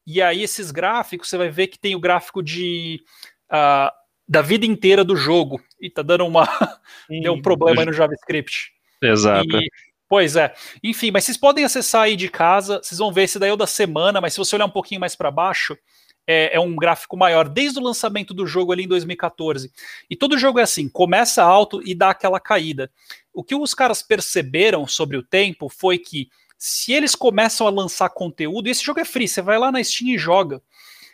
e 0.05 0.21
aí, 0.21 0.43
esses 0.43 0.71
gráficos, 0.71 1.27
você 1.27 1.37
vai 1.37 1.49
ver 1.49 1.67
que 1.67 1.79
tem 1.79 1.95
o 1.95 1.99
gráfico 1.99 2.41
de 2.41 3.03
uh, 3.51 3.91
da 4.27 4.41
vida 4.41 4.65
inteira 4.65 5.03
do 5.03 5.15
jogo. 5.15 5.61
E 5.79 5.89
tá 5.89 6.01
dando 6.01 6.25
uma. 6.25 6.47
deu 7.09 7.33
um 7.33 7.41
problema 7.41 7.81
aí 7.81 7.85
no 7.85 7.93
JavaScript. 7.93 8.73
Exato. 9.01 9.57
E, 9.57 9.69
Pois 10.09 10.35
é. 10.35 10.55
Enfim, 10.83 11.11
mas 11.11 11.23
vocês 11.23 11.37
podem 11.37 11.63
acessar 11.63 12.01
aí 12.01 12.15
de 12.15 12.27
casa, 12.29 12.81
vocês 12.81 12.97
vão 12.97 13.13
ver 13.13 13.23
esse 13.25 13.37
daí 13.37 13.51
é 13.51 13.53
o 13.53 13.55
da 13.55 13.67
semana, 13.67 14.19
mas 14.19 14.33
se 14.33 14.39
você 14.39 14.55
olhar 14.55 14.65
um 14.65 14.71
pouquinho 14.71 14.99
mais 14.99 15.15
para 15.15 15.29
baixo, 15.29 15.77
é, 16.25 16.55
é, 16.55 16.59
um 16.59 16.75
gráfico 16.75 17.15
maior, 17.15 17.47
desde 17.47 17.77
o 17.77 17.83
lançamento 17.83 18.33
do 18.33 18.47
jogo 18.47 18.71
ali 18.71 18.85
em 18.85 18.87
2014. 18.87 19.71
E 20.09 20.15
todo 20.15 20.37
jogo 20.37 20.57
é 20.57 20.63
assim, 20.63 20.89
começa 20.89 21.43
alto 21.43 21.79
e 21.87 21.93
dá 21.93 22.09
aquela 22.09 22.39
caída. 22.39 22.91
O 23.31 23.43
que 23.43 23.53
os 23.53 23.75
caras 23.75 24.01
perceberam 24.01 24.87
sobre 24.87 25.15
o 25.15 25.21
tempo 25.21 25.69
foi 25.69 25.99
que 25.99 26.27
se 26.57 26.91
eles 26.91 27.13
começam 27.13 27.67
a 27.67 27.69
lançar 27.69 28.09
conteúdo, 28.09 28.67
e 28.67 28.71
esse 28.71 28.83
jogo 28.83 28.99
é 28.99 29.05
free, 29.05 29.27
você 29.27 29.43
vai 29.43 29.59
lá 29.59 29.71
na 29.71 29.83
Steam 29.83 30.09
e 30.09 30.17
joga. 30.17 30.59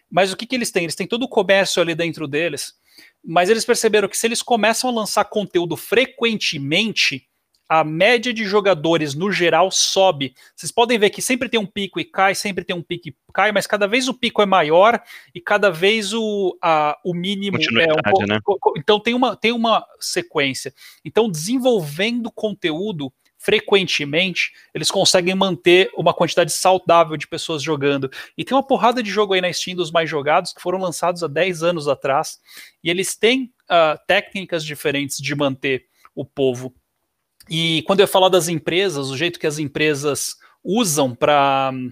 Mas 0.09 0.31
o 0.31 0.37
que, 0.37 0.45
que 0.45 0.55
eles 0.55 0.71
têm? 0.71 0.83
Eles 0.83 0.95
têm 0.95 1.05
todo 1.07 1.23
o 1.23 1.29
comércio 1.29 1.81
ali 1.81 1.93
dentro 1.93 2.27
deles, 2.27 2.73
mas 3.25 3.49
eles 3.49 3.65
perceberam 3.65 4.07
que 4.07 4.17
se 4.17 4.27
eles 4.27 4.41
começam 4.41 4.89
a 4.89 4.93
lançar 4.93 5.25
conteúdo 5.25 5.75
frequentemente, 5.75 7.27
a 7.67 7.83
média 7.83 8.31
de 8.31 8.45
jogadores 8.45 9.15
no 9.15 9.31
geral 9.31 9.71
sobe. 9.71 10.35
Vocês 10.55 10.71
podem 10.71 10.99
ver 10.99 11.09
que 11.09 11.21
sempre 11.21 11.49
tem 11.49 11.59
um 11.59 11.65
pico 11.65 11.99
e 11.99 12.05
cai, 12.05 12.35
sempre 12.35 12.63
tem 12.63 12.75
um 12.75 12.81
pico 12.81 13.09
e 13.09 13.15
cai, 13.33 13.51
mas 13.51 13.65
cada 13.65 13.87
vez 13.87 14.07
o 14.07 14.13
pico 14.13 14.41
é 14.41 14.45
maior 14.45 15.01
e 15.33 15.41
cada 15.41 15.71
vez 15.71 16.13
o, 16.13 16.55
a, 16.61 16.97
o 17.03 17.13
mínimo 17.13 17.57
é 17.57 17.91
um 17.91 18.11
pouco, 18.11 18.27
né? 18.27 18.39
Então 18.77 18.99
tem 18.99 19.13
uma, 19.13 19.35
tem 19.35 19.51
uma 19.51 19.83
sequência. 19.99 20.73
Então, 21.03 21.29
desenvolvendo 21.29 22.31
conteúdo 22.31 23.11
frequentemente, 23.45 24.51
eles 24.73 24.89
conseguem 24.89 25.35
manter 25.35 25.91
uma 25.95 26.13
quantidade 26.13 26.51
saudável 26.51 27.15
de 27.15 27.27
pessoas 27.27 27.61
jogando. 27.61 28.09
E 28.35 28.43
tem 28.43 28.57
uma 28.57 28.65
porrada 28.65 29.03
de 29.03 29.09
jogo 29.09 29.33
aí 29.33 29.41
na 29.41 29.53
Steam 29.53 29.75
dos 29.75 29.91
mais 29.91 30.09
jogados 30.09 30.51
que 30.51 30.61
foram 30.61 30.79
lançados 30.79 31.23
há 31.23 31.27
10 31.27 31.61
anos 31.61 31.87
atrás, 31.87 32.39
e 32.83 32.89
eles 32.89 33.15
têm 33.15 33.53
uh, 33.69 33.99
técnicas 34.07 34.65
diferentes 34.65 35.17
de 35.17 35.35
manter 35.35 35.85
o 36.15 36.25
povo 36.25 36.73
e 37.49 37.83
quando 37.83 37.99
eu 37.99 38.07
falar 38.07 38.29
das 38.29 38.47
empresas, 38.47 39.09
o 39.09 39.17
jeito 39.17 39.39
que 39.39 39.47
as 39.47 39.59
empresas 39.59 40.35
usam 40.63 41.13
para 41.13 41.71
uh, 41.71 41.91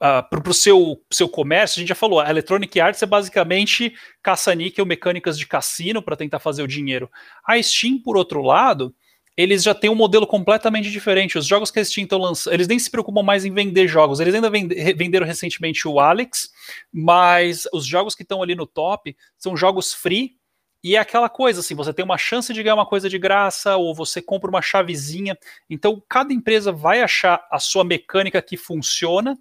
ah, 0.00 0.22
para 0.22 0.50
o 0.50 0.54
seu, 0.54 1.02
seu 1.10 1.28
comércio, 1.28 1.78
a 1.78 1.80
gente 1.80 1.88
já 1.88 1.94
falou, 1.94 2.20
a 2.20 2.30
Electronic 2.30 2.78
Arts 2.80 3.02
é 3.02 3.06
basicamente 3.06 3.94
caça-níquel, 4.22 4.86
mecânicas 4.86 5.38
de 5.38 5.46
cassino 5.46 6.02
para 6.02 6.16
tentar 6.16 6.38
fazer 6.38 6.62
o 6.62 6.68
dinheiro. 6.68 7.10
A 7.44 7.60
Steam, 7.62 8.00
por 8.02 8.16
outro 8.16 8.42
lado, 8.42 8.94
eles 9.36 9.62
já 9.62 9.74
têm 9.74 9.90
um 9.90 9.94
modelo 9.94 10.26
completamente 10.26 10.90
diferente. 10.90 11.36
Os 11.36 11.46
jogos 11.46 11.70
que 11.70 11.78
a 11.78 11.84
Steam 11.84 12.04
estão 12.04 12.18
lançando, 12.18 12.54
eles 12.54 12.66
nem 12.66 12.78
se 12.78 12.90
preocupam 12.90 13.22
mais 13.22 13.44
em 13.44 13.52
vender 13.52 13.86
jogos. 13.86 14.18
Eles 14.18 14.34
ainda 14.34 14.48
vende, 14.48 14.74
venderam 14.94 15.26
recentemente 15.26 15.86
o 15.86 16.00
Alex, 16.00 16.50
mas 16.92 17.64
os 17.72 17.84
jogos 17.84 18.14
que 18.14 18.22
estão 18.22 18.42
ali 18.42 18.54
no 18.54 18.66
top 18.66 19.14
são 19.36 19.56
jogos 19.56 19.92
free 19.92 20.36
e 20.82 20.94
é 20.94 21.00
aquela 21.00 21.28
coisa 21.28 21.60
assim, 21.60 21.74
você 21.74 21.92
tem 21.92 22.04
uma 22.04 22.16
chance 22.16 22.52
de 22.52 22.62
ganhar 22.62 22.76
uma 22.76 22.86
coisa 22.86 23.08
de 23.08 23.18
graça 23.18 23.76
ou 23.76 23.92
você 23.92 24.22
compra 24.22 24.48
uma 24.48 24.62
chavezinha. 24.62 25.36
Então, 25.68 26.00
cada 26.08 26.32
empresa 26.32 26.70
vai 26.70 27.02
achar 27.02 27.44
a 27.50 27.58
sua 27.58 27.82
mecânica 27.82 28.40
que 28.40 28.56
funciona 28.56 29.36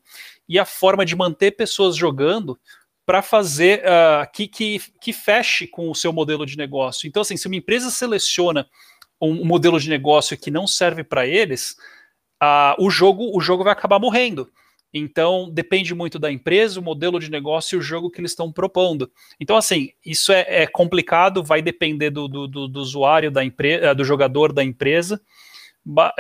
e 0.49 0.57
a 0.57 0.65
forma 0.65 1.05
de 1.05 1.15
manter 1.15 1.51
pessoas 1.51 1.95
jogando 1.95 2.59
para 3.05 3.21
fazer 3.21 3.81
uh, 3.81 4.31
que, 4.33 4.47
que, 4.47 4.81
que 4.99 5.13
feche 5.13 5.67
com 5.67 5.91
o 5.91 5.93
seu 5.95 6.11
modelo 6.11 6.47
de 6.47 6.57
negócio. 6.57 7.07
Então, 7.07 7.21
assim, 7.21 7.37
se 7.37 7.45
uma 7.45 7.55
empresa 7.55 7.91
seleciona 7.91 8.67
um 9.21 9.45
modelo 9.45 9.79
de 9.79 9.89
negócio 9.89 10.37
que 10.37 10.51
não 10.51 10.67
serve 10.67 11.03
para 11.03 11.25
eles, 11.25 11.75
uh, 12.41 12.75
o 12.79 12.89
jogo 12.89 13.35
o 13.35 13.41
jogo 13.41 13.63
vai 13.63 13.73
acabar 13.73 13.99
morrendo. 13.99 14.49
Então, 14.97 15.49
depende 15.51 15.93
muito 15.93 16.17
da 16.17 16.31
empresa, 16.31 16.79
o 16.79 16.83
modelo 16.83 17.19
de 17.19 17.29
negócio 17.29 17.75
e 17.75 17.79
o 17.79 17.81
jogo 17.81 18.09
que 18.09 18.21
eles 18.21 18.31
estão 18.31 18.49
propondo. 18.49 19.11
Então, 19.37 19.57
assim, 19.57 19.89
isso 20.05 20.31
é, 20.31 20.45
é 20.47 20.67
complicado, 20.67 21.43
vai 21.43 21.61
depender 21.61 22.09
do, 22.09 22.29
do, 22.29 22.47
do, 22.47 22.67
do 22.69 22.79
usuário, 22.79 23.29
da 23.29 23.43
empresa, 23.43 23.93
do 23.93 24.05
jogador 24.05 24.53
da 24.53 24.63
empresa, 24.63 25.21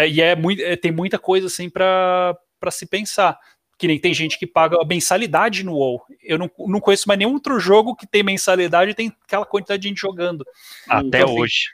e 0.07 0.21
é 0.21 0.35
muito, 0.35 0.61
é, 0.61 0.75
tem 0.75 0.91
muita 0.91 1.17
coisa 1.17 1.47
assim 1.47 1.69
para 1.69 2.37
se 2.69 2.85
pensar. 2.85 3.39
Que 3.77 3.87
nem 3.87 3.99
tem 3.99 4.13
gente 4.13 4.39
que 4.39 4.47
paga 4.47 4.77
mensalidade 4.85 5.63
no 5.63 5.73
WoW. 5.73 6.01
Eu 6.23 6.37
não, 6.37 6.49
não 6.59 6.79
conheço 6.79 7.07
mais 7.07 7.17
nenhum 7.17 7.33
outro 7.33 7.59
jogo 7.59 7.95
que 7.95 8.07
tem 8.07 8.23
mensalidade 8.23 8.91
e 8.91 8.95
tem 8.95 9.13
aquela 9.23 9.45
quantidade 9.45 9.81
de 9.81 9.89
gente 9.89 9.99
jogando. 9.99 10.45
Até 10.87 11.19
então, 11.19 11.29
assim, 11.29 11.39
hoje. 11.39 11.65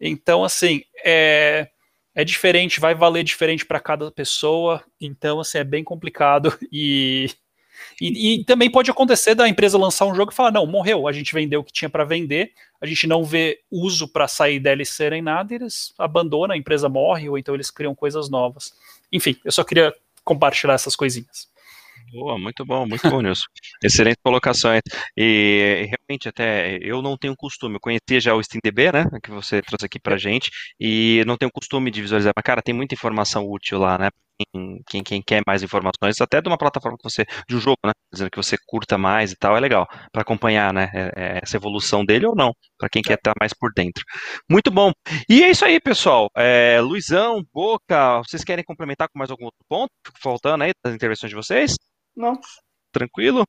Então, 0.00 0.42
assim, 0.42 0.82
é, 1.04 1.68
é 2.14 2.24
diferente, 2.24 2.80
vai 2.80 2.94
valer 2.94 3.22
diferente 3.22 3.66
para 3.66 3.78
cada 3.78 4.10
pessoa, 4.10 4.82
então 5.00 5.40
assim 5.40 5.58
é 5.58 5.64
bem 5.64 5.84
complicado 5.84 6.56
e, 6.72 7.30
e, 8.00 8.40
e, 8.40 8.44
também 8.44 8.70
pode 8.70 8.90
acontecer 8.90 9.34
da 9.34 9.48
empresa 9.48 9.78
lançar 9.78 10.06
um 10.06 10.14
jogo 10.14 10.32
e 10.32 10.34
falar 10.34 10.50
não, 10.50 10.66
morreu, 10.66 11.06
a 11.06 11.12
gente 11.12 11.34
vendeu 11.34 11.60
o 11.60 11.64
que 11.64 11.72
tinha 11.72 11.90
para 11.90 12.04
vender, 12.04 12.52
a 12.80 12.86
gente 12.86 13.06
não 13.06 13.24
vê 13.24 13.60
uso 13.70 14.08
para 14.08 14.26
sair 14.26 14.58
DLC 14.58 15.10
nem 15.10 15.22
nada, 15.22 15.54
eles 15.54 15.92
abandonam, 15.98 16.54
a 16.54 16.58
empresa 16.58 16.88
morre 16.88 17.28
ou 17.28 17.36
então 17.36 17.54
eles 17.54 17.70
criam 17.70 17.94
coisas 17.94 18.30
novas. 18.30 18.72
Enfim, 19.12 19.36
eu 19.44 19.52
só 19.52 19.62
queria 19.62 19.92
compartilhar 20.24 20.74
essas 20.74 20.96
coisinhas. 20.96 21.49
Boa, 22.12 22.36
muito 22.38 22.64
bom, 22.64 22.86
muito 22.86 23.08
bom, 23.08 23.20
Nilson. 23.22 23.44
Excelente 23.82 24.18
colocações. 24.22 24.80
E 25.16 25.86
realmente, 25.88 26.28
até 26.28 26.78
eu 26.82 27.00
não 27.02 27.16
tenho 27.16 27.36
costume, 27.36 27.76
eu 27.76 27.80
conhecia 27.80 28.20
já 28.20 28.34
o 28.34 28.40
SteamDB, 28.40 28.92
né, 28.92 29.04
que 29.22 29.30
você 29.30 29.62
trouxe 29.62 29.86
aqui 29.86 30.00
pra 30.00 30.16
gente, 30.16 30.50
e 30.78 31.22
não 31.26 31.36
tenho 31.36 31.52
costume 31.52 31.90
de 31.90 32.02
visualizar, 32.02 32.32
mas, 32.34 32.42
cara, 32.42 32.62
tem 32.62 32.74
muita 32.74 32.94
informação 32.94 33.44
útil 33.46 33.78
lá, 33.78 33.96
né, 33.96 34.08
quem, 34.88 35.02
quem, 35.04 35.22
quer 35.22 35.42
mais 35.46 35.62
informações, 35.62 36.20
até 36.20 36.40
de 36.40 36.48
uma 36.48 36.58
plataforma 36.58 36.96
que 36.98 37.04
você, 37.04 37.24
de 37.48 37.54
um 37.56 37.60
jogo, 37.60 37.78
né, 37.84 37.92
dizendo 38.12 38.30
que 38.30 38.36
você 38.36 38.56
curta 38.66 38.98
mais 38.98 39.32
e 39.32 39.36
tal, 39.36 39.56
é 39.56 39.60
legal, 39.60 39.86
para 40.12 40.22
acompanhar, 40.22 40.72
né, 40.72 40.90
é, 40.94 41.12
é, 41.16 41.40
essa 41.42 41.56
evolução 41.56 42.04
dele 42.04 42.26
ou 42.26 42.34
não, 42.34 42.52
para 42.78 42.88
quem 42.88 43.02
quer 43.02 43.18
estar 43.18 43.34
mais 43.38 43.52
por 43.54 43.70
dentro. 43.72 44.04
Muito 44.50 44.70
bom. 44.70 44.92
E 45.28 45.44
é 45.44 45.50
isso 45.50 45.64
aí, 45.64 45.78
pessoal. 45.80 46.28
É, 46.36 46.80
Luizão, 46.80 47.42
Boca, 47.52 48.18
vocês 48.18 48.42
querem 48.42 48.64
complementar 48.64 49.08
com 49.08 49.18
mais 49.18 49.30
algum 49.30 49.44
outro 49.44 49.60
ponto? 49.68 49.90
Fico 50.04 50.18
faltando 50.20 50.64
aí 50.64 50.72
das 50.84 50.94
intervenções 50.94 51.30
de 51.30 51.36
vocês? 51.36 51.76
Não. 52.16 52.38
Tranquilo? 52.92 53.44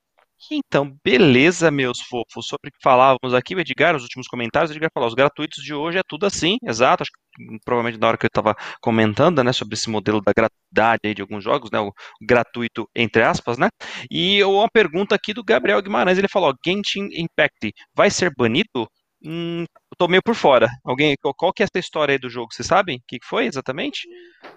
Então, 0.51 0.97
beleza, 1.03 1.69
meus 1.69 1.99
fofos. 2.01 2.47
Sobre 2.47 2.69
o 2.69 2.71
que 2.71 2.79
falávamos 2.81 3.33
aqui, 3.33 3.53
o 3.55 3.59
Edgar, 3.59 3.95
os 3.95 4.03
últimos 4.03 4.27
comentários, 4.27 4.71
o 4.71 4.73
Edgar 4.73 4.89
falou, 4.93 5.07
os 5.07 5.13
gratuitos 5.13 5.63
de 5.63 5.73
hoje 5.73 5.99
é 5.99 6.01
tudo 6.07 6.25
assim, 6.25 6.57
exato. 6.63 7.03
Acho 7.03 7.11
que 7.11 7.43
hum, 7.43 7.57
provavelmente 7.63 7.99
na 7.99 8.07
hora 8.07 8.17
que 8.17 8.25
eu 8.25 8.27
estava 8.27 8.55
comentando, 8.81 9.43
né, 9.43 9.53
sobre 9.53 9.75
esse 9.75 9.89
modelo 9.89 10.19
da 10.21 10.33
gratuidade 10.35 11.01
aí 11.05 11.13
de 11.13 11.21
alguns 11.21 11.43
jogos, 11.43 11.69
né, 11.71 11.79
o 11.79 11.91
gratuito 12.21 12.89
entre 12.95 13.21
aspas, 13.23 13.57
né. 13.57 13.69
E 14.09 14.43
uma 14.43 14.67
pergunta 14.69 15.13
aqui 15.15 15.33
do 15.33 15.43
Gabriel 15.43 15.81
Guimarães, 15.81 16.17
ele 16.17 16.27
falou, 16.27 16.53
Genshin 16.65 17.07
Impact 17.13 17.71
vai 17.95 18.09
ser 18.09 18.31
banido? 18.35 18.88
Hum, 19.23 19.65
tô 19.97 20.07
meio 20.07 20.23
por 20.23 20.35
fora. 20.35 20.69
Alguém, 20.84 21.15
qual 21.38 21.53
que 21.53 21.61
é 21.61 21.65
essa 21.65 21.80
história 21.80 22.13
aí 22.13 22.19
do 22.19 22.30
jogo? 22.30 22.53
Vocês 22.53 22.68
sabem 22.68 22.97
o 22.97 23.01
que 23.07 23.19
foi 23.23 23.45
exatamente? 23.45 24.07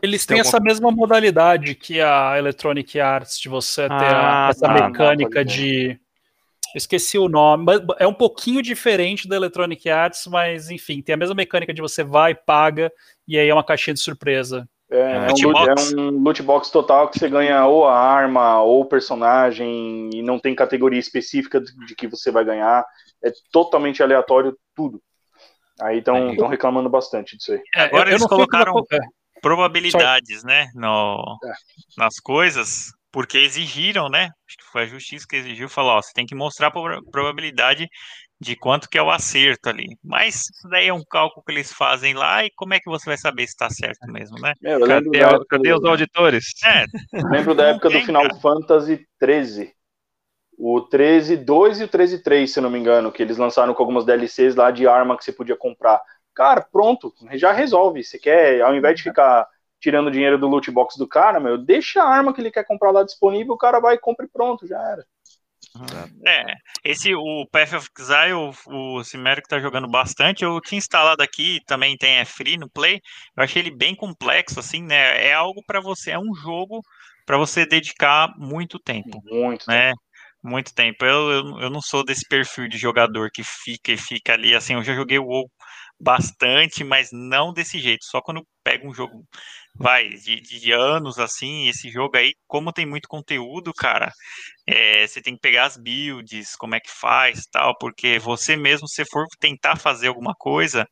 Eles 0.00 0.24
têm 0.24 0.40
essa 0.40 0.60
mesma 0.60 0.90
modalidade 0.90 1.74
que 1.74 2.00
a 2.00 2.38
Electronic 2.38 3.00
Arts, 3.00 3.38
de 3.38 3.48
você 3.48 3.88
ter 3.88 3.94
ah, 3.94 4.48
essa 4.50 4.66
tá, 4.66 4.88
mecânica 4.88 5.44
de. 5.44 5.98
Esqueci 6.74 7.16
o 7.16 7.28
nome, 7.28 7.66
é 8.00 8.06
um 8.06 8.14
pouquinho 8.14 8.60
diferente 8.60 9.28
da 9.28 9.36
Electronic 9.36 9.88
Arts, 9.88 10.26
mas 10.26 10.70
enfim, 10.70 11.00
tem 11.00 11.14
a 11.14 11.18
mesma 11.18 11.34
mecânica 11.34 11.72
de 11.72 11.80
você 11.80 12.02
vai, 12.02 12.34
paga, 12.34 12.92
e 13.28 13.38
aí 13.38 13.48
é 13.48 13.54
uma 13.54 13.62
caixinha 13.62 13.94
de 13.94 14.00
surpresa. 14.00 14.68
É, 14.90 14.98
é, 14.98 15.46
um, 15.46 15.50
loot, 15.50 15.94
é 15.94 16.00
um 16.00 16.22
loot 16.22 16.42
box 16.42 16.70
total 16.70 17.08
que 17.08 17.18
você 17.18 17.28
ganha 17.28 17.64
ou 17.66 17.86
a 17.86 17.98
arma 17.98 18.60
ou 18.62 18.82
o 18.82 18.86
personagem 18.86 20.10
e 20.12 20.22
não 20.22 20.38
tem 20.38 20.54
categoria 20.54 21.00
específica 21.00 21.60
de 21.60 21.94
que 21.96 22.06
você 22.06 22.30
vai 22.30 22.44
ganhar. 22.44 22.84
É 23.24 23.32
totalmente 23.50 24.02
aleatório 24.02 24.56
tudo. 24.74 25.00
Aí 25.80 25.98
estão 25.98 26.46
reclamando 26.48 26.88
bastante 26.88 27.36
disso 27.36 27.52
aí. 27.52 27.60
É, 27.74 27.82
agora 27.82 28.10
eu, 28.10 28.16
eles 28.16 28.26
colocaram 28.26 28.74
probabilidades, 29.40 30.42
né, 30.42 30.68
no, 30.74 31.38
é. 31.44 31.52
nas 31.98 32.18
coisas, 32.18 32.92
porque 33.12 33.38
exigiram, 33.38 34.08
né? 34.08 34.30
Acho 34.48 34.56
que 34.58 34.72
foi 34.72 34.82
a 34.82 34.86
justiça 34.86 35.26
que 35.28 35.36
exigiu, 35.36 35.68
falou, 35.68 35.92
ó, 35.92 36.02
você 36.02 36.12
tem 36.14 36.26
que 36.26 36.34
mostrar 36.34 36.68
a 36.68 37.00
probabilidade 37.10 37.86
de 38.40 38.56
quanto 38.56 38.88
que 38.88 38.98
é 38.98 39.02
o 39.02 39.10
acerto 39.10 39.68
ali. 39.68 39.86
Mas 40.02 40.34
isso 40.34 40.68
daí 40.68 40.88
é 40.88 40.92
um 40.92 41.04
cálculo 41.08 41.44
que 41.44 41.52
eles 41.52 41.72
fazem 41.72 42.14
lá 42.14 42.44
e 42.44 42.50
como 42.56 42.74
é 42.74 42.78
que 42.78 42.90
você 42.90 43.06
vai 43.06 43.16
saber 43.16 43.42
se 43.42 43.52
está 43.52 43.70
certo 43.70 44.06
mesmo, 44.10 44.38
né? 44.40 44.52
Meu, 44.60 44.80
cadê, 44.80 45.46
cadê 45.48 45.72
os 45.72 45.84
auditores? 45.84 46.44
É, 46.64 46.84
lembro 47.30 47.54
da 47.54 47.68
época 47.68 47.90
do 47.90 48.00
Final 48.00 48.22
cara. 48.22 48.40
Fantasy 48.40 49.06
13. 49.18 49.72
O 50.58 50.80
13.2 50.88 51.80
e 51.80 51.84
o 51.84 51.88
13.3, 51.88 52.46
se 52.46 52.60
não 52.60 52.70
me 52.70 52.78
engano, 52.78 53.10
que 53.10 53.22
eles 53.22 53.36
lançaram 53.36 53.74
com 53.74 53.82
algumas 53.82 54.04
DLCs 54.04 54.54
lá 54.54 54.70
de 54.70 54.86
arma 54.86 55.16
que 55.16 55.24
você 55.24 55.32
podia 55.32 55.56
comprar. 55.56 56.00
Cara, 56.34 56.60
pronto, 56.60 57.12
já 57.32 57.52
resolve. 57.52 58.02
Você 58.02 58.18
quer, 58.18 58.60
ao 58.62 58.74
invés 58.74 58.96
de 58.96 59.02
ficar 59.02 59.46
tirando 59.80 60.10
dinheiro 60.10 60.38
do 60.38 60.48
loot 60.48 60.70
box 60.70 60.96
do 60.96 61.06
cara, 61.06 61.38
meu, 61.38 61.58
deixa 61.58 62.02
a 62.02 62.08
arma 62.08 62.32
que 62.32 62.40
ele 62.40 62.50
quer 62.50 62.64
comprar 62.64 62.90
lá 62.90 63.02
disponível, 63.02 63.52
o 63.52 63.58
cara 63.58 63.80
vai 63.80 63.96
e 63.96 63.98
compra 63.98 64.24
e 64.24 64.28
pronto, 64.28 64.66
já 64.66 64.80
era. 64.80 65.04
É, 66.26 66.44
esse, 66.84 67.14
o 67.14 67.46
Path 67.50 67.72
of 67.74 67.88
Exile, 67.98 68.32
o, 68.32 68.52
o 68.96 69.04
Cimérico 69.04 69.48
tá 69.48 69.58
jogando 69.58 69.88
bastante, 69.88 70.44
eu 70.44 70.60
tinha 70.60 70.78
instalado 70.78 71.22
aqui, 71.22 71.60
também 71.66 71.96
tem 71.96 72.18
é 72.18 72.24
free 72.24 72.56
no 72.56 72.70
Play, 72.70 73.00
eu 73.36 73.42
achei 73.42 73.60
ele 73.60 73.76
bem 73.76 73.94
complexo, 73.94 74.58
assim, 74.60 74.82
né, 74.82 75.26
é 75.26 75.34
algo 75.34 75.62
para 75.66 75.80
você, 75.80 76.12
é 76.12 76.18
um 76.18 76.34
jogo 76.34 76.80
para 77.26 77.36
você 77.36 77.66
dedicar 77.66 78.32
muito 78.38 78.78
tempo. 78.78 79.20
Muito 79.24 79.68
né? 79.68 79.90
Tempo. 79.90 80.03
Muito 80.44 80.74
tempo. 80.74 81.04
Eu, 81.06 81.30
eu, 81.30 81.60
eu, 81.62 81.70
não 81.70 81.80
sou 81.80 82.04
desse 82.04 82.26
perfil 82.28 82.68
de 82.68 82.76
jogador 82.76 83.30
que 83.32 83.42
fica 83.42 83.92
e 83.92 83.96
fica 83.96 84.34
ali, 84.34 84.54
assim, 84.54 84.74
eu 84.74 84.82
já 84.84 84.94
joguei 84.94 85.18
o 85.18 85.24
WoW 85.24 85.50
bastante, 85.98 86.84
mas 86.84 87.10
não 87.12 87.52
desse 87.52 87.78
jeito, 87.80 88.04
só 88.04 88.20
quando 88.20 88.46
pega 88.62 88.86
um 88.86 88.92
jogo 88.92 89.24
vai, 89.76 90.08
de, 90.10 90.40
de, 90.40 90.72
anos, 90.72 91.18
assim, 91.18 91.68
esse 91.68 91.90
jogo 91.90 92.16
aí, 92.16 92.34
como 92.46 92.72
tem 92.72 92.86
muito 92.86 93.08
conteúdo, 93.08 93.72
cara, 93.72 94.12
é, 94.66 95.06
você 95.06 95.22
tem 95.22 95.34
que 95.34 95.40
pegar 95.40 95.64
as 95.66 95.76
builds, 95.78 96.56
como 96.56 96.74
é 96.74 96.80
que 96.80 96.90
faz 96.90 97.46
tal, 97.50 97.76
porque 97.78 98.18
você 98.18 98.56
mesmo, 98.56 98.88
se 98.88 99.04
for 99.06 99.26
tentar 99.40 99.76
fazer 99.76 100.08
alguma 100.08 100.34
coisa, 100.34 100.86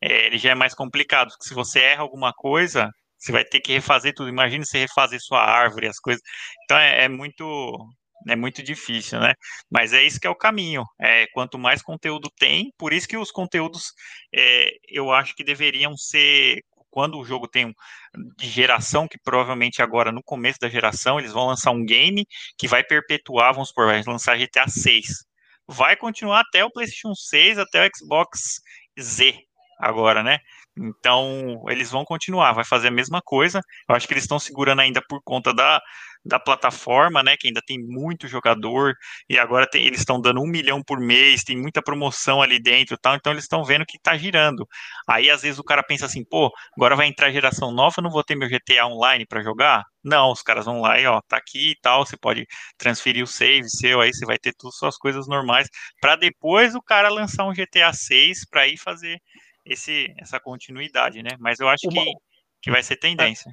é, 0.00 0.26
ele 0.26 0.38
já 0.38 0.50
é 0.52 0.54
mais 0.54 0.74
complicado, 0.74 1.28
porque 1.30 1.48
se 1.48 1.54
você 1.54 1.80
erra 1.80 2.02
alguma 2.02 2.32
coisa, 2.34 2.90
você 3.18 3.32
vai 3.32 3.44
ter 3.44 3.60
que 3.60 3.72
refazer 3.72 4.14
tudo. 4.14 4.28
Imagina 4.28 4.64
você 4.64 4.78
refazer 4.80 5.20
sua 5.20 5.42
árvore, 5.42 5.88
as 5.88 5.98
coisas. 5.98 6.22
Então 6.64 6.78
é, 6.78 7.04
é 7.04 7.08
muito 7.08 7.44
é 8.28 8.36
muito 8.36 8.62
difícil, 8.62 9.20
né? 9.20 9.34
Mas 9.70 9.92
é 9.92 10.02
isso 10.02 10.20
que 10.20 10.26
é 10.26 10.30
o 10.30 10.34
caminho. 10.34 10.84
É, 11.00 11.26
quanto 11.28 11.58
mais 11.58 11.82
conteúdo 11.82 12.30
tem, 12.38 12.72
por 12.78 12.92
isso 12.92 13.08
que 13.08 13.16
os 13.16 13.30
conteúdos 13.30 13.92
é, 14.34 14.70
eu 14.88 15.12
acho 15.12 15.34
que 15.34 15.44
deveriam 15.44 15.96
ser 15.96 16.62
quando 16.90 17.18
o 17.18 17.24
jogo 17.26 17.46
tem 17.46 17.66
um, 17.66 17.72
de 18.38 18.48
geração, 18.48 19.06
que 19.06 19.18
provavelmente 19.22 19.82
agora 19.82 20.10
no 20.10 20.22
começo 20.22 20.58
da 20.58 20.68
geração 20.68 21.18
eles 21.18 21.32
vão 21.32 21.46
lançar 21.46 21.70
um 21.70 21.84
game 21.84 22.26
que 22.56 22.66
vai 22.66 22.82
perpetuar, 22.82 23.52
vamos 23.52 23.68
supor, 23.68 23.86
vai 23.86 24.02
lançar 24.06 24.38
GTA 24.38 24.66
6. 24.66 25.26
Vai 25.68 25.96
continuar 25.96 26.40
até 26.40 26.64
o 26.64 26.70
PlayStation 26.70 27.14
6, 27.14 27.58
até 27.58 27.86
o 27.86 27.90
Xbox 27.94 28.60
Z 28.98 29.38
agora, 29.78 30.22
né? 30.22 30.38
Então, 30.78 31.64
eles 31.68 31.90
vão 31.90 32.04
continuar, 32.04 32.52
vai 32.52 32.64
fazer 32.64 32.88
a 32.88 32.90
mesma 32.90 33.22
coisa. 33.22 33.60
Eu 33.88 33.94
acho 33.94 34.06
que 34.06 34.12
eles 34.12 34.24
estão 34.24 34.38
segurando 34.38 34.80
ainda 34.80 35.00
por 35.08 35.20
conta 35.24 35.54
da, 35.54 35.80
da 36.24 36.38
plataforma, 36.38 37.22
né? 37.22 37.36
Que 37.38 37.48
ainda 37.48 37.62
tem 37.64 37.78
muito 37.82 38.28
jogador, 38.28 38.94
e 39.28 39.38
agora 39.38 39.66
tem, 39.68 39.86
eles 39.86 40.00
estão 40.00 40.20
dando 40.20 40.40
um 40.42 40.46
milhão 40.46 40.82
por 40.82 40.98
mês, 41.00 41.44
tem 41.44 41.56
muita 41.56 41.80
promoção 41.82 42.42
ali 42.42 42.60
dentro 42.60 42.98
tal, 42.98 43.14
então 43.14 43.32
eles 43.32 43.44
estão 43.44 43.64
vendo 43.64 43.86
que 43.86 43.98
tá 43.98 44.16
girando. 44.16 44.66
Aí 45.08 45.30
às 45.30 45.42
vezes 45.42 45.58
o 45.58 45.64
cara 45.64 45.82
pensa 45.82 46.06
assim, 46.06 46.24
pô, 46.24 46.50
agora 46.76 46.96
vai 46.96 47.06
entrar 47.06 47.30
geração 47.30 47.72
nova, 47.72 48.02
não 48.02 48.10
vou 48.10 48.24
ter 48.24 48.34
meu 48.36 48.48
GTA 48.48 48.86
online 48.86 49.26
para 49.26 49.42
jogar? 49.42 49.84
Não, 50.04 50.30
os 50.30 50.42
caras 50.42 50.64
vão 50.66 50.80
lá 50.80 51.00
e 51.00 51.06
ó, 51.06 51.20
tá 51.26 51.36
aqui 51.36 51.70
e 51.70 51.76
tal, 51.80 52.04
você 52.06 52.16
pode 52.16 52.46
transferir 52.78 53.24
o 53.24 53.26
save 53.26 53.68
seu, 53.68 54.00
aí 54.00 54.12
você 54.12 54.24
vai 54.26 54.38
ter 54.38 54.52
todas 54.56 54.74
as 54.74 54.78
suas 54.78 54.96
coisas 54.96 55.26
normais, 55.28 55.68
para 56.00 56.16
depois 56.16 56.74
o 56.74 56.82
cara 56.82 57.08
lançar 57.08 57.44
um 57.44 57.52
GTA 57.52 57.92
6 57.92 58.46
para 58.48 58.66
ir 58.68 58.78
fazer 58.78 59.18
esse, 59.66 60.14
essa 60.18 60.38
continuidade, 60.38 61.22
né? 61.22 61.30
Mas 61.38 61.58
eu 61.58 61.68
acho 61.68 61.88
Uma... 61.88 62.04
que, 62.04 62.12
que 62.62 62.70
vai 62.70 62.82
ser 62.82 62.96
tendência. 62.96 63.50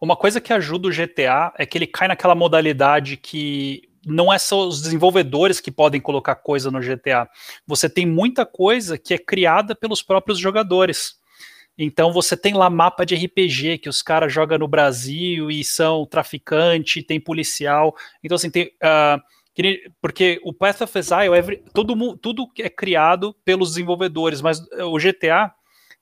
Uma 0.00 0.16
coisa 0.16 0.40
que 0.40 0.52
ajuda 0.52 0.88
o 0.88 0.90
GTA 0.90 1.54
é 1.56 1.64
que 1.64 1.78
ele 1.78 1.86
cai 1.86 2.08
naquela 2.08 2.34
modalidade 2.34 3.16
que 3.16 3.88
não 4.04 4.32
é 4.32 4.38
só 4.38 4.66
os 4.66 4.82
desenvolvedores 4.82 5.60
que 5.60 5.70
podem 5.70 6.00
colocar 6.00 6.34
coisa 6.34 6.70
no 6.72 6.80
GTA. 6.80 7.28
Você 7.64 7.88
tem 7.88 8.04
muita 8.04 8.44
coisa 8.44 8.98
que 8.98 9.14
é 9.14 9.18
criada 9.18 9.76
pelos 9.76 10.02
próprios 10.02 10.38
jogadores. 10.40 11.14
Então 11.78 12.12
você 12.12 12.36
tem 12.36 12.52
lá 12.52 12.68
mapa 12.68 13.06
de 13.06 13.14
RPG 13.14 13.78
que 13.78 13.88
os 13.88 14.02
caras 14.02 14.32
jogam 14.32 14.58
no 14.58 14.68
Brasil 14.68 15.50
e 15.50 15.62
são 15.62 16.04
traficante, 16.04 17.02
tem 17.02 17.20
policial. 17.20 17.94
Então 18.22 18.34
assim 18.34 18.50
tem 18.50 18.66
uh, 18.82 19.22
porque 20.00 20.40
o 20.42 20.52
Path 20.52 20.80
of 20.82 20.98
Exile, 20.98 21.36
é, 21.36 21.62
tudo, 21.74 22.16
tudo 22.16 22.48
é 22.58 22.68
criado 22.68 23.34
pelos 23.44 23.70
desenvolvedores, 23.70 24.40
mas 24.40 24.60
o 24.60 24.98
GTA 24.98 25.52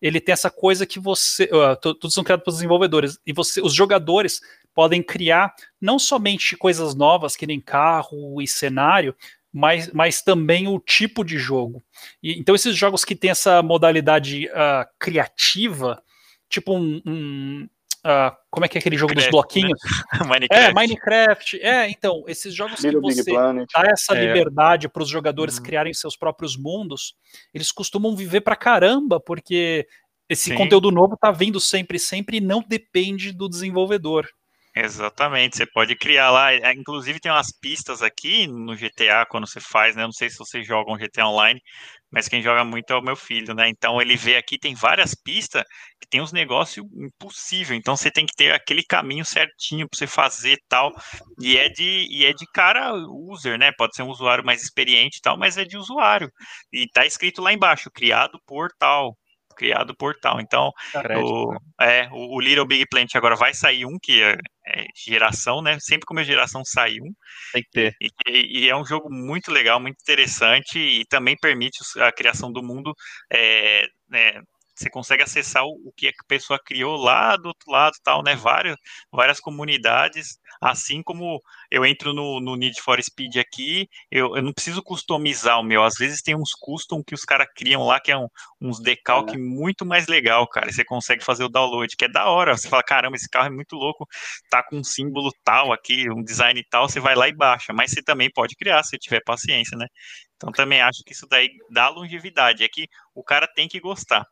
ele 0.01 0.21
tem 0.21 0.33
essa 0.33 0.51
coisa 0.51 0.87
que 0.87 0.99
você, 0.99 1.45
uh, 1.45 1.77
todos 1.77 2.15
são 2.15 2.25
criados 2.25 2.45
pelos 2.45 2.57
desenvolvedores 2.59 3.19
e 3.27 3.33
você, 3.33 3.61
os 3.61 3.75
jogadores 3.75 4.41
podem 4.75 5.03
criar 5.03 5.55
não 5.81 5.99
somente 5.99 6.57
coisas 6.57 6.95
novas, 6.95 7.37
que 7.37 7.47
nem 7.47 7.61
carro 7.61 8.41
e 8.41 8.47
cenário, 8.47 9.15
mas, 9.53 9.93
mas 9.93 10.23
também 10.23 10.69
o 10.69 10.79
tipo 10.79 11.25
de 11.25 11.39
jogo. 11.39 11.83
E, 12.23 12.39
então 12.39 12.55
esses 12.55 12.77
jogos 12.77 13.05
que 13.05 13.17
têm 13.17 13.31
essa 13.31 13.63
modalidade 13.63 14.47
uh, 14.47 14.89
criativa, 14.99 16.03
tipo 16.49 16.75
um, 16.75 17.03
um 17.05 17.69
Uh, 18.01 18.35
como 18.51 18.65
é 18.65 18.69
que 18.69 18.79
é 18.79 18.81
aquele 18.81 18.97
jogo 18.97 19.13
Minecraft, 19.15 19.31
dos 19.31 19.41
bloquinhos? 19.41 19.79
Né? 20.13 20.27
Minecraft. 20.27 20.71
É, 20.71 20.73
Minecraft. 20.73 21.61
É, 21.61 21.91
então, 21.91 22.25
esses 22.27 22.55
jogos 22.55 22.83
Little 22.83 23.03
que 23.03 23.15
você 23.15 23.33
dá 23.33 23.85
essa 23.91 24.17
é. 24.17 24.27
liberdade 24.27 24.89
para 24.89 25.03
os 25.03 25.09
jogadores 25.09 25.59
uhum. 25.59 25.65
criarem 25.65 25.93
seus 25.93 26.17
próprios 26.17 26.57
mundos, 26.57 27.15
eles 27.53 27.71
costumam 27.71 28.17
viver 28.17 28.41
pra 28.41 28.57
caramba, 28.57 29.21
porque 29.21 29.87
esse 30.29 30.51
Sim. 30.51 30.55
conteúdo 30.55 30.91
novo 30.91 31.17
tá 31.17 31.31
vindo 31.31 31.61
sempre, 31.61 31.99
sempre 31.99 32.39
e 32.39 32.41
não 32.41 32.65
depende 32.67 33.33
do 33.33 33.49
desenvolvedor. 33.49 34.27
Exatamente, 34.75 35.57
você 35.57 35.67
pode 35.67 35.97
criar 35.97 36.31
lá, 36.31 36.53
é, 36.53 36.73
inclusive 36.73 37.19
tem 37.19 37.31
umas 37.33 37.51
pistas 37.61 38.03
aqui 38.03 38.47
no 38.47 38.77
GTA 38.77 39.27
quando 39.27 39.45
você 39.49 39.61
faz, 39.61 39.97
né? 39.97 40.05
Não 40.05 40.13
sei 40.13 40.31
se 40.31 40.39
vocês 40.39 40.65
jogam 40.65 40.97
GTA 40.97 41.27
Online, 41.27 41.61
mas 42.09 42.29
quem 42.29 42.41
joga 42.41 42.65
muito 42.65 42.93
é 42.93 42.97
o 42.97 43.03
meu 43.03 43.17
filho, 43.17 43.53
né? 43.53 43.69
Então 43.69 44.01
ele 44.01 44.17
vê 44.17 44.37
aqui, 44.37 44.57
tem 44.59 44.73
várias 44.77 45.13
pistas 45.13 45.65
que 46.01 46.07
tem 46.09 46.21
uns 46.21 46.33
negócios 46.33 46.87
impossível, 46.95 47.77
então 47.77 47.97
você 47.97 48.13
tem 48.13 48.25
que 48.25 48.35
ter 48.37 48.53
aquele 48.53 48.85
caminho 48.85 49.25
certinho 49.25 49.89
para 49.89 49.99
você 49.99 50.07
fazer 50.07 50.57
tal, 50.69 50.93
e 51.41 51.57
é 51.57 51.69
de 51.69 52.07
e 52.09 52.25
é 52.25 52.33
de 52.33 52.47
cara 52.55 52.93
user, 52.95 53.59
né? 53.59 53.73
Pode 53.77 53.97
ser 53.97 54.03
um 54.05 54.09
usuário 54.09 54.45
mais 54.45 54.63
experiente 54.63 55.19
e 55.19 55.21
tal, 55.21 55.37
mas 55.37 55.57
é 55.59 55.65
de 55.65 55.77
usuário. 55.77 56.31
E 56.73 56.87
tá 56.89 57.05
escrito 57.05 57.43
lá 57.43 57.53
embaixo, 57.53 57.91
criado 57.91 58.39
por 58.47 58.69
tal, 58.79 59.17
criado 59.61 59.95
por 59.95 60.16
tal. 60.19 60.41
Então, 60.41 60.73
o, 61.23 61.55
é, 61.78 62.09
o, 62.11 62.37
o, 62.37 62.41
Little 62.41 62.66
Big 62.66 62.87
Planet 62.89 63.15
agora 63.15 63.37
vai 63.37 63.53
sair 63.53 63.85
um, 63.85 63.99
que 64.03 64.23
é, 64.23 64.39
é 64.66 64.87
geração, 64.97 65.61
né? 65.61 65.77
Sempre 65.78 66.07
como 66.07 66.19
é 66.19 66.24
geração 66.24 66.65
sai 66.65 66.95
um. 66.95 67.12
Tem 67.53 67.62
que 67.62 67.70
ter. 67.70 67.95
E, 68.01 68.09
e, 68.27 68.65
e, 68.65 68.70
é 68.70 68.74
um 68.74 68.87
jogo 68.87 69.12
muito 69.12 69.53
legal, 69.53 69.78
muito 69.78 70.01
interessante 70.01 70.78
e 70.78 71.05
também 71.07 71.37
permite 71.39 71.78
a 72.01 72.11
criação 72.11 72.51
do 72.51 72.62
mundo 72.62 72.95
é, 73.31 73.82
né, 74.09 74.41
você 74.81 74.89
consegue 74.89 75.23
acessar 75.23 75.65
o, 75.65 75.73
o, 75.85 75.93
que 75.94 76.09
a 76.09 76.12
pessoa 76.27 76.59
criou 76.59 76.97
lá 76.97 77.36
do 77.36 77.48
outro 77.48 77.70
lado, 77.70 77.93
tal, 78.02 78.23
né? 78.23 78.35
Várias, 78.35 78.77
várias 79.12 79.39
comunidades, 79.39 80.39
assim 80.61 81.02
como 81.02 81.40
eu 81.70 81.85
entro 81.85 82.15
no, 82.15 82.40
no 82.40 82.57
Need 82.57 82.81
for 82.81 83.01
Speed 83.02 83.36
aqui, 83.36 83.89
eu, 84.11 84.35
eu 84.36 84.43
não 84.43 84.52
preciso 84.55 84.82
customizar 84.82 85.61
o 85.61 85.62
meu. 85.62 85.85
Às 85.85 85.94
vezes 85.98 86.23
tem 86.23 86.35
uns 86.35 86.52
custom 86.59 87.02
que 87.05 87.15
os 87.15 87.24
caras 87.24 87.47
criam 87.55 87.85
lá, 87.85 88.01
que 88.01 88.11
é 88.11 88.16
um, 88.16 88.27
uns 88.61 88.81
decalque 88.81 89.35
é. 89.35 89.39
muito 89.39 89.85
mais 89.85 90.07
legal, 90.07 90.48
cara. 90.48 90.73
Você 90.73 90.85
consegue 90.85 91.23
fazer 91.23 91.44
o 91.44 91.48
download, 91.48 91.94
que 91.94 92.07
é 92.07 92.09
da 92.09 92.27
hora. 92.31 92.57
Você 92.57 92.69
fala, 92.69 92.82
caramba, 92.82 93.16
esse 93.16 93.28
carro 93.28 93.48
é 93.48 93.51
muito 93.51 93.77
louco, 93.77 94.07
tá 94.51 94.62
com 94.62 94.78
um 94.78 94.85
símbolo 94.85 95.31
tal 95.44 95.73
aqui, 95.73 96.11
um 96.11 96.23
design 96.23 96.62
tal, 96.70 96.89
você 96.89 97.01
vai 97.01 97.15
lá 97.15 97.28
e 97.28 97.35
baixa. 97.35 97.73
Mas 97.74 97.90
você 97.90 98.02
também 98.02 98.31
pode 98.32 98.57
criar, 98.57 98.82
se 98.82 98.97
tiver 98.98 99.20
paciência, 99.24 99.77
né? 99.77 99.86
Então 100.36 100.51
também 100.52 100.81
acho 100.81 101.02
que 101.05 101.12
isso 101.12 101.27
daí 101.28 101.48
dá 101.70 101.90
longevidade. 101.90 102.65
É 102.65 102.69
que 102.69 102.89
o 103.15 103.23
cara 103.23 103.47
tem 103.47 103.69
que 103.69 103.78
gostar. 103.78 104.27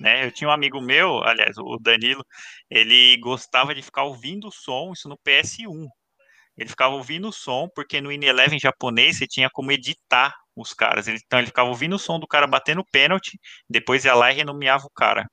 Né? 0.00 0.26
Eu 0.26 0.32
tinha 0.32 0.48
um 0.48 0.52
amigo 0.52 0.80
meu, 0.80 1.22
aliás, 1.22 1.56
o 1.58 1.78
Danilo, 1.78 2.24
ele 2.70 3.16
gostava 3.18 3.74
de 3.74 3.82
ficar 3.82 4.04
ouvindo 4.04 4.48
o 4.48 4.52
som, 4.52 4.92
isso 4.92 5.08
no 5.08 5.18
PS1. 5.18 5.86
Ele 6.56 6.68
ficava 6.68 6.94
ouvindo 6.94 7.28
o 7.28 7.32
som, 7.32 7.68
porque 7.74 8.00
no 8.00 8.12
In-11 8.12 8.60
japonês 8.60 9.18
você 9.18 9.26
tinha 9.26 9.50
como 9.50 9.72
editar 9.72 10.34
os 10.56 10.72
caras. 10.72 11.08
Então 11.08 11.38
ele 11.38 11.48
ficava 11.48 11.68
ouvindo 11.68 11.96
o 11.96 11.98
som 11.98 12.18
do 12.18 12.26
cara 12.26 12.46
batendo 12.46 12.84
pênalti, 12.92 13.38
depois 13.68 14.04
ia 14.04 14.14
lá 14.14 14.30
e 14.30 14.34
renomeava 14.34 14.84
o 14.86 14.90
cara. 14.90 15.26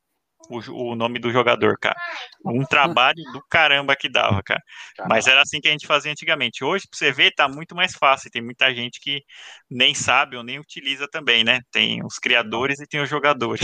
O, 0.49 0.91
o, 0.91 0.95
nome 0.95 1.19
do 1.19 1.31
jogador, 1.31 1.77
cara. 1.79 1.95
Um 2.43 2.65
trabalho 2.65 3.23
do 3.31 3.41
caramba 3.49 3.95
que 3.95 4.09
dava, 4.09 4.41
cara. 4.43 4.61
Mas 5.07 5.27
era 5.27 5.41
assim 5.41 5.61
que 5.61 5.67
a 5.67 5.71
gente 5.71 5.87
fazia 5.87 6.11
antigamente. 6.11 6.63
Hoje, 6.63 6.85
pra 6.89 6.97
você 6.97 7.11
ver, 7.11 7.31
tá 7.31 7.47
muito 7.47 7.75
mais 7.75 7.93
fácil. 7.93 8.29
Tem 8.31 8.41
muita 8.41 8.73
gente 8.73 8.99
que 8.99 9.21
nem 9.69 9.93
sabe 9.93 10.35
ou 10.35 10.43
nem 10.43 10.59
utiliza 10.59 11.07
também, 11.09 11.43
né? 11.43 11.61
Tem 11.71 12.03
os 12.03 12.17
criadores 12.17 12.79
e 12.79 12.87
tem 12.87 12.99
os 12.99 13.09
jogadores. 13.09 13.61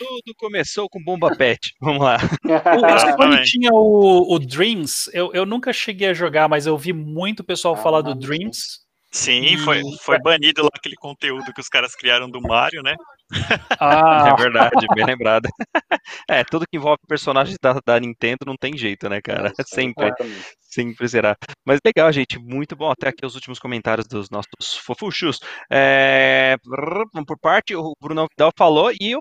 Tudo 0.00 0.34
começou 0.38 0.88
com 0.88 0.98
Bomba 1.04 1.36
Pet. 1.36 1.74
Vamos 1.78 2.02
lá. 2.02 2.16
quando 3.16 3.42
tinha 3.42 3.70
o, 3.70 4.34
o, 4.34 4.38
Dreams, 4.38 5.10
eu, 5.12 5.30
eu 5.34 5.44
nunca 5.44 5.74
cheguei 5.74 6.08
a 6.08 6.14
jogar, 6.14 6.48
mas 6.48 6.66
eu 6.66 6.78
vi 6.78 6.90
muito 6.90 7.44
pessoal 7.44 7.74
ah, 7.74 7.76
falar 7.76 8.00
do 8.00 8.14
Dreams. 8.14 8.80
Sim, 9.12 9.42
e... 9.42 9.58
foi, 9.58 9.82
foi 10.02 10.18
banido 10.18 10.62
lá 10.62 10.70
aquele 10.72 10.94
conteúdo 10.94 11.52
que 11.52 11.60
os 11.60 11.68
caras 11.68 11.94
criaram 11.94 12.30
do 12.30 12.40
Mario, 12.40 12.82
né? 12.82 12.94
Ah, 13.78 14.34
é 14.36 14.42
verdade, 14.42 14.86
bem 14.94 15.04
lembrado. 15.04 15.48
É, 16.28 16.42
tudo 16.44 16.64
que 16.68 16.76
envolve 16.76 16.98
personagens 17.06 17.56
da, 17.60 17.78
da 17.84 18.00
Nintendo 18.00 18.38
não 18.46 18.56
tem 18.56 18.76
jeito, 18.76 19.08
né, 19.08 19.20
cara? 19.20 19.50
Nossa, 19.50 19.62
sempre, 19.66 20.10
sempre 20.60 21.08
será. 21.08 21.36
Mas 21.64 21.78
legal, 21.84 22.10
gente, 22.12 22.38
muito 22.38 22.74
bom. 22.74 22.90
Até 22.90 23.08
aqui 23.08 23.24
os 23.24 23.34
últimos 23.34 23.58
comentários 23.58 24.06
dos 24.06 24.30
nossos 24.30 24.76
fofuchos. 24.84 25.38
É, 25.70 26.56
por 27.26 27.38
parte, 27.40 27.74
o 27.76 27.94
Bruno 28.00 28.26
Vidal 28.30 28.50
falou 28.56 28.90
e 28.92 29.12
eu 29.12 29.20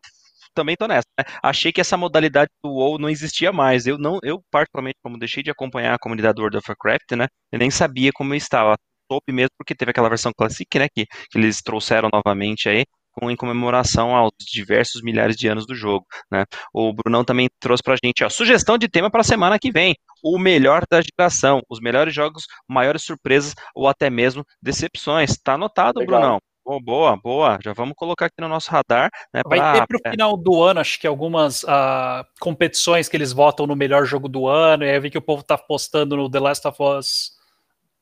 também 0.60 0.76
tô 0.76 0.88
nessa. 0.88 1.07
Né? 1.18 1.26
Achei 1.41 1.72
que 1.72 1.81
essa 1.81 1.98
modalidade 1.98 2.49
do 2.64 2.72
WoW 2.72 2.99
não 2.99 3.10
existia 3.10 3.52
mais. 3.52 3.88
Eu 3.88 3.98
não, 3.98 4.19
eu 4.23 4.41
particularmente, 4.52 4.98
como 5.03 5.18
deixei 5.18 5.41
de 5.41 5.52
acompanhar 5.52 5.94
a 5.95 5.99
comunidade 5.99 6.36
do 6.36 6.41
World 6.41 6.57
of 6.57 6.65
Warcraft, 6.69 7.11
né? 7.18 7.27
Eu 7.52 7.60
nem 7.60 7.72
sabia 7.72 8.11
como 8.14 8.34
eu 8.34 8.38
estava. 8.38 8.76
Soube 9.11 9.31
mesmo 9.31 9.52
porque 9.57 9.73
teve 9.73 9.91
aquela 9.91 10.10
versão 10.10 10.31
Classic, 10.36 10.68
né? 10.77 10.88
Que, 10.94 11.06
que 11.06 11.38
eles 11.38 11.61
trouxeram 11.61 12.10
novamente 12.11 12.69
aí 12.69 12.84
em 13.23 13.36
comemoração 13.36 14.15
aos 14.15 14.31
diversos 14.40 15.02
milhares 15.02 15.36
de 15.36 15.48
anos 15.48 15.65
do 15.65 15.76
jogo. 15.76 16.06
Né? 16.31 16.45
O 16.73 16.94
Brunão 16.94 17.26
também 17.26 17.49
trouxe 17.60 17.84
para 17.84 17.95
a 17.95 17.98
gente 18.02 18.23
a 18.23 18.30
sugestão 18.30 18.77
de 18.77 18.88
tema 18.88 19.10
para 19.10 19.22
a 19.22 19.26
semana 19.26 19.60
que 19.60 19.72
vem: 19.72 19.95
o 20.23 20.38
melhor 20.38 20.84
da 20.90 21.02
geração, 21.02 21.61
os 21.69 21.80
melhores 21.80 22.14
jogos, 22.14 22.45
maiores 22.68 23.03
surpresas 23.03 23.53
ou 23.76 23.88
até 23.88 24.10
mesmo 24.10 24.45
decepções. 24.61 25.31
Está 25.31 25.53
anotado, 25.53 25.99
Legal. 25.99 26.19
Brunão. 26.19 26.40
Oh, 26.72 26.80
boa, 26.80 27.18
boa. 27.18 27.58
Já 27.64 27.74
vamos 27.74 27.96
colocar 27.96 28.28
aqui 28.28 28.40
no 28.40 28.48
nosso 28.48 28.70
radar. 28.70 29.10
Né, 29.34 29.41
Vai 29.44 29.58
pra... 29.58 29.74
ter 29.74 29.88
para 29.88 29.98
o 29.98 30.12
final 30.12 30.38
do 30.38 30.62
ano, 30.62 30.80
acho 30.80 31.00
que 31.00 31.08
algumas 31.08 31.64
uh, 31.64 32.24
competições 32.40 33.10
que 33.10 33.18
eles 33.18 33.34
votam 33.34 33.66
no 33.66 33.76
melhor 33.76 34.06
jogo 34.06 34.30
do 34.30 34.48
ano. 34.48 34.84
E 34.84 34.88
aí 34.88 34.96
eu 34.96 35.02
vi 35.02 35.10
que 35.10 35.18
o 35.18 35.22
povo 35.22 35.41
tá 35.41 35.58
postando 35.58 36.16
no 36.16 36.30
The 36.30 36.40
Last 36.40 36.68
of 36.68 36.78
Us 36.80 37.32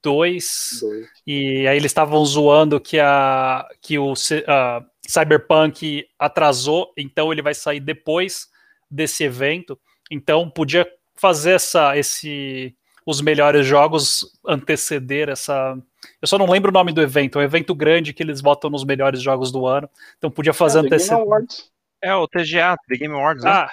2. 0.04 0.82
E 1.26 1.66
aí 1.66 1.78
eles 1.78 1.92
estavam 1.92 2.26
zoando 2.26 2.78
que, 2.78 3.00
a, 3.00 3.66
que 3.82 3.98
o 3.98 4.12
uh, 4.12 4.86
Cyberpunk 5.08 6.06
atrasou, 6.20 6.92
então 6.98 7.32
ele 7.32 7.42
vai 7.42 7.54
sair 7.54 7.80
depois 7.80 8.50
desse 8.92 9.24
evento. 9.24 9.80
Então 10.12 10.50
podia 10.50 10.86
fazer 11.16 11.52
essa, 11.52 11.98
esse, 11.98 12.76
os 13.08 13.22
melhores 13.22 13.66
jogos 13.66 14.38
anteceder 14.46 15.30
essa 15.30 15.78
eu 16.22 16.28
só 16.28 16.38
não 16.38 16.50
lembro 16.50 16.70
o 16.70 16.74
nome 16.74 16.92
do 16.92 17.02
evento. 17.02 17.40
É 17.40 17.42
um 17.42 17.46
evento 17.46 17.74
grande 17.74 18.14
que 18.14 18.22
eles 18.22 18.42
votam 18.42 18.70
nos 18.70 18.84
melhores 18.84 19.22
jogos 19.22 19.52
do 19.52 19.66
ano. 19.66 19.90
Então 20.18 20.30
podia 20.30 20.54
fazer 20.54 20.80
é, 20.80 20.82
antecedência. 20.82 21.72
É 22.02 22.14
o 22.14 22.28
TGA, 22.28 22.76
The 22.88 22.98
Game 22.98 23.14
Awards. 23.14 23.44
Né? 23.44 23.50
Ah, 23.50 23.72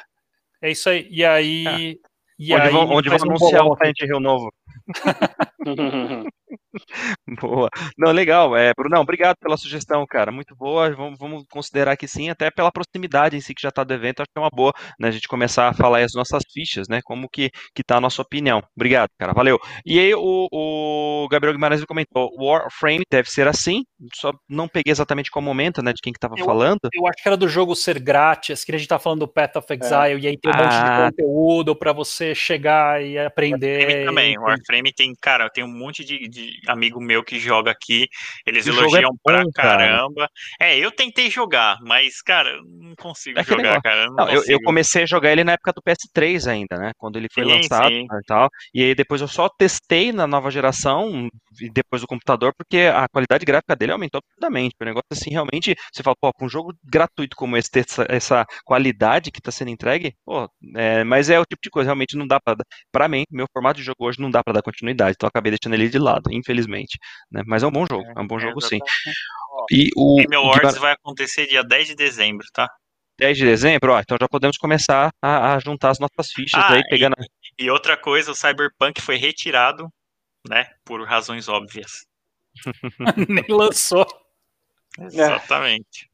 é 0.63 0.71
isso 0.71 0.89
aí. 0.89 1.09
E 1.11 1.25
aí. 1.25 1.67
É. 1.67 2.15
E 2.39 2.53
onde 2.53 2.63
aí 2.63 2.73
vão, 2.73 2.91
onde 2.91 3.09
vão 3.09 3.19
anunciar 3.23 3.67
o 3.67 3.77
Silent 3.77 4.01
Rio 4.03 4.21
novo. 4.21 4.53
boa. 7.41 7.69
Não, 7.97 8.13
legal. 8.13 8.57
É, 8.57 8.73
Brunão, 8.75 9.03
obrigado 9.03 9.37
pela 9.37 9.57
sugestão, 9.57 10.05
cara. 10.07 10.31
Muito 10.31 10.55
boa. 10.55 10.91
Vamos, 10.95 11.19
vamos 11.19 11.45
considerar 11.51 11.97
que 11.97 12.07
sim, 12.07 12.31
até 12.31 12.51
pela 12.51 12.73
proximidade 12.73 13.37
em 13.37 13.41
si 13.41 13.55
que 13.55 13.63
já 13.63 13.69
está 13.69 13.85
do 13.85 13.95
evento, 13.95 14.21
acho 14.21 14.31
que 14.33 14.39
é 14.39 14.41
uma 14.41 14.51
boa, 14.51 14.73
né? 14.99 15.09
A 15.09 15.11
gente 15.11 15.29
começar 15.29 15.69
a 15.69 15.75
falar 15.75 16.01
as 16.01 16.15
nossas 16.15 16.43
fichas, 16.53 16.89
né? 16.89 17.01
Como 17.03 17.29
que, 17.29 17.51
que 17.75 17.83
tá 17.83 17.97
a 17.97 18.01
nossa 18.01 18.23
opinião. 18.23 18.63
Obrigado, 18.77 19.09
cara. 19.19 19.33
Valeu. 19.33 19.59
E 19.85 19.99
aí, 19.99 20.15
o, 20.15 20.49
o 20.53 21.29
Gabriel 21.31 21.55
Guimarães 21.55 21.85
comentou: 21.85 22.31
Warframe 22.39 23.05
deve 23.11 23.31
ser 23.31 23.49
assim. 23.49 23.83
Só 24.15 24.33
não 24.49 24.69
peguei 24.69 24.91
exatamente 24.91 25.31
qual 25.31 25.43
momento, 25.43 25.83
né? 25.83 25.93
De 25.93 26.01
quem 26.03 26.13
que 26.13 26.19
tava 26.19 26.35
eu, 26.37 26.45
falando. 26.45 26.81
Eu 26.93 27.07
acho 27.07 27.23
que 27.23 27.29
era 27.29 27.37
do 27.37 27.49
jogo 27.49 27.75
ser 27.75 27.99
grátis, 27.99 28.65
que 28.65 28.75
a 28.75 28.79
gente 28.79 28.89
tá 28.89 28.99
falando 28.99 29.21
do 29.21 29.29
Path 29.29 29.57
of 29.57 29.67
é. 29.71 29.75
Exile, 29.75 29.99
é. 29.99 30.19
e 30.19 30.27
aí 30.29 30.39
tem 30.39 30.53
um 30.53 30.55
ah. 30.55 30.63
monte 30.63 30.71
de 30.71 30.77
ah. 30.77 31.11
conteúdo 31.11 31.77
para 31.77 31.93
você 31.93 32.35
chegar 32.35 33.03
e 33.03 33.19
aprender. 33.19 33.81
Warframe 33.81 34.05
também. 34.07 34.35
E... 34.35 34.39
Warframe 34.39 34.93
tem, 34.93 35.13
cara, 35.21 35.49
tem 35.55 35.65
um 35.65 35.69
monte 35.69 36.05
de, 36.05 36.29
de 36.29 36.61
amigo 36.67 37.01
meu 37.01 37.23
que 37.23 37.39
joga 37.39 37.71
aqui, 37.71 38.09
eles 38.45 38.67
elogiam 38.67 39.11
é 39.11 39.17
pra 39.23 39.45
caramba. 39.55 40.29
Cara. 40.29 40.31
É, 40.61 40.77
eu 40.77 40.91
tentei 40.91 41.31
jogar, 41.31 41.79
mas, 41.83 42.21
cara, 42.21 42.61
não 42.63 42.95
consigo 42.97 43.39
é 43.39 43.45
jogar, 43.45 43.81
cara. 43.81 44.07
Não, 44.11 44.29
eu, 44.29 44.43
eu, 44.47 44.61
comecei 44.63 45.05
a 45.05 45.07
jogar 45.07 45.31
ele 45.31 45.45
na 45.45 45.53
época 45.53 45.73
do 45.73 45.83
PS3 45.83 46.51
ainda, 46.51 46.77
né? 46.77 46.93
Quando 46.99 47.17
ele 47.17 47.29
foi 47.33 47.45
sim, 47.45 47.53
lançado 47.53 47.89
sim. 47.89 48.05
e 48.05 48.27
tal. 48.27 48.49
E 48.75 48.83
aí 48.83 48.95
depois 48.95 49.21
eu 49.21 49.29
só 49.29 49.49
testei 49.49 50.13
na 50.13 50.27
nova 50.27 50.51
geração 50.51 51.29
e 51.61 51.71
depois 51.71 52.03
do 52.03 52.09
computador, 52.09 52.53
porque 52.57 52.91
a 52.93 53.09
qualidade 53.09 53.45
gráfica 53.45 53.77
dele 53.77 53.93
aumentou 53.93 54.19
absurdamente. 54.19 54.75
O 54.81 54.85
negócio 54.85 55.07
assim, 55.13 55.31
realmente, 55.31 55.75
você 55.93 56.03
fala, 56.03 56.17
pô, 56.21 56.33
um 56.41 56.49
jogo 56.49 56.75
gratuito 56.85 57.37
como 57.37 57.57
esse, 57.57 57.71
ter 57.71 57.85
essa, 57.89 58.07
essa 58.09 58.47
qualidade 58.65 59.31
que 59.31 59.41
tá 59.41 59.53
sendo 59.53 59.71
entregue, 59.71 60.15
pô, 60.25 60.49
é, 60.75 61.05
mas 61.05 61.31
é 61.31 61.39
o 61.39 61.45
tipo 61.45 61.63
de 61.63 61.71
coisa, 61.71 61.89
realmente 61.89 62.17
não 62.17 62.27
dá 62.27 62.41
pra. 62.41 62.57
Pra 62.91 63.09
mim, 63.09 63.25
meu 63.31 63.47
formato 63.53 63.79
de 63.79 63.85
jogo 63.85 64.07
hoje 64.07 64.21
não 64.21 64.31
dá 64.31 64.43
pra 64.43 64.53
dar 64.53 64.63
continuidade, 64.63 65.15
então 65.17 65.29
acabei 65.45 65.51
deixando 65.53 65.75
ele 65.75 65.89
de 65.89 65.99
lado, 65.99 66.33
infelizmente. 66.33 66.99
Né? 67.31 67.43
Mas 67.47 67.63
é 67.63 67.67
um 67.67 67.71
bom 67.71 67.85
jogo, 67.87 68.05
é, 68.05 68.15
é 68.17 68.21
um 68.21 68.27
bom 68.27 68.39
jogo 68.39 68.61
sim. 68.61 68.79
E 69.71 69.91
o 69.97 70.17
Game 70.17 70.37
Awards 70.37 70.79
vai 70.79 70.93
acontecer 70.93 71.47
dia 71.47 71.63
10 71.63 71.89
de 71.89 71.95
dezembro, 71.95 72.47
tá? 72.53 72.69
10 73.19 73.39
de 73.39 73.45
dezembro, 73.45 73.93
ó, 73.93 74.01
então 74.01 74.17
já 74.21 74.29
podemos 74.29 74.57
começar 74.57 75.11
a, 75.23 75.55
a 75.55 75.59
juntar 75.61 75.91
as 75.91 76.01
nossas 76.01 76.33
fichas 76.33 76.61
ah, 76.61 76.75
aí, 76.75 76.83
pegando. 76.89 77.15
E, 77.59 77.65
e, 77.65 77.71
outra 77.71 77.97
coisa, 77.97 78.33
o 78.33 78.35
Cyberpunk 78.35 79.01
foi 79.01 79.17
retirado, 79.17 79.89
né, 80.49 80.67
por 80.85 81.01
razões 81.07 81.49
óbvias. 81.49 82.07
Nem 83.29 83.45
lançou. 83.49 84.07
Exatamente. 84.99 86.09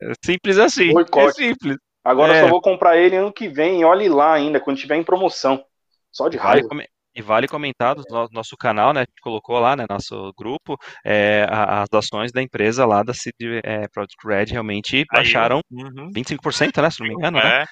É 0.00 0.12
simples 0.24 0.58
assim. 0.58 0.90
É 0.90 1.32
simples. 1.32 1.76
Agora 2.02 2.34
é. 2.34 2.40
eu 2.40 2.44
só 2.44 2.50
vou 2.50 2.62
comprar 2.62 2.96
ele 2.96 3.16
ano 3.16 3.32
que 3.32 3.48
vem, 3.48 3.84
olhe 3.84 4.08
lá 4.08 4.32
ainda, 4.32 4.60
quando 4.60 4.78
tiver 4.78 4.96
em 4.96 5.04
promoção. 5.04 5.62
Só 6.10 6.28
de 6.28 6.38
raiva. 6.38 6.68
Vale, 6.68 6.88
e 7.16 7.22
vale 7.22 7.48
comentar 7.48 7.96
no 7.96 8.28
nosso 8.30 8.56
canal, 8.58 8.92
né? 8.92 9.00
A 9.00 9.04
gente 9.04 9.22
colocou 9.22 9.58
lá, 9.58 9.74
né? 9.74 9.86
Nosso 9.88 10.32
grupo, 10.36 10.76
é, 11.04 11.46
as 11.50 11.88
ações 11.90 12.30
da 12.30 12.42
empresa 12.42 12.84
lá 12.84 13.02
da 13.02 13.14
CD 13.14 13.60
é, 13.64 13.88
Product 13.88 14.16
Red 14.26 14.44
realmente 14.52 15.04
baixaram 15.10 15.60
uhum. 15.70 16.10
25%, 16.14 16.82
né? 16.82 16.90
Se 16.90 17.00
não 17.00 17.08
me 17.08 17.14
engano, 17.14 17.38
né? 17.38 17.44
é. 17.46 17.58
né? 17.58 17.66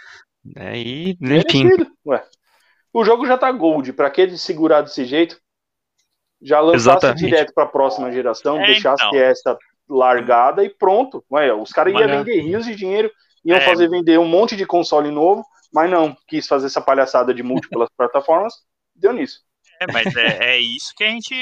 É, 0.56 0.78
e, 0.78 1.16
enfim. 1.20 1.68
Ué. 2.06 2.24
O 2.92 3.04
jogo 3.04 3.26
já 3.26 3.36
tá 3.36 3.52
gold, 3.52 3.92
pra 3.92 4.08
que 4.08 4.36
segurar 4.38 4.80
desse 4.80 5.04
jeito? 5.04 5.38
Já 6.40 6.60
lançasse 6.60 6.88
Exatamente. 6.88 7.24
direto 7.24 7.52
pra 7.54 7.66
próxima 7.66 8.10
geração, 8.10 8.60
é, 8.60 8.66
deixasse 8.66 9.04
então. 9.06 9.18
essa 9.18 9.58
largada 9.88 10.64
e 10.64 10.70
pronto. 10.70 11.22
Ué, 11.30 11.52
os 11.52 11.70
caras 11.70 11.92
iam 11.92 12.06
vender 12.06 12.40
rios 12.40 12.64
de 12.64 12.74
dinheiro, 12.74 13.10
iam 13.44 13.58
é. 13.58 13.60
fazer 13.60 13.88
vender 13.88 14.18
um 14.18 14.28
monte 14.28 14.56
de 14.56 14.64
console 14.64 15.10
novo, 15.10 15.44
mas 15.72 15.90
não, 15.90 16.16
quis 16.26 16.46
fazer 16.46 16.66
essa 16.66 16.80
palhaçada 16.80 17.34
de 17.34 17.42
múltiplas 17.42 17.88
plataformas, 17.96 18.54
deu 18.94 19.12
nisso. 19.12 19.44
É, 19.80 19.92
mas 19.92 20.14
é, 20.16 20.54
é, 20.54 20.60
isso 20.60 20.92
que 20.96 21.04
a 21.04 21.10
gente 21.10 21.34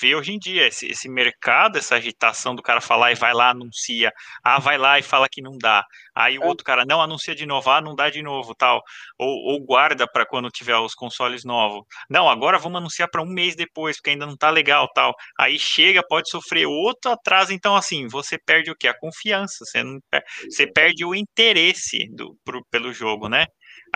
vê 0.00 0.14
hoje 0.14 0.32
em 0.32 0.38
dia, 0.38 0.66
esse, 0.66 0.86
esse, 0.86 1.08
mercado, 1.08 1.76
essa 1.76 1.96
agitação 1.96 2.54
do 2.54 2.62
cara 2.62 2.80
falar 2.80 3.12
e 3.12 3.14
vai 3.14 3.34
lá, 3.34 3.50
anuncia, 3.50 4.12
ah, 4.42 4.58
vai 4.58 4.78
lá 4.78 4.98
e 4.98 5.02
fala 5.02 5.28
que 5.28 5.42
não 5.42 5.56
dá, 5.58 5.84
aí 6.14 6.38
o 6.38 6.44
é. 6.44 6.46
outro 6.46 6.64
cara 6.64 6.84
não 6.86 7.02
anuncia 7.02 7.34
de 7.34 7.44
novo, 7.46 7.70
ah, 7.70 7.80
não 7.80 7.94
dá 7.94 8.08
de 8.08 8.22
novo, 8.22 8.54
tal, 8.54 8.82
ou, 9.18 9.52
ou 9.52 9.60
guarda 9.60 10.06
para 10.10 10.24
quando 10.24 10.48
tiver 10.50 10.76
os 10.76 10.94
consoles 10.94 11.44
novos, 11.44 11.84
não, 12.08 12.28
agora 12.28 12.58
vamos 12.58 12.78
anunciar 12.78 13.08
para 13.10 13.22
um 13.22 13.26
mês 13.26 13.54
depois, 13.54 13.96
porque 13.96 14.10
ainda 14.10 14.26
não 14.26 14.36
tá 14.36 14.50
legal, 14.50 14.88
tal, 14.94 15.14
aí 15.38 15.58
chega, 15.58 16.02
pode 16.06 16.30
sofrer 16.30 16.66
outro 16.66 17.10
atraso, 17.10 17.52
então 17.52 17.76
assim, 17.76 18.08
você 18.08 18.38
perde 18.38 18.70
o 18.70 18.76
que? 18.76 18.88
A 18.88 18.98
confiança, 18.98 19.64
você, 19.64 19.82
não, 19.82 20.00
você 20.48 20.66
perde 20.66 21.04
o 21.04 21.14
interesse 21.14 22.08
do, 22.14 22.36
pro, 22.44 22.64
pelo 22.70 22.92
jogo, 22.92 23.28
né? 23.28 23.46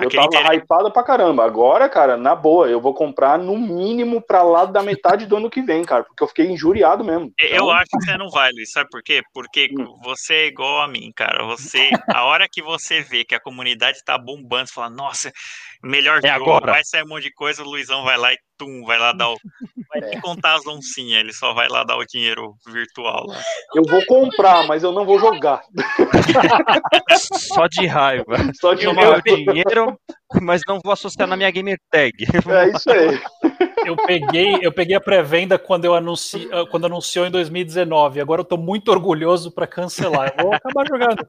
Eu 0.02 0.10
tava 0.10 0.26
inter... 0.26 0.52
hypado 0.54 0.90
pra 0.90 1.02
caramba. 1.02 1.44
Agora, 1.44 1.88
cara, 1.88 2.16
na 2.16 2.34
boa, 2.34 2.68
eu 2.68 2.80
vou 2.80 2.94
comprar 2.94 3.38
no 3.38 3.58
mínimo 3.58 4.20
pra 4.20 4.42
lá 4.42 4.64
da 4.64 4.82
metade 4.82 5.26
do 5.26 5.36
ano 5.36 5.50
que 5.50 5.62
vem, 5.62 5.84
cara, 5.84 6.04
porque 6.04 6.22
eu 6.22 6.28
fiquei 6.28 6.46
injuriado 6.46 7.04
mesmo. 7.04 7.32
Então... 7.40 7.56
Eu 7.56 7.70
acho 7.70 7.86
que 7.90 8.04
você 8.04 8.16
não 8.16 8.30
vai, 8.30 8.50
Luiz, 8.52 8.70
sabe 8.70 8.88
por 8.90 9.02
quê? 9.02 9.22
Porque 9.32 9.68
hum. 9.78 9.98
você 10.02 10.34
é 10.34 10.46
igual 10.46 10.82
a 10.82 10.88
mim, 10.88 11.12
cara. 11.14 11.44
Você, 11.46 11.90
a 12.12 12.24
hora 12.24 12.48
que 12.50 12.62
você 12.62 13.00
vê 13.00 13.24
que 13.24 13.34
a 13.34 13.40
comunidade 13.40 14.02
tá 14.04 14.16
bombando, 14.18 14.68
você 14.68 14.74
fala, 14.74 14.90
nossa, 14.90 15.32
melhor 15.82 16.20
é 16.22 16.28
jogo, 16.28 16.50
agora. 16.50 16.72
vai 16.72 16.84
sair 16.84 17.04
um 17.04 17.08
monte 17.08 17.24
de 17.24 17.32
coisa, 17.32 17.62
o 17.62 17.68
Luizão 17.68 18.04
vai 18.04 18.16
lá 18.16 18.32
e 18.32 18.38
tum, 18.58 18.84
vai 18.84 18.98
lá 18.98 19.12
dar 19.12 19.30
o. 19.30 19.36
Vai 19.88 20.00
é. 20.00 20.20
contar 20.20 20.56
as 20.56 20.66
oncinhas, 20.66 21.20
ele 21.20 21.32
só 21.32 21.54
vai 21.54 21.66
lá 21.66 21.82
dar 21.82 21.96
o 21.96 22.04
dinheiro 22.04 22.54
virtual 22.66 23.26
lá. 23.26 23.40
Eu 23.74 23.82
vou 23.84 24.04
comprar, 24.04 24.66
mas 24.66 24.82
eu 24.82 24.92
não 24.92 25.06
vou 25.06 25.18
jogar. 25.18 25.62
Só 27.16 27.66
de 27.66 27.86
raiva. 27.86 28.36
Só 28.60 28.74
de 28.74 28.84
raiva. 28.84 29.22
dinheiro, 29.22 29.98
mas 30.42 30.60
não 30.68 30.78
vou 30.84 30.92
associar 30.92 31.26
na 31.26 31.38
minha 31.38 31.50
gamer 31.50 31.78
tag. 31.90 32.12
É 32.22 32.68
isso 32.68 32.90
aí. 32.90 33.18
Eu 33.86 33.96
peguei, 33.96 34.58
eu 34.60 34.70
peguei 34.70 34.94
a 34.94 35.00
pré-venda 35.00 35.58
quando 35.58 35.86
eu 35.86 35.94
anunci, 35.94 36.46
quando 36.70 36.84
anunciou 36.84 37.26
em 37.26 37.30
2019. 37.30 38.20
Agora 38.20 38.42
eu 38.42 38.44
tô 38.44 38.58
muito 38.58 38.90
orgulhoso 38.90 39.50
para 39.50 39.66
cancelar. 39.66 40.34
Eu 40.36 40.44
vou 40.44 40.54
acabar 40.54 40.86
jogando. 40.86 41.26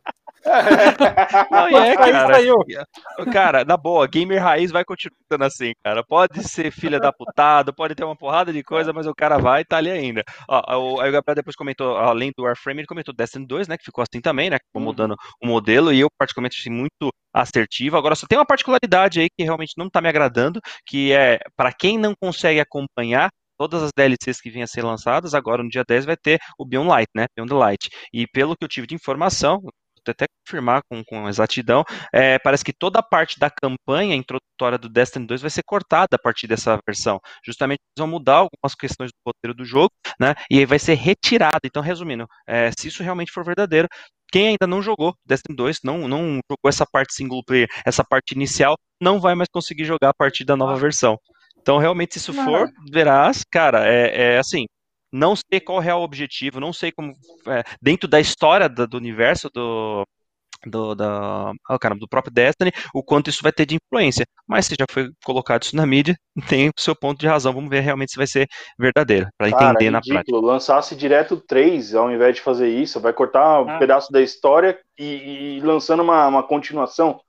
Não, 1.52 1.68
é, 1.78 1.96
cara. 1.96 3.32
Cara, 3.32 3.66
na 3.66 3.78
boa, 3.78 4.08
gamer 4.08 4.42
raiz 4.42 4.72
vai 4.72 4.84
continuando 4.84 5.46
assim, 5.46 5.74
cara. 5.84 6.04
Pode 6.04 6.44
ser 6.44 6.72
filha 6.72 7.00
da 7.00 7.12
putada, 7.12 7.72
pode 7.74 7.96
ter 7.96 8.04
uma 8.04 8.16
porrada 8.16 8.52
de 8.52 8.64
coisa, 8.64 8.92
mas 8.92 9.06
o 9.06 9.14
cara 9.14 9.38
vai 9.38 9.62
e 9.62 9.66
tá 9.66 9.78
ali 9.78 9.92
ainda. 9.92 10.24
Ó, 10.48 11.02
aí 11.02 11.10
o 11.10 11.12
Gabriel 11.12 11.36
depois 11.36 11.56
comentou, 11.56 11.98
além 11.98 12.32
do 12.36 12.44
Warframe, 12.44 12.82
ele 12.82 12.88
comentou 12.88 13.14
Destiny 13.14 13.46
2, 13.46 13.68
né? 13.68 13.78
Que 13.78 13.86
ficou 13.86 14.04
assim 14.04 14.22
também, 14.22 14.50
né? 14.50 14.58
Ficou 14.58 14.82
uhum. 14.82 14.88
mudando 14.88 15.16
o 15.42 15.48
modelo, 15.48 15.94
e 15.94 16.00
eu, 16.00 16.08
particularmente, 16.18 16.58
achei 16.60 16.72
muito 16.72 17.12
assertivo. 17.34 17.98
Agora, 17.98 18.16
só 18.16 18.26
tem 18.28 18.38
uma 18.38 18.46
particularidade 18.46 19.20
aí 19.20 19.28
que 19.30 19.44
realmente 19.44 19.74
não 19.78 19.90
tá 19.90 20.02
me 20.02 20.10
agradando, 20.10 20.60
que 20.86 21.12
é, 21.12 21.40
para 21.56 21.72
quem 21.72 21.98
não 21.98 22.14
consegue 22.20 22.60
acompanhar, 22.60 23.30
todas 23.58 23.84
as 23.84 23.92
DLCs 23.92 24.40
que 24.40 24.50
vinham 24.50 24.64
a 24.64 24.68
ser 24.68 24.84
lançadas, 24.84 25.34
agora 25.34 25.62
no 25.62 25.70
dia 25.70 25.84
10 25.86 26.06
vai 26.06 26.16
ter 26.16 26.40
o 26.58 26.66
Beyond 26.66 26.88
Light, 26.88 27.10
né? 27.14 27.26
Beyond 27.36 27.54
Light. 27.54 27.90
E 28.14 28.26
pelo 28.28 28.56
que 28.56 28.64
eu 28.64 28.70
tive 28.70 28.88
de 28.88 28.96
informação, 28.96 29.62
até 30.08 30.26
confirmar 30.46 30.82
com, 30.90 31.04
com 31.04 31.28
exatidão, 31.28 31.84
é, 32.14 32.40
parece 32.40 32.64
que 32.64 32.74
toda 32.74 33.00
a 33.00 33.04
parte 33.04 33.40
da 33.40 33.50
campanha 33.50 34.16
introdutória 34.16 34.78
do 34.78 34.90
Destiny 34.90 35.26
2 35.26 35.42
vai 35.42 35.50
ser 35.50 35.64
cortada 35.64 36.16
a 36.16 36.20
partir 36.20 36.48
dessa 36.48 36.80
versão. 36.86 37.20
Justamente 37.46 37.80
eles 37.80 38.00
vão 38.00 38.08
mudar 38.08 38.38
algumas 38.38 38.76
questões 38.78 39.12
do 39.12 39.20
roteiro 39.26 39.56
do 39.56 39.66
jogo, 39.66 39.92
né? 40.20 40.34
E 40.50 40.60
aí 40.60 40.66
vai 40.66 40.80
ser 40.80 40.96
retirada. 40.96 41.62
Então, 41.66 41.82
resumindo, 41.82 42.26
é, 42.48 42.72
se 42.78 42.88
isso 42.88 43.04
realmente 43.04 43.32
for 43.32 43.44
verdadeiro, 43.44 43.88
quem 44.32 44.48
ainda 44.50 44.68
não 44.68 44.82
jogou 44.82 45.16
Destiny 45.26 45.56
2, 45.56 45.80
não, 45.84 46.08
não 46.08 46.40
jogou 46.50 46.68
essa 46.68 46.86
parte 46.86 47.14
single 47.14 47.44
player, 47.46 47.68
essa 47.86 48.04
parte 48.04 48.34
inicial, 48.34 48.76
não 49.02 49.20
vai 49.20 49.36
mais 49.36 49.50
conseguir 49.52 49.86
jogar 49.86 50.10
a 50.10 50.14
partir 50.14 50.46
da 50.46 50.56
nova 50.56 50.76
versão. 50.76 51.18
Então, 51.62 51.78
realmente, 51.78 52.14
se 52.14 52.20
isso 52.20 52.34
for 52.34 52.70
verás, 52.92 53.44
cara, 53.52 53.88
é, 53.88 54.36
é 54.36 54.38
assim, 54.40 54.66
não 55.12 55.36
sei 55.36 55.60
qual 55.60 55.80
é 55.80 55.82
o 55.82 55.84
real 55.84 56.02
objetivo, 56.02 56.60
não 56.60 56.74
sei 56.74 56.92
como, 56.92 57.14
é, 57.48 57.64
dentro 57.82 58.08
da 58.08 58.20
história 58.20 58.70
do, 58.70 58.88
do 58.88 58.98
universo 58.98 59.50
do, 59.54 60.06
do, 60.66 60.96
da, 60.96 61.52
oh, 61.70 61.80
caramba, 61.80 62.00
do 62.00 62.08
próprio 62.08 62.34
Destiny, 62.34 62.72
o 62.94 63.04
quanto 63.04 63.30
isso 63.30 63.42
vai 63.42 63.52
ter 63.52 63.66
de 63.66 63.76
influência. 63.76 64.26
Mas 64.48 64.66
se 64.66 64.76
já 64.78 64.86
foi 64.90 65.10
colocado 65.24 65.64
isso 65.64 65.76
na 65.76 65.86
mídia, 65.86 66.16
tem 66.50 66.70
o 66.70 66.72
seu 66.78 66.96
ponto 66.96 67.20
de 67.20 67.28
razão. 67.28 67.54
Vamos 67.54 67.70
ver 67.70 67.82
realmente 67.82 68.12
se 68.12 68.18
vai 68.18 68.28
ser 68.28 68.48
verdadeiro, 68.78 69.28
para 69.38 69.50
entender 69.50 69.86
é 69.86 69.92
na 69.92 70.02
prática. 70.02 70.38
Lançasse 70.38 70.96
direto 70.96 71.38
3 71.38 71.96
ao 71.96 72.12
invés 72.12 72.36
de 72.36 72.42
fazer 72.42 72.70
isso, 72.70 73.00
vai 73.00 73.14
cortar 73.14 73.62
um 73.62 73.70
ah. 73.70 73.78
pedaço 73.78 74.12
da 74.12 74.22
história 74.22 74.78
e, 74.98 75.58
e 75.58 75.60
lançando 75.62 76.04
uma, 76.04 76.28
uma 76.28 76.44
continuação. 76.44 77.20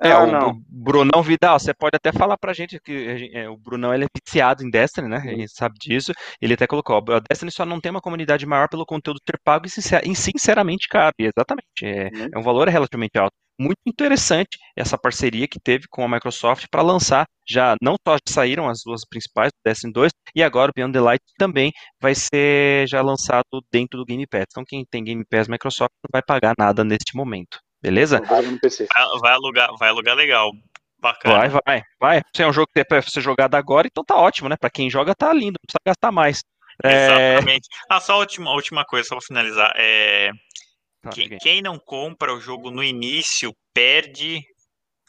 É, 0.00 0.12
ah, 0.12 0.24
o, 0.24 0.50
o, 0.50 0.62
Brunão 0.68 1.22
Vidal, 1.22 1.58
você 1.58 1.72
pode 1.74 1.96
até 1.96 2.12
falar 2.12 2.36
pra 2.36 2.52
gente 2.52 2.78
que 2.80 3.30
é, 3.32 3.48
o 3.48 3.56
Brunão 3.56 3.94
ele 3.94 4.04
é 4.04 4.08
viciado 4.14 4.64
em 4.64 4.70
Destiny, 4.70 5.08
né? 5.08 5.22
Ele 5.26 5.46
sabe 5.48 5.76
disso. 5.78 6.12
Ele 6.40 6.54
até 6.54 6.66
colocou, 6.66 6.96
a 6.96 7.20
Destiny 7.20 7.50
só 7.50 7.64
não 7.64 7.80
tem 7.80 7.90
uma 7.90 8.00
comunidade 8.00 8.46
maior 8.46 8.68
pelo 8.68 8.86
conteúdo 8.86 9.20
ter 9.24 9.38
pago 9.42 9.66
e, 9.66 9.70
sincer, 9.70 10.06
e 10.06 10.14
sinceramente 10.14 10.88
cabe. 10.88 11.30
Exatamente. 11.36 11.84
É, 11.84 12.10
uhum. 12.14 12.28
é 12.34 12.38
um 12.38 12.42
valor 12.42 12.68
relativamente 12.68 13.18
alto. 13.18 13.32
Muito 13.58 13.78
interessante 13.86 14.58
essa 14.76 14.96
parceria 14.98 15.46
que 15.46 15.60
teve 15.60 15.84
com 15.88 16.04
a 16.04 16.08
Microsoft 16.08 16.66
para 16.70 16.82
lançar 16.82 17.26
já 17.48 17.76
não 17.82 17.96
só 18.06 18.14
já 18.14 18.32
saíram 18.32 18.68
as 18.68 18.80
duas 18.84 19.02
principais, 19.06 19.50
o 19.50 19.68
Destiny 19.68 19.92
2 19.92 20.12
e 20.34 20.42
agora 20.42 20.70
o 20.70 20.74
Beyond 20.74 20.92
the 20.92 21.00
Light 21.00 21.22
também 21.38 21.70
vai 22.00 22.14
ser 22.14 22.88
já 22.88 23.02
lançado 23.02 23.44
dentro 23.70 23.98
do 23.98 24.04
Game 24.04 24.26
Pass. 24.26 24.46
Então 24.50 24.64
quem 24.66 24.84
tem 24.90 25.04
Game 25.04 25.24
Pass 25.28 25.48
Microsoft 25.48 25.92
não 26.02 26.08
vai 26.12 26.22
pagar 26.22 26.54
nada 26.58 26.82
neste 26.82 27.14
momento. 27.16 27.58
Beleza? 27.82 28.20
Vai, 28.20 28.42
vai, 29.20 29.32
alugar, 29.32 29.76
vai 29.76 29.88
alugar 29.88 30.14
legal. 30.14 30.52
Bacana. 30.98 31.36
Vai, 31.36 31.48
vai, 31.48 31.82
vai. 32.00 32.22
Se 32.34 32.44
é 32.44 32.46
um 32.46 32.52
jogo 32.52 32.68
que 32.72 32.78
é 32.78 32.84
pra 32.84 33.02
ser 33.02 33.20
jogado 33.20 33.56
agora, 33.56 33.88
então 33.88 34.04
tá 34.04 34.16
ótimo, 34.16 34.48
né? 34.48 34.56
Pra 34.56 34.70
quem 34.70 34.88
joga, 34.88 35.16
tá 35.16 35.32
lindo, 35.32 35.58
não 35.58 35.66
precisa 35.66 35.82
gastar 35.84 36.12
mais. 36.12 36.42
É, 36.84 37.34
Exatamente. 37.34 37.66
É... 37.66 37.86
Ah, 37.90 38.00
só 38.00 38.14
a 38.14 38.18
última, 38.18 38.52
última 38.52 38.84
coisa, 38.84 39.08
só 39.08 39.16
pra 39.16 39.26
finalizar. 39.26 39.72
É... 39.76 40.30
Tá, 41.02 41.10
quem, 41.10 41.36
quem, 41.38 41.60
não 41.60 41.76
compra 41.76 42.32
o 42.32 42.40
jogo 42.40 42.70
no 42.70 42.84
início 42.84 43.52
perde 43.74 44.40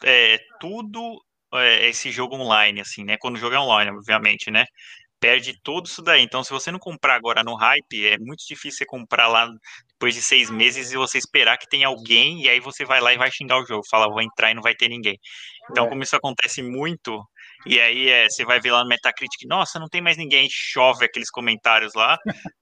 é, 0.02 0.38
tudo 0.58 1.22
é, 1.54 1.88
esse 1.88 2.10
jogo 2.10 2.34
online, 2.34 2.80
assim, 2.80 3.04
né? 3.04 3.16
Quando 3.16 3.36
o 3.36 3.38
jogo 3.38 3.54
é 3.54 3.60
online, 3.60 3.92
obviamente, 3.92 4.50
né? 4.50 4.64
Perde 5.24 5.58
tudo 5.62 5.86
isso 5.86 6.02
daí. 6.02 6.22
Então, 6.22 6.44
se 6.44 6.50
você 6.50 6.70
não 6.70 6.78
comprar 6.78 7.14
agora 7.14 7.42
no 7.42 7.54
hype, 7.54 8.06
é 8.06 8.18
muito 8.18 8.44
difícil 8.46 8.76
você 8.76 8.84
comprar 8.84 9.26
lá 9.26 9.48
depois 9.88 10.14
de 10.14 10.20
seis 10.20 10.50
meses 10.50 10.92
e 10.92 10.96
você 10.98 11.16
esperar 11.16 11.56
que 11.56 11.66
tenha 11.66 11.86
alguém 11.86 12.42
e 12.42 12.48
aí 12.50 12.60
você 12.60 12.84
vai 12.84 13.00
lá 13.00 13.10
e 13.10 13.16
vai 13.16 13.30
xingar 13.32 13.58
o 13.58 13.64
jogo, 13.64 13.82
fala, 13.90 14.06
vou 14.06 14.20
entrar 14.20 14.50
e 14.50 14.54
não 14.54 14.60
vai 14.60 14.74
ter 14.74 14.86
ninguém. 14.86 15.18
Então, 15.70 15.86
é. 15.86 15.88
como 15.88 16.02
isso 16.02 16.14
acontece 16.14 16.62
muito, 16.62 17.26
e 17.64 17.80
aí 17.80 18.10
é, 18.10 18.28
você 18.28 18.44
vai 18.44 18.60
ver 18.60 18.72
lá 18.72 18.82
no 18.82 18.88
Metacritic, 18.88 19.48
nossa, 19.48 19.78
não 19.78 19.88
tem 19.88 20.02
mais 20.02 20.18
ninguém, 20.18 20.46
chove 20.50 21.06
aqueles 21.06 21.30
comentários 21.30 21.94
lá 21.94 22.18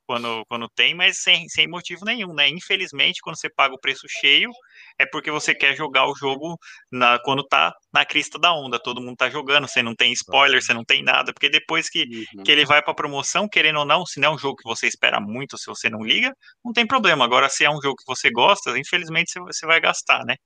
quando, 0.07 0.45
quando 0.49 0.69
tem, 0.69 0.95
mas 0.95 1.19
sem, 1.19 1.49
sem 1.49 1.67
motivo 1.67 2.05
nenhum, 2.05 2.33
né? 2.33 2.49
Infelizmente, 2.49 3.21
quando 3.23 3.41
você 3.41 3.51
paga 3.51 3.75
o 3.75 3.81
preço 3.81 4.07
cheio, 4.09 4.51
é 4.99 5.07
porque 5.07 5.31
você 5.31 5.55
quer 5.55 5.75
jogar 5.75 6.07
o 6.07 6.15
jogo 6.15 6.57
na, 6.91 7.19
quando 7.21 7.45
tá 7.47 7.73
na 7.93 8.05
crista 8.05 8.39
da 8.39 8.53
onda, 8.53 8.79
todo 8.79 9.01
mundo 9.01 9.17
tá 9.17 9.31
jogando, 9.31 9.69
você 9.69 9.83
não 9.83 9.95
tem 9.95 10.13
spoiler, 10.13 10.63
você 10.63 10.75
não 10.75 10.85
tem 10.85 11.03
nada, 11.03 11.33
porque 11.33 11.49
depois 11.49 11.89
que, 11.89 12.05
uhum. 12.35 12.43
que 12.43 12.51
ele 12.51 12.65
vai 12.65 12.83
pra 12.83 12.95
promoção, 12.95 13.49
querendo 13.49 13.81
ou 13.81 13.85
não, 13.85 14.05
se 14.07 14.21
não 14.21 14.31
é 14.31 14.35
um 14.35 14.39
jogo 14.39 14.57
que 14.57 14.65
você 14.65 14.87
espera 14.87 15.21
muito, 15.21 15.59
se 15.59 15.67
você 15.67 15.89
não 15.91 16.03
liga, 16.03 16.33
não 16.65 16.73
tem 16.73 16.87
problema. 16.87 17.25
Agora, 17.25 17.49
se 17.49 17.65
é 17.65 17.71
um 17.71 17.81
jogo 17.81 17.97
que 17.97 18.07
você 18.07 18.31
gosta, 18.31 18.79
infelizmente 18.79 19.33
você, 19.33 19.41
você 19.41 19.67
vai 19.67 19.81
gastar, 19.81 20.25
né? 20.25 20.37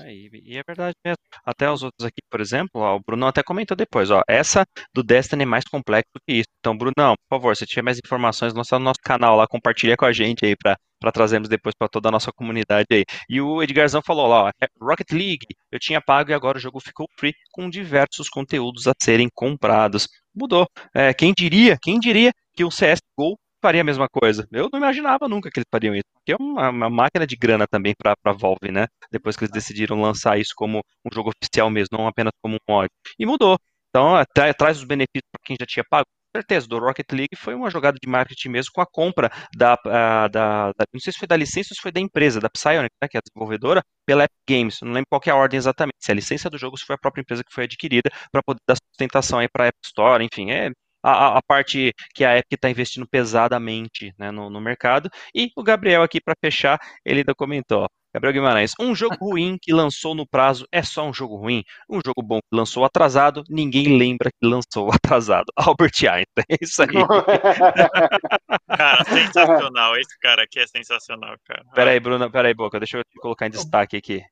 É, 0.00 0.12
e 0.12 0.58
é 0.58 0.62
verdade 0.66 0.94
mesmo. 1.04 1.16
Até 1.44 1.70
os 1.70 1.82
outros 1.82 2.06
aqui, 2.06 2.20
por 2.28 2.40
exemplo, 2.40 2.80
ó, 2.82 2.96
o 2.96 3.00
Bruno 3.00 3.26
até 3.26 3.42
comentou 3.42 3.76
depois, 3.76 4.10
ó, 4.10 4.22
essa 4.28 4.66
do 4.92 5.02
Destiny 5.02 5.42
é 5.42 5.46
mais 5.46 5.64
complexo 5.64 6.10
que 6.26 6.34
isso. 6.34 6.48
Então, 6.58 6.76
Brunão, 6.76 7.14
por 7.28 7.36
favor, 7.36 7.56
se 7.56 7.66
tiver 7.66 7.82
mais 7.82 7.98
informações, 7.98 8.52
lança 8.52 8.78
no 8.78 8.84
nosso 8.84 9.00
canal 9.02 9.36
lá, 9.36 9.46
compartilha 9.46 9.96
com 9.96 10.04
a 10.04 10.12
gente 10.12 10.44
aí 10.44 10.54
para 10.56 10.76
para 11.00 11.10
trazermos 11.10 11.48
depois 11.48 11.74
para 11.74 11.88
toda 11.88 12.08
a 12.08 12.12
nossa 12.12 12.30
comunidade 12.32 12.86
aí. 12.92 13.04
E 13.28 13.40
o 13.40 13.62
Edgarzão 13.62 14.02
falou 14.04 14.26
lá, 14.26 14.44
ó, 14.44 14.48
é 14.62 14.68
Rocket 14.80 15.10
League, 15.12 15.46
eu 15.72 15.78
tinha 15.80 16.00
pago 16.00 16.30
e 16.30 16.34
agora 16.34 16.58
o 16.58 16.60
jogo 16.60 16.78
ficou 16.80 17.08
free 17.18 17.34
com 17.50 17.70
diversos 17.70 18.28
conteúdos 18.28 18.86
a 18.86 18.92
serem 19.02 19.28
comprados. 19.34 20.06
Mudou. 20.34 20.66
É, 20.94 21.12
quem 21.14 21.32
diria, 21.36 21.76
quem 21.82 21.98
diria 21.98 22.32
que 22.54 22.64
o 22.64 22.68
CSGO 22.68 23.36
faria 23.60 23.82
a 23.82 23.84
mesma 23.84 24.08
coisa. 24.08 24.46
Eu 24.50 24.68
não 24.72 24.78
imaginava 24.78 25.28
nunca 25.28 25.50
que 25.50 25.58
eles 25.58 25.68
fariam 25.70 25.94
isso. 25.94 26.04
Porque 26.14 26.32
é 26.32 26.36
uma, 26.38 26.70
uma 26.70 26.90
máquina 26.90 27.26
de 27.26 27.36
grana 27.36 27.66
também 27.66 27.94
para 27.96 28.14
a 28.24 28.32
Valve, 28.32 28.70
né? 28.72 28.86
Depois 29.10 29.36
que 29.36 29.44
eles 29.44 29.52
decidiram 29.52 30.00
lançar 30.00 30.38
isso 30.38 30.52
como 30.56 30.82
um 31.04 31.14
jogo 31.14 31.30
oficial 31.30 31.70
mesmo, 31.70 31.96
não 31.98 32.06
apenas 32.06 32.32
como 32.42 32.56
um 32.56 32.72
mod. 32.72 32.88
E 33.18 33.26
mudou. 33.26 33.58
Então, 33.90 34.14
até, 34.16 34.52
traz 34.52 34.78
os 34.78 34.84
benefícios 34.84 35.28
para 35.32 35.42
quem 35.44 35.56
já 35.60 35.66
tinha 35.66 35.84
pago. 35.88 36.06
Certeza, 36.34 36.66
do 36.66 36.78
Rocket 36.78 37.10
League 37.12 37.36
foi 37.36 37.54
uma 37.54 37.70
jogada 37.70 37.98
de 38.00 38.08
marketing 38.08 38.48
mesmo 38.50 38.70
com 38.72 38.80
a 38.80 38.86
compra 38.86 39.30
da, 39.56 39.76
da, 39.84 40.28
da, 40.28 40.72
não 40.92 41.00
sei 41.00 41.12
se 41.12 41.18
foi 41.18 41.28
da 41.28 41.36
licença 41.36 41.68
ou 41.72 41.76
se 41.76 41.82
foi 41.82 41.92
da 41.92 42.00
empresa, 42.00 42.40
da 42.40 42.48
Psyonic, 42.48 42.94
né, 43.02 43.08
que 43.08 43.16
é 43.16 43.20
a 43.20 43.22
desenvolvedora, 43.22 43.82
pela 44.06 44.24
Epic 44.24 44.36
Games. 44.48 44.78
Não 44.82 44.92
lembro 44.92 45.06
qual 45.10 45.20
é 45.26 45.30
a 45.30 45.36
ordem 45.36 45.58
exatamente, 45.58 45.96
se 46.00 46.10
é 46.10 46.12
a 46.12 46.16
licença 46.16 46.50
do 46.50 46.58
jogo, 46.58 46.76
se 46.76 46.84
foi 46.84 46.94
a 46.94 46.98
própria 46.98 47.22
empresa 47.22 47.44
que 47.44 47.52
foi 47.52 47.64
adquirida 47.64 48.10
para 48.32 48.42
poder 48.42 48.60
dar 48.66 48.76
sustentação 48.76 49.38
aí 49.38 49.48
para 49.48 49.64
a 49.64 49.66
App 49.68 49.78
Store, 49.84 50.24
enfim, 50.24 50.50
é 50.50 50.70
a, 51.02 51.38
a, 51.38 51.42
parte 51.42 51.92
que 52.14 52.24
a 52.24 52.36
Epic 52.38 52.52
está 52.52 52.70
investindo 52.70 53.06
pesadamente 53.08 54.12
né, 54.18 54.30
no, 54.30 54.50
no, 54.50 54.60
mercado. 54.60 55.08
E 55.34 55.50
o 55.56 55.62
Gabriel 55.62 56.02
aqui, 56.02 56.20
para 56.20 56.34
fechar, 56.42 56.78
ele 57.04 57.20
ainda 57.20 57.34
comentou, 57.34 57.86
Gabriel 58.12 58.32
Guimarães, 58.32 58.74
um 58.80 58.92
jogo 58.92 59.14
ruim 59.20 59.56
que 59.60 59.72
lançou 59.72 60.16
no 60.16 60.26
prazo 60.26 60.66
é 60.72 60.82
só 60.82 61.06
um 61.06 61.14
jogo 61.14 61.36
ruim. 61.36 61.62
Um 61.88 62.00
jogo 62.04 62.20
bom 62.22 62.40
que 62.40 62.56
lançou 62.56 62.84
atrasado, 62.84 63.44
ninguém 63.48 63.96
lembra 63.96 64.30
que 64.32 64.46
lançou 64.46 64.90
atrasado. 64.92 65.46
Albert 65.54 65.92
Einstein, 66.00 66.44
é 66.48 66.56
isso 66.60 66.82
aí. 66.82 66.88
cara, 68.66 69.04
sensacional. 69.06 69.96
Esse 69.96 70.18
cara 70.18 70.42
aqui 70.42 70.58
é 70.58 70.66
sensacional, 70.66 71.36
cara. 71.46 71.64
Peraí, 71.72 72.00
Bruno, 72.00 72.28
peraí, 72.30 72.52
Boca, 72.52 72.80
deixa 72.80 72.98
eu 72.98 73.04
te 73.04 73.16
colocar 73.20 73.46
em 73.46 73.50
destaque 73.50 73.96
aqui. 73.96 74.24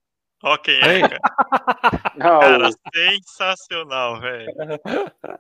Ok, 0.42 0.76
é, 0.80 1.00
cara. 1.00 1.20
cara, 2.18 2.70
sensacional, 2.94 4.20
velho. 4.20 4.52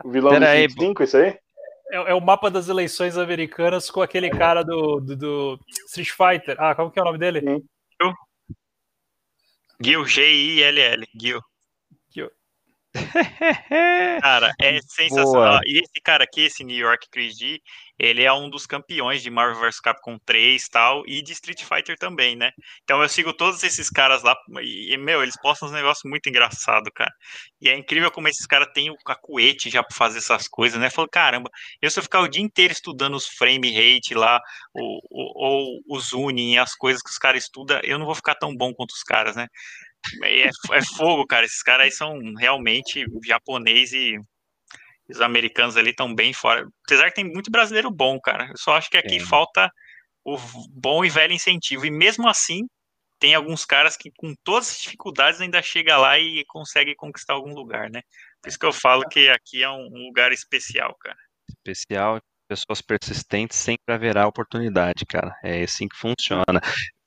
O 0.04 0.10
vilão 0.10 0.32
Pera 0.32 0.66
do 0.66 0.72
5, 0.72 1.02
isso 1.02 1.16
aí? 1.16 1.36
É, 1.90 1.96
é, 2.10 2.14
o 2.14 2.20
mapa 2.20 2.50
das 2.50 2.68
eleições 2.68 3.16
americanas 3.16 3.90
com 3.90 4.02
aquele 4.02 4.28
cara 4.30 4.62
do, 4.62 5.00
do, 5.00 5.16
do 5.16 5.60
Street 5.86 6.10
Fighter. 6.10 6.56
Ah, 6.58 6.74
como 6.74 6.90
que 6.90 6.98
é 6.98 7.02
o 7.02 7.04
nome 7.04 7.18
dele? 7.18 7.40
Sim. 7.40 7.64
Gil, 9.82 10.04
G-I-L-L, 10.04 11.04
Gil. 11.16 11.40
cara, 14.22 14.52
é 14.60 14.80
sensacional. 14.82 15.58
Boa. 15.58 15.60
E 15.64 15.78
esse 15.82 16.00
cara 16.02 16.24
aqui, 16.24 16.42
esse 16.42 16.64
New 16.64 16.76
York 16.76 17.08
Chris 17.10 17.36
G, 17.38 17.60
ele 17.98 18.22
é 18.22 18.32
um 18.32 18.48
dos 18.48 18.64
campeões 18.66 19.22
de 19.22 19.30
Marvel 19.30 19.60
vs 19.60 19.80
Capcom 19.80 20.18
3 20.24 20.68
tal, 20.68 21.02
e 21.06 21.20
de 21.20 21.32
Street 21.32 21.64
Fighter 21.64 21.98
também, 21.98 22.36
né? 22.36 22.52
Então 22.84 23.02
eu 23.02 23.08
sigo 23.08 23.32
todos 23.32 23.62
esses 23.64 23.90
caras 23.90 24.22
lá, 24.22 24.36
e, 24.62 24.96
meu, 24.96 25.22
eles 25.22 25.36
postam 25.40 25.68
uns 25.68 25.72
negócios 25.74 26.08
muito 26.08 26.28
engraçados, 26.28 26.90
cara. 26.94 27.12
E 27.60 27.68
é 27.68 27.76
incrível 27.76 28.10
como 28.10 28.28
esses 28.28 28.46
caras 28.46 28.68
têm 28.72 28.90
o 28.90 28.96
cacuete 29.04 29.68
já 29.68 29.82
pra 29.82 29.96
fazer 29.96 30.18
essas 30.18 30.46
coisas, 30.46 30.78
né? 30.80 30.90
Falou, 30.90 31.08
caramba, 31.10 31.50
eu 31.82 31.90
se 31.90 31.98
eu 31.98 32.02
ficar 32.04 32.20
o 32.20 32.28
dia 32.28 32.42
inteiro 32.42 32.72
estudando 32.72 33.14
os 33.16 33.26
frame 33.26 33.72
rate 33.72 34.14
lá, 34.14 34.40
ou, 34.72 35.00
ou, 35.10 35.32
ou 35.36 35.96
os 35.96 36.12
uni, 36.12 36.56
as 36.58 36.74
coisas 36.74 37.02
que 37.02 37.10
os 37.10 37.18
caras 37.18 37.42
estudam, 37.44 37.80
eu 37.82 37.98
não 37.98 38.06
vou 38.06 38.14
ficar 38.14 38.36
tão 38.36 38.54
bom 38.56 38.72
quanto 38.72 38.90
os 38.92 39.02
caras, 39.02 39.34
né? 39.34 39.48
É, 40.22 40.48
é 40.48 40.84
fogo, 40.96 41.26
cara. 41.26 41.46
Esses 41.46 41.62
caras 41.62 41.86
aí 41.86 41.92
são 41.92 42.18
realmente 42.34 43.04
japonês 43.24 43.92
e 43.92 44.18
os 45.08 45.20
americanos 45.20 45.76
ali 45.76 45.90
estão 45.90 46.14
bem 46.14 46.32
fora. 46.32 46.66
Apesar 46.84 47.08
que 47.08 47.16
tem 47.16 47.24
muito 47.24 47.50
brasileiro 47.50 47.90
bom, 47.90 48.20
cara. 48.20 48.48
Eu 48.50 48.56
só 48.56 48.76
acho 48.76 48.90
que 48.90 48.96
aqui 48.96 49.16
é. 49.16 49.20
falta 49.20 49.70
o 50.24 50.36
bom 50.70 51.04
e 51.04 51.08
velho 51.08 51.32
incentivo. 51.32 51.86
E 51.86 51.90
mesmo 51.90 52.28
assim, 52.28 52.66
tem 53.18 53.34
alguns 53.34 53.64
caras 53.64 53.96
que, 53.96 54.10
com 54.16 54.34
todas 54.44 54.70
as 54.70 54.80
dificuldades, 54.82 55.40
ainda 55.40 55.62
chega 55.62 55.96
lá 55.96 56.18
e 56.18 56.44
consegue 56.46 56.94
conquistar 56.94 57.34
algum 57.34 57.54
lugar, 57.54 57.90
né? 57.90 58.02
Por 58.40 58.48
isso 58.48 58.58
que 58.58 58.66
eu 58.66 58.72
falo 58.72 59.08
que 59.08 59.28
aqui 59.28 59.62
é 59.62 59.70
um 59.70 59.88
lugar 60.06 60.32
especial, 60.32 60.94
cara. 61.00 61.18
Especial, 61.48 62.20
pessoas 62.48 62.80
persistentes 62.80 63.58
sempre 63.58 63.94
haverá 63.94 64.26
oportunidade, 64.26 65.04
cara. 65.06 65.34
É 65.42 65.62
assim 65.62 65.88
que 65.88 65.96
funciona. 65.96 66.60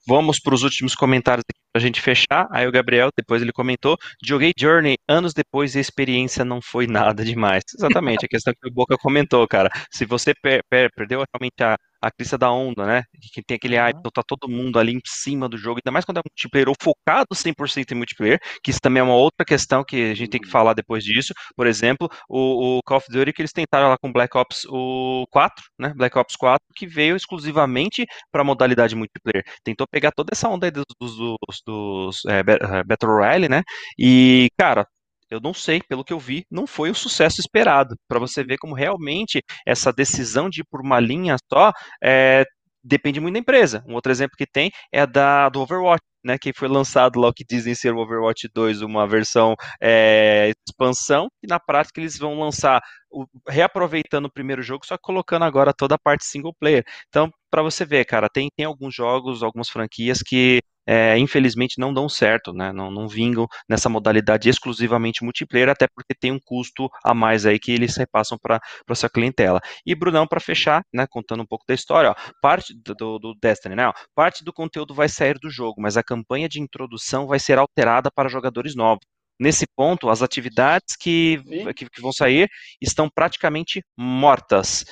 Vamos 0.08 0.40
para 0.40 0.56
os 0.56 0.64
últimos 0.64 0.96
comentários 0.96 1.46
aqui 1.48 1.61
para 1.72 1.82
a 1.82 1.86
gente 1.86 2.02
fechar. 2.02 2.48
Aí 2.52 2.68
o 2.68 2.72
Gabriel, 2.72 3.10
depois 3.16 3.42
ele 3.42 3.52
comentou: 3.52 3.98
joguei 4.24 4.52
Journey 4.58 4.98
anos 5.08 5.34
depois 5.34 5.76
e 5.76 5.78
a 5.78 5.82
experiência 5.82 6.44
não 6.46 6.62
foi 6.62 6.88
nada 6.88 7.24
demais. 7.24 7.64
Exatamente, 7.78 8.26
a 8.26 8.30
questão 8.30 8.54
que 8.60 8.68
o 8.68 8.74
Boca 8.74 8.98
comentou, 8.98 9.48
cara. 9.48 9.70
Se 9.92 10.06
você 10.06 10.34
per 10.42 10.62
per 10.70 10.92
perdeu 10.96 11.24
realmente 11.34 11.64
a, 11.64 11.78
a 12.02 12.12
crista 12.12 12.38
da 12.38 12.52
onda, 12.52 12.86
né? 12.86 13.04
Que 13.34 13.44
tem 13.44 13.56
aquele 13.56 13.78
hype, 13.78 13.98
então 13.98 14.12
tá 14.12 14.24
todo 14.26 14.50
mundo 14.50 14.80
ali 14.80 14.94
em 14.94 15.02
cima 15.06 15.48
do 15.48 15.58
jogo, 15.58 15.80
ainda 15.80 15.92
mais 15.92 16.06
quando 16.06 16.18
é 16.18 16.22
multiplayer 16.26 16.70
ou 16.70 16.76
focado 16.82 17.36
100% 17.36 17.92
em 17.92 17.96
multiplayer, 17.96 18.40
que 18.64 18.72
isso 18.72 18.80
também 18.82 19.02
é 19.02 19.04
uma 19.04 19.16
outra 19.16 19.46
questão 19.46 19.84
que 19.84 20.12
a 20.12 20.16
gente 20.16 20.30
tem 20.30 20.42
que 20.42 20.50
falar 20.50 20.74
depois 20.74 21.04
disso. 21.04 21.34
Por 21.56 21.68
exemplo, 21.68 22.10
o, 22.30 22.78
o 22.78 22.84
Call 22.84 22.98
of 22.98 23.08
Duty 23.10 23.34
que 23.34 23.42
eles 23.42 23.54
tentaram 23.54 23.90
lá 23.90 23.98
com 23.98 24.12
Black 24.12 24.36
Ops 24.38 24.66
o 24.70 25.26
4, 25.32 25.64
né? 25.80 25.94
Black 25.96 26.18
Ops 26.18 26.36
4, 26.36 26.66
que 26.76 26.88
veio 26.88 27.16
exclusivamente 27.16 28.06
para 28.32 28.42
a 28.42 28.46
modalidade 28.46 28.96
multiplayer. 28.96 29.44
Tentou 29.64 29.88
pegar 29.88 30.12
toda 30.12 30.30
essa 30.34 30.50
onda 30.50 30.68
aí 30.68 30.72
dos, 30.72 30.86
dos, 31.00 31.16
dos, 31.16 31.62
dos 31.66 32.26
é, 32.26 32.40
é, 32.40 32.84
Battle 32.84 33.12
Royale, 33.12 33.50
né? 33.50 33.64
E, 33.98 34.50
cara, 34.58 34.86
eu 35.32 35.40
não 35.40 35.54
sei, 35.54 35.82
pelo 35.88 36.04
que 36.04 36.14
eu 36.14 36.20
vi, 36.20 36.46
não 36.52 36.68
foi 36.68 36.92
o 36.92 36.96
sucesso 36.96 37.40
esperado. 37.40 37.96
Para 38.08 38.20
você 38.20 38.44
ver 38.44 38.58
como 38.58 38.76
realmente 38.76 39.42
essa 39.66 39.92
decisão 39.94 40.50
de 40.50 40.62
ir 40.62 40.66
por 40.70 40.82
uma 40.82 41.00
linha 41.00 41.38
só 41.52 41.72
é, 42.04 42.44
depende 42.84 43.20
muito 43.20 43.34
da 43.34 43.40
empresa. 43.40 43.84
Um 43.88 43.94
outro 43.94 44.12
exemplo 44.12 44.36
que 44.38 44.46
tem 44.46 44.72
é 44.92 45.06
da, 45.08 45.50
do 45.50 45.62
Overwatch, 45.62 46.04
né, 46.24 46.38
que 46.40 46.52
foi 46.54 46.68
lançado 46.68 47.20
lá 47.20 47.30
o 47.30 47.34
que 47.34 47.46
dizem 47.48 47.74
ser 47.74 47.94
o 47.94 48.00
Overwatch 48.00 48.48
2, 48.54 48.82
uma 48.82 49.08
versão 49.08 49.56
é, 49.82 50.52
expansão, 50.68 51.28
e 51.42 51.48
na 51.48 51.60
prática 51.60 52.00
eles 52.00 52.18
vão 52.18 52.40
lançar 52.40 52.82
o, 53.10 53.26
reaproveitando 53.48 54.26
o 54.28 54.32
primeiro 54.32 54.62
jogo, 54.62 54.86
só 54.86 54.98
colocando 55.02 55.46
agora 55.46 55.74
toda 55.74 55.96
a 55.96 56.00
parte 56.00 56.26
single 56.26 56.54
player. 56.60 56.84
Então, 57.08 57.32
para 57.52 57.62
você 57.62 57.86
ver, 57.86 58.06
cara, 58.06 58.30
tem, 58.30 58.50
tem 58.56 58.66
alguns 58.66 58.96
jogos, 58.96 59.44
algumas 59.44 59.70
franquias 59.70 60.22
que 60.24 60.62
é, 60.88 61.18
infelizmente 61.18 61.80
não 61.80 61.94
dão 61.94 62.10
certo, 62.10 62.54
né? 62.54 62.72
Não, 62.72 62.90
não 62.90 63.08
vingam 63.08 63.48
nessa 63.70 63.90
modalidade 63.90 64.50
exclusivamente 64.50 65.24
multiplayer, 65.24 65.70
até 65.70 65.88
porque 65.88 66.14
tem 66.20 66.32
um 66.32 66.40
custo 66.40 66.90
a 67.04 67.14
mais 67.14 67.46
aí 67.46 67.60
que 67.60 67.72
eles 67.72 67.96
repassam 67.96 68.38
para 68.42 68.60
a 68.88 68.96
sua 68.96 69.10
clientela. 69.10 69.62
E 69.86 69.94
Brunão, 69.94 70.26
para 70.28 70.40
fechar, 70.40 70.84
né, 70.94 71.06
contando 71.10 71.44
um 71.44 71.46
pouco 71.46 71.66
da 71.68 71.74
história, 71.74 72.12
ó, 72.12 72.16
parte 72.42 72.74
do, 72.74 73.20
do 73.20 73.36
Destiny, 73.36 73.76
né? 73.76 73.88
Ó, 73.88 73.94
parte 74.16 74.44
do 74.44 74.54
conteúdo 74.54 74.94
vai 74.94 75.10
sair 75.10 75.38
do 75.40 75.50
jogo, 75.50 75.82
mas 75.82 75.98
a 75.98 76.04
campanha 76.04 76.50
de 76.50 76.60
introdução 76.60 77.28
vai 77.28 77.40
ser 77.40 77.58
alterada 77.60 78.10
para 78.12 78.30
jogadores 78.30 78.76
novos. 78.76 79.06
Nesse 79.40 79.66
ponto, 79.76 80.10
as 80.10 80.22
atividades 80.22 80.96
que, 81.00 81.42
que, 81.76 81.90
que 81.90 82.02
vão 82.02 82.12
sair 82.14 82.48
estão 82.80 83.10
praticamente 83.10 83.82
mortas. 83.98 84.86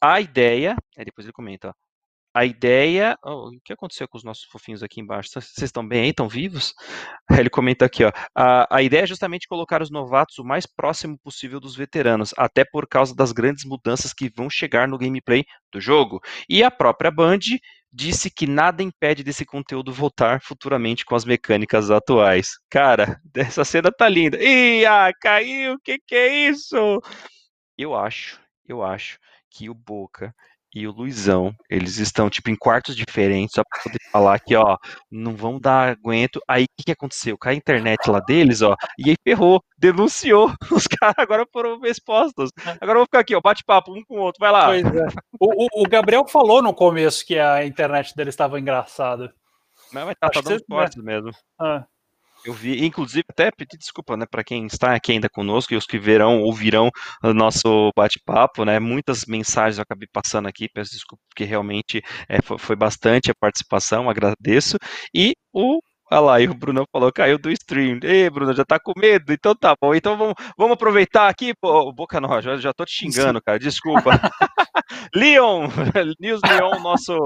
A 0.00 0.20
ideia, 0.20 0.76
depois 0.96 1.24
ele 1.24 1.32
comenta, 1.32 1.72
a 2.34 2.44
ideia. 2.44 3.16
Oh, 3.24 3.48
o 3.48 3.60
que 3.64 3.72
aconteceu 3.72 4.08
com 4.08 4.16
os 4.16 4.24
nossos 4.24 4.44
fofinhos 4.44 4.82
aqui 4.82 5.00
embaixo? 5.00 5.30
Vocês 5.30 5.62
estão 5.62 5.86
bem 5.86 6.02
aí? 6.02 6.10
Estão 6.10 6.28
vivos? 6.28 6.74
Ele 7.30 7.50
comenta 7.50 7.84
aqui, 7.84 8.04
ó. 8.04 8.12
A, 8.34 8.76
a 8.76 8.82
ideia 8.82 9.02
é 9.02 9.06
justamente 9.06 9.48
colocar 9.48 9.82
os 9.82 9.90
novatos 9.90 10.38
o 10.38 10.44
mais 10.44 10.66
próximo 10.66 11.18
possível 11.18 11.60
dos 11.60 11.76
veteranos, 11.76 12.32
até 12.36 12.64
por 12.64 12.86
causa 12.86 13.14
das 13.14 13.32
grandes 13.32 13.64
mudanças 13.64 14.12
que 14.12 14.30
vão 14.34 14.48
chegar 14.48 14.88
no 14.88 14.98
gameplay 14.98 15.44
do 15.72 15.80
jogo. 15.80 16.20
E 16.48 16.62
a 16.62 16.70
própria 16.70 17.10
Band 17.10 17.40
disse 17.92 18.30
que 18.30 18.46
nada 18.46 18.82
impede 18.82 19.22
desse 19.22 19.44
conteúdo 19.44 19.92
voltar 19.92 20.40
futuramente 20.40 21.04
com 21.04 21.14
as 21.14 21.24
mecânicas 21.24 21.90
atuais. 21.90 22.52
Cara, 22.70 23.20
essa 23.36 23.64
cena 23.64 23.92
tá 23.92 24.08
linda. 24.08 24.42
Ih, 24.42 24.86
ah, 24.86 25.12
caiu, 25.20 25.74
o 25.74 25.78
que 25.78 25.98
que 26.06 26.14
é 26.14 26.48
isso? 26.48 27.00
Eu 27.76 27.94
acho, 27.94 28.40
eu 28.66 28.82
acho 28.82 29.18
que 29.50 29.68
o 29.68 29.74
Boca 29.74 30.34
e 30.74 30.86
o 30.86 30.92
Luizão, 30.92 31.54
eles 31.68 31.98
estão, 31.98 32.30
tipo, 32.30 32.50
em 32.50 32.56
quartos 32.56 32.96
diferentes, 32.96 33.54
só 33.54 33.62
pra 33.62 33.82
poder 33.82 33.98
falar 34.10 34.38
que, 34.40 34.56
ó, 34.56 34.76
não 35.10 35.34
vão 35.36 35.60
dar 35.60 35.90
aguento. 35.90 36.40
Aí, 36.48 36.64
o 36.64 36.66
que, 36.76 36.84
que 36.86 36.92
aconteceu? 36.92 37.36
Cai 37.36 37.54
a 37.54 37.56
internet 37.56 38.10
lá 38.10 38.20
deles, 38.20 38.62
ó, 38.62 38.74
e 38.98 39.10
aí 39.10 39.16
ferrou, 39.22 39.62
denunciou. 39.78 40.52
Os 40.72 40.86
caras 40.86 41.14
agora 41.18 41.46
foram 41.52 41.78
expostos. 41.84 42.50
Agora 42.80 42.92
eu 42.92 43.00
vou 43.00 43.06
ficar 43.06 43.20
aqui, 43.20 43.34
ó, 43.34 43.40
bate-papo 43.40 43.92
um 43.92 44.02
com 44.02 44.16
o 44.16 44.22
outro, 44.22 44.40
vai 44.40 44.50
lá. 44.50 44.66
Pois 44.66 44.84
é. 44.84 45.06
O, 45.38 45.64
o, 45.64 45.82
o, 45.82 45.88
Gabriel 45.88 46.26
falou 46.26 46.62
no 46.62 46.72
começo 46.72 47.26
que 47.26 47.38
a 47.38 47.64
internet 47.66 48.14
deles 48.16 48.32
estava 48.32 48.58
engraçada. 48.58 49.34
Mas, 49.92 50.06
mas 50.06 50.16
tá, 50.18 50.30
tá 50.30 50.40
dando 50.40 50.64
forte 50.66 50.98
mesmo. 51.00 51.30
Ah. 51.60 51.84
Eu 52.44 52.52
vi, 52.52 52.84
inclusive, 52.84 53.24
até 53.28 53.50
pedir 53.50 53.76
desculpa, 53.78 54.16
né, 54.16 54.26
para 54.28 54.42
quem 54.42 54.66
está 54.66 54.94
aqui 54.94 55.12
ainda 55.12 55.28
conosco 55.28 55.72
e 55.72 55.76
os 55.76 55.86
que 55.86 55.98
verão 55.98 56.42
ouvirão 56.42 56.90
o 57.22 57.32
nosso 57.32 57.90
bate-papo, 57.96 58.64
né? 58.64 58.78
Muitas 58.78 59.24
mensagens 59.26 59.78
eu 59.78 59.82
acabei 59.82 60.08
passando 60.12 60.48
aqui, 60.48 60.68
peço 60.68 60.92
desculpa, 60.92 61.22
porque 61.28 61.44
realmente 61.44 62.02
é, 62.28 62.42
foi, 62.42 62.58
foi, 62.58 62.76
bastante 62.76 63.30
a 63.30 63.34
participação, 63.34 64.10
agradeço. 64.10 64.76
E 65.14 65.34
o 65.52 65.80
Olha 66.10 66.20
lá, 66.20 66.40
e 66.42 66.46
o 66.46 66.52
Bruno 66.52 66.84
falou, 66.92 67.10
caiu 67.10 67.38
do 67.38 67.50
stream. 67.50 67.98
Ei, 68.02 68.28
Bruno, 68.28 68.52
já 68.52 68.66
tá 68.66 68.78
com 68.78 68.92
medo? 68.94 69.32
Então 69.32 69.54
tá 69.54 69.74
bom. 69.80 69.94
Então 69.94 70.14
vamos, 70.18 70.34
vamos 70.58 70.74
aproveitar 70.74 71.26
aqui, 71.26 71.54
pô, 71.58 71.90
Boca 71.90 72.20
não, 72.20 72.38
já, 72.42 72.58
já 72.58 72.70
tô 72.74 72.84
te 72.84 72.92
xingando, 72.92 73.40
cara, 73.40 73.58
desculpa. 73.58 74.10
Leon, 75.14 75.68
News 76.20 76.40
Leon, 76.46 76.80
nosso 76.82 77.16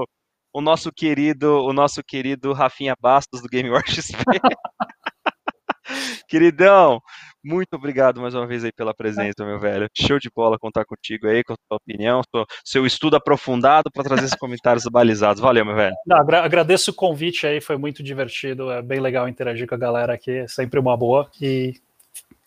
o 0.53 0.61
nosso 0.61 0.91
querido, 0.91 1.63
o 1.65 1.73
nosso 1.73 2.01
querido 2.03 2.53
Rafinha 2.53 2.95
Bastos 2.99 3.41
do 3.41 3.47
Game 3.47 3.69
Watch 3.69 4.01
XP. 4.01 4.15
Queridão, 6.27 7.01
muito 7.43 7.73
obrigado 7.73 8.19
mais 8.19 8.35
uma 8.35 8.45
vez 8.45 8.65
aí 8.65 8.71
pela 8.73 8.93
presença, 8.93 9.45
meu 9.45 9.57
velho. 9.57 9.87
Show 9.95 10.19
de 10.19 10.29
bola 10.29 10.59
contar 10.59 10.83
contigo 10.83 11.27
aí, 11.27 11.43
com 11.43 11.53
a 11.53 11.57
tua 11.69 11.77
opinião, 11.77 12.21
seu 12.63 12.85
estudo 12.85 13.15
aprofundado 13.15 13.89
para 13.89 14.03
trazer 14.03 14.25
esses 14.25 14.37
comentários 14.37 14.83
balizados. 14.85 15.41
Valeu, 15.41 15.65
meu 15.65 15.75
velho. 15.75 15.95
Não, 16.05 16.17
agradeço 16.17 16.91
o 16.91 16.93
convite 16.93 17.47
aí, 17.47 17.61
foi 17.61 17.77
muito 17.77 18.03
divertido, 18.03 18.69
é 18.69 18.81
bem 18.81 18.99
legal 18.99 19.29
interagir 19.29 19.67
com 19.67 19.75
a 19.75 19.77
galera 19.77 20.13
aqui, 20.13 20.31
é 20.31 20.47
sempre 20.47 20.79
uma 20.79 20.97
boa. 20.97 21.29
E 21.41 21.75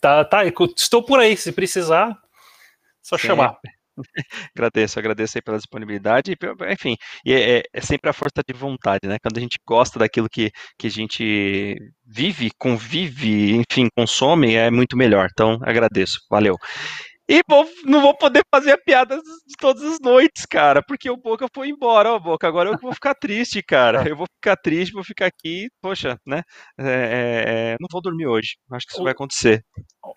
tá, 0.01 0.25
tá, 0.25 0.43
estou 0.77 1.03
por 1.03 1.19
aí, 1.19 1.37
se 1.37 1.51
precisar, 1.51 2.17
só 3.03 3.17
chamar. 3.17 3.59
agradeço, 4.57 4.99
agradeço 4.99 5.39
aí 5.39 5.43
pela 5.43 5.57
disponibilidade, 5.59 6.37
enfim, 6.71 6.97
é, 7.27 7.59
é, 7.59 7.63
é, 7.73 7.81
sempre 7.81 8.11
a 8.11 8.13
força 8.13 8.43
de 8.47 8.55
vontade, 8.55 9.07
né? 9.07 9.17
Quando 9.23 9.39
a 9.39 9.41
gente 9.41 9.59
gosta 9.67 9.99
daquilo 9.99 10.29
que, 10.29 10.51
que 10.79 10.87
a 10.87 10.91
gente 10.91 11.77
vive, 12.07 12.51
convive, 12.59 13.53
enfim, 13.55 13.89
consome, 13.97 14.55
é 14.55 14.71
muito 14.71 14.97
melhor. 14.97 15.29
Então, 15.33 15.59
agradeço, 15.63 16.19
valeu. 16.31 16.57
E 17.31 17.43
vou, 17.49 17.65
não 17.85 18.03
vou 18.03 18.13
poder 18.13 18.43
fazer 18.53 18.73
a 18.73 18.77
piada 18.77 19.17
de 19.17 19.55
todas 19.57 19.85
as 19.85 20.01
noites, 20.01 20.45
cara, 20.45 20.83
porque 20.83 21.09
o 21.09 21.17
Boca 21.17 21.47
foi 21.55 21.69
embora, 21.69 22.11
ó, 22.11 22.19
Boca. 22.19 22.49
Agora 22.49 22.71
eu 22.71 22.79
vou 22.83 22.93
ficar 22.93 23.15
triste, 23.15 23.63
cara. 23.63 24.03
Eu 24.09 24.17
vou 24.17 24.27
ficar 24.35 24.57
triste, 24.57 24.93
vou 24.93 25.05
ficar 25.05 25.27
aqui, 25.27 25.69
poxa, 25.81 26.19
né? 26.27 26.43
É, 26.77 26.85
é, 26.85 27.45
é 27.47 27.77
não 27.79 27.87
vou 27.89 28.03
dormir 28.03 28.27
hoje. 28.27 28.57
Acho 28.73 28.85
que 28.85 28.95
isso 28.95 29.01
o, 29.01 29.05
vai 29.05 29.13
acontecer. 29.13 29.63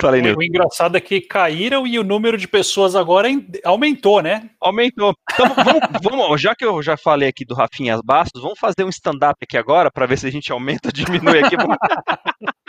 Falei, 0.01 0.23
o, 0.33 0.39
o 0.39 0.41
engraçado 0.41 0.97
é 0.97 1.01
que 1.01 1.21
caíram 1.21 1.85
e 1.85 1.99
o 1.99 2.03
número 2.03 2.35
de 2.35 2.47
pessoas 2.47 2.95
agora 2.95 3.27
aumentou, 3.63 4.19
né? 4.19 4.49
Aumentou. 4.59 5.13
Então, 5.31 5.45
vamos, 5.55 6.01
vamos, 6.01 6.41
já 6.41 6.55
que 6.55 6.65
eu 6.65 6.81
já 6.81 6.97
falei 6.97 7.29
aqui 7.29 7.45
do 7.45 7.53
Rafinha 7.53 7.99
Bastos, 8.03 8.41
vamos 8.41 8.57
fazer 8.57 8.83
um 8.83 8.89
stand-up 8.89 9.35
aqui 9.39 9.55
agora 9.55 9.91
para 9.91 10.07
ver 10.07 10.17
se 10.17 10.25
a 10.25 10.31
gente 10.31 10.51
aumenta 10.51 10.87
ou 10.87 10.91
diminui 10.91 11.43
aqui. 11.43 11.55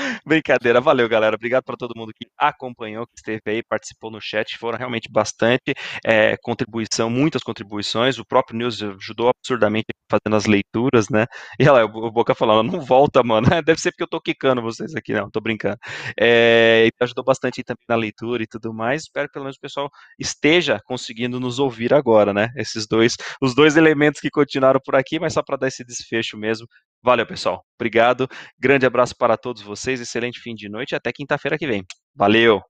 Brincadeira, 0.26 0.80
valeu, 0.80 1.08
galera. 1.08 1.36
Obrigado 1.36 1.64
para 1.64 1.76
todo 1.76 1.94
mundo 1.96 2.12
que 2.14 2.26
acompanhou, 2.38 3.06
que 3.06 3.14
esteve 3.16 3.40
aí, 3.46 3.62
participou 3.62 4.10
no 4.10 4.20
chat. 4.20 4.56
Foram 4.58 4.78
realmente 4.78 5.08
bastante 5.10 5.74
é, 6.04 6.36
contribuição, 6.38 7.10
muitas 7.10 7.42
contribuições. 7.42 8.18
O 8.18 8.24
próprio 8.24 8.58
News 8.58 8.82
ajudou 8.82 9.28
absurdamente 9.28 9.86
fazendo 10.10 10.36
as 10.36 10.46
leituras, 10.46 11.08
né? 11.08 11.26
E 11.58 11.68
olha 11.68 11.84
lá, 11.84 11.84
o 11.84 12.10
Boca 12.10 12.34
falando, 12.34 12.72
não 12.72 12.80
volta, 12.80 13.22
mano. 13.22 13.46
Deve 13.64 13.80
ser 13.80 13.90
porque 13.92 14.02
eu 14.02 14.08
tô 14.08 14.20
quicando 14.20 14.62
vocês 14.62 14.94
aqui, 14.94 15.12
não, 15.12 15.30
tô 15.30 15.40
brincando. 15.40 15.78
É, 16.18 16.88
ajudou 17.00 17.24
bastante 17.24 17.62
também 17.62 17.84
na 17.88 17.96
leitura 17.96 18.42
e 18.42 18.46
tudo 18.46 18.72
mais. 18.72 19.02
Espero 19.02 19.28
que 19.28 19.32
pelo 19.32 19.44
menos 19.44 19.56
o 19.56 19.60
pessoal 19.60 19.90
esteja 20.18 20.80
conseguindo 20.84 21.38
nos 21.40 21.58
ouvir 21.58 21.94
agora, 21.94 22.32
né? 22.32 22.48
Esses 22.56 22.86
dois, 22.86 23.16
os 23.40 23.54
dois 23.54 23.76
elementos 23.76 24.20
que 24.20 24.30
continuaram 24.30 24.80
por 24.84 24.96
aqui, 24.96 25.18
mas 25.18 25.32
só 25.34 25.42
para 25.42 25.56
dar 25.56 25.68
esse 25.68 25.84
desfecho 25.84 26.36
mesmo. 26.36 26.66
Valeu, 27.02 27.26
pessoal. 27.26 27.64
Obrigado. 27.78 28.28
Grande 28.58 28.86
abraço 28.86 29.16
para 29.16 29.36
todos 29.36 29.62
vocês. 29.62 30.00
Excelente 30.00 30.40
fim 30.40 30.54
de 30.54 30.68
noite 30.68 30.94
até 30.94 31.12
quinta-feira 31.12 31.58
que 31.58 31.66
vem. 31.66 31.84
Valeu! 32.14 32.60